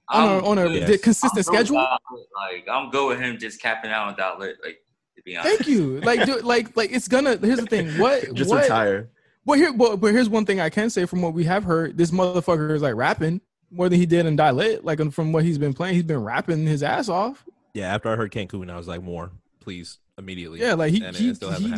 on 0.08 0.28
I'm 0.28 0.44
a 0.44 0.48
on 0.48 0.58
a 0.58 0.70
Yes. 0.70 1.00
consistent 1.00 1.38
I'm 1.48 1.54
schedule? 1.54 1.76
Like 1.76 2.66
I'm 2.70 2.90
good 2.90 3.08
with 3.08 3.18
him 3.20 3.38
just 3.38 3.60
capping 3.60 3.90
out 3.90 4.08
on 4.08 4.14
Dotlet. 4.14 4.54
Like 4.64 4.78
to 5.16 5.22
be 5.24 5.36
honest. 5.36 5.56
Thank 5.56 5.68
you. 5.68 6.00
Like 6.00 6.24
do, 6.24 6.40
like 6.40 6.76
like 6.76 6.92
it's 6.92 7.08
gonna. 7.08 7.36
Here's 7.38 7.60
the 7.60 7.66
thing. 7.66 7.98
What 7.98 8.34
Just 8.34 8.50
what? 8.50 8.62
retire. 8.62 9.10
Well, 9.44 9.58
here 9.58 9.72
but, 9.72 9.96
but 9.96 10.12
here's 10.12 10.28
one 10.28 10.44
thing 10.44 10.60
I 10.60 10.70
can 10.70 10.90
say 10.90 11.06
from 11.06 11.22
what 11.22 11.32
we 11.32 11.44
have 11.44 11.64
heard. 11.64 11.96
This 11.96 12.10
motherfucker 12.10 12.72
is 12.72 12.82
like 12.82 12.94
rapping 12.96 13.40
more 13.70 13.88
than 13.88 13.98
he 13.98 14.06
did 14.06 14.26
in 14.26 14.36
Die 14.36 14.50
Lit. 14.50 14.84
Like 14.84 15.00
from 15.12 15.32
what 15.32 15.44
he's 15.44 15.58
been 15.58 15.72
playing, 15.74 15.94
he's 15.94 16.02
been 16.04 16.22
rapping 16.22 16.66
his 16.66 16.82
ass 16.82 17.08
off. 17.08 17.44
Yeah, 17.72 17.94
after 17.94 18.08
I 18.08 18.16
heard 18.16 18.32
Cancun, 18.32 18.70
I 18.70 18.76
was 18.76 18.88
like, 18.88 19.02
more, 19.02 19.30
please, 19.60 19.98
immediately. 20.18 20.60
Yeah, 20.60 20.74
like 20.74 20.92
he, 20.92 21.04
And 21.04 21.14
it 21.14 21.20
he 21.20 21.34
still 21.34 21.50
hasn't 21.50 21.74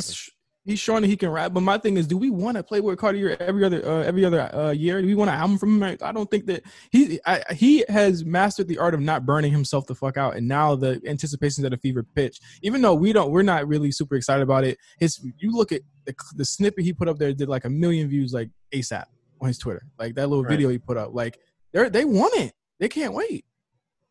he's 0.64 0.72
he's 0.72 0.80
showing 0.80 1.02
that 1.02 1.08
he 1.08 1.16
can 1.16 1.30
rap. 1.30 1.52
But 1.52 1.60
my 1.62 1.78
thing 1.78 1.96
is, 1.96 2.06
do 2.06 2.16
we 2.16 2.30
want 2.30 2.56
to 2.56 2.62
Playboi 2.62 2.96
Carti 2.96 3.36
every 3.40 3.64
other 3.64 3.86
uh, 3.86 4.02
every 4.02 4.24
other 4.24 4.54
uh, 4.54 4.70
year? 4.70 5.00
Do 5.00 5.06
we 5.06 5.14
want 5.14 5.30
an 5.30 5.36
album 5.36 5.58
from 5.58 5.82
him? 5.82 5.98
I 6.02 6.12
don't 6.12 6.30
think 6.30 6.46
that 6.46 6.62
he 6.90 7.20
I, 7.26 7.42
he 7.54 7.84
has 7.88 8.24
mastered 8.24 8.68
the 8.68 8.78
art 8.78 8.94
of 8.94 9.00
not 9.00 9.26
burning 9.26 9.52
himself 9.52 9.86
the 9.86 9.94
fuck 9.94 10.16
out. 10.16 10.36
And 10.36 10.46
now 10.46 10.74
the 10.74 11.00
anticipation's 11.06 11.64
at 11.64 11.72
a 11.72 11.78
fever 11.78 12.02
pitch. 12.02 12.40
Even 12.62 12.82
though 12.82 12.94
we 12.94 13.12
don't, 13.12 13.30
we're 13.30 13.42
not 13.42 13.66
really 13.68 13.90
super 13.90 14.14
excited 14.16 14.42
about 14.42 14.64
it. 14.64 14.78
His 14.98 15.20
you 15.38 15.52
look 15.52 15.72
at 15.72 15.82
the, 16.04 16.14
the 16.34 16.44
snippet 16.44 16.84
he 16.84 16.92
put 16.92 17.08
up 17.08 17.18
there 17.18 17.32
did 17.32 17.48
like 17.48 17.64
a 17.64 17.70
million 17.70 18.08
views 18.08 18.32
like 18.32 18.50
ASAP 18.72 19.04
on 19.40 19.48
his 19.48 19.58
Twitter. 19.58 19.82
Like 19.98 20.14
that 20.16 20.28
little 20.28 20.44
Right. 20.44 20.50
video 20.50 20.68
he 20.68 20.78
put 20.78 20.96
up. 20.96 21.14
Like 21.14 21.38
they 21.72 21.88
they 21.88 22.04
want 22.04 22.34
it. 22.36 22.52
They 22.80 22.88
can't 22.88 23.14
wait. 23.14 23.44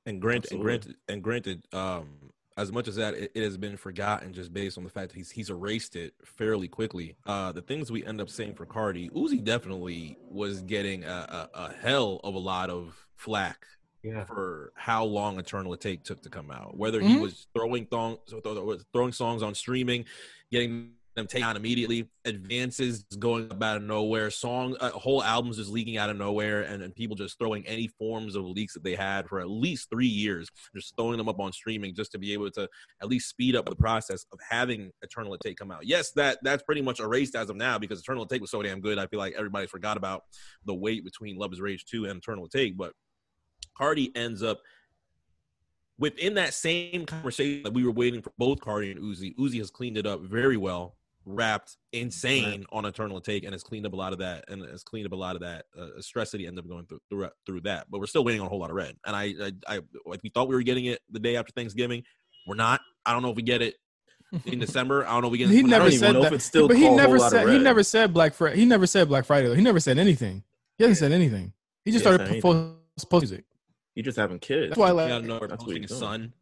And 0.05 0.21
granted, 0.21 0.53
and 0.53 0.61
granted, 0.61 0.95
and 1.09 1.21
granted, 1.21 1.65
um, 1.73 2.07
as 2.57 2.71
much 2.71 2.87
as 2.87 2.95
that, 2.95 3.13
it, 3.13 3.31
it 3.35 3.43
has 3.43 3.55
been 3.57 3.77
forgotten 3.77 4.33
just 4.33 4.51
based 4.51 4.77
on 4.77 4.83
the 4.83 4.89
fact 4.89 5.09
that 5.11 5.17
he's 5.17 5.31
he's 5.31 5.49
erased 5.49 5.95
it 5.95 6.13
fairly 6.25 6.67
quickly. 6.67 7.15
Uh, 7.25 7.51
the 7.51 7.61
things 7.61 7.91
we 7.91 8.03
end 8.05 8.19
up 8.19 8.29
saying 8.29 8.55
for 8.55 8.65
Carti, 8.65 9.09
Uzi 9.11 9.43
definitely 9.43 10.17
was 10.29 10.61
getting 10.61 11.03
a, 11.03 11.49
a, 11.53 11.59
a 11.67 11.73
hell 11.73 12.19
of 12.23 12.33
a 12.35 12.39
lot 12.39 12.69
of 12.69 13.05
flack 13.15 13.65
Yeah. 14.03 14.25
for 14.25 14.71
how 14.75 15.05
long 15.05 15.39
Eternal 15.39 15.75
Atake 15.75 16.03
took 16.03 16.21
to 16.23 16.29
come 16.29 16.51
out. 16.51 16.75
Whether 16.75 16.99
he 16.99 17.15
Mhm. 17.15 17.21
was 17.21 17.47
throwing 17.53 17.85
thong, 17.85 18.17
throwing 18.91 19.11
songs 19.13 19.43
on 19.43 19.53
streaming, 19.55 20.05
getting 20.51 20.91
them 21.17 21.27
taken 21.27 21.47
out 21.47 21.55
immediately, 21.55 22.09
advances 22.25 23.03
going 23.19 23.51
up 23.51 23.61
out 23.61 23.77
of 23.77 23.83
nowhere, 23.83 24.29
song, 24.29 24.77
uh, 24.79 24.91
whole 24.91 25.23
albums 25.23 25.57
just 25.57 25.69
leaking 25.69 25.97
out 25.97 26.09
of 26.09 26.15
nowhere, 26.15 26.61
and, 26.61 26.81
and 26.81 26.95
people 26.95 27.15
just 27.15 27.37
throwing 27.37 27.65
any 27.67 27.87
forms 27.87 28.35
of 28.35 28.45
leaks 28.45 28.73
that 28.73 28.83
they 28.83 28.95
had 28.95 29.27
for 29.27 29.39
at 29.39 29.49
least 29.49 29.89
three 29.89 30.07
years, 30.07 30.49
just 30.75 30.95
throwing 30.95 31.17
them 31.17 31.27
up 31.27 31.39
on 31.39 31.51
streaming 31.51 31.93
just 31.93 32.11
to 32.11 32.19
be 32.19 32.33
able 32.33 32.49
to 32.51 32.69
at 33.01 33.09
least 33.09 33.29
speed 33.29 33.55
up 33.55 33.67
the 33.67 33.75
process 33.75 34.25
of 34.31 34.39
having 34.47 34.91
Eternal 35.01 35.35
Atake 35.37 35.57
come 35.57 35.71
out. 35.71 35.85
Yes, 35.85 36.11
that 36.11 36.37
that's 36.43 36.63
pretty 36.63 36.81
much 36.81 36.99
erased 36.99 37.35
as 37.35 37.49
of 37.49 37.57
now 37.57 37.77
because 37.77 37.99
Eternal 37.99 38.25
Atake 38.25 38.41
was 38.41 38.51
so 38.51 38.61
damn 38.61 38.79
good. 38.79 38.97
I 38.97 39.07
feel 39.07 39.19
like 39.19 39.33
everybody 39.35 39.67
forgot 39.67 39.97
about 39.97 40.23
the 40.65 40.75
wait 40.75 41.03
between 41.03 41.37
Love 41.37 41.51
Is 41.51 41.59
Rage 41.59 41.85
2 41.85 42.05
and 42.05 42.17
Eternal 42.17 42.47
Atake, 42.47 42.77
but 42.77 42.93
Carti 43.79 44.15
ends 44.15 44.43
up 44.43 44.59
within 45.99 46.35
that 46.35 46.53
same 46.53 47.05
conversation 47.05 47.63
that 47.63 47.73
we 47.73 47.83
were 47.83 47.91
waiting 47.91 48.21
for 48.21 48.31
both 48.37 48.59
Carti 48.59 48.91
and 48.91 49.01
Uzi. 49.01 49.35
Uzi 49.37 49.57
has 49.59 49.71
cleaned 49.71 49.97
it 49.97 50.05
up 50.05 50.21
very 50.21 50.57
well, 50.57 50.96
rapped 51.27 51.77
insane 51.91 52.65
on 52.71 52.85
Eternal 52.85 53.19
Atake, 53.21 53.43
and 53.43 53.51
has 53.53 53.63
cleaned 53.63 53.85
up 53.85 53.93
a 53.93 53.95
lot 53.95 54.13
of 54.13 54.19
that, 54.19 54.45
and 54.47 54.63
has 54.63 54.83
cleaned 54.83 55.05
up 55.05 55.11
a 55.11 55.15
lot 55.15 55.35
of 55.35 55.41
that 55.41 55.65
uh, 55.77 55.99
stress 55.99 56.31
that 56.31 56.39
he 56.39 56.47
ended 56.47 56.63
up 56.63 56.69
going 56.69 56.85
through, 56.85 56.99
through 57.09 57.29
through 57.45 57.61
that. 57.61 57.87
But 57.91 57.99
we're 57.99 58.07
still 58.07 58.23
waiting 58.23 58.41
on 58.41 58.47
a 58.47 58.49
whole 58.49 58.59
lot 58.59 58.69
of 58.69 58.75
red. 58.75 58.95
And 59.05 59.15
I, 59.15 59.33
I, 59.41 59.51
I 59.67 59.79
like 60.05 60.21
we 60.23 60.29
thought 60.29 60.47
we 60.47 60.55
were 60.55 60.63
getting 60.63 60.85
it 60.85 60.99
the 61.11 61.19
day 61.19 61.35
after 61.35 61.51
Thanksgiving. 61.51 62.03
We're 62.47 62.55
not. 62.55 62.81
I 63.05 63.11
don't 63.13 63.21
know 63.21 63.29
if 63.29 63.35
we 63.35 63.43
get 63.43 63.61
it 63.61 63.75
in 64.45 64.59
December. 64.59 65.05
I 65.05 65.11
don't 65.11 65.21
know 65.21 65.27
if 65.27 65.31
we 65.33 65.37
get. 65.37 65.49
He 65.49 65.59
it 65.59 65.65
I 65.65 65.67
never 65.67 65.83
don't 65.85 65.93
even 65.93 65.99
said 65.99 66.11
know 66.13 66.21
that. 66.21 66.27
if 66.27 66.33
it's 66.33 66.45
still 66.45 66.67
but 66.67 66.77
he 66.77 66.89
never 66.89 67.19
said 67.19 67.49
he 67.49 67.59
never 67.59 67.83
said 67.83 68.13
Black 68.13 68.33
Friday. 68.33 68.57
He 68.57 68.65
never 68.65 68.87
said 68.87 69.07
Black 69.07 69.25
Friday. 69.25 69.47
Though. 69.49 69.55
He 69.55 69.61
never 69.61 69.79
said 69.79 69.97
anything. 69.97 70.43
He 70.77 70.83
hasn't 70.83 70.97
said 70.99 71.11
anything. 71.11 71.53
He 71.85 71.91
just 71.91 72.03
He 72.05 72.09
started 72.09 72.27
hasn't 72.27 72.41
post 72.43 73.09
post 73.09 73.23
music. 73.23 73.45
You 73.95 74.03
just 74.03 74.17
having 74.17 74.39
kids. 74.39 74.69
That's 74.69 74.79
why 74.79 74.87
I 74.87 74.89
I 74.89 74.93
like. 74.93 75.09
don't 75.09 75.25
know. 75.25 75.39
That's 75.39 75.51
what 75.51 75.59
Posting 75.59 75.81
he's 75.83 75.95
son. 75.97 76.33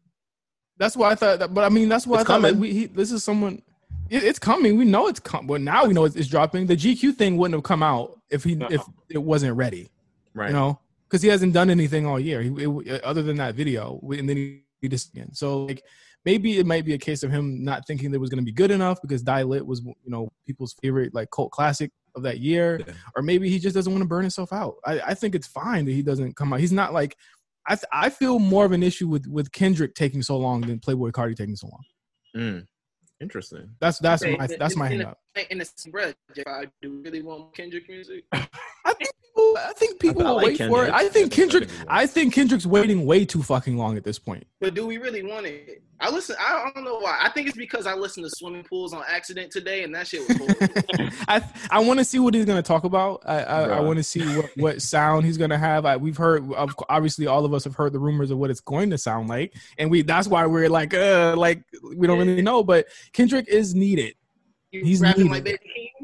That's 0.78 0.94
why 0.96 1.12
I 1.12 1.14
thought. 1.14 1.38
That, 1.38 1.54
but 1.54 1.64
I 1.64 1.70
mean, 1.70 1.88
that's 1.88 2.06
why 2.06 2.20
It's 2.20 2.28
I 2.28 2.34
thought 2.34 2.42
like 2.42 2.54
we. 2.56 2.72
He, 2.72 2.86
this 2.86 3.10
is 3.12 3.24
someone. 3.24 3.62
It, 4.10 4.22
it's 4.24 4.38
coming. 4.38 4.76
We 4.76 4.84
know 4.84 5.08
it's 5.08 5.20
coming. 5.20 5.46
Well, 5.46 5.60
now 5.60 5.86
we 5.86 5.92
know 5.94 6.04
it's, 6.04 6.16
it's 6.16 6.28
dropping. 6.28 6.66
The 6.66 6.76
GQ 6.76 7.14
thing 7.16 7.36
wouldn't 7.36 7.54
have 7.54 7.64
come 7.64 7.82
out 7.82 8.18
if 8.30 8.44
he 8.44 8.54
if 8.70 8.82
it 9.10 9.18
wasn't 9.18 9.56
ready. 9.56 9.90
right. 10.34 10.48
You 10.48 10.54
know, 10.54 10.80
because 11.08 11.22
he 11.22 11.28
hasn't 11.28 11.52
done 11.52 11.70
anything 11.70 12.06
all 12.06 12.18
year. 12.20 12.42
He, 12.42 12.50
it- 12.50 13.02
other 13.04 13.22
than 13.22 13.36
that 13.36 13.54
video, 13.54 14.00
and 14.10 14.28
then 14.28 14.36
he, 14.36 14.62
he 14.80 14.88
just 14.88 15.12
again. 15.12 15.32
So 15.34 15.64
like 15.64 15.82
maybe 16.24 16.58
it 16.58 16.66
might 16.66 16.84
be 16.84 16.94
a 16.94 16.98
case 16.98 17.22
of 17.22 17.30
him 17.30 17.62
not 17.64 17.86
thinking 17.86 18.10
that 18.10 18.16
it 18.16 18.20
was 18.20 18.30
going 18.30 18.40
to 18.42 18.44
be 18.44 18.52
good 18.52 18.70
enough 18.70 19.00
because 19.02 19.22
Die 19.22 19.42
Lit 19.42 19.66
was 19.66 19.80
you 19.84 19.94
know 20.06 20.28
people's 20.46 20.74
favorite 20.82 21.14
like 21.14 21.30
cult 21.30 21.50
classic 21.52 21.90
of 22.14 22.22
that 22.22 22.40
year, 22.40 22.80
Yeah. 22.86 22.94
or 23.14 23.22
maybe 23.22 23.48
he 23.50 23.58
just 23.58 23.74
doesn't 23.74 23.92
want 23.92 24.02
to 24.02 24.08
burn 24.08 24.22
himself 24.22 24.52
out. 24.52 24.76
I, 24.86 25.00
I 25.00 25.14
think 25.14 25.34
it's 25.34 25.46
fine 25.46 25.84
that 25.84 25.92
he 25.92 26.02
doesn't 26.02 26.34
come 26.34 26.52
out. 26.52 26.60
He's 26.60 26.72
not 26.72 26.92
like 26.92 27.16
I 27.68 27.74
th- 27.74 27.84
I 27.92 28.10
feel 28.10 28.38
more 28.38 28.64
of 28.64 28.72
an 28.72 28.82
issue 28.82 29.08
with 29.08 29.26
with 29.26 29.52
Kendrick 29.52 29.94
taking 29.94 30.22
so 30.22 30.36
long 30.38 30.60
than 30.62 30.78
Playboi 30.78 31.12
Carti 31.12 31.36
taking 31.36 31.56
so 31.56 31.68
long. 31.68 31.84
Mm. 32.36 32.66
Interesting. 33.20 33.70
That's 33.80 33.98
that's 33.98 34.22
Okay, 34.22 34.36
my 34.36 34.44
in- 34.44 34.58
that's 34.58 34.76
my 34.76 34.86
in 34.86 34.90
hang 34.92 34.98
the- 35.00 35.08
up. 35.08 35.18
In 35.50 35.58
the 35.58 35.90
breath, 35.90 36.14
J5, 36.34 36.70
do 36.82 36.90
we 36.90 36.96
really 37.02 37.22
want 37.22 37.54
Kendrick 37.54 37.88
music? 37.88 38.24
I 38.32 38.46
think 38.94 39.10
people 39.36 39.56
I 39.58 39.72
think 39.74 40.00
people 40.00 40.26
I 40.26 40.30
will 40.30 40.36
like 40.36 40.58
wait 40.58 40.68
for 40.68 40.84
it. 40.86 40.92
I 40.92 41.08
think 41.08 41.32
Kendrick 41.32 41.64
I 41.64 41.66
think 41.66 41.78
we 41.78 41.84
will. 41.84 41.92
I 41.92 42.06
think 42.06 42.34
Kendrick's 42.34 42.66
waiting 42.66 43.06
way 43.06 43.24
too 43.24 43.42
fucking 43.42 43.76
long 43.76 43.96
at 43.96 44.04
this 44.04 44.18
point. 44.18 44.46
But 44.60 44.74
do 44.74 44.86
we 44.86 44.98
really 44.98 45.22
want 45.22 45.46
it? 45.46 45.82
I 45.98 46.10
listen. 46.10 46.36
I 46.38 46.70
don't 46.74 46.84
know 46.84 46.98
why. 46.98 47.18
I 47.22 47.30
think 47.30 47.48
it's 47.48 47.56
because 47.56 47.86
I 47.86 47.94
listened 47.94 48.24
to 48.26 48.30
swimming 48.30 48.64
pools 48.64 48.92
on 48.92 49.02
accident 49.08 49.50
today, 49.50 49.82
and 49.82 49.94
that 49.94 50.06
shit 50.06 50.28
was 50.28 50.36
horrible. 50.36 51.12
I 51.28 51.42
I 51.70 51.80
want 51.80 51.98
to 52.00 52.04
see 52.04 52.18
what 52.18 52.34
he's 52.34 52.44
gonna 52.44 52.62
talk 52.62 52.84
about. 52.84 53.22
I 53.24 53.42
I, 53.42 53.62
I 53.62 53.80
want 53.80 53.96
to 53.98 54.02
see 54.02 54.22
what, 54.36 54.50
what 54.56 54.82
sound 54.82 55.24
he's 55.24 55.38
gonna 55.38 55.56
have. 55.56 55.86
I, 55.86 55.96
we've 55.96 56.16
heard 56.16 56.52
of 56.52 56.74
obviously 56.88 57.26
all 57.26 57.44
of 57.44 57.54
us 57.54 57.64
have 57.64 57.74
heard 57.74 57.92
the 57.92 57.98
rumors 57.98 58.30
of 58.30 58.38
what 58.38 58.50
it's 58.50 58.60
going 58.60 58.90
to 58.90 58.98
sound 58.98 59.28
like, 59.28 59.54
and 59.78 59.90
we 59.90 60.02
that's 60.02 60.28
why 60.28 60.44
we're 60.46 60.68
like 60.68 60.92
uh 60.92 61.34
like 61.36 61.62
we 61.96 62.06
don't 62.06 62.18
really 62.18 62.42
know. 62.42 62.62
But 62.62 62.88
Kendrick 63.12 63.48
is 63.48 63.74
needed. 63.74 64.14
He's 64.70 65.00
rapping 65.00 65.24
needed. 65.24 65.32
like 65.32 65.44
Baby 65.44 65.58
Keem. 65.58 65.95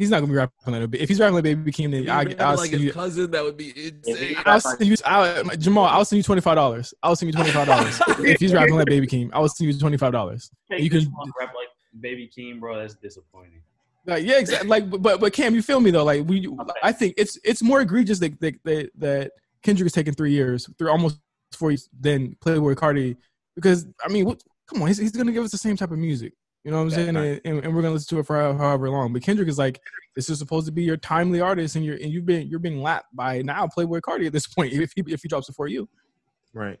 He's 0.00 0.08
not 0.08 0.20
gonna 0.20 0.32
be 0.32 0.36
rapping 0.38 0.72
like 0.72 0.82
a 0.82 0.88
bit. 0.88 1.02
If 1.02 1.10
he's 1.10 1.20
rapping 1.20 1.34
like 1.34 1.44
Baby 1.44 1.70
Keem, 1.70 1.90
then 1.90 2.08
I, 2.08 2.20
I'll 2.42 2.56
like 2.56 2.70
send 2.70 2.80
his 2.80 2.82
you. 2.84 2.92
cousin, 2.92 3.30
that 3.32 3.44
would 3.44 3.58
be 3.58 3.68
insane. 3.68 4.34
I'll 4.46 4.58
send 4.58 4.86
you. 4.86 4.96
I'll, 5.04 5.44
Jamal, 5.56 5.84
I'll 5.84 6.06
send 6.06 6.16
you 6.16 6.22
twenty 6.22 6.40
five 6.40 6.54
dollars. 6.54 6.94
I'll 7.02 7.14
send 7.14 7.28
you 7.28 7.34
twenty 7.34 7.50
five 7.50 7.66
dollars 7.66 8.00
if 8.20 8.40
he's 8.40 8.54
rapping 8.54 8.76
like 8.76 8.86
Baby 8.86 9.06
Keem. 9.06 9.28
I 9.34 9.40
will 9.40 9.50
send 9.50 9.70
you 9.70 9.78
twenty 9.78 9.98
five 9.98 10.12
dollars. 10.12 10.50
Take 10.70 10.82
You 10.82 10.88
can- 10.88 11.04
one 11.04 11.30
rap 11.38 11.52
like 11.54 11.68
Baby 12.00 12.30
Keem, 12.34 12.60
bro. 12.60 12.78
That's 12.78 12.94
disappointing. 12.94 13.60
Like 14.06 14.24
yeah, 14.24 14.38
exactly. 14.38 14.70
Like 14.70 14.88
but 14.88 15.20
but 15.20 15.32
Cam, 15.34 15.54
you 15.54 15.60
feel 15.60 15.80
me 15.80 15.90
though? 15.90 16.04
Like 16.04 16.26
we, 16.26 16.48
I 16.82 16.92
think 16.92 17.14
it's 17.18 17.38
it's 17.44 17.62
more 17.62 17.82
egregious 17.82 18.18
that 18.20 18.40
that 18.40 18.54
that, 18.64 18.90
that 18.96 19.32
Kendrick 19.62 19.86
is 19.86 19.92
taking 19.92 20.14
three 20.14 20.32
years, 20.32 20.66
through 20.78 20.90
almost 20.90 21.18
four 21.52 21.72
years, 21.72 21.90
than 22.00 22.36
Playboi 22.42 22.74
Carti, 22.74 23.18
because 23.54 23.86
I 24.02 24.08
mean, 24.08 24.24
what, 24.24 24.42
come 24.66 24.80
on, 24.80 24.88
he's, 24.88 24.96
he's 24.96 25.12
gonna 25.12 25.32
give 25.32 25.44
us 25.44 25.50
the 25.50 25.58
same 25.58 25.76
type 25.76 25.90
of 25.90 25.98
music. 25.98 26.32
You 26.64 26.70
know 26.70 26.78
what 26.78 26.82
I'm 26.84 26.90
saying? 26.90 27.16
And, 27.16 27.40
and, 27.44 27.64
and 27.64 27.74
we're 27.74 27.82
gonna 27.82 27.94
listen 27.94 28.16
to 28.16 28.20
it 28.20 28.26
for 28.26 28.36
however 28.36 28.90
long. 28.90 29.12
But 29.12 29.22
Kendrick 29.22 29.48
is 29.48 29.58
like, 29.58 29.80
this 30.14 30.28
is 30.28 30.38
supposed 30.38 30.66
to 30.66 30.72
be 30.72 30.82
your 30.82 30.98
timely 30.98 31.40
artist, 31.40 31.76
and 31.76 31.84
you're 31.84 31.96
and 31.96 32.12
you've 32.12 32.26
been 32.26 32.48
you're 32.48 32.58
being 32.58 32.82
lapped 32.82 33.14
by 33.14 33.42
now 33.42 33.66
Playboi 33.66 34.00
Carti 34.00 34.26
at 34.26 34.32
this 34.32 34.46
point 34.46 34.72
if 34.74 34.92
he 34.94 35.02
if 35.06 35.22
he 35.22 35.28
drops 35.28 35.48
it 35.48 35.54
for 35.54 35.68
you. 35.68 35.88
Right. 36.52 36.78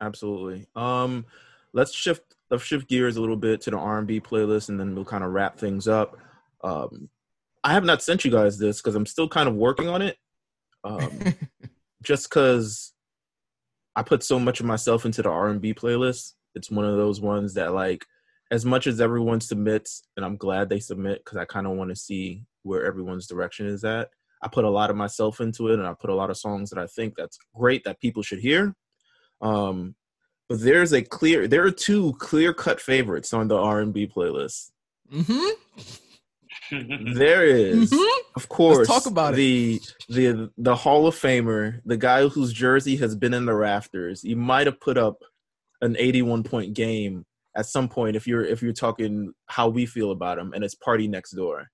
Absolutely. 0.00 0.66
Um, 0.74 1.24
let's 1.72 1.94
shift 1.94 2.22
let's 2.50 2.64
shift 2.64 2.88
gears 2.88 3.16
a 3.16 3.20
little 3.20 3.36
bit 3.36 3.60
to 3.62 3.70
the 3.70 3.78
R 3.78 3.98
and 3.98 4.06
B 4.06 4.20
playlist, 4.20 4.68
and 4.68 4.78
then 4.78 4.94
we'll 4.94 5.04
kind 5.04 5.24
of 5.24 5.32
wrap 5.32 5.58
things 5.58 5.88
up. 5.88 6.18
Um, 6.62 7.08
I 7.64 7.72
have 7.72 7.84
not 7.84 8.02
sent 8.02 8.24
you 8.24 8.30
guys 8.30 8.58
this 8.58 8.80
because 8.80 8.94
I'm 8.94 9.06
still 9.06 9.28
kind 9.28 9.48
of 9.48 9.54
working 9.54 9.88
on 9.88 10.02
it. 10.02 10.18
Um, 10.84 11.10
just 12.02 12.28
because 12.28 12.92
I 13.94 14.02
put 14.02 14.22
so 14.24 14.38
much 14.38 14.60
of 14.60 14.66
myself 14.66 15.04
into 15.06 15.22
the 15.22 15.30
R 15.30 15.48
and 15.48 15.60
B 15.60 15.72
playlist, 15.72 16.32
it's 16.54 16.70
one 16.70 16.84
of 16.84 16.96
those 16.96 17.20
ones 17.20 17.54
that 17.54 17.72
like, 17.72 18.04
as 18.52 18.64
much 18.66 18.86
as 18.86 19.00
everyone 19.00 19.40
submits, 19.40 20.02
and 20.16 20.24
I'm 20.24 20.36
glad 20.36 20.68
they 20.68 20.78
submit 20.78 21.24
because 21.24 21.38
I 21.38 21.44
kind 21.46 21.66
of 21.66 21.72
want 21.72 21.88
to 21.90 21.96
see 21.96 22.44
where 22.62 22.84
everyone's 22.84 23.26
direction 23.26 23.66
is 23.66 23.82
at. 23.82 24.10
I 24.42 24.48
put 24.48 24.64
a 24.66 24.70
lot 24.70 24.90
of 24.90 24.96
myself 24.96 25.40
into 25.40 25.68
it, 25.68 25.78
and 25.78 25.86
I 25.88 25.94
put 25.98 26.10
a 26.10 26.14
lot 26.14 26.28
of 26.30 26.36
songs 26.36 26.68
that 26.70 26.78
I 26.78 26.86
think 26.86 27.14
that's 27.16 27.38
great 27.56 27.82
that 27.84 27.98
people 28.00 28.22
should 28.22 28.40
hear. 28.40 28.74
Um, 29.40 29.94
but 30.50 30.60
there's 30.60 30.92
a 30.92 31.00
clear, 31.02 31.48
there 31.48 31.64
are 31.64 31.70
two 31.70 32.12
clear 32.18 32.52
cut 32.52 32.78
favorites 32.80 33.32
on 33.32 33.48
the 33.48 33.56
R 33.56 33.80
and 33.80 33.92
B 33.92 34.06
playlist. 34.06 34.70
mm-hmm. 35.10 35.96
There 37.14 37.44
is, 37.44 37.90
Mhm. 37.90 38.18
of 38.36 38.48
course, 38.48 38.86
talk 38.86 39.06
about 39.06 39.34
it. 39.34 39.36
the 39.36 39.80
the 40.08 40.50
the 40.56 40.76
Hall 40.76 41.06
of 41.06 41.14
Famer, 41.14 41.80
the 41.84 41.96
guy 41.98 42.28
whose 42.28 42.52
jersey 42.52 42.96
has 42.96 43.14
been 43.14 43.34
in 43.34 43.44
the 43.46 43.54
rafters. 43.54 44.22
You 44.24 44.36
might 44.36 44.66
have 44.66 44.80
put 44.80 44.96
up 44.96 45.22
an 45.82 45.96
81 45.98 46.42
point 46.44 46.72
game 46.74 47.24
at 47.56 47.66
some 47.66 47.88
point 47.88 48.16
if 48.16 48.26
you're 48.26 48.44
if 48.44 48.62
you're 48.62 48.72
talking 48.72 49.32
how 49.46 49.68
we 49.68 49.86
feel 49.86 50.10
about 50.10 50.38
him, 50.38 50.52
and 50.54 50.64
it's 50.64 50.74
Party 50.74 51.08
Next 51.08 51.32
Door. 51.32 51.68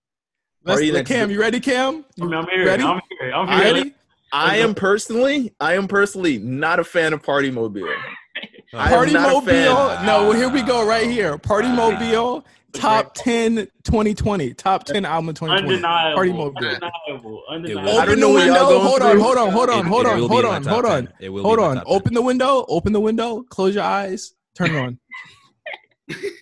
Let's, 0.65 0.81
Party 0.81 0.91
next 0.93 1.09
Cam, 1.09 1.29
door. 1.29 1.35
you 1.35 1.41
ready, 1.41 1.61
Cam? 1.61 2.05
I 2.05 2.05
You 2.17 2.25
mean, 2.25 2.35
I'm 2.35 2.47
here. 2.49 2.67
ready? 2.67 2.83
I'm 2.83 3.01
here. 3.21 3.33
I'm 3.33 3.49
here. 3.49 3.75
ready? 3.75 3.95
I 4.33 4.57
am 4.57 4.75
personally, 4.75 5.55
I 5.61 5.75
am 5.75 5.89
personally 5.89 6.39
not 6.39 6.81
a 6.81 6.85
fan 6.85 7.13
of 7.13 7.23
Party 7.23 7.51
Mobile. 7.51 7.89
Party 8.73 9.15
Mobile. 9.15 9.41
fan. 9.41 10.05
No, 10.05 10.33
here 10.33 10.49
we 10.51 10.63
go 10.63 10.87
right 10.87 11.09
here. 11.09 11.39
Party 11.39 11.69
Mobile 11.69 12.45
top 12.73 13.15
10 13.15 13.69
2020. 13.85 14.53
Top 14.55 14.85
10 14.85 15.05
album 15.07 15.35
2020. 15.35 15.75
Undeniable. 15.77 16.15
Party 16.17 16.33
Mobile. 16.33 16.67
Undeniable. 16.67 17.43
Undeniable. 17.49 17.91
Open 17.91 18.21
the 18.21 18.29
window. 18.29 18.81
Hold 18.81 19.03
on, 19.03 19.19
hold 19.19 19.39
on, 19.39 19.51
hold 19.51 19.69
on, 19.71 19.85
hold 19.87 20.07
on, 20.07 20.19
hold 20.19 20.45
on, 20.45 20.63
hold 20.65 20.85
on. 20.85 21.09
Hold 21.09 21.23
be 21.23 21.27
in 21.27 21.33
my 21.43 21.67
on. 21.67 21.83
Open 21.87 22.15
the 22.15 22.23
window. 22.23 22.67
Open 22.69 22.93
the 22.93 23.01
window. 23.01 23.43
Close 23.49 23.75
your 23.75 23.85
eyes. 23.85 24.35
Turn 24.55 24.75
it 24.75 24.79
on. 24.79 24.99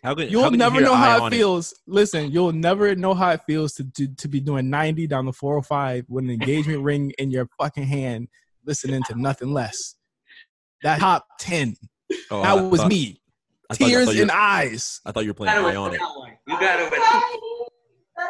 How 0.02 0.14
can, 0.14 0.28
You'll 0.28 0.44
can 0.44 0.52
you 0.52 0.58
never 0.58 0.80
know 0.80 0.94
how 0.94 1.26
it 1.26 1.30
feels. 1.30 1.74
Listen, 1.86 2.30
you'll 2.30 2.52
never 2.52 2.94
know 2.94 3.14
how 3.14 3.30
it 3.30 3.40
feels 3.46 3.72
to, 3.74 3.84
to 3.96 4.06
to 4.06 4.28
be 4.28 4.38
doing 4.40 4.70
90 4.70 5.06
down 5.08 5.26
the 5.26 5.32
405 5.32 6.04
with 6.08 6.24
an 6.24 6.30
engagement 6.30 6.82
ring 6.84 7.12
in 7.18 7.30
your 7.30 7.48
fucking 7.58 7.84
hand, 7.86 8.28
listening 8.64 9.02
to 9.08 9.20
nothing 9.20 9.52
less. 9.52 9.96
That 10.82 11.00
top 11.00 11.26
10. 11.40 11.76
Oh, 12.30 12.42
That 12.42 12.58
I 12.58 12.60
was 12.60 12.80
thought- 12.82 12.88
me. 12.90 13.20
I 13.68 13.74
Tears 13.74 14.06
thought 14.06 14.14
in 14.16 14.30
eyes. 14.30 15.00
I 15.04 15.10
thought 15.10 15.24
you 15.24 15.30
were 15.30 15.34
playing 15.34 15.52
eye 15.58 15.74
on 15.74 15.92
it. 15.92 16.00
You 16.46 16.60
got 16.60 16.78
it 16.78 16.88
with 16.88 17.00
that 17.00 17.36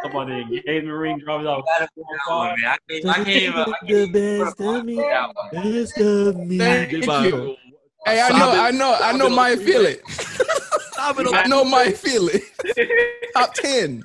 Talk 0.02 0.10
about 0.10 0.26
the 0.28 0.32
engagement 0.32 0.88
ring 0.98 1.18
drops 1.18 1.46
out. 1.46 1.62
I 1.78 1.86
can't, 2.88 3.06
I 3.06 3.14
can't 3.14 3.28
even. 3.28 3.54
I 3.60 3.64
can't 3.86 4.16
even 4.16 4.52
put 4.54 4.64
a 4.64 4.66
line 4.66 4.88
on 4.88 4.96
that 4.96 5.34
one. 6.34 6.58
Thank 6.58 6.92
you. 6.92 7.56
Hey, 8.06 8.20
I 8.20 8.28
Stop 8.28 8.38
know. 8.38 8.62
I 8.62 8.70
know, 8.70 8.98
I 9.00 9.12
know 9.16 9.26
it. 9.26 9.30
my 9.30 9.56
feel 9.56 9.84
it. 9.84 10.00
Stop 11.14 11.20
it. 11.20 11.34
I 11.34 11.46
know 11.46 11.64
my 11.64 11.92
feel 11.92 12.28
it. 12.28 12.42
Top 13.34 13.54
10. 13.54 14.02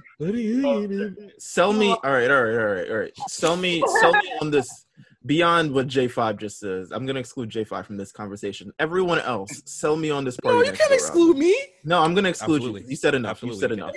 Sell 1.40 1.74
me. 1.74 1.90
All 1.90 2.00
right, 2.04 2.30
all 2.30 2.44
right, 2.44 2.56
all 2.56 2.66
right, 2.66 2.90
all 2.90 2.98
right. 2.98 3.12
Sell 3.28 3.58
me, 3.58 3.84
sell 4.00 4.14
me 4.14 4.34
on 4.42 4.52
this. 4.52 4.86
Beyond 5.24 5.72
what 5.72 5.88
J5 5.88 6.40
just 6.40 6.60
says, 6.60 6.92
I'm 6.92 7.06
gonna 7.06 7.20
exclude 7.20 7.50
J5 7.52 7.86
from 7.86 7.98
this 7.98 8.12
conversation. 8.12 8.72
Everyone 8.80 9.20
else, 9.20 9.62
sell 9.66 9.96
me 9.96 10.10
on 10.10 10.24
this 10.26 10.36
party. 10.38 10.58
No, 10.58 10.64
you 10.64 10.72
can't 10.72 10.90
door 10.90 10.94
exclude 10.94 11.38
me. 11.38 11.56
No, 11.84 12.02
I'm 12.02 12.16
gonna 12.16 12.30
exclude 12.30 12.56
Absolutely. 12.56 12.82
you. 12.82 12.90
You 12.90 12.96
said 12.96 13.14
enough. 13.14 13.44
Absolutely. 13.44 13.56
You 13.56 13.62
said 13.62 13.72
enough. 13.72 13.94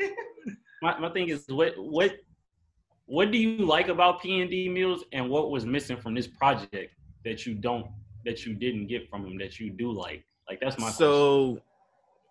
My, 0.82 0.98
my 0.98 1.10
thing 1.12 1.28
is 1.28 1.44
what 1.46 1.74
what 1.76 2.16
what 3.04 3.30
do 3.30 3.36
you 3.38 3.66
like 3.66 3.88
about 3.88 4.22
P 4.22 4.40
and 4.40 4.50
D 4.50 4.68
meals, 4.68 5.04
and 5.12 5.28
what 5.28 5.50
was 5.50 5.66
missing 5.66 5.98
from 5.98 6.14
this 6.14 6.26
project 6.26 6.94
that 7.24 7.44
you 7.44 7.54
don't 7.54 7.86
that 8.24 8.46
you 8.46 8.54
didn't 8.54 8.86
get 8.86 9.08
from 9.10 9.26
him 9.26 9.38
that 9.38 9.60
you 9.60 9.70
do 9.70 9.92
like? 9.92 10.24
Like 10.50 10.60
that's 10.60 10.78
my 10.78 10.86
question. 10.86 10.98
so 10.98 11.60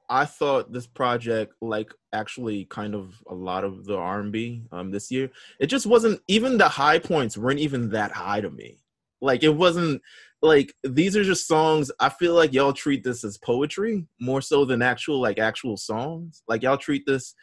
I 0.09 0.25
thought 0.25 0.73
this 0.73 0.87
project, 0.87 1.53
like 1.61 1.93
actually 2.13 2.65
kind 2.65 2.93
of 2.93 3.15
a 3.29 3.33
lot 3.33 3.63
of 3.63 3.85
the 3.85 3.95
R&B 3.95 4.63
um, 4.73 4.91
this 4.91 5.09
year, 5.09 5.31
it 5.59 5.67
just 5.67 5.85
wasn't 5.85 6.19
even 6.27 6.57
the 6.57 6.67
high 6.67 6.99
points 6.99 7.37
weren't 7.37 7.61
even 7.61 7.89
that 7.91 8.11
high 8.11 8.41
to 8.41 8.49
me. 8.49 8.79
Like 9.21 9.43
it 9.43 9.55
wasn't 9.55 10.01
like 10.41 10.73
these 10.83 11.15
are 11.15 11.23
just 11.23 11.47
songs. 11.47 11.91
I 12.01 12.09
feel 12.09 12.33
like 12.33 12.53
y'all 12.53 12.73
treat 12.73 13.05
this 13.05 13.23
as 13.23 13.37
poetry 13.37 14.05
more 14.19 14.41
so 14.41 14.65
than 14.65 14.81
actual 14.81 15.21
like 15.21 15.39
actual 15.39 15.77
songs. 15.77 16.43
Like 16.47 16.63
y'all 16.63 16.77
treat 16.77 17.03
this 17.05 17.33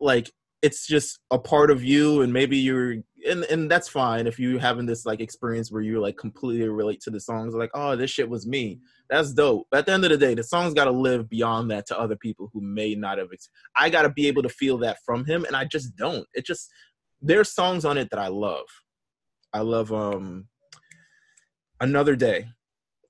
like 0.00 0.30
it's 0.62 0.86
just 0.86 1.18
a 1.30 1.38
part 1.38 1.70
of 1.70 1.84
you 1.84 2.22
and 2.22 2.32
maybe 2.32 2.56
you're 2.56 2.96
and 3.28 3.44
and 3.44 3.70
that's 3.70 3.88
fine 3.88 4.26
if 4.26 4.38
you 4.38 4.58
having 4.58 4.86
this 4.86 5.04
like 5.04 5.20
experience 5.20 5.70
where 5.70 5.82
you 5.82 6.00
like 6.00 6.16
completely 6.16 6.68
relate 6.68 7.00
to 7.00 7.10
the 7.10 7.20
songs 7.20 7.54
like 7.54 7.70
oh 7.74 7.94
this 7.94 8.10
shit 8.10 8.28
was 8.28 8.46
me 8.46 8.80
that's 9.08 9.32
dope 9.32 9.66
but 9.70 9.78
at 9.78 9.86
the 9.86 9.92
end 9.92 10.04
of 10.04 10.10
the 10.10 10.16
day 10.16 10.34
the 10.34 10.42
song's 10.42 10.74
got 10.74 10.84
to 10.84 10.90
live 10.90 11.28
beyond 11.28 11.70
that 11.70 11.86
to 11.86 11.98
other 11.98 12.16
people 12.16 12.50
who 12.52 12.60
may 12.60 12.94
not 12.94 13.18
have 13.18 13.28
ex- 13.32 13.50
i 13.76 13.88
got 13.88 14.02
to 14.02 14.10
be 14.10 14.26
able 14.26 14.42
to 14.42 14.48
feel 14.48 14.78
that 14.78 14.98
from 15.04 15.24
him 15.24 15.44
and 15.44 15.56
i 15.56 15.64
just 15.64 15.96
don't 15.96 16.26
it 16.34 16.44
just 16.44 16.70
there's 17.20 17.52
songs 17.52 17.84
on 17.84 17.98
it 17.98 18.08
that 18.10 18.18
i 18.18 18.28
love 18.28 18.66
i 19.52 19.60
love 19.60 19.92
um 19.92 20.46
another 21.80 22.16
day 22.16 22.46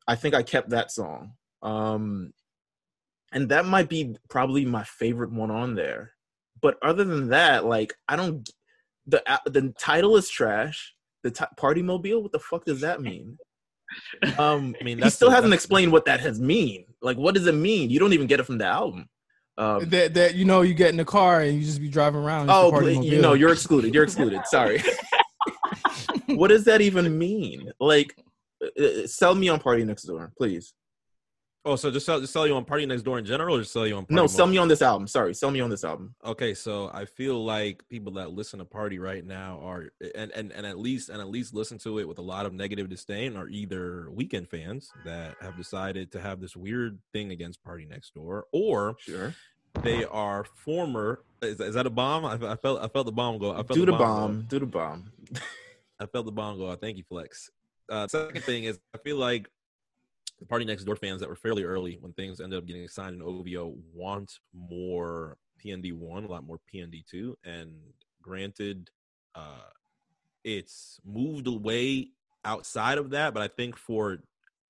i 0.09 0.15
think 0.15 0.35
i 0.35 0.43
kept 0.43 0.71
that 0.71 0.91
song 0.91 1.33
um 1.63 2.33
and 3.33 3.49
that 3.49 3.67
might 3.67 3.89
be 3.89 4.15
probably 4.31 4.65
my 4.65 4.85
favorite 4.85 5.33
one 5.33 5.51
on 5.51 5.75
there 5.75 6.13
but 6.61 6.79
other 6.83 7.05
than 7.05 7.29
that, 7.29 7.65
like 7.65 7.95
I 8.09 8.17
don't. 8.17 8.49
The 9.07 9.23
the 9.47 9.73
title 9.79 10.17
is 10.17 10.29
trash. 10.29 10.95
The 11.23 11.31
t- 11.31 11.45
party 11.57 11.83
mobile. 11.83 12.23
What 12.23 12.33
the 12.33 12.41
fuck 12.41 12.65
does 12.65 12.81
that 12.81 13.01
mean? 13.01 13.39
Um, 14.39 14.75
I 14.81 14.85
mean, 14.85 14.99
he 15.01 15.11
still 15.11 15.29
the- 15.29 15.35
hasn't 15.37 15.51
that's- 15.51 15.65
explained 15.65 15.93
what 15.93 16.05
that 16.07 16.21
has 16.21 16.41
mean. 16.41 16.87
Like, 17.03 17.17
what 17.17 17.35
does 17.35 17.47
it 17.47 17.55
mean? 17.55 17.91
You 17.91 17.99
don't 17.99 18.13
even 18.13 18.27
get 18.27 18.41
it 18.41 18.45
from 18.45 18.59
the 18.59 18.67
album. 18.67 19.09
Um, 19.59 19.89
That 19.89 20.15
that 20.15 20.35
you 20.35 20.45
know 20.45 20.61
you 20.63 20.75
get 20.75 20.91
in 20.91 20.97
the 20.97 21.05
car 21.05 21.41
and 21.41 21.59
you 21.59 21.65
just 21.65 21.81
be 21.81 21.89
driving 21.89 22.21
around. 22.21 22.51
oh, 22.51 22.67
the 22.67 22.71
party 22.73 22.95
but, 22.97 23.05
you 23.05 23.21
know, 23.23 23.33
you're 23.35 23.53
excluded. 23.53 23.95
You're 23.95 24.05
excluded. 24.05 24.41
Sorry. 24.47 24.83
what 26.27 26.49
does 26.49 26.65
that 26.65 26.81
even 26.81 27.17
mean? 27.19 27.71
Like, 27.81 28.15
uh, 28.63 28.83
uh, 28.83 29.07
sell 29.07 29.35
me 29.35 29.49
on 29.49 29.59
Party 29.61 29.85
Next 29.85 30.03
Door, 30.05 30.33
please. 30.37 30.75
Oh, 31.69 31.75
so 31.75 31.91
just 31.91 32.07
sell, 32.07 32.21
just 32.21 32.33
sell 32.33 32.47
you 32.47 32.55
on 32.55 32.65
Party 32.65 32.87
Next 32.87 33.03
Door 33.03 33.19
in 33.19 33.25
general, 33.25 33.57
or 33.57 33.59
just 33.59 33.73
sell 33.73 33.87
you 33.89 33.97
on? 33.97 34.05
Party 34.05 34.15
No, 34.15 34.29
sell 34.29 34.47
Mode? 34.47 34.53
me 34.53 34.59
on 34.59 34.69
this 34.69 34.83
album. 34.83 35.09
Sorry, 35.09 35.35
sell 35.35 35.51
me 35.51 35.61
on 35.61 35.69
this 35.69 35.83
album. 35.83 36.15
Okay, 36.25 36.55
so 36.55 36.91
I 36.95 37.07
feel 37.07 37.45
like 37.45 37.83
people 37.89 38.13
that 38.13 38.31
listen 38.31 38.61
to 38.61 38.65
Party 38.65 39.01
right 39.01 39.25
now 39.27 39.59
are 39.63 39.87
and, 40.15 40.31
and 40.31 40.53
and 40.53 40.65
at 40.65 40.79
least 40.79 41.09
and 41.09 41.21
at 41.21 41.29
least 41.29 41.55
listen 41.55 41.77
to 41.79 41.99
it 41.99 42.07
with 42.07 42.19
a 42.19 42.23
lot 42.23 42.47
of 42.47 42.55
negative 42.55 42.89
disdain 42.89 43.37
are 43.37 43.49
either 43.49 44.09
Weeknd 44.17 44.49
fans 44.49 44.93
that 45.05 45.35
have 45.41 45.57
decided 45.57 46.13
to 46.13 46.21
have 46.21 46.41
this 46.41 46.55
weird 46.55 47.01
thing 47.13 47.33
against 47.33 47.65
Party 47.65 47.85
Next 47.85 48.15
Door, 48.15 48.45
or 48.53 48.95
Sure. 49.01 49.35
they 49.83 50.05
are 50.05 50.45
former. 50.45 51.21
Is, 51.43 51.59
is 51.59 51.75
that 51.75 51.85
a 51.87 51.91
bomb? 51.91 52.25
I, 52.25 52.35
I 52.53 52.55
felt 52.55 52.81
I 52.81 52.87
felt 52.87 53.07
the 53.07 53.13
bomb 53.13 53.39
go. 53.39 53.51
I 53.51 53.57
felt 53.65 53.71
Do 53.75 53.87
the 53.87 53.91
go. 53.93 53.99
bomb. 53.99 54.43
Do 54.49 54.61
the 54.61 54.67
bomb. 54.67 55.11
I 55.99 56.07
felt 56.07 56.27
the 56.27 56.33
bomb 56.33 56.59
go. 56.59 56.73
Thank 56.77 56.97
you, 56.99 57.05
Flex. 57.09 57.51
Uh, 57.89 58.07
second 58.07 58.43
thing 58.45 58.65
is, 58.65 58.79
I 58.95 58.99
feel 58.99 59.17
like 59.17 59.49
the 60.39 60.47
Party 60.47 60.65
Next 60.65 60.85
Door 60.85 60.97
fans 60.97 61.21
that 61.21 61.29
were 61.29 61.37
fairly 61.37 61.65
early 61.65 61.99
when 62.01 62.13
things 62.13 62.41
ended 62.41 62.59
up 62.59 62.67
getting 62.67 62.87
signed 62.89 63.17
in 63.17 63.23
OVO 63.23 63.75
want 63.95 64.39
more 64.53 65.37
PND 65.65 65.93
one, 65.93 66.25
a 66.25 66.29
lot 66.29 66.47
more 66.47 66.61
PND 66.73 67.05
two, 67.07 67.37
and 67.45 67.73
granted, 68.23 68.91
uh, 69.35 69.71
it's 70.45 71.01
moved 71.05 71.47
away 71.47 72.11
outside 72.45 72.99
of 72.99 73.11
that, 73.11 73.35
but 73.35 73.43
I 73.43 73.49
think 73.49 73.77
for 73.77 74.19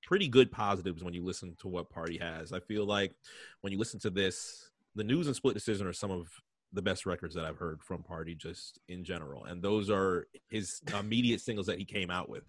pretty 0.06 0.28
good 0.28 0.52
positives 0.52 1.02
when 1.02 1.14
you 1.14 1.24
listen 1.24 1.56
to 1.60 1.68
what 1.68 1.90
Party 1.90 2.16
has. 2.18 2.52
I 2.52 2.60
feel 2.60 2.86
like 2.86 3.12
when 3.60 3.72
you 3.72 3.78
listen 3.78 3.98
to 4.00 4.10
this, 4.10 4.70
the 4.94 5.04
news 5.04 5.26
and 5.26 5.34
split 5.34 5.54
decision 5.54 5.86
are 5.86 5.92
some 5.92 6.12
of 6.12 6.28
the 6.72 6.82
best 6.82 7.06
records 7.06 7.34
that 7.34 7.44
I've 7.44 7.58
heard 7.58 7.82
from 7.82 8.02
Party 8.02 8.34
just 8.34 8.78
in 8.88 9.04
general. 9.04 9.44
And 9.44 9.60
those 9.60 9.90
are 9.90 10.28
his 10.48 10.80
immediate 10.98 11.40
singles 11.40 11.66
that 11.66 11.78
he 11.78 11.84
came 11.84 12.10
out 12.10 12.28
with. 12.28 12.44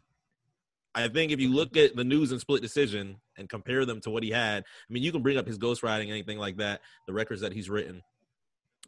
I 0.97 1.07
think 1.07 1.31
if 1.31 1.39
you 1.39 1.53
look 1.53 1.77
at 1.77 1.95
the 1.95 2.03
news 2.03 2.31
and 2.31 2.41
split 2.41 2.63
decision 2.63 3.17
and 3.37 3.47
compare 3.47 3.85
them 3.85 4.01
to 4.01 4.09
what 4.09 4.23
he 4.23 4.31
had, 4.31 4.63
I 4.63 4.93
mean, 4.93 5.03
you 5.03 5.11
can 5.11 5.21
bring 5.21 5.37
up 5.37 5.45
his 5.45 5.59
ghostwriting, 5.59 6.09
anything 6.09 6.39
like 6.39 6.57
that, 6.57 6.81
the 7.05 7.13
records 7.13 7.41
that 7.41 7.53
he's 7.53 7.69
written, 7.69 8.01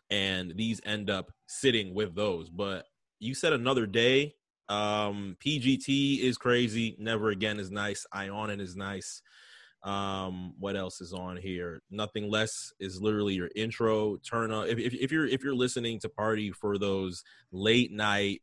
and 0.09 0.53
these 0.55 0.81
end 0.85 1.11
up 1.11 1.31
sitting 1.47 1.93
with 1.93 2.15
those. 2.15 2.49
But 2.49 2.85
you 3.19 3.35
said 3.35 3.53
another 3.53 3.85
day. 3.85 4.33
Um, 4.69 5.37
PGT 5.43 6.19
is 6.19 6.37
crazy. 6.37 6.95
Never 6.99 7.29
again 7.29 7.59
is 7.59 7.69
nice. 7.69 8.05
Eye 8.11 8.29
On 8.29 8.49
It 8.49 8.59
is 8.59 8.75
nice. 8.75 9.21
Um, 9.83 10.55
what 10.59 10.75
else 10.75 11.01
is 11.01 11.13
on 11.13 11.37
here? 11.37 11.81
Nothing 11.89 12.29
less 12.29 12.73
is 12.79 13.01
literally 13.01 13.35
your 13.35 13.49
intro. 13.55 14.17
Turn 14.17 14.51
up 14.51 14.67
if, 14.67 14.77
if 14.77 14.93
if 14.93 15.11
you're 15.11 15.25
if 15.25 15.43
you're 15.43 15.55
listening 15.55 15.99
to 16.01 16.09
party 16.09 16.51
for 16.51 16.77
those 16.77 17.23
late 17.51 17.91
night 17.91 18.41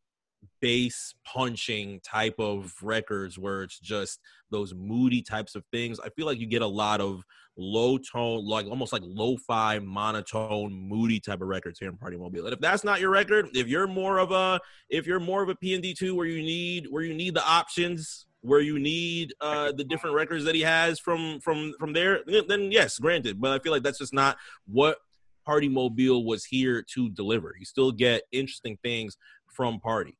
bass 0.60 1.14
punching 1.24 2.00
type 2.00 2.34
of 2.38 2.74
records 2.82 3.38
where 3.38 3.62
it's 3.62 3.78
just 3.78 4.20
those 4.50 4.74
moody 4.74 5.22
types 5.22 5.54
of 5.54 5.64
things. 5.72 6.00
I 6.00 6.08
feel 6.10 6.26
like 6.26 6.38
you 6.38 6.46
get 6.46 6.62
a 6.62 6.66
lot 6.66 7.00
of 7.00 7.22
low 7.56 7.98
tone, 7.98 8.46
like 8.46 8.66
almost 8.66 8.92
like 8.92 9.02
lo-fi, 9.04 9.78
monotone, 9.78 10.72
moody 10.72 11.20
type 11.20 11.40
of 11.40 11.48
records 11.48 11.78
here 11.78 11.88
in 11.88 11.96
Party 11.96 12.16
Mobile. 12.16 12.44
And 12.44 12.52
if 12.52 12.60
that's 12.60 12.84
not 12.84 13.00
your 13.00 13.10
record, 13.10 13.48
if 13.54 13.66
you're 13.66 13.86
more 13.86 14.18
of 14.18 14.30
a 14.30 14.60
if 14.90 15.06
you're 15.06 15.20
more 15.20 15.42
of 15.42 15.48
a 15.48 15.54
PND 15.54 15.96
two 15.96 16.14
where 16.14 16.26
you 16.26 16.42
need 16.42 16.86
where 16.90 17.02
you 17.02 17.14
need 17.14 17.34
the 17.34 17.46
options, 17.46 18.26
where 18.40 18.60
you 18.60 18.78
need 18.78 19.34
uh 19.40 19.72
the 19.72 19.84
different 19.84 20.14
records 20.16 20.44
that 20.44 20.54
he 20.54 20.60
has 20.62 20.98
from 21.00 21.40
from 21.40 21.74
from 21.78 21.92
there, 21.92 22.20
then 22.26 22.70
yes, 22.70 22.98
granted. 22.98 23.40
But 23.40 23.52
I 23.52 23.58
feel 23.62 23.72
like 23.72 23.82
that's 23.82 23.98
just 23.98 24.14
not 24.14 24.36
what 24.66 24.98
Party 25.44 25.68
Mobile 25.68 26.24
was 26.24 26.44
here 26.44 26.84
to 26.94 27.08
deliver. 27.10 27.54
You 27.58 27.64
still 27.64 27.92
get 27.92 28.22
interesting 28.32 28.78
things 28.82 29.16
from 29.48 29.80
Party. 29.80 30.16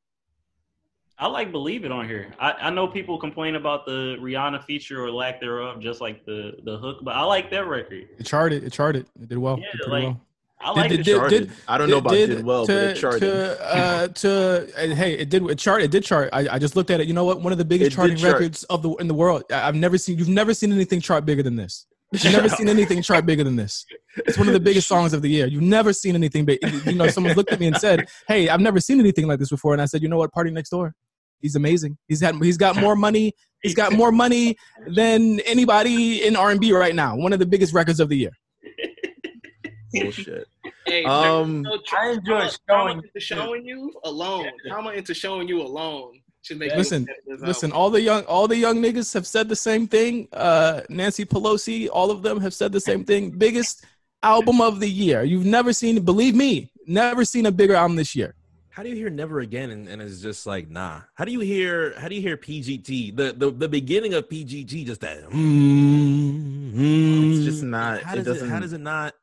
I 1.19 1.27
like 1.27 1.51
Believe 1.51 1.83
It 1.83 1.91
on 1.91 2.07
here. 2.07 2.31
I, 2.39 2.51
I 2.53 2.69
know 2.69 2.87
people 2.87 3.17
complain 3.17 3.55
about 3.55 3.85
the 3.85 4.17
Rihanna 4.19 4.63
feature 4.65 5.03
or 5.03 5.09
lack 5.11 5.39
thereof, 5.41 5.79
just 5.79 5.99
like 5.99 6.23
the 6.25 6.53
the 6.63 6.77
hook, 6.77 6.99
but 7.01 7.15
I 7.15 7.23
like 7.23 7.49
that 7.51 7.65
record. 7.67 8.07
It 8.19 8.25
charted. 8.25 8.63
It 8.63 8.71
charted. 8.71 9.07
It 9.21 9.29
did 9.29 9.37
well. 9.39 9.57
Yeah, 9.59 9.65
did 9.83 9.89
like, 9.91 10.03
well. 10.03 10.21
I 10.59 10.71
like 10.71 10.89
did- 10.89 10.99
the 10.99 11.03
did- 11.03 11.15
Charted. 11.17 11.51
I 11.67 11.77
don't 11.77 11.89
know 11.89 11.97
about 11.97 12.11
did, 12.13 12.43
well, 12.45 12.65
to, 12.67 12.73
but 12.73 12.83
it 12.83 12.97
charted. 12.99 13.21
To, 13.21 13.75
uh, 13.75 14.07
to 14.07 14.73
uh, 14.77 14.95
hey, 14.95 15.13
it 15.13 15.29
did. 15.29 15.43
It 15.49 15.57
chart. 15.57 15.81
It 15.81 15.89
did 15.91 16.03
chart. 16.03 16.29
I, 16.33 16.47
I 16.49 16.59
just 16.59 16.75
looked 16.75 16.89
at 16.91 16.99
it. 16.99 17.07
You 17.07 17.13
know 17.13 17.25
what? 17.25 17.41
One 17.41 17.51
of 17.51 17.57
the 17.57 17.65
biggest 17.65 17.93
It 17.93 17.95
charting 17.95 18.17
chart. 18.17 18.33
records 18.33 18.63
of 18.65 18.81
the 18.83 18.91
in 18.95 19.07
the 19.07 19.13
world. 19.15 19.43
I- 19.51 19.67
I've 19.67 19.75
never 19.75 19.97
seen. 19.97 20.17
You've 20.19 20.29
never 20.29 20.53
seen 20.53 20.71
anything 20.71 21.01
chart 21.01 21.25
bigger 21.25 21.41
than 21.41 21.55
this. 21.55 21.87
You've 22.11 22.23
never 22.31 22.49
seen 22.49 22.69
anything 22.69 23.01
chart 23.01 23.25
bigger 23.25 23.43
than 23.43 23.55
this. 23.55 23.85
It's 24.17 24.37
one 24.37 24.47
of 24.47 24.53
the 24.53 24.59
biggest 24.59 24.87
songs 24.87 25.13
of 25.13 25.21
the 25.23 25.29
year. 25.29 25.47
You've 25.47 25.61
never 25.63 25.93
seen 25.93 26.15
anything 26.15 26.45
big. 26.45 26.59
You 26.85 26.93
know, 26.93 27.07
someone 27.07 27.33
looked 27.35 27.51
at 27.51 27.59
me 27.59 27.67
and 27.67 27.77
said, 27.77 28.07
"Hey, 28.27 28.49
I've 28.49 28.61
never 28.61 28.79
seen 28.79 28.99
anything 28.99 29.27
like 29.27 29.39
this 29.39 29.49
before." 29.49 29.73
And 29.73 29.81
I 29.81 29.85
said, 29.85 30.01
"You 30.03 30.09
know 30.09 30.17
what? 30.17 30.31
Party 30.31 30.51
next 30.51 30.69
door. 30.69 30.93
He's 31.41 31.55
amazing. 31.55 31.97
He's 32.07 32.19
had. 32.21 32.35
He's 32.41 32.57
got 32.57 32.75
more 32.75 32.95
money. 32.95 33.33
He's 33.61 33.75
got 33.75 33.91
more 34.01 34.11
money 34.11 34.55
than 34.87 35.39
anybody 35.41 36.25
in 36.25 36.35
R 36.35 36.51
and 36.51 36.59
B 36.59 36.71
right 36.73 36.95
now. 36.95 37.15
One 37.15 37.33
of 37.33 37.39
the 37.39 37.45
biggest 37.45 37.73
records 37.73 37.99
of 37.99 38.09
the 38.09 38.17
year. 38.17 38.31
Bullshit. 39.93 40.47
Hey, 40.85 41.03
Um, 41.05 41.61
no, 41.63 41.79
I 41.97 42.09
enjoy 42.11 42.21
trauma- 42.21 42.49
showing- 42.49 42.51
trauma 42.67 42.91
into 43.03 43.19
showing 43.19 43.65
you 43.65 43.93
alone. 44.03 44.49
Trauma 44.67 44.91
into 44.91 45.13
showing 45.13 45.47
you 45.47 45.61
alone 45.61 46.21
should 46.41 46.59
make. 46.59 46.73
Listen, 46.75 47.01
look 47.01 47.09
at 47.09 47.39
this 47.39 47.47
Listen, 47.47 47.71
all 47.71 47.89
the 47.89 48.01
young 48.01 48.23
all 48.25 48.47
the 48.47 48.57
young 48.57 48.77
niggas 48.81 49.13
have 49.13 49.25
said 49.27 49.49
the 49.49 49.55
same 49.55 49.87
thing. 49.87 50.27
Uh 50.33 50.81
Nancy 50.89 51.25
Pelosi, 51.25 51.89
all 51.91 52.11
of 52.11 52.21
them 52.21 52.39
have 52.41 52.53
said 52.53 52.71
the 52.71 52.79
same 52.81 53.03
thing. 53.05 53.31
Biggest 53.31 53.85
album 54.23 54.61
of 54.61 54.79
the 54.79 54.89
year. 54.89 55.23
You've 55.23 55.45
never 55.45 55.71
seen 55.73 56.01
believe 56.03 56.35
me, 56.35 56.71
never 56.85 57.23
seen 57.25 57.45
a 57.45 57.51
bigger 57.51 57.75
album 57.75 57.95
this 57.95 58.15
year. 58.15 58.35
How 58.77 58.83
do 58.83 58.89
you 58.89 58.95
hear 58.95 59.09
never 59.09 59.39
again 59.39 59.71
and, 59.71 59.87
and 59.87 60.03
it's 60.03 60.21
just 60.21 60.45
like 60.45 60.69
nah? 60.69 61.01
How 61.15 61.25
do 61.25 61.31
you 61.31 61.39
hear 61.39 61.99
how 61.99 62.07
do 62.07 62.13
you 62.13 62.21
hear 62.21 62.37
PGT 62.37 63.15
the 63.17 63.33
the, 63.35 63.49
the 63.49 63.67
beginning 63.67 64.13
of 64.13 64.29
PGT 64.29 64.85
just 64.85 65.01
that 65.01 65.23
mm, 65.31 66.73
mm. 66.75 67.35
It's 67.37 67.43
just 67.43 67.63
not- 67.63 68.03
how 68.03 68.13
it 68.13 68.23
does 68.23 68.39
it, 68.43 68.47
how 68.47 68.59
doesn't- 68.59 68.81
it 68.81 68.83
not 68.83 69.15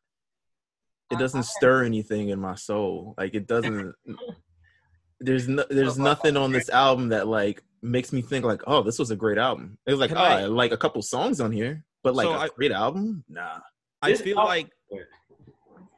it 1.12 1.20
doesn't 1.20 1.44
stir 1.44 1.84
anything 1.84 2.30
in 2.30 2.40
my 2.40 2.56
soul. 2.56 3.14
Like 3.16 3.34
it 3.36 3.46
doesn't. 3.46 3.94
There's 5.20 5.46
no, 5.46 5.64
there's 5.70 5.96
nothing 5.98 6.36
on 6.36 6.50
this 6.50 6.68
album 6.68 7.10
that 7.10 7.28
like 7.28 7.62
makes 7.80 8.12
me 8.12 8.22
think 8.22 8.44
like, 8.44 8.62
oh, 8.66 8.82
this 8.82 8.98
was 8.98 9.12
a 9.12 9.16
great 9.16 9.38
album. 9.38 9.78
It 9.86 9.92
was 9.92 10.00
like, 10.00 10.08
Can 10.08 10.18
oh, 10.18 10.22
I- 10.22 10.40
I 10.40 10.44
like 10.46 10.72
a 10.72 10.76
couple 10.76 11.00
songs 11.02 11.40
on 11.40 11.52
here, 11.52 11.84
but 12.02 12.16
like 12.16 12.24
So 12.26 12.32
a 12.32 12.38
I- 12.38 12.48
great 12.48 12.72
album, 12.72 13.22
nah. 13.28 13.60
I 14.02 14.10
This 14.10 14.20
feel 14.22 14.36
album- 14.40 14.48
like 14.48 14.70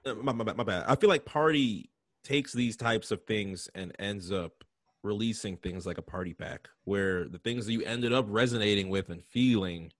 uh, 0.04 0.14
my, 0.16 0.32
my, 0.32 0.44
bad- 0.44 0.56
my 0.58 0.64
bad. 0.64 0.84
I 0.86 0.96
feel 0.96 1.08
like 1.08 1.24
Party 1.24 1.88
takes 2.26 2.52
these 2.52 2.76
types 2.76 3.12
of 3.12 3.24
things 3.24 3.68
and 3.74 3.92
ends 4.00 4.32
up 4.32 4.64
releasing 5.04 5.56
things 5.56 5.86
like 5.86 5.98
a 5.98 6.02
party 6.02 6.34
pack 6.34 6.68
where 6.84 7.28
the 7.28 7.38
things 7.38 7.64
that 7.66 7.72
you 7.72 7.82
ended 7.84 8.12
up 8.12 8.26
resonating 8.28 8.88
with 8.88 9.08
and 9.08 9.24
feeling 9.24 9.92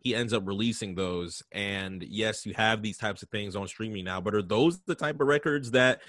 he 0.00 0.14
ends 0.14 0.32
up 0.32 0.46
releasing 0.46 0.94
those. 0.96 1.42
And 1.52 2.02
yes 2.02 2.44
you 2.44 2.54
have 2.54 2.82
these 2.82 2.98
types 2.98 3.22
of 3.22 3.28
things 3.28 3.54
on 3.54 3.68
streaming 3.68 4.04
now 4.04 4.20
but 4.20 4.34
are 4.34 4.42
those 4.42 4.80
the 4.80 4.96
type 4.96 5.20
of 5.20 5.28
records 5.28 5.70
that 5.70 6.00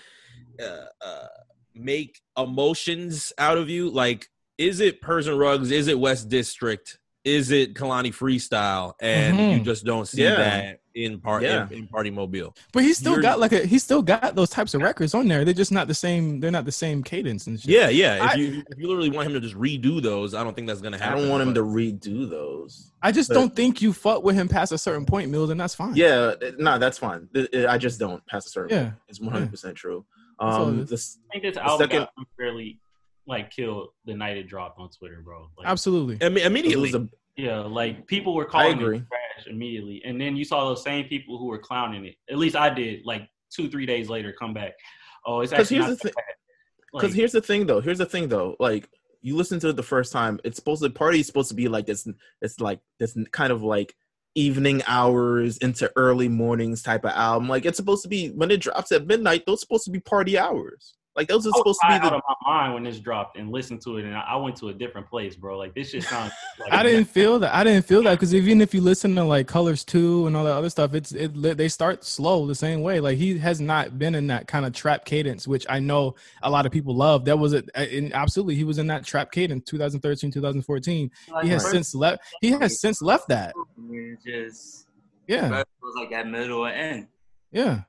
uh, 0.60 0.86
uh, 1.02 1.28
make 1.76 2.22
emotions 2.36 3.32
out 3.38 3.60
of 3.60 3.70
you? 3.70 3.92
Like 3.92 4.30
is 4.58 4.80
it 4.80 5.00
Persian 5.02 5.38
Rugs? 5.38 5.70
Is 5.70 5.88
it 5.88 6.00
West 6.00 6.28
District? 6.28 7.00
Is 7.24 7.52
it 7.52 7.76
Kehlani 7.76 8.14
Freestyle? 8.14 8.94
And 9.00 9.38
you 9.40 9.60
Mhm. 9.62 9.66
just 9.66 9.86
don't 9.86 10.08
see 10.08 10.24
Yeah. 10.24 10.38
that 10.38 10.80
in 11.06 11.20
part 11.20 11.44
Yeah. 11.44 11.68
in, 11.72 11.80
in 11.80 11.88
Party 11.88 12.10
Mobile 12.10 12.56
But 12.74 12.84
he's 12.84 12.98
still 12.98 13.14
You're- 13.14 13.22
got 13.24 13.40
like 13.40 13.52
a 13.52 13.66
he's 13.66 13.84
still 13.84 14.02
got 14.02 14.36
those 14.36 14.50
types 14.50 14.74
of 14.74 14.82
records 14.82 15.14
on 15.14 15.28
there. 15.28 15.44
They're 15.46 15.54
just 15.54 15.72
not 15.72 15.88
the 15.88 15.94
same. 15.94 16.40
They're 16.40 16.52
not 16.52 16.66
the 16.66 16.72
same 16.72 17.04
cadence 17.04 17.48
and 17.48 17.60
shit. 17.60 17.70
yeah 17.72 17.90
yeah 17.90 18.16
if 18.26 18.32
I- 18.32 18.36
you 18.36 18.64
if 18.70 18.78
you 18.78 18.88
literally 18.88 19.10
want 19.10 19.28
him 19.28 19.34
to 19.34 19.40
just 19.40 19.56
redo 19.56 20.02
those 20.02 20.34
I 20.34 20.44
don't 20.44 20.56
think 20.56 20.68
that's 20.68 20.82
gonna 20.82 20.98
happen. 20.98 21.18
I 21.18 21.22
don't 21.22 21.30
want 21.30 21.42
him 21.44 21.54
to 21.56 21.62
redo 21.64 22.30
those. 22.30 22.92
I 23.02 23.12
just 23.12 23.30
But- 23.30 23.36
don't 23.36 23.56
think 23.56 23.82
you 23.82 23.94
fuck 23.94 24.24
with 24.24 24.36
him 24.36 24.48
past 24.48 24.72
a 24.72 24.78
certain 24.78 25.06
point, 25.06 25.30
Mills, 25.32 25.50
and 25.50 25.60
that's 25.60 25.76
fine. 25.76 25.96
Yeah, 25.96 26.34
no, 26.58 26.78
that's 26.78 26.98
fine. 26.98 27.30
I 27.68 27.78
just 27.78 28.00
don't 28.00 28.26
pass 28.28 28.46
a 28.46 28.50
certain. 28.50 28.76
Yeah. 28.78 28.84
point. 28.84 28.96
It's 29.08 29.20
100 29.22 29.50
percent 29.52 29.76
true. 29.76 30.06
That's 30.40 30.56
all 30.56 30.64
it 30.64 30.70
Um, 30.70 30.80
is. 30.82 30.90
this 30.90 31.18
I 31.30 31.40
think 31.40 31.44
this 31.44 31.58
album 31.58 31.80
second- 31.86 32.00
got 32.00 32.12
unfairly 32.18 32.80
like 33.28 33.52
killed 33.52 33.90
the 34.06 34.14
night 34.16 34.38
it 34.38 34.48
dropped 34.48 34.80
on 34.80 34.90
Twitter, 34.90 35.22
bro. 35.24 35.50
Like, 35.58 35.68
Absolutely. 35.68 36.18
Imme- 36.18 36.38
it 36.38 36.46
immediately 36.48 36.92
was 36.92 36.96
a 36.96 37.08
yeah, 37.40 37.60
like 37.60 38.06
people 38.08 38.36
were 38.36 38.46
calling 38.46 38.80
it 38.82 38.84
trash 38.84 39.48
immediately, 39.48 40.02
and 40.06 40.20
then 40.20 40.36
you 40.36 40.44
saw 40.44 40.66
those 40.68 40.84
same 40.84 41.06
people 41.06 41.38
who 41.38 41.46
were 41.46 41.58
clowning 41.58 42.06
it. 42.06 42.16
At 42.30 42.38
least 42.38 42.56
I 42.56 42.70
did. 42.70 43.06
Like 43.06 43.30
two, 43.50 43.70
three 43.70 43.86
days 43.86 44.10
later, 44.10 44.34
come 44.38 44.54
back. 44.54 44.74
Oh, 45.26 45.40
it's 45.42 45.54
actually 45.54 45.78
here's 45.78 46.02
thing- 46.02 46.12
bad. 46.16 46.26
Because 46.92 47.12
Like, 47.12 47.18
here's 47.18 47.32
the 47.32 47.42
thing, 47.42 47.68
though. 47.68 47.82
Here's 47.82 48.00
the 48.00 48.06
thing, 48.06 48.28
though. 48.30 48.56
Like 48.60 48.90
you 49.22 49.36
listen 49.36 49.60
to 49.62 49.70
it 49.70 49.76
the 49.76 49.84
first 49.84 50.12
time, 50.12 50.40
it's 50.44 50.58
supposed 50.58 50.82
to 50.82 50.90
party 50.90 51.20
is 51.20 51.28
supposed 51.28 51.50
to 51.50 51.56
be 51.56 51.68
like 51.68 51.86
this. 51.86 52.08
It's 52.42 52.60
like 52.60 52.80
this 53.00 53.16
kind 53.32 53.54
of 53.54 53.62
like 53.62 53.96
evening 54.36 54.82
hours 54.88 55.58
into 55.60 55.92
early 55.96 56.28
mornings 56.28 56.82
type 56.84 57.06
of 57.06 57.12
album. 57.12 57.48
Like 57.48 57.66
it's 57.66 57.78
supposed 57.78 58.04
to 58.04 58.10
be 58.10 58.30
when 58.30 58.52
it 58.52 58.62
drops 58.62 58.92
at 58.92 59.08
midnight. 59.08 59.46
Those 59.46 59.62
supposed 59.62 59.86
to 59.86 59.92
be 59.92 60.00
party 60.00 60.38
hours. 60.38 60.96
Like 61.20 61.28
those 61.28 61.46
are 61.46 61.52
oh, 61.54 61.58
supposed 61.58 61.82
to 61.82 61.88
be 61.88 61.94
high 61.96 62.06
out 62.06 62.14
of 62.14 62.22
my 62.30 62.50
mind 62.50 62.74
when 62.76 62.84
this 62.84 62.98
dropped 62.98 63.36
and 63.36 63.52
listened 63.52 63.82
to 63.82 63.98
it, 63.98 64.06
and 64.06 64.16
I 64.16 64.22
I 64.22 64.36
went 64.38 64.56
to 64.60 64.70
a 64.70 64.74
different 64.74 65.06
place, 65.10 65.36
bro. 65.36 65.58
Like 65.58 65.76
this 65.76 65.90
shit 65.90 66.04
sounds. 66.04 66.32
Like 66.58 66.72
I 66.72 66.82
didn't 66.82 67.10
feel 67.10 67.40
that. 67.40 67.54
I 67.54 67.66
didn't 67.66 67.86
feel 67.86 68.02
that 68.04 68.12
because 68.12 68.34
even 68.34 68.62
if 68.62 68.74
you 68.74 68.80
listen 68.80 69.16
to 69.16 69.26
like 69.26 69.46
Colors 69.46 69.84
Two 69.84 70.28
and 70.28 70.38
all 70.38 70.46
that 70.46 70.54
other 70.54 70.70
stuff, 70.70 70.94
it's 70.94 71.12
it 71.12 71.34
they 71.58 71.68
start 71.68 72.06
slow 72.06 72.48
the 72.48 72.56
same 72.56 72.84
way. 72.84 73.02
Like 73.02 73.18
he 73.18 73.38
has 73.40 73.60
not 73.60 74.00
been 74.00 74.16
in 74.16 74.28
that 74.28 74.48
kind 74.48 74.66
of 74.66 74.72
trap 74.72 75.04
cadence, 75.04 75.46
which 75.46 75.66
I 75.68 75.80
know 75.80 76.16
a 76.42 76.50
lot 76.50 76.66
of 76.66 76.72
people 76.72 76.96
love. 76.96 77.26
That 77.26 77.38
was 77.38 77.52
it. 77.52 77.70
And 77.76 78.14
absolutely, 78.14 78.56
he 78.56 78.64
was 78.64 78.78
in 78.78 78.88
that 78.88 79.04
trap 79.04 79.30
cadence 79.34 79.66
2013, 79.66 80.32
2014. 80.32 81.12
Like, 81.34 81.44
He 81.44 81.50
has 81.50 81.64
first- 81.64 81.74
since 81.74 81.96
left. 81.96 82.24
He 82.40 82.52
has 82.52 82.80
since 82.80 83.02
left 83.02 83.28
that. 83.28 83.54
It's 83.92 84.24
just 84.24 84.88
Yeah, 85.28 85.60
it 85.60 85.68
was 85.82 85.96
like 85.98 86.12
that 86.12 86.28
middle 86.28 86.66
and 86.66 86.76
end. 86.78 87.08
yeah. 87.52 87.82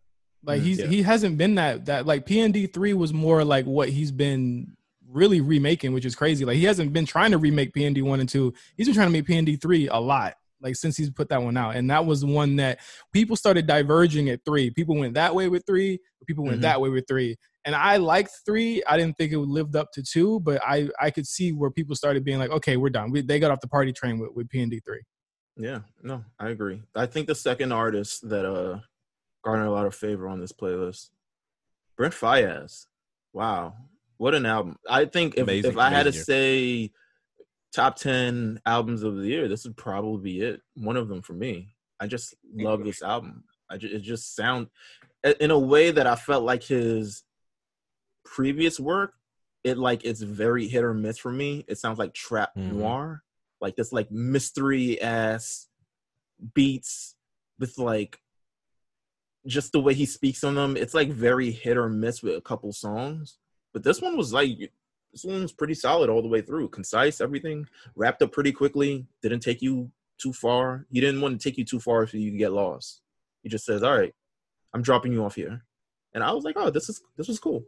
Like 0.42 0.60
Mm, 0.62 0.64
he's 0.64 0.78
yeah. 0.78 0.86
he 0.86 1.02
hasn't 1.02 1.36
been 1.38 1.54
that 1.56 1.86
that 1.86 2.06
like 2.06 2.26
PND 2.26 2.72
three 2.72 2.94
was 2.94 3.12
more 3.12 3.44
like 3.44 3.66
what 3.66 3.88
he's 3.88 4.10
been 4.12 4.76
really 5.08 5.40
remaking, 5.40 5.92
which 5.92 6.04
is 6.04 6.14
crazy. 6.14 6.44
Like 6.44 6.56
he 6.56 6.64
hasn't 6.64 6.92
been 6.92 7.04
trying 7.06 7.32
to 7.32 7.38
remake 7.38 7.72
PND 7.74 8.02
one 8.02 8.20
and 8.20 8.28
two. 8.28 8.54
He's 8.76 8.86
been 8.86 8.94
trying 8.94 9.08
to 9.08 9.12
make 9.12 9.26
PND 9.26 9.60
three 9.60 9.88
a 9.88 9.98
lot. 9.98 10.34
Like 10.62 10.76
since 10.76 10.96
he's 10.96 11.10
put 11.10 11.28
that 11.30 11.42
one 11.42 11.56
out, 11.56 11.74
and 11.76 11.90
that 11.90 12.04
was 12.04 12.24
one 12.24 12.56
that 12.56 12.80
people 13.12 13.34
started 13.34 13.66
diverging 13.66 14.28
at 14.28 14.44
three. 14.44 14.70
People 14.70 14.94
went 14.96 15.14
that 15.14 15.34
way 15.34 15.48
with 15.48 15.64
three. 15.66 15.98
People 16.26 16.44
went 16.44 16.58
Mhm. 16.58 16.62
that 16.62 16.80
way 16.80 16.90
with 16.90 17.06
three. 17.08 17.36
And 17.64 17.74
I 17.74 17.96
liked 17.98 18.30
three. 18.46 18.82
I 18.86 18.96
didn't 18.96 19.16
think 19.18 19.32
it 19.32 19.38
lived 19.38 19.74
up 19.76 19.90
to 19.92 20.02
two, 20.02 20.40
but 20.40 20.62
I 20.66 20.88
I 21.00 21.10
could 21.10 21.26
see 21.26 21.52
where 21.52 21.70
people 21.70 21.94
started 21.96 22.24
being 22.24 22.38
like, 22.38 22.50
okay, 22.50 22.76
we're 22.76 22.90
done. 22.90 23.10
We, 23.10 23.20
they 23.22 23.38
got 23.38 23.50
off 23.50 23.60
the 23.60 23.68
party 23.68 23.92
train 23.92 24.18
with 24.18 24.30
with 24.34 24.48
PND 24.48 24.80
three. 24.84 25.02
Yeah, 25.56 25.80
no, 26.02 26.24
I 26.38 26.50
agree. 26.50 26.80
I 26.94 27.06
think 27.06 27.26
the 27.26 27.34
second 27.34 27.72
artist 27.72 28.28
that 28.28 28.44
uh 28.46 28.80
garnered 29.42 29.68
a 29.68 29.70
lot 29.70 29.86
of 29.86 29.94
favor 29.94 30.28
on 30.28 30.40
this 30.40 30.52
playlist, 30.52 31.10
Brent 31.96 32.14
Faiyaz. 32.14 32.86
Wow, 33.32 33.74
what 34.16 34.34
an 34.34 34.46
album! 34.46 34.76
I 34.88 35.04
think 35.04 35.34
if 35.36 35.42
Amazing, 35.42 35.72
if 35.72 35.76
I 35.78 35.90
had 35.90 36.04
to 36.04 36.12
say 36.12 36.92
top 37.72 37.96
ten 37.96 38.60
albums 38.66 39.02
of 39.02 39.16
the 39.16 39.26
year, 39.28 39.48
this 39.48 39.64
would 39.64 39.76
probably 39.76 40.22
be 40.22 40.40
it. 40.40 40.60
One 40.74 40.96
of 40.96 41.08
them 41.08 41.22
for 41.22 41.32
me. 41.32 41.74
I 42.00 42.06
just 42.06 42.34
love 42.54 42.82
this 42.84 43.02
album. 43.02 43.44
I 43.68 43.76
just, 43.76 43.94
it 43.94 44.00
just 44.00 44.34
sound 44.34 44.68
in 45.38 45.50
a 45.50 45.58
way 45.58 45.90
that 45.90 46.06
I 46.06 46.16
felt 46.16 46.44
like 46.44 46.62
his 46.62 47.22
previous 48.24 48.80
work. 48.80 49.14
It 49.62 49.76
like 49.76 50.04
it's 50.04 50.22
very 50.22 50.66
hit 50.66 50.82
or 50.82 50.94
miss 50.94 51.18
for 51.18 51.30
me. 51.30 51.64
It 51.68 51.78
sounds 51.78 51.98
like 51.98 52.14
trap 52.14 52.54
Mhm. 52.56 52.72
noir, 52.72 53.22
like 53.60 53.76
this 53.76 53.92
like 53.92 54.10
mystery 54.10 55.00
ass 55.00 55.68
beats 56.54 57.14
with 57.58 57.76
like 57.76 58.20
just 59.46 59.72
the 59.72 59.80
way 59.80 59.94
he 59.94 60.06
speaks 60.06 60.44
on 60.44 60.54
them. 60.54 60.76
It's 60.76 60.94
like 60.94 61.10
very 61.10 61.50
hit 61.50 61.76
or 61.76 61.88
miss 61.88 62.22
with 62.22 62.36
a 62.36 62.40
couple 62.40 62.72
songs. 62.72 63.38
But 63.72 63.82
this 63.84 64.00
one 64.00 64.16
was 64.16 64.32
like 64.32 64.72
this 65.12 65.24
one 65.24 65.42
was 65.42 65.52
pretty 65.52 65.74
solid 65.74 66.10
all 66.10 66.22
the 66.22 66.28
way 66.28 66.40
through. 66.40 66.68
Concise, 66.68 67.20
everything 67.20 67.66
wrapped 67.94 68.22
up 68.22 68.32
pretty 68.32 68.52
quickly. 68.52 69.06
Didn't 69.22 69.40
take 69.40 69.62
you 69.62 69.90
too 70.18 70.32
far. 70.32 70.86
He 70.90 71.00
didn't 71.00 71.20
want 71.20 71.40
to 71.40 71.48
take 71.48 71.58
you 71.58 71.64
too 71.64 71.80
far 71.80 72.06
so 72.06 72.16
you 72.16 72.36
get 72.36 72.52
lost. 72.52 73.00
He 73.42 73.48
just 73.48 73.64
says, 73.64 73.82
"All 73.82 73.96
right, 73.96 74.14
I'm 74.74 74.82
dropping 74.82 75.12
you 75.12 75.24
off 75.24 75.34
here," 75.34 75.64
and 76.14 76.22
I 76.22 76.32
was 76.32 76.44
like, 76.44 76.56
"Oh, 76.58 76.70
this 76.70 76.88
is 76.88 77.02
this 77.16 77.28
was 77.28 77.38
cool." 77.40 77.64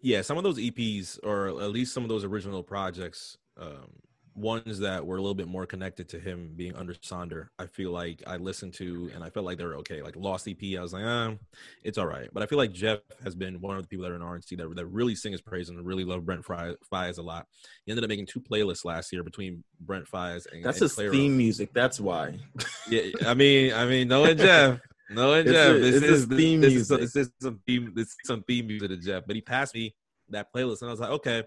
yeah, 0.00 0.22
some 0.22 0.38
of 0.38 0.44
those 0.44 0.58
EPs, 0.58 1.18
or 1.22 1.48
at 1.48 1.70
least 1.70 1.92
some 1.92 2.02
of 2.02 2.08
those 2.08 2.24
original 2.24 2.62
projects, 2.62 3.38
um, 3.56 3.90
ones 4.34 4.78
that 4.78 5.04
were 5.06 5.16
a 5.16 5.20
little 5.20 5.34
bit 5.34 5.46
more 5.48 5.66
connected 5.66 6.08
to 6.08 6.18
him 6.18 6.52
being 6.56 6.74
under 6.74 6.94
Sonder, 6.94 7.48
I 7.58 7.66
feel 7.66 7.90
like 7.90 8.22
I 8.26 8.36
listened 8.36 8.72
to 8.74 9.10
and 9.14 9.22
I 9.22 9.28
felt 9.30 9.44
like 9.44 9.58
they 9.58 9.64
were 9.64 9.76
okay. 9.76 10.00
Like 10.02 10.16
Lost 10.16 10.48
EP, 10.48 10.56
I 10.78 10.80
was 10.82 10.92
like, 10.92 11.04
ah, 11.04 11.34
it's 11.82 11.98
all 11.98 12.06
right. 12.06 12.28
But 12.32 12.42
I 12.42 12.46
feel 12.46 12.58
like 12.58 12.72
Jeff 12.72 13.00
has 13.22 13.34
been 13.34 13.60
one 13.60 13.76
of 13.76 13.82
the 13.82 13.88
people 13.88 14.04
that 14.04 14.12
are 14.12 14.16
in 14.16 14.22
RNC 14.22 14.56
that, 14.58 14.74
that 14.76 14.86
really 14.86 15.14
sing 15.14 15.32
his 15.32 15.42
praise 15.42 15.68
and 15.68 15.84
really 15.84 16.04
love 16.04 16.24
Brent 16.24 16.44
Fry- 16.44 16.74
Fires 16.88 17.18
a 17.18 17.22
lot. 17.22 17.46
He 17.84 17.92
ended 17.92 18.04
up 18.04 18.08
making 18.08 18.26
two 18.26 18.40
playlists 18.40 18.84
last 18.84 19.12
year 19.12 19.22
between 19.22 19.64
Brent 19.80 20.06
Faiyaz 20.10 20.46
and 20.52 20.64
That's 20.64 20.80
and 20.80 20.90
his 20.90 20.96
Clairo. 20.96 21.10
theme 21.12 21.36
music. 21.36 21.70
That's 21.74 22.00
why. 22.00 22.38
Yeah, 22.88 23.02
I 23.26 23.34
mean, 23.34 23.72
I 23.74 23.84
mean, 23.86 24.08
knowing 24.08 24.36
Jeff, 24.38 24.80
knowing 25.10 25.40
It's 25.46 25.52
Jeff, 25.52 25.76
a- 25.76 25.78
this 25.78 26.02
is 26.02 26.24
theme 26.26 26.60
this 26.62 26.72
is, 26.74 26.90
music. 26.90 27.00
this 27.00 27.16
is 27.16 27.30
some 27.40 27.60
theme, 27.66 27.92
this 27.94 28.06
is 28.08 28.16
some 28.24 28.42
theme 28.44 28.66
music 28.66 28.88
to 28.88 28.96
Jeff. 28.96 29.24
But 29.26 29.36
he 29.36 29.42
passed 29.42 29.74
me 29.74 29.94
that 30.30 30.46
playlist, 30.54 30.80
and 30.80 30.88
I 30.88 30.92
was 30.92 31.00
like, 31.00 31.10
okay, 31.10 31.42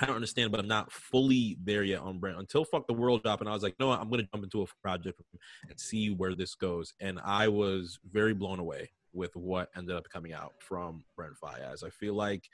I 0.00 0.06
don't 0.06 0.16
understand, 0.16 0.50
but 0.50 0.60
I'm 0.60 0.68
not 0.68 0.92
fully 0.92 1.56
there 1.62 1.82
yet 1.82 2.00
on 2.00 2.18
Brent 2.18 2.38
until 2.38 2.64
"Fuck 2.64 2.86
the 2.86 2.92
World" 2.92 3.22
drop, 3.22 3.40
and 3.40 3.48
I 3.48 3.52
was 3.52 3.62
like, 3.62 3.76
no, 3.78 3.90
I'm 3.90 4.10
gonna 4.10 4.24
jump 4.32 4.44
into 4.44 4.62
a 4.62 4.66
project 4.82 5.20
and 5.68 5.78
see 5.80 6.10
where 6.10 6.34
this 6.34 6.54
goes, 6.54 6.94
and 7.00 7.18
I 7.24 7.48
was 7.48 7.98
very 8.10 8.34
blown 8.34 8.58
away 8.58 8.90
with 9.12 9.34
what 9.34 9.70
ended 9.76 9.96
up 9.96 10.08
coming 10.08 10.32
out 10.32 10.52
from 10.58 11.04
Brent 11.16 11.34
Faiyaz. 11.42 11.82
I 11.84 11.90
feel 11.90 12.14
like 12.14 12.48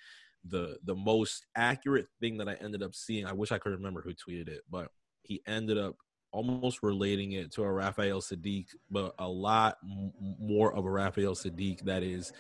the 0.45 0.79
the 0.85 0.95
most 0.95 1.47
accurate 1.57 2.09
thing 2.21 2.39
that 2.39 2.49
I 2.49 2.55
ended 2.55 2.83
up 2.83 2.95
seeing. 2.95 3.27
I 3.27 3.33
wish 3.33 3.53
I 3.53 3.59
could 3.59 3.73
remember 3.73 4.03
who 4.03 4.15
tweeted 4.15 4.49
it, 4.49 4.63
but 4.71 4.89
he 5.23 5.43
ended 5.47 5.79
up 5.79 5.97
almost 6.33 6.83
relating 6.83 7.33
it 7.33 7.53
to 7.53 7.63
a 7.63 7.71
Raphael 7.71 8.21
Saadiq, 8.21 8.67
but 8.91 9.15
a 9.19 9.29
lot 9.29 9.77
m- 9.85 10.13
more 10.41 10.75
of 10.75 10.87
a 10.87 10.91
Raphael 10.91 11.35
Saadiq 11.35 11.83
that 11.83 12.03
is 12.03 12.33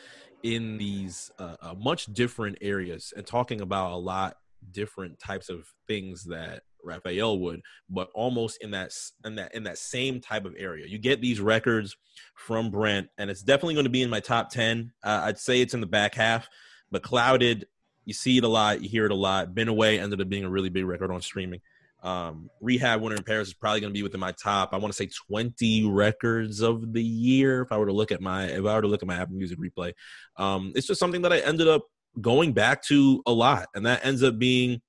in 0.42 0.78
these 0.78 1.30
uh, 1.38 1.56
uh, 1.60 1.74
much 1.74 2.06
different 2.06 2.58
areas 2.60 3.12
and 3.16 3.26
talking 3.26 3.60
about 3.60 3.92
a 3.92 3.96
lot 3.96 4.38
different 4.70 5.18
types 5.18 5.48
of 5.48 5.66
things 5.86 6.24
that 6.24 6.62
Raphael 6.84 7.38
would, 7.40 7.60
but 7.88 8.08
almost 8.14 8.62
in 8.62 8.70
that 8.72 8.92
in 9.24 9.36
that 9.36 9.54
in 9.54 9.64
that 9.64 9.78
same 9.78 10.20
type 10.20 10.44
of 10.44 10.54
area. 10.58 10.86
You 10.86 10.98
get 10.98 11.20
these 11.20 11.40
records 11.40 11.96
from 12.34 12.70
Brent, 12.70 13.08
and 13.18 13.30
it's 13.30 13.42
definitely 13.42 13.74
going 13.74 13.84
to 13.84 13.90
be 13.90 14.02
in 14.02 14.10
my 14.10 14.20
top 14.20 14.50
ten. 14.50 14.92
Uh, 15.02 15.22
I'd 15.24 15.38
say 15.38 15.60
it's 15.60 15.74
in 15.74 15.80
the 15.80 15.86
back 15.86 16.14
half, 16.14 16.48
but 16.90 17.02
Clouded, 17.02 17.66
you 18.04 18.14
see 18.14 18.38
it 18.38 18.44
a 18.44 18.48
lot, 18.48 18.82
you 18.82 18.88
hear 18.88 19.06
it 19.06 19.12
a 19.12 19.16
lot. 19.16 19.54
Been 19.54 19.68
Away 19.68 19.98
ended 19.98 20.20
up 20.20 20.28
being 20.28 20.44
a 20.44 20.50
really 20.50 20.70
big 20.70 20.84
record 20.84 21.10
on 21.10 21.20
streaming. 21.20 21.60
Um, 22.02 22.50
Rehab 22.60 23.00
Winter 23.00 23.16
in 23.16 23.22
Paris 23.22 23.48
is 23.48 23.54
probably 23.54 23.80
going 23.80 23.92
to 23.92 23.96
be 23.96 24.02
within 24.02 24.18
my 24.18 24.32
top. 24.32 24.70
I 24.72 24.76
want 24.76 24.92
to 24.92 24.96
say 24.96 25.08
20 25.28 25.88
records 25.88 26.60
of 26.60 26.92
the 26.92 27.02
year. 27.02 27.62
If 27.62 27.70
I 27.70 27.78
were 27.78 27.86
to 27.86 27.92
look 27.92 28.10
at 28.10 28.20
my, 28.20 28.46
if 28.46 28.66
I 28.66 28.74
were 28.74 28.82
to 28.82 28.88
look 28.88 29.02
at 29.02 29.08
my 29.08 29.14
Apple 29.14 29.36
Music 29.36 29.58
replay, 29.58 29.92
um, 30.36 30.72
it's 30.74 30.88
just 30.88 30.98
something 30.98 31.22
that 31.22 31.32
I 31.32 31.38
ended 31.38 31.68
up 31.68 31.86
going 32.20 32.52
back 32.52 32.82
to 32.84 33.22
a 33.26 33.32
lot, 33.32 33.68
and 33.74 33.86
that 33.86 34.04
ends 34.04 34.22
up 34.22 34.38
being 34.38 34.80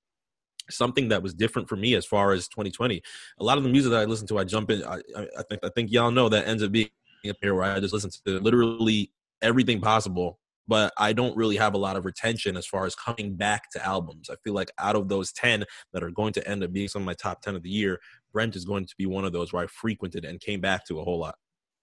something 0.69 1.09
that 1.09 1.21
was 1.21 1.33
different 1.33 1.67
for 1.67 1.75
me 1.75 1.93
as 1.95 2.05
far 2.05 2.31
as 2.31 2.47
2020. 2.47 3.01
A 3.39 3.43
lot 3.43 3.57
of 3.57 3.63
the 3.63 3.69
music 3.69 3.91
that 3.91 4.01
I 4.01 4.05
listen 4.05 4.27
to, 4.27 4.39
I 4.39 4.43
jump 4.43 4.71
in. 4.71 4.83
I, 4.83 5.01
I 5.15 5.27
I 5.39 5.43
think 5.49 5.63
I 5.63 5.69
think 5.75 5.91
y'all 5.91 6.11
know 6.11 6.29
that 6.29 6.47
ends 6.47 6.63
up 6.63 6.71
being 6.71 6.89
a 7.25 7.33
pair 7.33 7.55
where 7.55 7.63
I 7.63 7.79
just 7.79 7.93
listen 7.93 8.11
to 8.25 8.39
literally 8.39 9.11
everything 9.41 9.81
possible 9.81 10.39
but 10.67 10.93
I 10.97 11.13
don't 11.13 11.35
really 11.35 11.57
have 11.57 11.73
a 11.73 11.77
lot 11.77 11.97
of 11.97 12.05
retention 12.05 12.55
as 12.55 12.65
far 12.65 12.85
as 12.85 12.95
coming 12.95 13.35
back 13.35 13.69
to 13.71 13.85
albums. 13.85 14.29
I 14.29 14.35
feel 14.43 14.53
like 14.53 14.71
out 14.79 14.95
of 14.95 15.09
those 15.09 15.31
10 15.33 15.65
that 15.91 16.03
are 16.03 16.11
going 16.11 16.33
to 16.33 16.47
end 16.47 16.63
up 16.63 16.71
being 16.71 16.87
some 16.87 17.01
of 17.01 17.05
my 17.05 17.13
top 17.13 17.41
10 17.41 17.55
of 17.55 17.63
the 17.63 17.69
year, 17.69 17.99
Brent 18.31 18.55
is 18.55 18.65
going 18.65 18.85
to 18.85 18.95
be 18.97 19.05
one 19.05 19.25
of 19.25 19.33
those 19.33 19.51
where 19.51 19.63
I 19.63 19.67
frequented 19.67 20.25
and 20.25 20.39
came 20.39 20.61
back 20.61 20.85
to 20.85 20.99
a 20.99 21.03
whole 21.03 21.19
lot. 21.19 21.35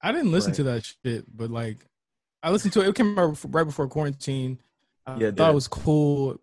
I 0.02 0.12
didn't 0.12 0.32
listen 0.32 0.52
Right. 0.52 0.56
to 0.56 0.62
that 0.64 0.84
shit, 1.04 1.24
but 1.36 1.50
like 1.50 1.84
I 2.42 2.50
listened 2.50 2.72
to 2.72 2.80
it. 2.80 2.88
It 2.88 2.94
came 2.94 3.18
out 3.18 3.38
right 3.48 3.64
before 3.64 3.86
quarantine. 3.86 4.58
I 5.06 5.18
Yeah, 5.18 5.28
it 5.28 5.36
thought 5.36 5.50
it 5.50 5.54
was 5.54 5.68
cool. 5.68 6.38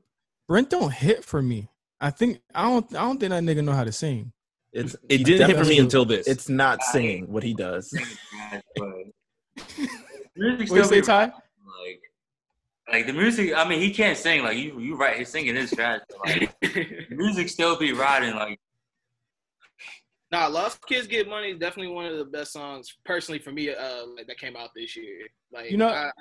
Brent 0.47 0.69
don't 0.69 0.91
hit 0.93 1.23
for 1.23 1.41
me. 1.41 1.69
I 1.99 2.09
think 2.11 2.41
I 2.53 2.63
don't. 2.63 2.95
I 2.95 2.99
don't 3.01 3.19
think 3.19 3.31
that 3.31 3.43
nigga 3.43 3.63
know 3.63 3.71
how 3.73 3.83
to 3.83 3.91
sing. 3.91 4.31
It's 4.71 4.95
It 5.09 5.23
didn't 5.25 5.47
hit 5.49 5.57
for 5.57 5.65
me 5.65 5.79
until 5.79 6.05
this. 6.05 6.27
It's 6.27 6.47
not 6.49 6.83
singing 6.83 7.31
what 7.31 7.43
he 7.43 7.53
does. 7.53 7.93
Music 10.35 10.69
What 10.69 10.77
you 10.77 10.83
still 10.83 10.83
say, 10.85 10.99
be 10.99 11.05
Ty? 11.05 11.23
like, 11.25 12.01
like 12.91 13.07
the 13.07 13.13
music. 13.13 13.53
I 13.55 13.67
mean, 13.67 13.79
he 13.79 13.91
can't 13.91 14.15
sing. 14.17 14.43
Like 14.43 14.57
you, 14.57 14.79
you 14.79 14.95
right. 14.95 15.17
His 15.17 15.29
singing 15.29 15.55
is 15.55 15.71
trash. 15.71 16.01
Like, 16.25 16.55
music 17.09 17.49
still 17.49 17.75
be 17.77 17.91
riding. 17.93 18.35
Like 18.35 18.59
Nah, 20.31 20.47
Love 20.47 20.79
Kids 20.87 21.07
Get 21.07 21.27
Money 21.27 21.51
is 21.51 21.57
definitely 21.59 21.91
one 21.93 22.05
of 22.05 22.17
the 22.17 22.25
best 22.25 22.51
songs, 22.51 22.97
personally 23.05 23.39
for 23.39 23.51
me, 23.53 23.69
uh, 23.73 24.05
like, 24.15 24.27
that 24.27 24.37
came 24.37 24.57
out 24.57 24.71
this 24.75 24.95
year. 24.95 25.21
Like, 25.53 25.71
You 25.71 25.77
know- 25.77 25.87
I, 25.87 26.11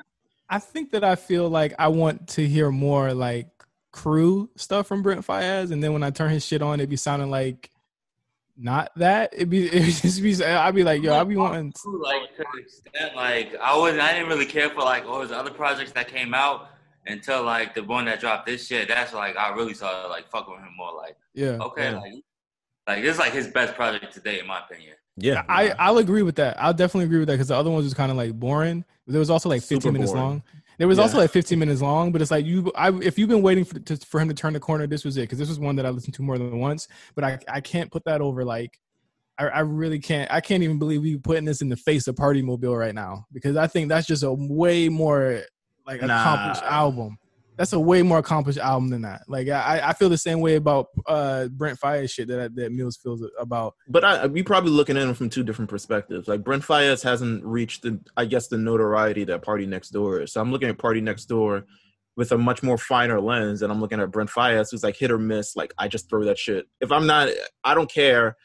I 0.49 0.59
think 0.59 0.93
that 0.93 1.05
I 1.05 1.17
feel 1.17 1.49
like 1.49 1.75
I 1.79 1.89
want 1.89 2.29
to 2.29 2.47
hear 2.47 2.71
more 2.71 3.13
like 3.13 3.49
crew 3.93 4.51
stuff 4.57 4.87
from 4.87 5.03
Brent 5.03 5.27
Fayez, 5.27 5.73
and 5.73 5.83
then 5.83 5.93
when 5.93 6.03
I 6.03 6.11
turn 6.11 6.31
his 6.31 6.45
shit 6.45 6.63
on, 6.63 6.81
it 6.81 6.89
be 6.89 6.97
sounding 6.97 7.31
like 7.31 7.71
not 8.57 8.91
that. 8.97 9.35
It 9.37 9.51
be 9.51 9.67
it 9.73 9.93
just 10.03 10.23
be. 10.23 10.43
I'd 10.45 10.75
be 10.75 10.85
like, 10.85 11.03
yo, 11.03 11.15
I'd 11.15 11.29
be 11.29 11.37
wanting. 11.37 11.75
like 12.01 12.35
to 12.37 12.43
an 12.43 12.59
extent, 12.59 13.17
like 13.17 13.55
I 13.57 13.77
wasn't. 13.77 14.01
I 14.01 14.13
didn't 14.13 14.29
really 14.29 14.47
care 14.47 14.71
for 14.71 14.81
like 14.81 15.05
all 15.05 15.21
his 15.21 15.33
other 15.33 15.51
projects 15.51 15.93
that 15.93 16.09
came 16.09 16.35
out 16.35 16.69
until 17.07 17.43
like 17.43 17.75
the 17.75 17.85
one 17.85 18.05
that 18.07 18.21
dropped 18.21 18.47
this 18.47 18.67
shit. 18.67 18.89
That's 18.89 19.13
like 19.13 19.37
I 19.37 19.55
really 19.55 19.75
started 19.75 20.09
like 20.09 20.29
fucking 20.31 20.53
with 20.53 20.63
him 20.63 20.77
more. 20.77 20.95
Like 20.95 21.17
Yeah, 21.35 21.59
okay, 21.61 21.91
yeah. 21.91 21.99
like 21.99 22.15
like 22.87 23.03
this 23.03 23.15
is 23.15 23.19
like 23.19 23.33
his 23.33 23.49
best 23.49 23.75
project 23.75 24.13
today, 24.13 24.41
in 24.41 24.47
my 24.47 24.61
opinion. 24.61 24.95
Yeah. 25.17 25.43
I 25.49 25.71
I'll 25.79 25.99
agree 25.99 26.23
with 26.23 26.37
that. 26.37 26.61
I'll 26.63 26.75
definitely 26.75 27.05
agree 27.07 27.19
with 27.19 27.29
that 27.29 27.35
because 27.35 27.49
the 27.49 27.57
other 27.57 27.71
ones 27.71 27.85
was 27.85 27.95
kind 27.95 28.11
of 28.11 28.17
like 28.17 28.33
boring. 28.39 28.85
There 29.07 29.19
was 29.21 29.31
also 29.31 29.49
like 29.49 29.63
15 29.63 29.81
Super 29.81 29.93
minutes 29.93 30.13
boring. 30.13 30.25
long. 30.27 30.43
There 30.79 30.87
was 30.89 30.99
Yeah. 30.99 31.05
also 31.05 31.19
like 31.19 31.31
15 31.31 31.59
minutes 31.59 31.81
long, 31.81 32.13
but 32.13 32.21
it's 32.21 32.31
like 32.31 32.45
you. 32.45 32.71
I 32.77 32.91
if 32.99 33.19
you've 33.19 33.29
been 33.29 33.43
waiting 33.43 33.65
for 33.65 33.79
to, 33.79 33.97
for 33.97 34.21
him 34.21 34.29
to 34.29 34.35
turn 34.35 34.53
the 34.53 34.61
corner, 34.61 34.87
this 34.87 35.05
was 35.05 35.17
it 35.17 35.23
because 35.23 35.39
this 35.39 35.49
was 35.49 35.59
one 35.59 35.77
that 35.77 35.87
I 35.87 35.91
listened 35.91 36.15
to 36.15 36.23
more 36.23 36.37
than 36.39 36.59
once. 36.59 36.87
But 37.15 37.25
I 37.25 37.39
I 37.49 37.61
can't 37.61 37.91
put 37.91 38.05
that 38.05 38.21
over 38.21 38.45
like. 38.45 38.79
I, 39.39 39.49
I 39.49 39.61
really 39.61 39.99
can't. 39.99 40.31
I 40.33 40.41
can't 40.41 40.63
even 40.63 40.79
believe 40.79 41.03
we 41.03 41.19
putting 41.19 41.45
this 41.45 41.61
in 41.61 41.69
the 41.69 41.77
face 41.77 42.09
of 42.09 42.17
Party 42.17 42.41
Mobile 42.41 42.75
right 42.75 42.95
now 42.95 43.27
because 43.33 43.55
I 43.57 43.67
think 43.67 43.91
that's 43.91 44.07
just 44.07 44.23
a 44.23 44.33
way 44.33 44.89
more 44.89 45.43
like 45.87 46.01
Nah. 46.03 46.21
accomplished 46.21 46.63
album. 46.65 47.19
That's 47.57 47.73
a 47.73 47.81
way 47.81 48.03
more 48.03 48.19
accomplished 48.19 48.59
album 48.59 48.91
than 48.91 49.03
that. 49.03 49.23
Like 49.29 49.49
I, 49.49 49.81
I 49.85 49.93
feel 49.93 50.09
the 50.09 50.19
same 50.19 50.41
way 50.41 50.57
about 50.57 50.89
uh 51.07 51.49
Brent 51.49 51.79
Faiyaz 51.81 52.11
shit 52.11 52.29
that 52.29 52.55
that 52.55 52.73
Mills 52.73 52.97
feels 52.97 53.25
about. 53.39 53.75
But 53.89 54.05
I, 54.05 54.27
we 54.27 54.43
probably 54.43 54.71
looking 54.71 54.97
at 54.97 55.09
it 55.09 55.17
from 55.17 55.31
two 55.31 55.43
different 55.43 55.71
perspectives. 55.71 56.29
Like 56.29 56.45
Brent 56.45 56.63
Faiyaz 56.63 57.03
hasn't 57.03 57.45
reached 57.45 57.83
the, 57.83 58.01
I 58.17 58.27
guess, 58.27 58.49
the 58.49 58.59
notoriety 58.59 59.25
that 59.25 59.43
Party 59.43 59.67
Next 59.67 59.91
Door 59.91 60.23
is. 60.23 60.33
So 60.33 60.41
I'm 60.41 60.53
looking 60.53 60.69
at 60.69 60.79
Party 60.79 61.01
Next 61.01 61.27
Door 61.27 61.65
with 62.17 62.33
a 62.33 62.39
much 62.39 62.63
more 62.63 62.79
finer 62.79 63.21
lens, 63.21 63.63
and 63.63 63.71
I'm 63.71 63.81
looking 63.81 64.01
at 64.01 64.11
Brent 64.11 64.31
Faiyaz, 64.31 64.69
who's 64.71 64.83
like 64.83 64.97
hit 64.97 65.11
or 65.11 65.19
miss. 65.19 65.57
Like 65.57 65.73
I 65.79 65.89
just 65.89 66.09
throw 66.09 66.25
that 66.25 66.39
shit. 66.39 66.67
If 66.81 66.93
I'm 66.93 67.07
not, 67.07 67.29
I 67.65 67.75
don't 67.75 67.91
care 67.91 68.37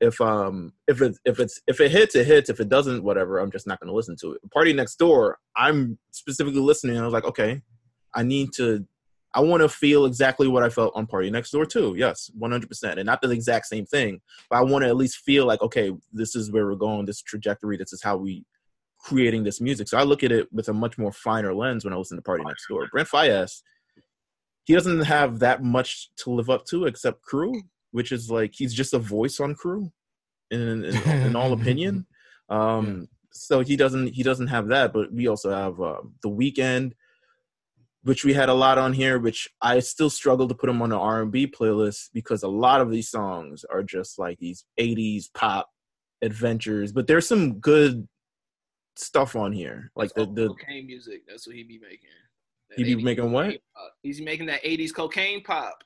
if 0.00 0.20
um 0.20 0.72
if 0.88 1.02
it 1.02 1.16
if 1.24 1.38
it's 1.38 1.60
if 1.66 1.80
it 1.80 1.90
hits 1.90 2.14
it 2.14 2.26
hits 2.26 2.48
if 2.48 2.58
it 2.58 2.68
doesn't 2.68 3.04
whatever 3.04 3.38
i'm 3.38 3.50
just 3.50 3.66
not 3.66 3.78
going 3.80 3.88
to 3.88 3.94
listen 3.94 4.16
to 4.18 4.32
it 4.32 4.40
party 4.50 4.72
next 4.72 4.96
door 4.96 5.38
i'm 5.56 5.98
specifically 6.10 6.60
listening 6.60 6.98
i 6.98 7.04
was 7.04 7.12
like 7.12 7.24
okay 7.24 7.60
i 8.14 8.22
need 8.22 8.52
to 8.52 8.86
i 9.34 9.40
want 9.40 9.60
to 9.60 9.68
feel 9.68 10.04
exactly 10.04 10.48
what 10.48 10.62
i 10.62 10.68
felt 10.68 10.92
on 10.94 11.06
party 11.06 11.30
next 11.30 11.50
door 11.50 11.64
too 11.64 11.94
yes 11.96 12.30
100% 12.38 12.96
and 12.96 13.04
not 13.04 13.20
the 13.20 13.30
exact 13.30 13.66
same 13.66 13.86
thing 13.86 14.20
but 14.48 14.56
i 14.56 14.62
want 14.62 14.82
to 14.82 14.88
at 14.88 14.96
least 14.96 15.18
feel 15.18 15.46
like 15.46 15.62
okay 15.62 15.92
this 16.12 16.34
is 16.34 16.50
where 16.50 16.66
we're 16.66 16.74
going 16.74 17.06
this 17.06 17.22
trajectory 17.22 17.76
this 17.76 17.92
is 17.92 18.02
how 18.02 18.16
we 18.16 18.44
creating 18.98 19.42
this 19.44 19.60
music 19.60 19.88
so 19.88 19.96
i 19.96 20.02
look 20.02 20.22
at 20.22 20.32
it 20.32 20.52
with 20.52 20.68
a 20.68 20.72
much 20.72 20.98
more 20.98 21.12
finer 21.12 21.54
lens 21.54 21.84
when 21.84 21.94
i 21.94 21.96
listen 21.96 22.16
to 22.16 22.22
party 22.22 22.44
next 22.44 22.66
door. 22.68 22.86
Brent 22.92 23.08
Faiyaz, 23.08 23.62
he 24.64 24.74
doesn't 24.74 25.00
have 25.00 25.38
that 25.38 25.62
much 25.62 26.10
to 26.16 26.30
live 26.30 26.50
up 26.50 26.66
to 26.66 26.84
except 26.84 27.22
crew 27.22 27.62
which 27.92 28.12
is 28.12 28.30
like 28.30 28.52
he's 28.54 28.74
just 28.74 28.94
a 28.94 28.98
voice 28.98 29.40
on 29.40 29.54
crew 29.54 29.90
in 30.50 30.84
in, 30.84 31.10
in 31.10 31.36
all 31.36 31.52
opinion. 31.52 32.06
Um 32.50 33.06
so 33.32 33.60
he 33.60 33.76
doesn't 33.76 34.08
he 34.08 34.24
doesn't 34.24 34.48
have 34.48 34.66
that 34.68 34.92
but 34.92 35.12
we 35.12 35.28
also 35.28 35.50
have 35.50 35.80
uh, 35.80 36.00
the 36.20 36.28
Weeknd 36.28 36.94
which 38.02 38.24
we 38.24 38.32
had 38.32 38.48
a 38.48 38.54
lot 38.54 38.78
on 38.78 38.92
here 38.92 39.18
which 39.18 39.48
i 39.60 39.78
still 39.78 40.10
struggle 40.10 40.48
to 40.48 40.54
put 40.54 40.66
them 40.66 40.82
on 40.82 40.90
the 40.90 40.98
r&b 40.98 41.46
playlist 41.48 42.08
because 42.12 42.42
a 42.42 42.48
lot 42.48 42.80
of 42.80 42.90
these 42.90 43.08
songs 43.08 43.64
are 43.70 43.82
just 43.82 44.18
like 44.18 44.38
these 44.38 44.64
80s 44.78 45.24
pop 45.34 45.68
adventures 46.22 46.92
but 46.92 47.06
there's 47.06 47.26
some 47.26 47.54
good 47.60 48.06
stuff 48.96 49.36
on 49.36 49.52
here 49.52 49.90
like 49.96 50.12
the 50.14 50.26
the 50.26 50.48
cocaine 50.48 50.86
music 50.86 51.22
that's 51.28 51.46
what 51.46 51.56
he 51.56 51.62
be 51.62 51.78
making. 51.78 52.10
He 52.76 52.84
be 52.84 53.02
making 53.02 53.32
what? 53.32 53.46
pop. 53.74 53.92
he's 54.02 54.20
making 54.20 54.46
that 54.46 54.62
80s 54.62 54.94
cocaine 54.94 55.42
pop. 55.42 55.82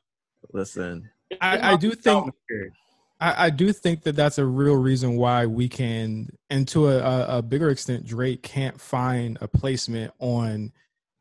Listen. 0.53 1.09
I, 1.41 1.73
I 1.73 1.77
do 1.77 1.93
think 1.93 2.32
I, 3.20 3.47
I, 3.47 3.51
do 3.51 3.73
think 3.73 4.03
that 4.03 4.16
that's 4.16 4.39
a 4.39 4.45
real 4.45 4.77
reason 4.77 5.16
why 5.16 5.47
we 5.47 5.69
can, 5.69 6.28
and 6.51 6.69
to 6.69 6.89
a, 6.89 7.39
a, 7.39 7.43
bigger 7.43 7.70
extent, 7.70 8.05
Drake 8.05 8.43
can't 8.43 8.78
find 8.78 9.39
a 9.41 9.49
placement 9.49 10.12
on 10.19 10.73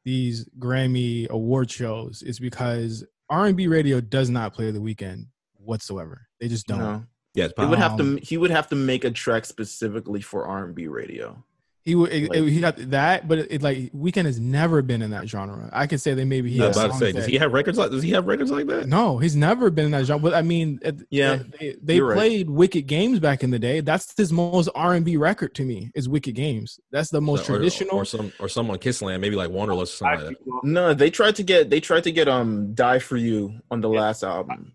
these 0.04 0.48
Grammy 0.60 1.30
award 1.30 1.72
shows 1.72 2.22
is 2.22 2.40
because 2.40 3.06
R 3.30 3.48
and 3.48 3.58
B 3.58 3.68
radio 3.68 4.02
does 4.02 4.30
not 4.30 4.54
play 4.54 4.72
the 4.72 4.80
Weeknd 4.80 5.28
whatsoever. 5.56 6.28
They 6.40 6.48
just 6.48 6.68
don't. 6.68 6.80
No. 6.80 7.06
Yes, 7.36 7.52
it 7.58 7.66
would 7.66 7.80
have 7.80 7.98
to. 7.98 8.04
Um, 8.04 8.20
he 8.22 8.38
would 8.38 8.52
have 8.52 8.68
to 8.70 8.76
make 8.76 9.06
a 9.06 9.12
track 9.12 9.46
specifically 9.46 10.22
for 10.22 10.46
R 10.46 10.66
and 10.66 10.76
B 10.76 10.88
radio. 10.88 11.44
He 11.86 11.96
would 11.96 12.14
like, 12.14 12.32
he 12.32 12.62
got 12.62 12.78
that, 12.92 13.28
but 13.28 13.40
it, 13.40 13.48
it, 13.52 13.62
like 13.62 13.92
Weeknd 13.92 14.24
has 14.24 14.40
never 14.40 14.82
been 14.82 15.02
in 15.02 15.12
that 15.12 15.28
genre. 15.28 15.70
I 15.74 15.86
could 15.86 16.00
say 16.00 16.14
they 16.14 16.24
maybe 16.24 16.50
he. 16.50 16.60
about 16.60 16.74
to 16.74 16.94
say, 16.94 17.12
does 17.12 17.26
he 17.26 17.38
have 17.38 17.52
records 17.52 17.78
like? 17.78 17.92
Does 17.92 18.02
he 18.02 18.12
have 18.12 18.26
records 18.26 18.52
like 18.52 18.68
that? 18.68 18.88
No, 18.88 19.18
he's 19.18 19.36
never 19.36 19.70
been 19.70 19.88
in 19.88 19.92
that 19.92 20.06
genre. 20.06 20.22
But 20.22 20.34
I 20.34 20.44
mean, 20.44 20.80
yeah, 21.10 21.40
they, 21.60 21.76
they 21.82 22.00
played 22.00 22.48
right. 22.48 22.56
Wicked 22.56 22.88
Games 22.88 23.20
back 23.20 23.44
in 23.44 23.52
the 23.52 23.60
day. 23.60 23.82
That's 23.82 24.14
his 24.16 24.32
most 24.32 24.70
R 24.76 24.94
and 24.94 25.04
B 25.04 25.18
record 25.18 25.56
to 25.56 25.66
me. 25.66 25.92
Is 25.94 26.08
Wicked 26.08 26.36
Games. 26.36 26.80
That's 26.92 27.10
the 27.10 27.20
most 27.20 27.50
or, 27.50 27.58
traditional. 27.58 27.98
Or, 27.98 28.06
some 28.06 28.32
or 28.40 28.48
some 28.48 28.72
on 28.72 28.78
Kissland, 28.78 29.20
maybe 29.20 29.36
like 29.36 29.50
Wanderlust 29.50 29.96
or 29.96 29.98
something 29.98 30.28
like 30.28 30.38
that. 30.38 30.64
No, 30.64 30.94
they 30.94 31.10
tried 31.10 31.36
to 31.36 31.44
get 31.44 31.70
they 31.70 31.82
tried 31.82 32.06
to 32.06 32.14
get 32.14 32.30
um 32.30 32.74
Die 32.74 33.00
for 33.00 33.18
You 33.18 33.60
on 33.70 33.82
the 33.82 33.92
yeah. 33.92 34.00
last 34.00 34.24
album. 34.24 34.72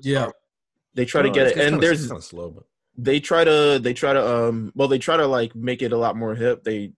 Yeah, 0.00 0.30
they 0.94 1.04
try 1.04 1.22
to 1.22 1.30
get 1.30 1.46
it, 1.46 1.58
and 1.58 1.80
there's 1.80 2.08
kind 2.08 2.18
of 2.18 2.24
slow, 2.24 2.50
but 2.50 2.64
they 2.96 3.20
try 3.20 3.44
to 3.44 3.78
they 3.82 3.92
try 3.92 4.12
to 4.12 4.48
um 4.48 4.72
well 4.74 4.88
they 4.88 4.98
try 4.98 5.16
to 5.16 5.26
like 5.26 5.54
make 5.54 5.82
it 5.82 5.92
a 5.92 5.98
lot 5.98 6.16
more 6.16 6.34
hip. 6.34 6.64
They 6.64 6.92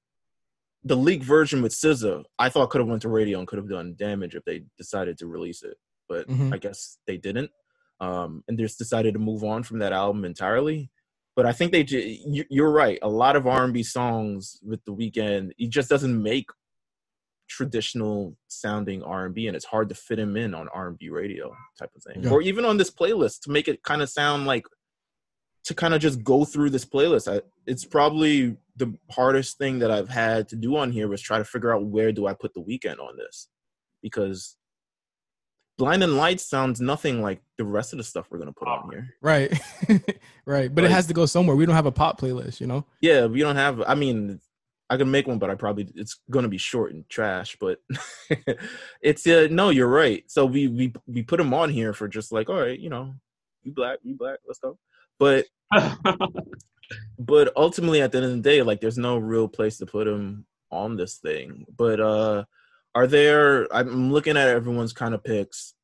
the 0.87 0.97
leak 0.97 1.23
version 1.23 1.63
with 1.63 1.73
SZA, 1.73 2.23
I 2.39 2.49
thought 2.49 2.71
could 2.71 2.81
have 2.81 2.89
went 2.89 3.03
to 3.03 3.09
radio 3.09 3.41
and 3.41 3.49
could 3.49 3.59
have 3.59 3.69
done 3.69 3.97
damage 3.99 4.37
if 4.37 4.45
they 4.45 4.63
decided 4.79 5.19
to 5.19 5.27
release 5.27 5.65
it, 5.65 5.77
but 6.09 6.29
mm-hmm. 6.29 6.55
I 6.55 6.59
guess 6.59 6.99
they 7.09 7.17
didn't. 7.17 7.51
Um, 7.99 8.45
and 8.47 8.57
just 8.57 8.79
decided 8.79 9.15
to 9.15 9.19
move 9.19 9.43
on 9.43 9.65
from 9.65 9.81
that 9.81 9.93
album 9.93 10.25
entirely. 10.25 10.91
But 11.35 11.45
I 11.45 11.53
think 11.53 11.73
they, 11.73 11.85
you're 12.49 12.71
right. 12.71 12.99
A 13.03 13.09
lot 13.09 13.37
of 13.37 13.47
R&B 13.47 13.83
songs 13.83 14.59
with 14.63 14.85
the 14.85 14.95
Weeknd, 14.95 15.51
he 15.57 15.67
just 15.67 15.89
doesn't 15.89 16.23
make 16.23 16.47
traditional 17.49 18.37
sounding 18.49 19.03
R&B, 19.03 19.47
and 19.47 19.57
it's 19.57 19.65
hard 19.65 19.89
to 19.89 19.95
fit 19.95 20.19
him 20.19 20.37
in 20.37 20.55
on 20.55 20.69
R&B 20.69 21.09
radio 21.09 21.53
type 21.79 21.91
of 21.97 22.03
thing, 22.03 22.23
yeah. 22.23 22.31
or 22.31 22.43
even 22.43 22.65
on 22.65 22.77
this 22.77 22.91
playlist 22.91 23.41
to 23.43 23.51
make 23.51 23.67
it 23.67 23.83
kind 23.83 24.03
of 24.03 24.09
sound 24.09 24.47
like 24.47 24.67
to 25.67 25.75
kind 25.75 25.95
of 25.95 26.01
just 26.01 26.23
go 26.23 26.45
through 26.45 26.71
this 26.71 26.85
playlist. 26.85 27.33
I, 27.33 27.43
it's 27.67 27.85
probably 27.85 28.57
the 28.77 28.95
hardest 29.11 29.59
thing 29.59 29.81
that 29.81 29.91
I've 29.91 30.09
had 30.09 30.49
to 30.51 30.57
do 30.57 30.77
on 30.77 30.93
here 30.93 31.09
was 31.09 31.21
try 31.21 31.39
to 31.39 31.45
figure 31.45 31.75
out 31.75 31.85
where 31.85 32.13
do 32.13 32.27
I 32.27 32.35
put 32.35 32.55
the 32.55 32.63
Weeknd 32.63 33.01
on 33.01 33.17
this 33.17 33.49
because 34.01 34.57
Blind 35.77 36.05
and 36.05 36.17
Light 36.17 36.41
sounds 36.41 36.81
nothing 36.81 37.21
like 37.21 37.41
the 37.59 37.65
rest 37.65 37.93
of 37.93 37.97
the 37.99 38.05
stuff 38.05 38.27
we're 38.31 38.39
gonna 38.39 38.53
put 38.53 38.69
on 38.69 38.89
here. 38.91 39.15
Right, 39.21 39.53
right. 40.47 40.73
But 40.73 40.85
like, 40.85 40.91
it 40.91 40.95
has 40.95 41.07
to 41.09 41.15
go 41.15 41.27
somewhere. 41.27 41.57
We 41.57 41.67
don't 41.67 41.75
have 41.75 41.87
a 41.87 41.93
pop 41.93 42.21
playlist, 42.21 42.61
you 42.61 42.67
know. 42.67 42.87
Yeah, 43.01 43.27
we 43.27 43.41
don't 43.41 43.57
have. 43.57 43.83
I 43.87 43.95
mean, 43.95 44.41
I 44.89 44.97
can 44.97 45.11
make 45.11 45.27
one, 45.27 45.39
but 45.39 45.51
I 45.51 45.55
probably 45.55 45.89
it's 45.97 46.21
gonna 46.31 46.49
be 46.49 46.59
short 46.59 46.95
and 46.95 47.07
trash. 47.09 47.59
But 47.61 47.81
it's 49.03 49.27
uh, 49.27 49.49
no, 49.51 49.71
you're 49.71 49.89
right. 49.89 50.25
So 50.29 50.47
we 50.47 50.69
we 50.69 50.95
we 51.07 51.23
put 51.23 51.39
them 51.39 51.53
on 51.53 51.71
here 51.71 51.93
for 51.93 52.09
just 52.09 52.33
like, 52.33 52.49
all 52.49 52.61
right, 52.61 52.79
you 52.79 52.89
know, 52.89 53.15
you 53.65 53.73
black, 53.73 53.99
you 54.03 54.15
black, 54.15 54.39
let's 54.47 54.61
go. 54.61 54.79
But 55.19 55.47
but 57.19 57.53
ultimately 57.57 58.01
at 58.01 58.13
the 58.13 58.19
end 58.19 58.27
of 58.27 58.33
the 58.33 58.41
day 58.41 58.63
like 58.63 58.81
there's 58.81 58.99
no 58.99 59.19
real 59.19 59.49
place 59.49 59.79
to 59.79 59.87
put 59.87 60.07
him 60.07 60.47
on 60.71 60.97
this 60.97 61.17
thing. 61.17 61.65
But 61.77 62.01
uh 62.01 62.45
are 62.95 63.07
there 63.07 63.69
i'm 63.75 64.11
looking 64.11 64.37
at 64.37 64.49
everyone's 64.49 64.93
kind 64.93 65.15
of 65.15 65.25
picks. 65.25 65.75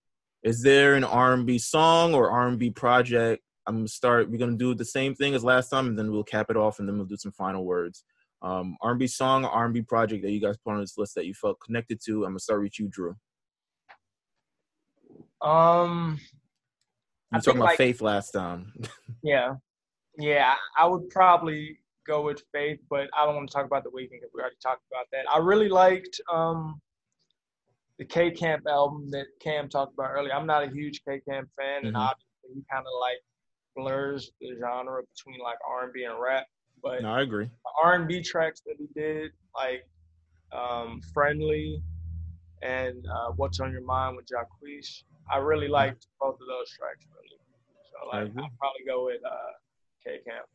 Is 0.43 0.63
there 0.63 0.95
an 0.95 1.05
r&b 1.05 1.59
song 1.59 2.15
or 2.15 2.31
r&b 2.31 2.71
project? 2.71 3.43
I'm 3.67 3.77
gonna 3.77 3.89
start 3.89 4.31
we're 4.31 4.39
gonna 4.39 4.57
do 4.57 4.75
the 4.75 4.85
same 4.85 5.15
thing 5.15 5.35
as 5.35 5.45
last 5.45 5.69
time 5.69 5.87
and 5.87 5.99
then 5.99 6.11
we'll 6.11 6.25
cap 6.25 6.47
it 6.51 6.57
off 6.57 6.79
and 6.79 6.89
then 6.89 6.97
we'll 6.97 7.07
do 7.07 7.17
some 7.17 7.33
final 7.33 7.65
words. 7.65 8.05
Um 8.43 8.77
r&b 8.81 9.07
song 9.07 9.45
or 9.45 9.51
r&b 9.51 9.83
project 9.83 10.23
that 10.23 10.33
you 10.33 10.41
guys 10.41 10.57
put 10.65 10.75
on 10.75 10.81
this 10.81 10.99
list 10.99 11.15
that 11.15 11.27
you 11.27 11.35
felt 11.35 11.61
connected 11.61 12.01
to 12.07 12.25
i'm 12.25 12.33
gonna 12.33 12.41
start 12.41 12.63
with 12.63 12.79
you 12.79 12.89
drew. 12.89 13.17
Um 15.41 16.21
you 17.33 17.41
talking 17.41 17.61
about 17.61 17.71
like, 17.71 17.79
faith 17.79 18.01
last 18.01 18.31
time. 18.33 18.73
Yeah 19.25 19.55
yeah, 20.19 20.55
I 20.77 20.87
would 20.87 21.09
probably 21.11 21.79
go 22.07 22.23
with 22.23 22.43
Faith, 22.53 22.81
but 22.91 23.09
I 23.17 23.25
don't 23.25 23.37
want 23.37 23.49
to 23.49 23.55
talk 23.55 23.67
about 23.67 23.85
the 23.85 23.91
Weeknd 23.91 24.11
because 24.11 24.31
we 24.35 24.41
already 24.41 24.57
talked 24.63 24.83
about 24.91 25.07
that. 25.13 25.25
I 25.33 25.39
really 25.39 25.69
liked 25.69 26.21
um, 26.33 26.81
the 27.99 28.05
K 28.05 28.31
Camp 28.31 28.65
album 28.69 29.11
that 29.11 29.27
Cam 29.41 29.69
talked 29.69 29.95
about 29.95 30.11
earlier. 30.11 30.33
I'm 30.33 30.47
not 30.47 30.65
a 30.65 30.71
huge 30.71 31.03
K 31.07 31.21
Camp 31.29 31.49
fan, 31.57 31.79
mm-hmm. 31.79 31.87
and 31.89 31.97
obviously 31.97 32.55
he 32.55 32.65
kind 32.71 32.85
of 32.87 32.93
like 33.01 33.19
blurs 33.77 34.31
the 34.41 34.51
genre 34.61 35.03
between 35.15 35.41
like 35.41 35.59
R&B 35.69 36.05
and 36.05 36.21
rap. 36.21 36.47
But 36.83 37.03
no, 37.03 37.11
I 37.11 37.23
agree. 37.23 37.49
R&B 37.83 38.23
tracks 38.23 38.61
that 38.67 38.75
he 38.79 38.89
did, 39.01 39.31
like 39.55 39.87
um, 40.53 41.01
"Friendly" 41.15 41.81
and 42.63 43.07
uh, 43.07 43.31
"What's 43.37 43.61
on 43.61 43.73
Your 43.73 43.83
Mind" 43.83 44.17
with 44.17 44.27
Jacquees, 44.27 45.05
I 45.33 45.39
really 45.39 45.67
mm-hmm. 45.67 45.75
liked 45.75 46.07
both 46.21 46.35
of 46.35 46.47
those 46.49 46.71
tracks. 46.71 47.07
Really, 47.15 47.39
so 47.91 48.09
like 48.09 48.45
I'd 48.45 48.59
probably 48.59 48.85
go 48.87 49.07
with. 49.07 49.21
Uh, 49.25 49.53
K 50.05 50.19
Camp. 50.27 50.47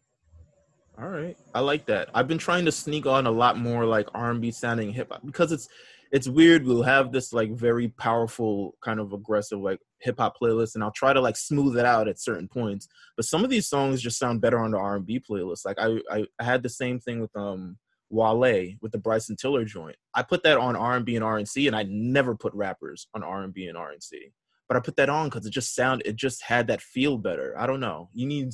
All 0.99 1.09
right, 1.09 1.37
I 1.53 1.59
like 1.59 1.85
that. 1.85 2.09
I've 2.13 2.27
been 2.27 2.39
trying 2.39 2.65
to 2.65 2.71
sneak 2.71 3.05
on 3.05 3.27
a 3.27 3.31
lot 3.31 3.57
more 3.57 3.85
like 3.85 4.07
R&B 4.15 4.49
sounding 4.51 4.91
hip 4.91 5.09
hop 5.11 5.25
because 5.25 5.51
it's 5.51 5.69
it's 6.11 6.27
weird. 6.27 6.65
We'll 6.65 6.83
have 6.83 7.11
this 7.11 7.33
like 7.33 7.51
very 7.51 7.89
powerful 7.89 8.75
kind 8.81 8.99
of 8.99 9.13
aggressive 9.13 9.59
like 9.59 9.79
hip 9.99 10.15
hop 10.19 10.35
playlist, 10.41 10.75
and 10.75 10.83
I'll 10.83 10.91
try 10.91 11.13
to 11.13 11.21
like 11.21 11.37
smooth 11.37 11.77
it 11.77 11.85
out 11.85 12.07
at 12.07 12.19
certain 12.19 12.47
points. 12.47 12.87
But 13.15 13.25
some 13.25 13.43
of 13.43 13.49
these 13.49 13.67
songs 13.67 14.01
just 14.01 14.17
sound 14.17 14.41
better 14.41 14.59
on 14.59 14.71
the 14.71 14.77
R&B 14.77 15.21
playlist. 15.29 15.65
Like 15.65 15.77
I 15.79 15.99
I, 16.09 16.25
I 16.39 16.43
had 16.43 16.63
the 16.63 16.69
same 16.69 16.99
thing 16.99 17.19
with 17.19 17.35
um 17.35 17.77
Wale 18.09 18.73
with 18.81 18.91
the 18.91 18.97
Bryson 18.97 19.35
Tiller 19.35 19.65
joint. 19.65 19.97
I 20.13 20.23
put 20.23 20.43
that 20.43 20.57
on 20.57 20.75
R&B 20.75 21.15
and 21.15 21.25
R&C, 21.25 21.67
and 21.67 21.75
I 21.75 21.83
never 21.89 22.35
put 22.35 22.53
rappers 22.53 23.07
on 23.13 23.23
R&B 23.23 23.67
and 23.67 23.77
R&C. 23.77 24.31
But 24.67 24.77
I 24.77 24.79
put 24.79 24.95
that 24.97 25.09
on 25.09 25.29
because 25.29 25.45
it 25.45 25.51
just 25.51 25.75
sound 25.75 26.01
it 26.05 26.15
just 26.15 26.43
had 26.43 26.67
that 26.67 26.81
feel 26.81 27.17
better. 27.17 27.53
I 27.57 27.67
don't 27.67 27.79
know. 27.79 28.09
You 28.13 28.27
need 28.27 28.49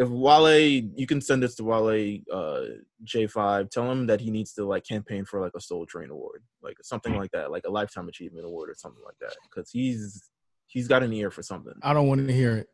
if 0.00 0.08
Wale, 0.08 0.82
you 0.96 1.06
can 1.06 1.20
send 1.20 1.42
this 1.42 1.54
to 1.56 1.64
Wale 1.64 2.18
uh, 2.32 2.64
J5. 3.04 3.70
Tell 3.70 3.90
him 3.90 4.06
that 4.06 4.20
he 4.20 4.30
needs 4.30 4.54
to 4.54 4.64
like 4.64 4.84
campaign 4.84 5.26
for 5.26 5.40
like 5.40 5.52
a 5.54 5.60
Soul 5.60 5.84
Train 5.84 6.08
award, 6.10 6.42
like 6.62 6.76
something 6.82 7.14
like 7.16 7.30
that, 7.32 7.50
like 7.50 7.64
a 7.66 7.70
lifetime 7.70 8.08
achievement 8.08 8.46
award 8.46 8.70
or 8.70 8.74
something 8.74 9.02
like 9.04 9.18
that, 9.20 9.36
because 9.44 9.70
he's 9.70 10.30
he's 10.68 10.88
got 10.88 11.02
an 11.02 11.12
ear 11.12 11.30
for 11.30 11.42
something. 11.42 11.74
I 11.82 11.92
don't 11.92 12.08
want 12.08 12.26
to 12.26 12.32
hear 12.32 12.56
it. 12.56 12.68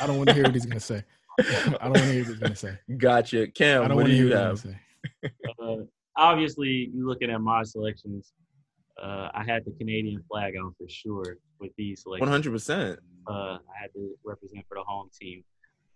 I 0.00 0.06
don't 0.06 0.16
want 0.16 0.28
to 0.30 0.34
hear 0.34 0.44
what 0.44 0.54
he's 0.54 0.64
gonna 0.66 0.80
say. 0.80 1.04
I 1.38 1.44
don't 1.82 1.90
want 1.90 1.96
to 1.96 2.04
hear 2.12 2.22
what 2.22 2.28
he's 2.28 2.38
gonna 2.38 2.56
say. 2.56 2.78
Gotcha, 2.96 3.46
Cam. 3.48 3.94
What 3.94 4.06
do 4.06 4.12
you 4.12 4.34
have? 4.34 4.64
uh, 5.62 5.76
obviously, 6.16 6.90
you're 6.94 7.06
looking 7.06 7.30
at 7.30 7.40
my 7.42 7.62
selections. 7.64 8.32
uh, 9.02 9.28
I 9.34 9.44
had 9.44 9.64
the 9.66 9.72
Canadian 9.72 10.22
flag 10.30 10.54
on 10.56 10.72
for 10.78 10.88
sure 10.88 11.36
with 11.58 11.72
these. 11.76 12.04
Like, 12.06 12.20
One 12.20 12.30
hundred 12.30 12.52
percent. 12.52 12.98
uh, 13.26 13.58
I 13.58 13.76
had 13.82 13.92
to 13.94 14.14
represent 14.24 14.64
for 14.68 14.76
the 14.76 14.84
home 14.84 15.10
team. 15.20 15.44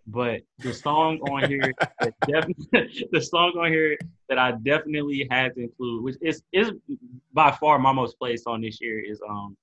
But 0.07 0.41
the 0.59 0.73
song 0.73 1.17
on 1.31 1.49
here, 1.49 1.73
that 1.99 2.13
def- 2.27 3.09
the 3.11 3.21
song 3.21 3.53
on 3.57 3.71
here 3.71 3.97
that 4.29 4.37
I 4.37 4.51
definitely 4.63 5.27
had 5.31 5.55
to 5.55 5.63
include, 5.63 6.03
which 6.03 6.15
is 6.21 6.43
is 6.53 6.71
by 7.33 7.51
far 7.51 7.79
my 7.79 7.91
most 7.91 8.17
played 8.19 8.39
song 8.39 8.61
this 8.61 8.79
year, 8.81 8.99
is 8.99 9.19
um 9.27 9.57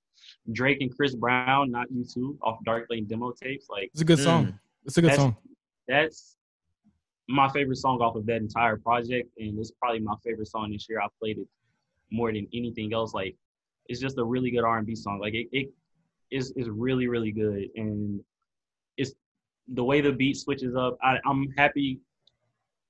Drake 0.51 0.81
and 0.81 0.93
Chris 0.95 1.15
Brown, 1.15 1.71
Not 1.71 1.89
You 1.91 2.03
Too, 2.03 2.37
off 2.41 2.59
Dark 2.65 2.87
Lane 2.89 3.05
demo 3.05 3.31
tapes. 3.31 3.67
Like 3.69 3.89
It's 3.93 4.01
a 4.01 4.05
good 4.05 4.19
Mm. 4.19 4.23
song. 4.23 4.59
It's 4.85 4.97
a 4.97 5.01
good 5.01 5.11
That's- 5.11 5.23
song. 5.25 5.37
that's 5.87 6.35
my 7.29 7.47
favorite 7.49 7.77
song 7.77 8.01
off 8.01 8.15
of 8.15 8.25
that 8.25 8.37
entire 8.41 8.75
project, 8.75 9.29
and 9.37 9.57
it's 9.57 9.71
probably 9.71 9.99
my 10.01 10.15
favorite 10.25 10.47
song 10.49 10.71
this 10.73 10.87
year. 10.89 10.99
I 10.99 11.07
played 11.21 11.37
it 11.37 11.47
more 12.11 12.33
than 12.33 12.47
anything 12.53 12.93
else. 12.93 13.13
Like 13.13 13.37
it's 13.87 14.01
just 14.01 14.17
a 14.17 14.23
really 14.25 14.51
good 14.51 14.65
R 14.65 14.77
and 14.77 14.85
B 14.85 14.93
song. 14.93 15.19
Like 15.19 15.35
it, 15.35 15.47
it 15.53 15.69
is 16.31 16.51
is 16.57 16.69
really 16.69 17.07
really 17.07 17.31
good, 17.31 17.69
and 17.77 18.21
it's 18.97 19.13
the 19.67 19.83
way 19.83 20.01
the 20.01 20.11
beat 20.11 20.37
switches 20.37 20.75
up. 20.75 20.97
I, 21.01 21.17
I'm 21.25 21.49
happy. 21.57 21.99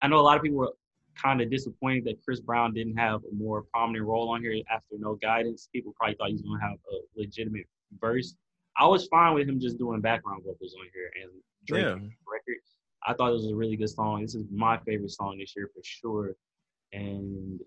I 0.01 0.07
know 0.07 0.19
a 0.19 0.21
lot 0.21 0.37
of 0.37 0.43
people 0.43 0.57
were 0.57 0.73
kind 1.21 1.41
of 1.41 1.49
disappointed 1.51 2.05
that 2.05 2.23
Chris 2.23 2.39
Brown 2.39 2.73
didn't 2.73 2.97
have 2.97 3.21
a 3.31 3.35
more 3.35 3.63
prominent 3.71 4.05
role 4.05 4.29
on 4.29 4.41
here 4.41 4.59
after 4.71 4.95
no 4.97 5.15
guidance. 5.15 5.69
People 5.71 5.93
probably 5.97 6.15
thought 6.15 6.27
he 6.29 6.33
was 6.33 6.41
going 6.41 6.59
to 6.59 6.65
have 6.65 6.77
a 6.91 6.97
legitimate 7.19 7.67
verse. 7.99 8.35
I 8.77 8.87
was 8.87 9.05
fine 9.07 9.35
with 9.35 9.47
him 9.47 9.59
just 9.59 9.77
doing 9.77 10.01
background 10.01 10.43
vocals 10.45 10.75
on 10.79 10.87
here 10.93 11.11
and 11.21 11.31
Drake 11.65 11.85
Yeah. 11.85 11.93
record. 12.27 12.57
I 13.05 13.13
thought 13.13 13.29
it 13.29 13.33
was 13.33 13.47
a 13.51 13.55
really 13.55 13.75
good 13.75 13.89
song. 13.89 14.21
This 14.21 14.33
is 14.33 14.45
my 14.51 14.77
favorite 14.79 15.11
song 15.11 15.37
this 15.37 15.53
year 15.55 15.69
for 15.73 15.81
sure. 15.83 16.35
And 16.93 17.59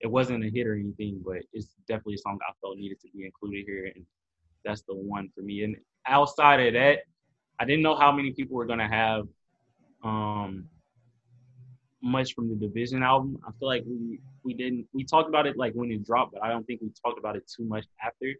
it 0.00 0.06
wasn't 0.08 0.44
a 0.44 0.48
hit 0.48 0.66
or 0.66 0.74
anything, 0.74 1.22
but 1.24 1.38
it's 1.52 1.76
definitely 1.86 2.14
a 2.14 2.18
song 2.18 2.38
I 2.48 2.52
felt 2.60 2.76
needed 2.78 3.00
to 3.00 3.08
be 3.14 3.24
included 3.24 3.64
here. 3.66 3.92
And 3.94 4.04
that's 4.64 4.82
the 4.82 4.94
one 4.94 5.28
for 5.34 5.42
me. 5.42 5.62
And 5.64 5.76
outside 6.06 6.60
of 6.66 6.72
that, 6.74 7.00
I 7.60 7.64
didn't 7.64 7.82
know 7.82 7.96
how 7.96 8.12
many 8.12 8.32
people 8.32 8.56
were 8.56 8.66
gonna 8.66 8.88
have 8.88 9.26
um 10.04 10.68
much 12.00 12.34
from 12.34 12.48
the 12.48 12.66
dvsn 12.66 13.02
album. 13.02 13.38
I 13.46 13.50
feel 13.58 13.68
like 13.68 13.84
we 13.86 14.20
we 14.44 14.54
didn't 14.54 14.86
we 14.92 15.04
talked 15.04 15.28
about 15.28 15.46
it 15.46 15.56
like 15.56 15.72
when 15.74 15.90
it 15.90 16.04
dropped, 16.04 16.32
but 16.34 16.42
I 16.42 16.48
don't 16.48 16.64
think 16.64 16.80
we 16.80 16.90
talked 17.04 17.18
about 17.18 17.36
it 17.36 17.50
too 17.54 17.64
much 17.64 17.84
after. 18.04 18.32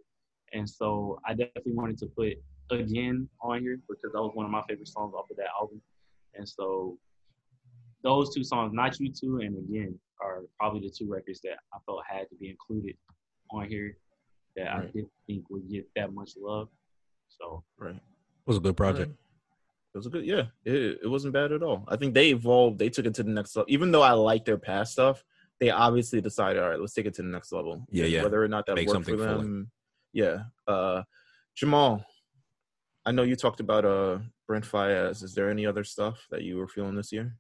And 0.52 0.68
so 0.68 1.18
I 1.26 1.34
definitely 1.34 1.72
wanted 1.72 1.98
to 1.98 2.06
put 2.06 2.34
again 2.70 3.28
on 3.42 3.60
here 3.60 3.78
because 3.88 4.12
that 4.12 4.22
was 4.22 4.32
one 4.34 4.46
of 4.46 4.52
my 4.52 4.62
favorite 4.68 4.88
songs 4.88 5.14
off 5.14 5.30
of 5.30 5.36
that 5.36 5.48
album. 5.60 5.80
And 6.34 6.48
so 6.48 6.98
those 8.02 8.34
two 8.34 8.44
songs, 8.44 8.72
Not 8.72 8.98
You 9.00 9.10
Too 9.12 9.40
and 9.40 9.56
Again, 9.58 9.98
are 10.20 10.42
probably 10.58 10.80
the 10.80 10.94
two 10.96 11.10
records 11.10 11.40
that 11.42 11.58
I 11.74 11.78
felt 11.84 12.02
had 12.08 12.28
to 12.30 12.36
be 12.36 12.50
included 12.50 12.96
on 13.50 13.68
here 13.68 13.96
that 14.56 14.68
I 14.68 14.80
didn't 14.86 15.10
think 15.26 15.48
would 15.50 15.68
get 15.70 15.88
that 15.96 16.12
much 16.12 16.32
love. 16.40 16.68
So 17.28 17.64
Right. 17.78 18.00
Was 18.48 18.56
a 18.56 18.60
good 18.60 18.78
project. 18.78 19.12
It 19.94 19.98
was 19.98 20.06
a 20.06 20.10
good, 20.10 20.24
yeah. 20.24 20.44
It, 20.64 21.00
it 21.02 21.06
wasn't 21.06 21.34
bad 21.34 21.52
at 21.52 21.62
all. 21.62 21.84
I 21.86 21.96
think 21.96 22.14
they 22.14 22.30
evolved. 22.30 22.78
They 22.78 22.88
took 22.88 23.04
it 23.04 23.12
to 23.16 23.22
the 23.22 23.30
next 23.30 23.54
level. 23.54 23.70
Even 23.70 23.92
though 23.92 24.00
I 24.00 24.12
like 24.12 24.46
their 24.46 24.56
past 24.56 24.92
stuff, 24.92 25.22
they 25.60 25.68
obviously 25.68 26.22
decided, 26.22 26.62
all 26.62 26.70
right, 26.70 26.80
let's 26.80 26.94
take 26.94 27.04
it 27.04 27.12
to 27.16 27.22
the 27.22 27.28
next 27.28 27.52
level. 27.52 27.84
Yeah, 27.90 28.04
And 28.04 28.12
yeah. 28.14 28.22
Whether 28.22 28.42
or 28.42 28.48
not 28.48 28.64
that 28.64 28.76
Make 28.76 28.88
worked 28.88 29.04
for 29.04 29.16
them, 29.16 29.70
yeah. 30.14 30.44
Uh, 30.66 31.02
Jamal, 31.54 32.02
I 33.04 33.12
know 33.12 33.22
you 33.22 33.36
talked 33.36 33.60
about 33.60 33.84
uh 33.84 34.18
Brent 34.46 34.64
Faiyaz. 34.64 35.22
Is 35.22 35.34
there 35.34 35.50
any 35.50 35.66
other 35.66 35.84
stuff 35.84 36.26
that 36.30 36.42
you 36.42 36.56
were 36.56 36.68
feeling 36.68 36.94
this 36.94 37.12
year? 37.12 37.36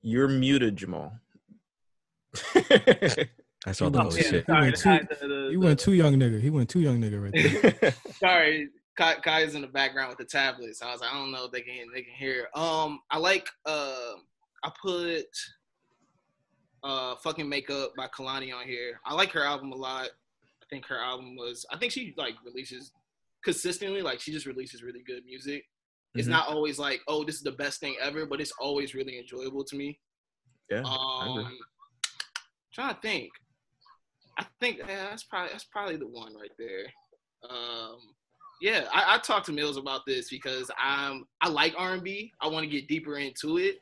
You're 0.00 0.26
muted, 0.26 0.74
Jamal. 0.74 1.12
I 3.66 3.72
saw 3.72 3.88
the 3.88 3.98
Oh, 4.00 4.02
holy 4.04 4.16
yeah. 4.22 4.22
shit. 4.30 4.44
He 4.46 4.52
went 4.52 4.78
Sorry, 4.78 4.98
too- 5.00 5.06
the- 5.20 5.26
the- 5.28 5.48
He 5.50 5.56
went 5.56 5.78
too 5.80 5.92
young 5.92 6.14
nigga. 6.14 6.40
He 6.40 6.50
went 6.50 6.68
too 6.68 6.80
young 6.80 7.00
nigga 7.00 7.22
right 7.22 7.80
there. 7.80 7.94
Sorry, 8.18 8.68
Kai, 8.96 9.14
Kai 9.16 9.40
is 9.42 9.54
in 9.54 9.62
the 9.62 9.68
background 9.68 10.08
with 10.10 10.18
the 10.18 10.24
tablet, 10.24 10.76
so 10.76 10.86
I 10.86 10.92
was 10.92 11.00
like, 11.00 11.10
I 11.12 11.14
don't 11.14 11.30
know 11.30 11.44
if 11.46 11.52
they 11.52 11.62
can 11.62 11.86
they 11.94 12.02
can 12.02 12.14
hear. 12.14 12.48
Um, 12.54 13.00
I 13.10 13.18
like 13.18 13.48
uh, 13.64 14.14
I 14.64 14.70
put 14.82 15.26
uh, 16.82 17.14
fucking 17.16 17.48
makeup 17.48 17.92
by 17.96 18.08
Kehlani 18.08 18.52
on 18.54 18.66
here. 18.66 19.00
I 19.06 19.14
like 19.14 19.30
her 19.32 19.44
album 19.44 19.72
a 19.72 19.76
lot. 19.76 20.06
I 20.62 20.64
think 20.68 20.84
her 20.86 20.98
album 20.98 21.36
was. 21.36 21.64
I 21.72 21.76
think 21.78 21.92
she 21.92 22.14
like 22.16 22.34
releases 22.44 22.92
consistently. 23.44 24.02
Like 24.02 24.20
she 24.20 24.32
just 24.32 24.46
releases 24.46 24.82
really 24.82 25.02
good 25.06 25.24
music. 25.24 25.64
It's 26.14 26.26
Mhm. 26.28 26.32
not 26.32 26.48
always 26.48 26.78
like, 26.78 27.00
oh, 27.08 27.24
this 27.24 27.36
is 27.36 27.42
the 27.42 27.52
best 27.52 27.80
thing 27.80 27.96
ever, 28.00 28.26
but 28.26 28.40
it's 28.40 28.52
always 28.60 28.94
really 28.94 29.18
enjoyable 29.18 29.64
to 29.64 29.76
me. 29.76 29.98
Yeah, 30.70 30.82
I 30.84 31.28
agree. 31.30 31.44
Um, 31.44 31.58
trying 32.74 32.94
to 32.94 33.00
think. 33.00 33.30
I 34.38 34.46
think 34.60 34.78
yeah, 34.78 35.08
that's 35.10 35.24
probably 35.24 35.50
that's 35.52 35.64
probably 35.64 35.96
the 35.96 36.06
one 36.06 36.34
right 36.34 36.50
there. 36.58 36.86
Um, 37.48 37.98
yeah, 38.60 38.84
I, 38.92 39.16
I 39.16 39.18
talked 39.18 39.46
to 39.46 39.52
Mills 39.52 39.76
about 39.76 40.06
this 40.06 40.30
because 40.30 40.70
I'm 40.82 41.26
I 41.40 41.48
like 41.48 41.74
R&B. 41.76 42.32
I 42.40 42.48
want 42.48 42.64
to 42.64 42.70
get 42.70 42.86
deeper 42.86 43.18
into 43.18 43.58
it. 43.58 43.78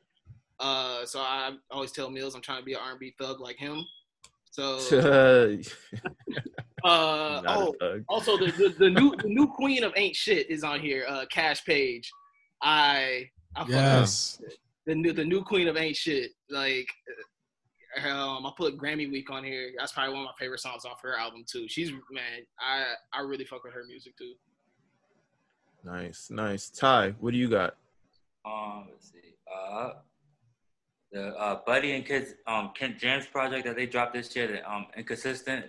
Uh, 0.59 1.05
so 1.05 1.20
I 1.20 1.52
always 1.70 1.93
tell 1.93 2.10
Mills 2.10 2.35
I'm 2.35 2.43
trying 2.43 2.60
to 2.60 2.64
be 2.64 2.74
an 2.74 2.81
R 2.82 2.93
and 2.93 3.01
B 3.01 3.14
thug 3.18 3.40
like 3.40 3.56
him. 3.56 3.85
So 4.51 4.77
uh, 6.85 7.43
oh, 7.47 7.74
also 8.09 8.36
the, 8.36 8.47
the 8.47 8.74
the 8.78 8.90
new 8.90 9.14
the 9.16 9.28
new 9.28 9.47
queen 9.47 9.85
of 9.85 9.93
ain't 9.97 10.16
shit 10.16 10.51
is 10.51 10.64
on 10.64 10.81
here. 10.81 11.05
Uh, 11.09 11.24
Kaash 11.32 11.64
Paige. 11.64 12.10
I 12.62 13.28
I 13.56 13.66
yes. 13.68 14.40
the 14.86 14.94
new 14.94 15.12
the 15.12 15.24
new 15.24 15.43
queen 15.43 15.68
of 15.68 15.77
ain't 15.77 15.97
shit. 15.97 16.32
Like 16.51 16.89
um 18.06 18.46
I 18.46 18.52
put 18.56 18.76
Grammy 18.78 19.10
Week 19.10 19.30
on 19.30 19.42
here. 19.44 19.72
That's 19.78 19.92
probably 19.92 20.14
one 20.14 20.22
of 20.22 20.26
my 20.26 20.32
favorite 20.38 20.60
songs 20.60 20.84
off 20.84 21.00
her 21.02 21.18
album 21.18 21.44
too. 21.46 21.66
She's 21.68 21.90
man, 22.10 22.44
I 22.58 22.84
I 23.12 23.20
really 23.22 23.44
fuck 23.44 23.64
with 23.64 23.72
her 23.74 23.84
music 23.86 24.16
too. 24.16 24.34
Nice, 25.84 26.30
nice. 26.30 26.68
Ty, 26.68 27.14
what 27.20 27.32
do 27.32 27.38
you 27.38 27.48
got? 27.48 27.76
Um, 28.44 28.88
let's 28.90 29.10
see. 29.10 29.34
Uh, 29.52 29.92
the 31.12 31.28
uh, 31.36 31.60
Buddy 31.66 31.92
and 31.92 32.04
Kids 32.06 32.34
um 32.46 32.70
Kent 32.74 32.98
Jamz 32.98 33.30
project 33.30 33.64
that 33.66 33.76
they 33.76 33.86
dropped 33.86 34.14
this 34.14 34.34
year, 34.36 34.46
the 34.46 34.70
um 34.72 34.86
Inconsistent. 34.96 35.66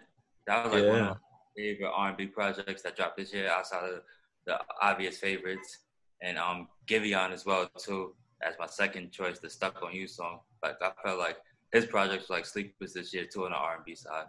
That 0.47 0.65
was 0.65 0.73
like 0.73 0.87
one 0.87 0.97
Yeah. 0.97 1.09
of 1.11 1.17
my 1.17 1.17
favorite 1.57 1.91
R&B 1.93 2.27
projects 2.27 2.81
that 2.83 2.95
dropped 2.95 3.17
this 3.17 3.33
year, 3.33 3.49
outside 3.49 3.83
of 3.89 4.01
the 4.45 4.59
obvious 4.81 5.17
favorites, 5.17 5.79
and 6.21 6.37
um 6.37 6.67
Giveon 6.87 7.31
as 7.31 7.45
well 7.45 7.67
too. 7.77 8.13
As 8.43 8.55
my 8.59 8.65
second 8.67 9.11
choice, 9.11 9.39
the 9.39 9.49
Stuck 9.49 9.81
on 9.83 9.93
You 9.93 10.07
song. 10.07 10.39
Like 10.63 10.75
I 10.81 10.91
felt 11.03 11.19
like 11.19 11.37
his 11.71 11.85
projects 11.85 12.29
were 12.29 12.35
like 12.35 12.45
Sleepers 12.45 12.93
this 12.93 13.13
year 13.13 13.25
too 13.31 13.45
on 13.45 13.51
the 13.51 13.57
R&B 13.57 13.95
side. 13.95 14.25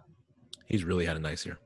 He's 0.67 0.85
really 0.85 1.05
had 1.05 1.17
a 1.17 1.21
nice 1.21 1.45
year. 1.45 1.59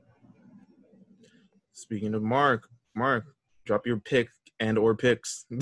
Speaking 1.73 2.13
of 2.13 2.23
Mark, 2.23 2.67
Mark, 2.95 3.25
drop 3.65 3.85
your 3.85 3.97
pick 3.97 4.29
and 4.59 4.77
or 4.77 4.95
picks. 4.95 5.45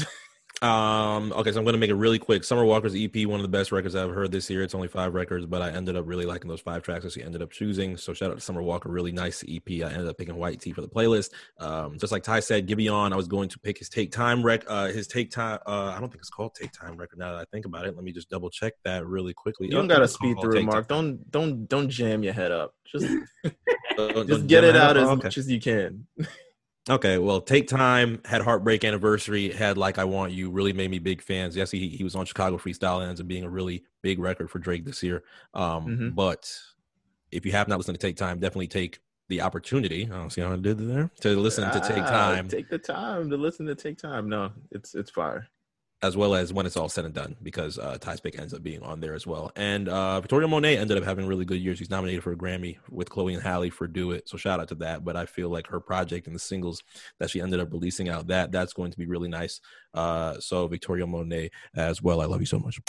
Um, 0.62 1.34
okay, 1.34 1.52
so 1.52 1.60
I'm 1.60 1.66
gonna 1.66 1.78
make 1.78 1.90
it 1.90 1.96
really 1.96 2.18
quick. 2.18 2.44
Summer 2.44 2.64
Walker's 2.64 2.96
EP, 2.96 3.14
one 3.26 3.40
of 3.40 3.42
the 3.42 3.50
best 3.50 3.72
records 3.72 3.94
I've 3.96 4.12
heard 4.12 4.32
this 4.32 4.50
year. 4.50 4.64
It's 4.64 4.74
only 4.74 4.88
five 4.88 5.14
records, 5.14 5.46
but 5.46 5.62
I 5.62 5.70
ended 5.72 5.96
up 5.96 6.08
really 6.08 6.26
liking 6.26 6.48
those 6.48 6.62
five 6.62 6.82
tracks 6.82 7.04
that 7.04 7.12
she 7.14 7.22
ended 7.22 7.42
up 7.42 7.52
choosing. 7.52 7.98
So 7.98 8.14
shout 8.14 8.32
out 8.32 8.36
to 8.36 8.42
Summer 8.42 8.62
Walker, 8.62 8.90
really 8.90 9.12
nice 9.12 9.44
EP. 9.48 9.84
I 9.84 9.92
ended 9.92 10.08
up 10.08 10.18
picking 10.18 10.36
White 10.38 10.62
Tea 10.62 10.72
for 10.72 10.82
the 10.82 10.88
playlist. 10.88 11.32
Um, 11.60 11.98
just 12.00 12.12
like 12.12 12.24
Ty 12.24 12.40
said, 12.40 12.68
Giveon, 12.68 13.12
I 13.12 13.16
was 13.16 13.28
going 13.28 13.50
to 13.50 13.60
pick 13.60 13.78
his 13.78 13.90
Take 13.90 14.12
Time 14.12 14.44
rec. 14.44 14.64
Uh, 14.68 14.88
his 14.88 15.08
Take 15.08 15.30
Time. 15.30 15.60
Uh, 15.66 15.94
I 15.96 16.00
don't 16.00 16.10
think 16.10 16.22
it's 16.22 16.30
called 16.30 16.56
Take 16.56 16.72
Time 16.72 16.96
record. 16.96 17.20
Now 17.20 17.34
that 17.34 17.42
I 17.42 17.46
think 17.52 17.66
about 17.66 17.86
it, 17.86 17.96
let 17.96 18.04
me 18.04 18.12
just 18.14 18.30
double 18.30 18.50
check 18.50 18.74
that 18.86 19.06
really 19.06 19.34
quickly. 19.34 19.68
You 19.68 19.74
don't 19.74 19.86
Oh, 19.86 19.96
gotta 19.96 20.08
speed 20.08 20.38
through 20.42 20.58
it, 20.58 20.64
Mark. 20.64 20.88
Time. 20.88 20.98
Don't 20.98 21.32
don't 21.32 21.68
don't 21.68 21.90
jam 21.90 22.24
your 22.24 22.34
head 22.34 22.52
up. 22.52 22.74
Just 22.86 23.08
Uh, 23.98 24.14
just 24.14 24.28
don't 24.28 24.48
get 24.48 24.64
it 24.64 24.76
out 24.76 24.98
as 24.98 25.08
okay. 25.08 25.24
much 25.24 25.38
as 25.38 25.50
you 25.50 25.60
can. 25.60 26.06
Okay, 26.88 27.18
well, 27.18 27.42
Take 27.42 27.68
Time 27.68 28.22
had 28.26 28.42
Heartbreak 28.42 28.84
Anniversary, 28.84 29.52
had 29.52 29.76
Like 29.78 29.98
I 29.98 30.04
Want 30.04 30.34
You, 30.34 30.52
really 30.52 30.72
made 30.72 30.92
me 30.92 31.00
big 31.00 31.20
fans. 31.22 31.56
Yes, 31.56 31.72
he, 31.72 31.90
he 31.90 32.04
was 32.04 32.16
on 32.16 32.26
Chicago 32.26 32.58
Freestyle 32.58 33.06
ends 33.08 33.20
up 33.20 33.28
being 33.28 33.44
a 33.44 33.50
really 33.50 33.84
big 34.04 34.20
record 34.20 34.52
for 34.52 34.60
Drake 34.60 34.86
this 34.86 35.02
year. 35.02 35.24
Um, 35.56 35.88
Mhm. 35.88 36.16
But 36.16 36.52
if 37.32 37.44
you 37.46 37.52
have 37.54 37.68
not 37.68 37.80
listened 37.80 38.00
to 38.00 38.08
Take 38.08 38.18
Time, 38.18 38.40
definitely 38.40 38.68
take 38.68 39.00
the 39.30 39.42
opportunity. 39.42 40.04
I 40.06 40.10
don't 40.16 40.30
see 40.30 40.42
how 40.42 40.54
I 40.54 40.58
did 40.58 40.78
there 40.78 41.10
to 41.22 41.36
listen 41.40 41.64
to 41.72 41.80
Take 41.80 42.04
Ah, 42.04 42.10
Time 42.36 42.48
Take 42.48 42.70
the 42.70 42.78
time 42.78 43.32
to 43.32 43.38
listen 43.38 43.66
to 43.66 43.74
Take 43.74 43.98
Time. 43.98 44.30
No, 44.30 44.52
it's 44.72 44.94
it's 44.94 45.10
fire. 45.10 45.48
As 46.02 46.18
well 46.18 46.36
as 46.36 46.54
when 46.54 46.66
it's 46.66 46.78
all 46.78 46.90
said 46.90 47.06
and 47.06 47.14
done 47.14 47.36
because 47.42 47.80
uh, 47.80 47.98
Ty's 48.00 48.20
pick 48.20 48.38
ends 48.38 48.54
up 48.54 48.62
being 48.62 48.84
on 48.84 49.00
there 49.00 49.14
as 49.14 49.26
well. 49.26 49.52
And 49.56 49.88
uh, 49.88 50.20
Victoria 50.22 50.48
Monet 50.48 50.78
ended 50.78 50.98
up 50.98 51.04
having 51.04 51.26
really 51.26 51.46
good 51.46 51.60
years. 51.60 51.80
She's 51.80 51.90
nominated 51.90 52.22
for 52.22 52.32
a 52.32 52.36
Grammy 52.36 52.78
with 52.90 53.10
Chloe 53.10 53.34
and 53.34 53.42
Halle 53.42 53.70
for 53.70 53.88
Do 53.88 54.12
It. 54.12 54.28
So 54.28 54.38
shout 54.38 54.60
out 54.60 54.68
to 54.70 54.76
that. 54.76 55.04
But 55.04 55.16
I 55.16 55.26
feel 55.26 55.50
like 55.50 55.68
her 55.68 55.80
project 55.80 56.28
and 56.28 56.36
the 56.36 56.40
singles 56.40 56.84
that 57.20 57.30
she 57.30 57.42
ended 57.42 57.60
up 57.60 57.72
releasing 57.72 58.10
out 58.10 58.28
that 58.28 58.52
that's 58.52 58.74
going 58.74 58.92
to 58.92 58.98
be 58.98 59.06
really 59.06 59.30
nice. 59.30 59.62
Uh, 59.94 60.40
so 60.40 60.68
Victoria 60.68 61.08
Monet 61.08 61.50
as 61.76 62.02
well. 62.02 62.22
I 62.22 62.26
love 62.26 62.42
you 62.42 62.46
so 62.46 62.60
much. 62.60 62.80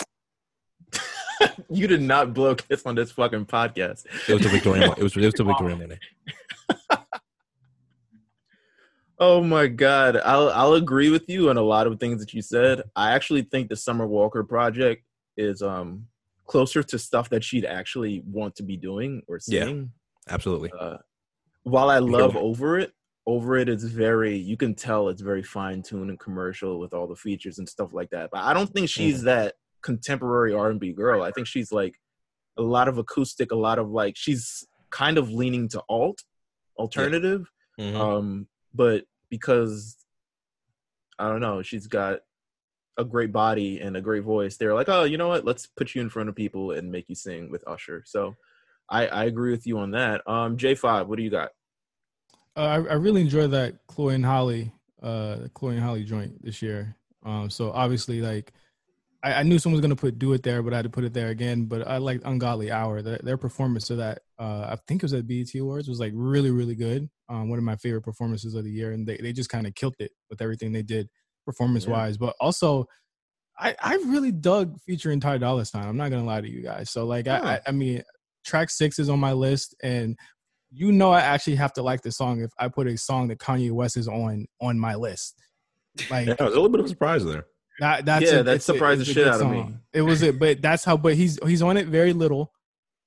you 1.69 1.87
did 1.87 2.01
not 2.01 2.33
blow 2.33 2.55
kiss 2.55 2.85
on 2.85 2.95
this 2.95 3.11
fucking 3.11 3.45
podcast. 3.45 4.05
It 4.27 4.33
was 4.33 4.41
to 4.43 4.49
Victoria. 4.49 4.87
Mo- 4.87 4.95
it 4.97 5.03
was 5.03 5.15
it 5.15 5.25
was 5.25 5.33
to 5.35 5.43
Victoria 5.45 5.75
Monet. 5.75 5.99
Oh 9.19 9.41
my 9.43 9.67
god, 9.67 10.17
I'll 10.17 10.49
I'll 10.49 10.73
agree 10.73 11.09
with 11.09 11.27
you 11.27 11.49
on 11.49 11.57
a 11.57 11.61
lot 11.61 11.87
of 11.87 11.99
things 11.99 12.19
that 12.19 12.33
you 12.33 12.41
said. 12.41 12.83
I 12.95 13.13
actually 13.13 13.41
think 13.43 13.69
the 13.69 13.75
Summer 13.75 14.05
Walker 14.05 14.43
project 14.43 15.03
is 15.37 15.61
um 15.61 16.05
closer 16.45 16.81
to 16.81 16.97
stuff 16.99 17.29
that 17.29 17.43
she'd 17.43 17.65
actually 17.65 18.23
want 18.25 18.55
to 18.55 18.63
be 18.63 18.77
doing 18.77 19.21
or 19.27 19.39
seeing. 19.39 19.77
Yeah. 19.77 20.33
Absolutely. 20.33 20.71
Uh, 20.77 20.97
while 21.63 21.89
I 21.89 21.99
love 21.99 22.33
go. 22.33 22.39
over 22.41 22.79
it, 22.79 22.91
over 23.25 23.57
it 23.57 23.69
is 23.69 23.83
very 23.83 24.35
you 24.35 24.55
can 24.57 24.75
tell 24.75 25.09
it's 25.09 25.21
very 25.21 25.43
fine 25.43 25.81
tuned 25.81 26.09
and 26.09 26.19
commercial 26.19 26.79
with 26.79 26.93
all 26.93 27.07
the 27.07 27.15
features 27.15 27.59
and 27.59 27.67
stuff 27.67 27.93
like 27.93 28.09
that. 28.11 28.29
But 28.31 28.43
I 28.43 28.53
don't 28.53 28.69
think 28.71 28.89
she's 28.89 29.23
that 29.23 29.55
contemporary 29.81 30.53
R 30.53 30.69
and 30.69 30.79
B 30.79 30.93
girl. 30.93 31.23
I 31.23 31.31
think 31.31 31.47
she's 31.47 31.71
like 31.71 31.95
a 32.57 32.61
lot 32.61 32.87
of 32.87 32.97
acoustic, 32.97 33.51
a 33.51 33.55
lot 33.55 33.79
of 33.79 33.89
like 33.89 34.15
she's 34.15 34.65
kind 34.89 35.17
of 35.17 35.29
leaning 35.31 35.67
to 35.69 35.81
alt, 35.89 36.23
alternative. 36.77 37.47
Mhm. 37.79 37.95
Um, 37.95 38.47
but 38.77 39.05
because 39.29 39.97
I 41.19 41.27
don't 41.29 41.41
know, 41.41 41.61
she's 41.63 41.87
got 41.87 42.19
a 42.97 43.03
great 43.03 43.31
body 43.31 43.79
and 43.79 43.97
a 43.97 44.01
great 44.01 44.23
voice. 44.23 44.57
They're 44.57 44.73
like, 44.73 44.89
oh, 44.89 45.03
you 45.03 45.17
know 45.17 45.27
what? 45.27 45.45
Let's 45.45 45.65
put 45.65 45.93
you 45.93 46.01
in 46.01 46.09
front 46.09 46.29
of 46.29 46.35
people 46.35 46.71
and 46.71 46.91
make 46.91 47.09
you 47.09 47.15
sing 47.15 47.51
with 47.51 47.67
Usher. 47.67 48.03
So 48.05 48.35
I, 48.89 49.07
I 49.07 49.23
agree 49.25 49.51
with 49.51 49.67
you 49.67 49.79
on 49.79 49.91
that. 49.91 50.27
Um, 50.27 50.57
J 50.57 50.75
five, 50.75 51.07
what 51.07 51.17
do 51.17 51.23
you 51.23 51.29
got? 51.29 51.49
Uh, 52.55 52.61
I, 52.61 52.75
I 52.75 52.93
really 52.93 53.21
enjoyed 53.21 53.51
that 53.51 53.85
Chloe 53.87 54.15
and 54.15 54.25
Halle, 54.25 54.71
uh, 55.01 55.37
Chloe 55.53 55.75
and 55.75 55.83
Halle 55.83 56.03
joint 56.03 56.43
this 56.43 56.61
year. 56.61 56.95
Um, 57.23 57.49
so 57.49 57.71
obviously, 57.71 58.21
like, 58.21 58.53
I, 59.21 59.33
I 59.33 59.43
knew 59.43 59.59
someone 59.59 59.77
was 59.77 59.81
gonna 59.81 59.95
put 59.95 60.17
do 60.17 60.33
it 60.33 60.43
there, 60.43 60.63
but 60.63 60.73
I 60.73 60.77
had 60.77 60.85
to 60.85 60.89
put 60.89 61.03
it 61.03 61.13
there 61.13 61.29
again. 61.29 61.65
But 61.65 61.87
I 61.87 61.97
liked 61.97 62.23
Ungodly 62.25 62.71
Hour. 62.71 63.01
Their, 63.01 63.19
their 63.21 63.37
performance 63.37 63.89
of 63.89 63.97
that, 63.97 64.21
uh, 64.39 64.67
I 64.71 64.77
think 64.87 65.01
it 65.01 65.05
was 65.05 65.13
at 65.13 65.27
BET 65.27 65.53
Awards, 65.55 65.89
was 65.89 65.99
like 65.99 66.13
really, 66.15 66.51
really 66.51 66.75
good. 66.75 67.09
Um, 67.29 67.49
one 67.49 67.57
of 67.59 67.65
my 67.65 67.75
favorite 67.75 68.03
performances 68.03 68.53
of 68.55 68.63
the 68.63 68.71
year, 68.71 68.91
and 68.93 69.05
they, 69.07 69.17
they 69.17 69.33
just 69.33 69.49
kind 69.49 69.67
of 69.67 69.75
killed 69.75 69.95
it 69.99 70.11
with 70.29 70.41
everything 70.41 70.71
they 70.71 70.81
did 70.83 71.09
performance 71.45 71.85
wise. 71.85 72.17
But 72.17 72.35
also, 72.39 72.85
I, 73.59 73.75
I 73.81 73.95
really 73.95 74.31
dug 74.31 74.77
featuring 74.85 75.19
Ty 75.19 75.39
Dolla 75.39 75.65
Sign. 75.65 75.87
I'm 75.87 75.97
not 75.97 76.09
gonna 76.09 76.23
lie 76.25 76.41
to 76.41 76.49
you 76.49 76.61
guys. 76.63 76.89
So 76.89 77.05
like, 77.05 77.27
I, 77.27 77.55
I, 77.55 77.59
I 77.67 77.71
mean, 77.71 78.01
track 78.45 78.69
six 78.69 78.97
is 78.99 79.09
on 79.09 79.19
my 79.19 79.33
list, 79.33 79.75
and 79.83 80.15
you 80.71 80.91
know 80.91 81.11
I 81.11 81.19
actually 81.21 81.55
have 81.55 81.73
to 81.73 81.81
like 81.81 82.01
the 82.01 82.11
song 82.11 82.41
if 82.41 82.51
I 82.59 82.67
put 82.69 82.87
a 82.87 82.97
song 82.97 83.27
that 83.29 83.39
Kanye 83.39 83.71
West 83.71 83.97
is 83.97 84.07
on 84.07 84.45
on 84.61 84.79
my 84.79 84.95
list. 84.95 85.35
Like 86.09 86.27
Yeah, 86.27 86.35
was 86.39 86.53
a 86.53 86.55
little 86.55 86.69
bit 86.69 86.79
of 86.79 86.85
a 86.85 86.89
surprise 86.89 87.25
there. 87.25 87.45
that, 87.79 88.05
that's 88.05 88.23
Yeah, 88.31 88.39
a- 88.39 88.43
that 88.43 88.55
it's 88.55 88.69
a- 88.69 88.73
surprised 88.73 89.01
the 89.01 89.05
shit 89.05 89.27
out 89.27 89.41
of 89.41 89.49
me. 89.51 89.73
It 89.93 90.01
was 90.01 90.21
it, 90.21 90.37
but 90.39 90.61
that's 90.61 90.83
how. 90.85 90.95
But 90.95 91.15
he's 91.15 91.39
he's 91.45 91.61
on 91.61 91.75
it 91.77 91.87
very 91.87 92.13
little. 92.13 92.53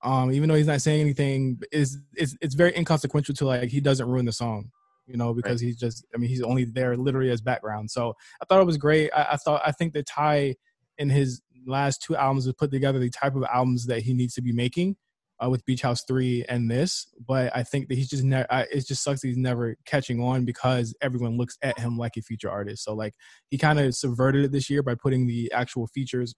Um, 0.02 0.32
even 0.32 0.48
though 0.48 0.54
he's 0.54 0.66
not 0.66 0.80
saying 0.80 1.00
anything, 1.00 1.60
is 1.72 1.98
it's 2.14 2.36
it's 2.40 2.54
very 2.54 2.76
inconsequential 2.76 3.34
to 3.36 3.46
like 3.46 3.68
he 3.68 3.80
doesn't 3.80 4.08
ruin 4.08 4.24
the 4.24 4.32
song, 4.32 4.70
you 5.06 5.16
know, 5.16 5.34
because 5.34 5.60
he's 5.60 5.76
just 5.76 6.04
I 6.14 6.18
mean 6.18 6.30
he's 6.30 6.42
only 6.42 6.64
there 6.64 6.96
literally 6.96 7.30
as 7.30 7.40
background. 7.40 7.90
So 7.90 8.14
I 8.40 8.44
thought 8.46 8.60
it 8.60 8.66
was 8.66 8.78
great. 8.78 9.10
I, 9.14 9.28
I 9.32 9.36
thought 9.36 9.62
I 9.64 9.72
think 9.72 9.92
that 9.94 10.06
Ty 10.06 10.56
in 10.98 11.10
his 11.10 11.42
last 11.66 12.02
two 12.02 12.16
albums 12.16 12.46
has 12.46 12.54
put 12.54 12.70
together 12.70 12.98
the 12.98 13.10
type 13.10 13.34
of 13.34 13.44
albums 13.44 13.86
that 13.86 14.02
he 14.02 14.14
needs 14.14 14.34
to 14.34 14.42
be 14.42 14.52
making 14.52 14.96
uh, 15.42 15.48
with 15.48 15.64
Beach 15.64 15.82
House 15.82 16.04
Three 16.06 16.44
and 16.48 16.70
this. 16.70 17.06
But 17.26 17.54
I 17.54 17.62
think 17.62 17.88
that 17.88 17.96
he's 17.96 18.08
just 18.08 18.24
never. 18.24 18.46
It 18.50 18.86
just 18.86 19.02
sucks 19.02 19.20
that 19.20 19.28
he's 19.28 19.36
never 19.36 19.76
catching 19.86 20.22
on 20.22 20.44
because 20.44 20.94
everyone 21.00 21.36
looks 21.36 21.58
at 21.62 21.78
him 21.78 21.98
like 21.98 22.16
a 22.16 22.22
feature 22.22 22.50
artist. 22.50 22.84
So 22.84 22.94
like 22.94 23.14
he 23.50 23.58
kind 23.58 23.78
of 23.78 23.94
subverted 23.94 24.44
it 24.44 24.52
this 24.52 24.70
year 24.70 24.82
by 24.82 24.94
putting 24.94 25.26
the 25.26 25.50
actual 25.52 25.86
features 25.88 26.34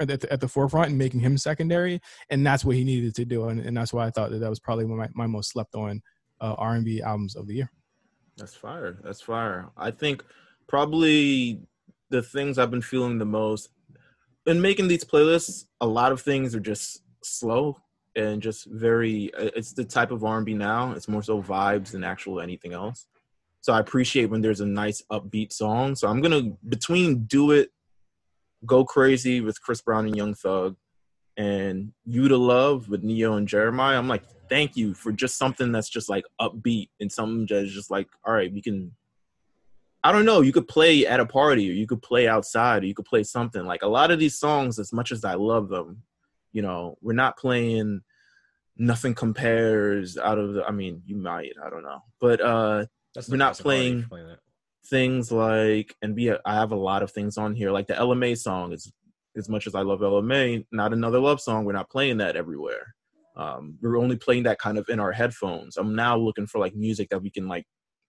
at 0.00 0.20
the, 0.20 0.32
at 0.32 0.40
the 0.40 0.48
forefront 0.48 0.88
and 0.88 0.98
making 0.98 1.20
him 1.20 1.36
secondary, 1.38 2.00
and 2.30 2.46
that's 2.46 2.64
what 2.64 2.76
he 2.76 2.84
needed 2.84 3.14
to 3.16 3.24
do, 3.24 3.48
and, 3.48 3.60
and 3.60 3.76
that's 3.76 3.92
why 3.92 4.06
I 4.06 4.10
thought 4.10 4.30
that 4.30 4.38
that 4.38 4.50
was 4.50 4.60
probably 4.60 4.86
my, 4.86 5.08
my 5.14 5.26
most 5.26 5.50
slept 5.50 5.74
on 5.74 6.02
uh, 6.40 6.54
R&B 6.58 7.02
albums 7.02 7.36
of 7.36 7.46
the 7.46 7.54
year. 7.54 7.70
That's 8.36 8.54
fire. 8.54 8.98
That's 9.02 9.20
fire. 9.20 9.70
I 9.76 9.90
think 9.90 10.24
probably 10.66 11.60
the 12.10 12.22
things 12.22 12.58
I've 12.58 12.70
been 12.70 12.82
feeling 12.82 13.18
the 13.18 13.24
most 13.24 13.68
in 14.46 14.60
making 14.60 14.88
these 14.88 15.04
playlists. 15.04 15.66
A 15.80 15.86
lot 15.86 16.12
of 16.12 16.20
things 16.20 16.54
are 16.54 16.60
just 16.60 17.02
slow 17.22 17.76
and 18.16 18.40
just 18.40 18.66
very. 18.66 19.32
uh, 19.34 19.50
It's 19.54 19.72
the 19.72 19.84
type 19.84 20.10
of 20.10 20.24
R&B 20.24 20.54
now. 20.54 20.92
It's 20.92 21.08
more 21.08 21.22
so 21.22 21.42
vibes 21.42 21.90
than 21.90 22.04
actual 22.04 22.40
anything 22.40 22.72
else. 22.72 23.06
So 23.60 23.72
I 23.74 23.80
appreciate 23.80 24.30
when 24.30 24.40
there's 24.40 24.60
a 24.62 24.66
nice 24.66 25.02
upbeat 25.12 25.52
song. 25.52 25.94
So 25.94 26.08
I'm 26.08 26.22
gonna 26.22 26.52
between 26.68 27.24
"Do 27.24 27.50
It," 27.50 27.70
"Go 28.66 28.84
Crazy" 28.84 29.40
with 29.40 29.60
Chris 29.60 29.80
Brown 29.80 30.06
and 30.06 30.16
Young 30.16 30.34
Thug, 30.34 30.76
and 31.36 31.92
"You 32.04 32.28
to 32.28 32.36
Love" 32.36 32.88
with 32.88 33.02
Ne-Yo 33.02 33.34
and 33.34 33.48
Jeremiah. 33.48 33.98
I'm 33.98 34.08
like, 34.08 34.24
thank 34.48 34.76
you 34.76 34.94
for 34.94 35.12
just 35.12 35.38
something 35.38 35.70
that's 35.72 35.88
just 35.88 36.08
like 36.10 36.24
upbeat 36.40 36.88
and 37.00 37.10
something 37.10 37.46
that's 37.48 37.72
just 37.72 37.90
like, 37.90 38.08
all 38.24 38.34
right, 38.34 38.52
we 38.52 38.60
can. 38.60 38.92
I 40.02 40.12
don't 40.12 40.24
know. 40.24 40.40
You 40.40 40.52
could 40.52 40.66
play 40.66 41.06
at 41.06 41.20
a 41.20 41.26
party, 41.26 41.68
or 41.70 41.74
you 41.74 41.86
could 41.86 42.02
play 42.02 42.26
outside, 42.26 42.82
or 42.82 42.86
you 42.86 42.94
could 42.94 43.04
play 43.04 43.22
something. 43.22 43.64
Like 43.64 43.82
a 43.82 43.86
lot 43.88 44.10
of 44.10 44.18
these 44.18 44.38
songs, 44.38 44.78
as 44.78 44.92
much 44.92 45.12
as 45.12 45.24
I 45.24 45.34
love 45.34 45.68
them, 45.68 46.02
you 46.52 46.62
know, 46.62 46.96
we're 47.02 47.12
not 47.12 47.36
playing. 47.38 48.02
Nothing 48.76 49.14
compares 49.14 50.16
out 50.16 50.38
of 50.38 50.54
the. 50.54 50.64
I 50.64 50.70
mean, 50.70 51.02
you 51.04 51.16
might. 51.16 51.52
I 51.62 51.68
don't 51.68 51.82
know, 51.82 52.02
but 52.18 52.40
uh 52.40 52.86
That's 53.14 53.28
We're 53.28 53.36
not 53.36 53.58
playing- 53.58 54.06
that. 54.10 54.38
Things 54.86 55.30
like 55.30 55.94
and 56.02 56.16
be 56.16 56.30
I 56.30 56.54
have 56.54 56.72
a 56.72 56.76
lot 56.76 57.02
of 57.02 57.12
things 57.12 57.38
on 57.38 57.54
here 57.54 57.70
like 57.70 57.86
the 57.86 57.96
Ella 57.96 58.16
Mai 58.16 58.34
song 58.34 58.72
is 58.72 58.92
as 59.36 59.48
much 59.48 59.66
as 59.66 59.74
I 59.74 59.82
love 59.82 60.02
Ella 60.02 60.22
Mai 60.22 60.64
not 60.72 60.92
another 60.92 61.20
love 61.20 61.40
song 61.40 61.64
we're 61.64 61.72
not 61.72 61.90
playing 61.90 62.18
that 62.18 62.36
everywhere. 62.36 62.94
Um 63.36 63.78
we're 63.80 63.98
only 63.98 64.16
playing 64.16 64.44
that 64.44 64.58
kind 64.58 64.78
of 64.78 64.88
in 64.88 64.98
our 64.98 65.12
headphones. 65.12 65.76
I'm 65.76 65.94
now 65.94 66.16
looking 66.16 66.46
for 66.46 66.58
like 66.58 66.74
music 66.74 67.10
that 67.10 67.22
we 67.22 67.30
can 67.30 67.46
like 67.46 67.66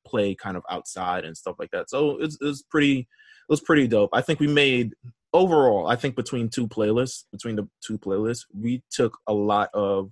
play 0.08 0.34
kind 0.34 0.58
of 0.58 0.64
outside 0.70 1.26
and 1.26 1.38
stuff 1.38 1.58
like 1.60 1.72
that. 1.72 1.90
So 1.90 2.18
it's 2.20 2.38
it's 2.42 2.64
pretty 2.64 3.00
it 3.00 3.08
was 3.50 3.62
pretty 3.62 3.88
dope. 3.88 4.10
I 4.14 4.22
think 4.22 4.40
we 4.40 4.48
made 4.48 4.94
overall 5.34 5.88
I 5.88 5.96
think 5.96 6.16
between 6.16 6.50
two 6.50 6.68
playlists 6.68 7.26
between 7.32 7.56
the 7.56 7.68
two 7.86 7.98
playlists 7.98 8.46
we 8.58 8.82
took 8.90 9.18
a 9.28 9.34
lot 9.34 9.70
of 9.74 10.12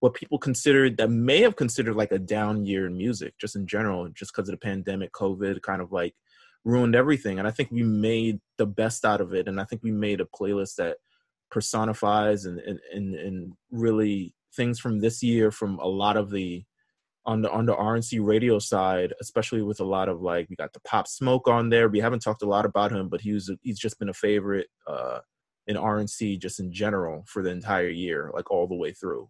what 0.00 0.14
people 0.14 0.38
considered 0.38 0.96
that 0.96 1.10
may 1.10 1.40
have 1.42 1.56
considered 1.56 1.94
like 1.94 2.12
a 2.12 2.18
down 2.18 2.64
year 2.64 2.86
in 2.86 2.96
music 2.96 3.34
just 3.38 3.56
in 3.56 3.66
general 3.66 4.08
just 4.08 4.32
because 4.34 4.48
of 4.48 4.52
the 4.52 4.58
pandemic 4.58 5.12
covid 5.12 5.62
kind 5.62 5.80
of 5.80 5.92
like 5.92 6.14
ruined 6.64 6.94
everything 6.94 7.38
and 7.38 7.46
i 7.46 7.50
think 7.50 7.70
we 7.70 7.82
made 7.82 8.38
the 8.58 8.66
best 8.66 9.04
out 9.04 9.20
of 9.20 9.32
it 9.32 9.48
and 9.48 9.60
i 9.60 9.64
think 9.64 9.82
we 9.82 9.90
made 9.90 10.20
a 10.20 10.26
playlist 10.26 10.76
that 10.76 10.96
personifies 11.50 12.44
and 12.44 12.58
and 12.60 12.80
and, 12.92 13.14
and 13.14 13.52
really 13.70 14.34
things 14.54 14.78
from 14.78 15.00
this 15.00 15.22
year 15.22 15.50
from 15.50 15.78
a 15.78 15.86
lot 15.86 16.16
of 16.16 16.30
the 16.30 16.64
on 17.26 17.42
the 17.42 17.50
on 17.50 17.66
the 17.66 17.74
RNC 17.74 18.24
radio 18.24 18.58
side, 18.58 19.12
especially 19.20 19.62
with 19.62 19.80
a 19.80 19.84
lot 19.84 20.08
of 20.08 20.22
like 20.22 20.48
we 20.48 20.56
got 20.56 20.72
the 20.72 20.80
Pop 20.80 21.06
Smoke 21.06 21.48
on 21.48 21.68
there. 21.68 21.88
We 21.88 22.00
haven't 22.00 22.20
talked 22.20 22.42
a 22.42 22.48
lot 22.48 22.64
about 22.64 22.92
him, 22.92 23.08
but 23.08 23.20
he 23.20 23.32
was 23.32 23.50
he's 23.62 23.78
just 23.78 23.98
been 23.98 24.08
a 24.08 24.14
favorite 24.14 24.68
uh 24.86 25.20
in 25.66 25.76
RNC 25.76 26.40
just 26.40 26.58
in 26.58 26.72
general 26.72 27.24
for 27.28 27.42
the 27.42 27.50
entire 27.50 27.88
year, 27.88 28.30
like 28.34 28.50
all 28.50 28.66
the 28.66 28.74
way 28.74 28.92
through. 28.92 29.28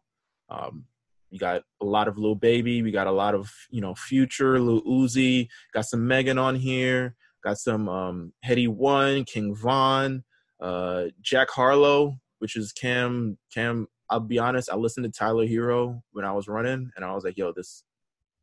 Um, 0.51 0.85
we 1.31 1.39
got 1.39 1.63
a 1.81 1.85
lot 1.85 2.09
of 2.09 2.19
Lil 2.19 2.35
Baby. 2.35 2.83
We 2.83 2.91
got 2.91 3.07
a 3.07 3.13
lot 3.13 3.35
of 3.35 3.51
you 3.71 3.81
know 3.81 3.95
Future, 3.95 4.59
Lil 4.59 4.83
Uzi. 4.83 5.49
Got 5.73 5.87
some 5.87 6.07
Megan 6.07 6.39
on 6.39 6.57
here. 6.57 7.15
Got 7.43 7.59
some 7.59 7.89
um, 7.89 8.33
Headie 8.45 8.69
One, 8.69 9.25
King 9.25 9.55
Von, 9.55 10.25
uh, 10.61 11.05
Jack 11.23 11.51
Harlow, 11.51 12.19
which 12.39 12.57
is 12.57 12.73
Cam. 12.73 13.39
Cam. 13.55 13.87
I'll 14.11 14.21
be 14.21 14.39
honest. 14.39 14.69
I 14.71 14.77
listened 14.77 15.05
to 15.05 15.11
Tyler 15.17 15.47
Herro 15.47 16.03
when 16.13 16.25
I 16.25 16.33
was 16.33 16.49
running, 16.49 16.91
and 16.97 17.05
I 17.05 17.15
was 17.15 17.25
like, 17.25 17.37
"Yo, 17.37 17.53
this, 17.53 17.85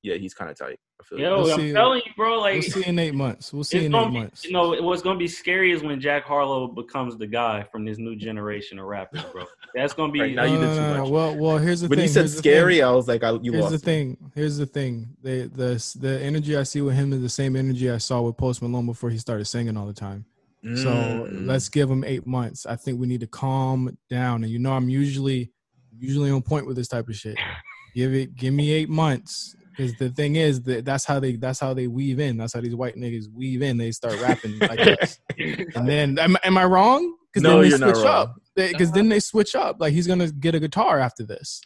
yeah, 0.02 0.16
he's 0.16 0.34
kind 0.34 0.50
of 0.50 0.58
tight." 0.58 0.80
I 1.00 1.04
feel 1.04 1.20
Yo, 1.20 1.42
We'll 1.44 1.52
I'm 1.54 1.60
see. 1.60 1.74
telling 1.74 2.02
you, 2.06 2.12
bro. 2.16 2.40
Like, 2.40 2.54
We'll 2.54 2.62
see 2.64 2.86
in 2.86 2.98
eight 3.00 3.14
months. 3.14 3.54
We'll 3.54 3.64
see 3.64 3.86
in 3.86 3.94
eight 3.96 4.08
be, 4.08 4.14
months. 4.20 4.46
you 4.46 4.52
know, 4.52 4.82
what's 4.82 5.02
gonna 5.02 5.20
be 5.20 5.28
scary 5.28 5.72
is 5.72 5.84
when 5.84 6.02
Jack 6.02 6.24
Harlow 6.26 6.68
becomes 6.68 7.18
the 7.18 7.28
guy 7.28 7.64
from 7.72 7.86
this 7.86 7.98
new 8.00 8.16
generation 8.16 8.80
of 8.80 8.86
rappers, 8.86 9.22
bro. 9.32 9.46
That's 9.76 9.94
gonna 9.94 10.12
be. 10.12 10.22
Right, 10.22 10.34
now 10.36 10.46
you 10.46 10.58
did 10.60 10.76
too 10.76 11.00
much. 11.02 11.10
Well, 11.10 11.36
well, 11.38 11.58
here's 11.60 11.82
the 11.82 11.88
thing. 11.88 11.90
when 11.92 12.00
thing. 12.00 12.08
he 12.08 12.14
said 12.14 12.30
scary. 12.30 12.82
I 12.82 12.90
was 12.92 13.08
like, 13.08 13.24
I, 13.24 13.32
"You 13.42 13.52
Here's 13.52 13.64
lost." 13.66 13.72
the 13.84 13.92
me. 13.92 13.94
thing. 13.94 14.32
Here's 14.34 14.58
the 14.58 14.66
thing. 14.66 15.08
The 15.22 15.44
the 15.54 15.98
the 16.00 16.20
energy 16.22 16.58
I 16.58 16.64
see 16.64 16.82
with 16.82 16.96
him 16.96 17.14
is 17.14 17.22
the 17.22 17.30
same 17.30 17.56
energy 17.56 17.92
I 17.92 17.98
saw 18.00 18.22
with 18.22 18.36
Post 18.38 18.62
Malone 18.62 18.86
before 18.88 19.10
he 19.12 19.18
started 19.20 19.46
singing 19.46 19.78
all 19.78 19.86
the 19.86 19.94
time. 19.94 20.26
So 20.64 20.90
Mm. 20.90 21.46
let's 21.46 21.70
give 21.70 21.90
him 21.90 22.04
eight 22.04 22.26
months. 22.26 22.66
I 22.66 22.76
think 22.76 23.00
we 23.00 23.06
need 23.08 23.22
to 23.22 23.28
calm 23.28 23.96
down. 24.10 24.44
And 24.44 24.52
you 24.52 24.58
know, 24.60 24.74
I'm 24.74 24.90
usually 24.90 25.52
usually 25.98 26.32
on 26.32 26.42
point 26.42 26.66
with 26.68 26.76
this 26.76 26.88
type 26.88 27.08
of 27.08 27.16
shit. 27.16 27.38
Give 27.96 28.14
it, 28.14 28.36
give 28.36 28.54
me 28.54 28.72
eight 28.72 28.90
months. 28.90 29.56
Because 29.78 29.94
the 29.96 30.10
thing 30.10 30.36
is 30.38 30.64
that 30.64 30.86
that's 30.86 31.06
how 31.06 31.20
they 31.20 31.36
that's 31.36 31.60
how 31.60 31.74
they 31.76 31.86
weave 31.86 32.20
in. 32.20 32.36
That's 32.38 32.54
how 32.54 32.62
these 32.62 32.76
white 32.76 32.96
niggas 32.96 33.32
weave 33.32 33.62
in. 33.62 33.78
They 33.78 33.92
start 33.92 34.20
rapping 34.22 34.58
like 34.58 34.80
this. 35.00 35.20
And 35.38 35.88
then 35.88 36.18
am, 36.18 36.36
am 36.44 36.58
I 36.58 36.66
wrong? 36.66 37.16
Because 37.32 37.44
No, 37.44 37.50
then 37.52 37.62
they 37.62 37.68
you're 37.70 37.78
not 37.78 37.96
switch 37.96 38.06
wrong. 38.06 38.16
up. 38.16 38.36
Because 38.56 38.92
then 38.92 39.10
they 39.10 39.20
switch 39.20 39.54
up. 39.56 39.78
Like 39.80 39.94
he's 39.94 40.08
gonna 40.08 40.32
get 40.32 40.56
a 40.56 40.60
guitar 40.60 40.98
after 41.00 41.24
this. 41.24 41.62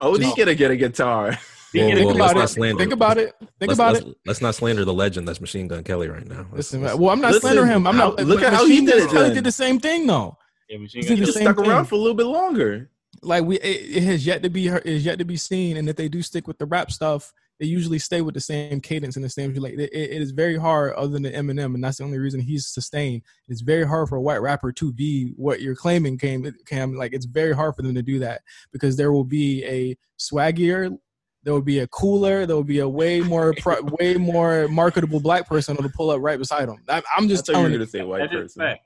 Oh, 0.00 0.16
Just- 0.16 0.30
he 0.36 0.40
gonna 0.44 0.54
get 0.54 0.70
a 0.70 0.76
guitar. 0.76 1.36
Whoa, 1.72 1.82
whoa, 1.82 1.94
Think 1.94 2.18
let's 2.18 2.32
about 2.32 2.36
not 2.36 2.50
it. 2.72 2.78
Think 2.78 2.92
about 2.92 3.18
it. 3.18 3.34
Think 3.38 3.50
let's, 3.68 3.72
about 3.74 3.92
let's, 3.94 4.06
it. 4.06 4.16
Let's 4.26 4.40
not 4.40 4.54
slander 4.56 4.84
the 4.84 4.92
legend 4.92 5.28
that's 5.28 5.40
Machine 5.40 5.68
Gun 5.68 5.84
Kelly 5.84 6.08
right 6.08 6.26
now. 6.26 6.38
Let's- 6.50 6.54
Listen, 6.72 6.82
let's- 6.82 6.96
well, 6.98 7.10
I'm 7.10 7.20
not 7.20 7.28
Listen, 7.32 7.40
slandering 7.42 7.68
him. 7.70 7.86
I'm 7.86 7.94
how- 7.96 8.10
not. 8.10 8.26
look 8.26 8.40
but 8.40 8.46
at 8.48 8.52
how 8.52 8.66
he 8.66 8.84
did 8.84 8.96
it 9.04 9.10
Kelly 9.10 9.34
did 9.34 9.44
the 9.44 9.52
same 9.52 9.78
thing 9.78 10.06
though. 10.06 10.36
Yeah, 10.68 10.78
but 10.78 10.92
you 10.94 11.02
He 11.02 11.08
ain't 11.10 11.18
did 11.20 11.28
the 11.28 11.32
same 11.32 11.42
stuck 11.44 11.58
around 11.58 11.84
thing. 11.84 11.88
for 11.90 11.94
a 11.96 11.98
little 11.98 12.16
bit 12.16 12.26
longer. 12.26 12.90
Like 13.22 13.44
we, 13.44 13.56
it, 13.60 13.98
it 13.98 14.02
has 14.04 14.24
yet 14.26 14.42
to 14.44 14.48
be 14.50 14.66
heard, 14.68 14.84
is 14.86 15.04
yet 15.04 15.18
to 15.18 15.24
be 15.24 15.36
seen. 15.36 15.76
And 15.76 15.88
if 15.88 15.94
they 15.96 16.08
do 16.08 16.22
stick 16.22 16.48
with 16.48 16.58
the 16.58 16.66
rap 16.66 16.90
stuff, 16.90 17.32
they 17.60 17.66
usually 17.66 17.98
stay 17.98 18.22
with 18.22 18.34
the 18.34 18.40
same 18.40 18.80
cadence 18.80 19.16
and 19.16 19.24
the 19.24 19.28
same 19.28 19.54
like 19.54 19.74
it, 19.74 19.92
it 19.92 20.22
is 20.22 20.32
very 20.32 20.56
hard 20.56 20.94
other 20.94 21.12
than 21.12 21.24
Eminem 21.24 21.74
and 21.74 21.84
that's 21.84 21.98
the 21.98 22.04
only 22.04 22.18
reason 22.18 22.40
he's 22.40 22.66
sustained. 22.66 23.22
It's 23.48 23.60
very 23.60 23.86
hard 23.86 24.08
for 24.08 24.16
a 24.16 24.20
white 24.20 24.42
rapper 24.42 24.72
to 24.72 24.92
be 24.92 25.32
what 25.36 25.60
you're 25.60 25.76
claiming 25.76 26.18
came 26.18 26.50
cam 26.66 26.94
like 26.94 27.12
it's 27.12 27.26
very 27.26 27.54
hard 27.54 27.76
for 27.76 27.82
them 27.82 27.94
to 27.94 28.02
do 28.02 28.18
that 28.20 28.40
because 28.72 28.96
there 28.96 29.12
will 29.12 29.24
be 29.24 29.64
a 29.64 29.96
swaggier 30.18 30.98
there 31.42 31.54
will 31.54 31.62
be 31.62 31.78
a 31.78 31.86
cooler. 31.86 32.44
There 32.46 32.56
will 32.56 32.64
be 32.64 32.80
a 32.80 32.88
way 32.88 33.20
more, 33.20 33.54
pro, 33.58 33.80
way 33.98 34.14
more 34.14 34.68
marketable 34.68 35.20
black 35.20 35.48
person 35.48 35.74
that'll 35.76 35.90
pull 35.92 36.10
up 36.10 36.20
right 36.20 36.38
beside 36.38 36.68
him. 36.68 36.76
I, 36.88 37.02
am 37.16 37.28
just 37.28 37.46
That's 37.46 37.56
telling 37.56 37.72
you 37.72 37.78
you. 37.78 37.84
to 37.84 37.90
say 37.90 38.02
white 38.02 38.30
person. 38.30 38.76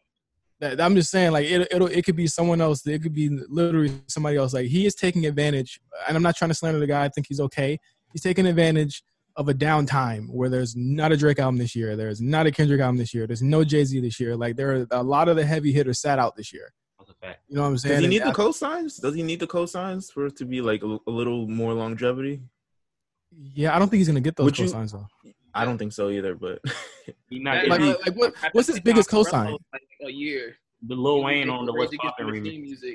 That, 0.61 0.81
I'm 0.81 0.95
just 0.95 1.11
saying, 1.11 1.33
like 1.33 1.47
it, 1.47 1.69
it'll, 1.73 1.89
it 1.89 2.05
could 2.05 2.15
be 2.15 2.29
someone 2.29 2.61
else. 2.61 2.87
It 2.87 3.03
could 3.03 3.15
be 3.15 3.29
literally 3.29 3.93
somebody 4.07 4.37
else. 4.37 4.55
Like 4.55 4.67
he 4.67 4.87
is 4.87 4.95
taking 4.95 5.27
advantage, 5.27 5.81
and 6.07 6.17
I'm 6.17 6.23
not 6.23 6.37
trying 6.37 6.51
to 6.51 6.55
slander 6.55 6.79
the 6.79 6.87
guy. 6.87 7.05
I 7.05 7.09
think 7.09 7.27
he's 7.29 7.41
okay. 7.41 7.79
He's 8.15 8.23
taking 8.23 8.47
advantage 8.47 9.03
of 9.37 9.49
a 9.49 9.53
downtime 9.55 10.29
where 10.31 10.49
there's 10.49 10.77
not 10.77 11.11
a 11.11 11.17
Drake 11.17 11.41
album 11.41 11.59
this 11.59 11.75
year. 11.75 11.97
There's 11.97 12.21
not 12.23 12.47
a 12.47 12.53
Kendrick 12.53 12.81
album 12.81 12.97
this 12.97 13.13
year. 13.13 13.27
There's 13.27 13.43
no 13.43 13.65
Jay 13.65 13.85
Z 13.85 13.99
this 14.01 14.21
year. 14.21 14.37
Like 14.37 14.55
there 14.57 14.71
are 14.77 14.87
a 14.93 15.03
lot 15.03 15.29
of 15.29 15.35
the 15.37 15.45
heavy 15.45 15.73
hitters 15.73 16.01
sat 16.01 16.19
out 16.21 16.37
this 16.37 16.53
year. 16.53 16.73
You 17.49 17.57
know 17.57 17.63
what 17.63 17.69
I'm 17.69 17.79
saying? 17.79 17.95
Does 17.97 18.03
he 18.03 18.07
need 18.09 18.23
And 18.23 18.31
the 18.31 18.39
cosigns? 18.39 19.01
Does 19.01 19.15
he 19.15 19.23
need 19.23 19.41
the 19.41 19.47
cosigns 19.47 20.13
for 20.13 20.27
it 20.27 20.37
to 20.37 20.45
be 20.45 20.61
like 20.61 20.83
a, 20.85 20.99
a 21.07 21.11
little 21.11 21.49
more 21.49 21.73
longevity? 21.75 22.41
Yeah, 23.55 23.75
I 23.75 23.79
don't 23.81 23.89
think 23.89 23.99
he's 23.99 24.07
gonna 24.09 24.21
get 24.21 24.37
those 24.37 24.45
Would 24.45 24.59
you- 24.61 24.69
though. 24.69 25.07
I 25.57 25.65
don't 25.65 25.79
think 25.79 25.93
so 25.93 26.11
either. 26.11 26.35
But 26.37 26.61
He 27.29 27.39
not 27.41 27.67
Like, 27.67 27.81
getting 27.81 27.87
like, 27.89 28.07
like, 28.07 28.17
what, 28.17 28.35
what's 28.53 28.69
his 28.69 28.79
biggest 28.81 29.11
cosign? 29.11 29.59
Like 29.73 29.83
a 30.07 30.11
year. 30.11 30.57
the 30.83 30.95
Lil 30.95 31.23
Wayne 31.25 31.49
on 31.51 31.65
the 31.67 31.73
Rage 31.73 31.91
What's 31.91 31.97
Poppin' 31.99 32.27
remix. 32.27 32.61
music. 32.61 32.95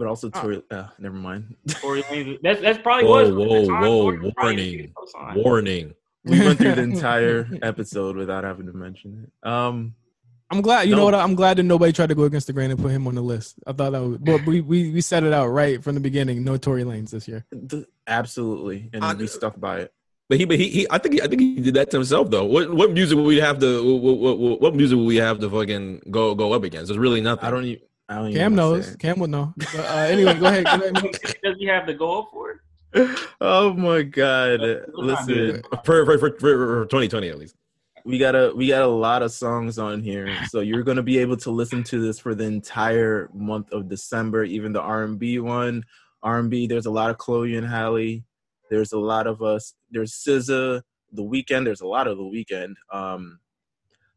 But 0.00 0.08
also 0.08 0.28
Oh. 0.32 0.40
Tory. 0.40 0.62
Uh, 0.70 0.86
never 0.98 1.14
mind. 1.14 1.54
Tory 1.68 2.02
Lanez. 2.04 2.38
That's 2.42 2.60
that's 2.62 2.78
probably 2.82 3.04
Whoa, 3.06 3.22
was 3.22 3.30
whoa, 3.32 3.60
the 3.60 3.66
time 3.68 3.82
whoa! 3.82 4.10
Tory 4.10 4.32
Warning! 4.40 4.76
get 4.78 4.90
a 4.90 4.92
cosign. 4.94 5.44
Warning! 5.44 5.94
we 6.24 6.40
went 6.40 6.58
through 6.58 6.74
the 6.74 6.82
entire 6.94 7.46
episode 7.62 8.16
without 8.16 8.44
having 8.44 8.64
to 8.66 8.72
mention 8.72 9.26
it. 9.28 9.48
Um, 9.48 9.94
I'm 10.50 10.62
glad. 10.62 10.88
You 10.88 10.92
No. 10.92 11.00
know 11.00 11.04
what? 11.04 11.14
I'm 11.14 11.34
glad 11.34 11.58
that 11.58 11.62
nobody 11.64 11.92
tried 11.92 12.08
to 12.08 12.14
go 12.14 12.22
against 12.24 12.46
the 12.46 12.54
grain 12.54 12.70
and 12.70 12.80
put 12.80 12.90
him 12.92 13.06
on 13.06 13.14
the 13.14 13.20
list. 13.22 13.56
I 13.66 13.72
thought 13.74 13.92
that 13.92 14.00
was, 14.02 14.16
but 14.18 14.44
we 14.46 14.62
we 14.62 14.90
we 14.90 15.00
set 15.02 15.22
it 15.22 15.32
out 15.34 15.48
right 15.48 15.84
from 15.84 15.94
the 15.96 16.00
beginning. 16.00 16.42
No 16.44 16.56
Tory 16.56 16.82
Lanez 16.82 17.10
this 17.10 17.28
year. 17.28 17.44
th- 17.68 17.84
absolutely, 18.06 18.88
and 18.94 19.04
I- 19.04 19.12
we 19.14 19.26
stuck 19.26 19.60
by 19.60 19.80
it. 19.80 19.92
But 20.30 20.38
he, 20.38 20.44
but 20.44 20.58
he, 20.60 20.68
he, 20.68 20.86
I 20.88 20.98
think, 20.98 21.14
he, 21.14 21.20
I 21.22 21.26
think 21.26 21.40
he 21.40 21.60
did 21.60 21.74
that 21.74 21.90
to 21.90 21.96
himself 21.96 22.30
though. 22.30 22.44
What, 22.44 22.72
what 22.72 22.92
music 22.92 23.16
would 23.16 23.26
we 23.26 23.38
have 23.38 23.58
to, 23.58 23.98
what, 23.98 24.38
what, 24.38 24.60
what 24.60 24.74
music 24.76 24.96
would 24.96 25.06
we 25.06 25.16
have 25.16 25.40
to 25.40 25.50
fucking 25.50 26.02
go, 26.08 26.36
go 26.36 26.52
up 26.52 26.62
against? 26.62 26.86
There's 26.86 26.98
really 26.98 27.20
nothing. 27.20 27.44
I 27.44 27.50
don't 27.50 27.64
even. 27.64 27.82
I 28.10 28.16
don't 28.16 28.32
Cam 28.34 28.56
wanna 28.56 28.56
knows. 28.56 28.96
Cam 28.96 29.20
would 29.20 29.30
know. 29.30 29.54
But, 29.56 29.74
uh, 29.76 30.06
anyway, 30.08 30.34
go 30.34 30.46
ahead. 30.46 30.64
Go 30.64 30.72
ahead. 30.72 30.94
Does 31.44 31.56
he 31.60 31.66
have 31.66 31.86
the 31.86 31.94
goal 31.94 32.28
for 32.32 32.50
it? 32.50 32.58
it. 32.92 33.18
oh 33.40 33.72
my 33.74 34.02
god! 34.02 34.60
Listen, 34.94 35.62
for, 35.84 36.04
for, 36.04 36.18
for, 36.18 36.18
for, 36.18 36.38
for 36.38 36.84
2020 36.86 37.28
at 37.28 37.38
least. 37.38 37.54
we 38.04 38.18
got 38.18 38.34
a 38.34 38.52
we 38.56 38.66
got 38.66 38.82
a 38.82 38.86
lot 38.88 39.22
of 39.22 39.30
songs 39.30 39.78
on 39.78 40.02
here, 40.02 40.28
so 40.48 40.58
you're 40.58 40.82
gonna 40.82 41.04
be 41.04 41.18
able 41.18 41.36
to 41.36 41.52
listen 41.52 41.84
to 41.84 42.04
this 42.04 42.18
for 42.18 42.34
the 42.34 42.44
entire 42.44 43.30
month 43.32 43.70
of 43.72 43.88
December, 43.88 44.42
even 44.42 44.72
the 44.72 44.80
R 44.80 45.04
and 45.04 45.16
B 45.16 45.38
one. 45.38 45.84
R 46.20 46.40
and 46.40 46.50
B. 46.50 46.66
There's 46.66 46.86
a 46.86 46.90
lot 46.90 47.10
of 47.10 47.18
Chloe 47.18 47.54
and 47.54 47.66
Halle. 47.66 48.24
There's 48.70 48.92
a 48.92 48.98
lot 48.98 49.28
of 49.28 49.40
us. 49.40 49.74
There's 49.90 50.12
SZA. 50.12 50.82
The 51.12 51.22
Weeknd. 51.22 51.64
There's 51.64 51.80
a 51.80 51.86
lot 51.86 52.08
of 52.08 52.18
the 52.18 52.24
Weeknd. 52.24 52.74
Um, 52.92 53.38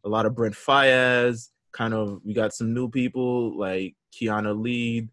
a 0.03 0.09
lot 0.09 0.25
of 0.25 0.35
Brent 0.35 0.55
Faiyaz. 0.55 1.49
Kind 1.73 1.93
of. 1.93 2.19
We 2.23 2.33
got 2.33 2.53
some 2.53 2.73
new 2.73 2.89
people 2.89 3.57
like 3.57 3.95
Kiana 4.13 4.55
Ledé, 4.55 5.09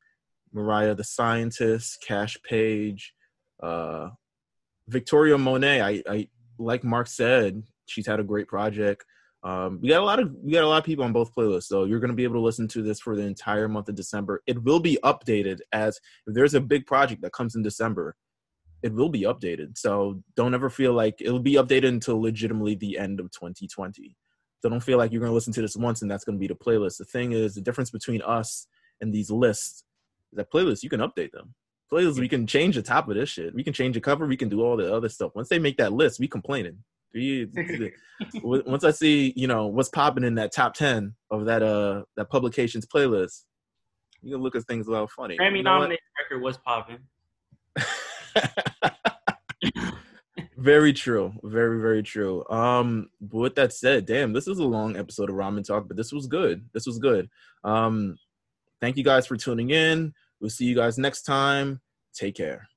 Mariah 0.53 0.95
the 0.95 1.05
Scientist, 1.05 2.05
Kaash 2.07 2.37
Paige, 2.43 3.15
uh, 3.63 4.11
Victoria 4.89 5.39
Monet. 5.39 5.81
I, 5.81 6.03
I 6.09 6.29
like 6.59 6.85
Mark 6.85 7.07
said, 7.07 7.63
she's 7.87 8.07
had 8.07 8.21
a 8.21 8.25
great 8.25 8.49
project. 8.49 9.05
Um, 9.43 9.81
we 9.81 9.89
got 9.89 10.03
a 10.03 10.05
lot 10.05 10.21
of 10.21 10.35
we 10.43 10.53
got 10.53 10.65
a 10.65 10.69
lot 10.69 10.79
of 10.79 10.85
people 10.85 11.05
on 11.05 11.15
both 11.15 11.35
playlists, 11.35 11.65
so 11.65 11.85
you're 11.85 12.01
going 12.01 12.11
to 12.11 12.17
be 12.17 12.25
able 12.25 12.35
to 12.35 12.41
listen 12.41 12.69
to 12.69 12.83
this 12.83 13.01
for 13.01 13.17
the 13.17 13.23
entire 13.23 13.69
month 13.69 13.89
of 13.89 13.95
December. 13.95 14.43
It 14.47 14.63
will 14.63 14.81
be 14.81 14.99
updated 15.03 15.61
as 15.73 15.99
if 16.27 16.35
there's 16.35 16.55
a 16.55 16.61
big 16.61 16.87
project 16.87 17.23
that 17.23 17.33
comes 17.33 17.55
in 17.55 17.63
December, 17.63 18.17
it 18.83 18.93
will 18.93 19.09
be 19.09 19.23
updated. 19.23 19.79
So 19.79 20.23
don't 20.37 20.55
ever 20.55 20.69
feel 20.69 20.93
like 20.93 21.21
it'll 21.21 21.39
be 21.39 21.55
updated 21.55 21.89
until 21.89 22.21
legitimately 22.21 22.75
the 22.75 22.99
end 22.99 23.19
of 23.19 23.31
2020. 23.31 24.15
So 24.61 24.69
don't 24.69 24.83
feel 24.83 24.99
like 24.99 25.11
you're 25.11 25.21
going 25.21 25.31
to 25.31 25.35
listen 25.35 25.53
to 25.55 25.63
this 25.63 25.77
once 25.77 26.03
and 26.03 26.11
that's 26.11 26.25
going 26.25 26.37
to 26.37 26.41
be 26.41 26.47
the 26.47 26.55
playlist. 26.55 26.99
The 26.99 27.05
thing 27.05 27.33
is, 27.33 27.55
the 27.55 27.61
difference 27.61 27.91
between 27.91 28.21
us 28.23 28.67
and 29.01 29.13
these 29.13 29.31
lists 29.31 29.85
is 30.33 30.37
that 30.37 30.53
playlists 30.53 30.83
you 30.83 30.91
can 30.91 31.01
update 31.01 31.33
them. 31.33 31.55
Playlists 31.91 32.21
we 32.21 32.29
can 32.29 32.47
change 32.47 32.77
the 32.77 32.83
top 32.83 33.09
of 33.09 33.17
this 33.17 33.31
shit. 33.31 33.55
We 33.55 33.65
can 33.65 33.73
change 33.73 33.95
the 33.95 34.01
cover. 34.01 34.27
We 34.27 34.37
can 34.37 34.49
do 34.49 34.63
all 34.63 34.77
the 34.77 34.95
other 34.95 35.09
stuff. 35.09 35.33
Once 35.35 35.49
they 35.49 35.59
make 35.59 35.77
that 35.79 35.93
list, 35.93 36.21
we 36.21 36.29
complaining. 36.29 36.79
Once 38.43 38.85
I 38.85 38.93
see, 38.93 39.33
you 39.35 39.49
know, 39.49 39.67
what's 39.67 39.89
popping 39.89 40.23
in 40.23 40.37
that 40.37 40.53
top 40.53 40.75
ten 40.75 41.15
of 41.31 41.47
that 41.47 41.63
uh 41.63 42.03
that 42.17 42.31
publications 42.31 42.87
playlist, 42.87 43.45
you 44.23 44.35
can 44.35 44.43
look 44.43 44.55
at 44.55 44.63
things 44.65 44.87
a 44.87 44.91
little 44.91 45.09
funny. 45.09 45.37
Grammy 45.37 45.57
You 45.59 45.63
know 45.65 45.79
nominated 45.79 46.05
record 46.19 46.43
was 46.43 46.59
popping. 46.59 46.99
very 50.61 50.93
true. 50.93 51.33
Very, 51.43 51.81
very 51.81 52.03
true. 52.03 52.45
Um, 52.49 53.09
but 53.21 53.39
with 53.39 53.55
that 53.57 53.73
said, 53.73 54.07
damn, 54.07 54.33
this 54.33 54.47
is 54.47 54.59
a 54.59 54.65
long 54.65 54.97
episode 54.97 55.31
of 55.31 55.37
Ramen 55.37 55.67
Talk, 55.67 55.89
but 55.89 55.97
this 55.97 56.13
was 56.13 56.27
good. 56.27 56.69
This 56.73 56.87
was 56.87 56.99
good. 56.99 57.29
Um, 57.65 58.19
thank 58.81 58.97
you 58.97 59.05
guys 59.05 59.27
for 59.27 59.37
tuning 59.37 59.71
in. 59.71 60.15
We'll 60.41 60.51
see 60.51 60.67
you 60.67 60.75
guys 60.75 60.99
next 60.99 61.23
time. 61.23 61.81
Take 62.15 62.35
care. 62.37 62.70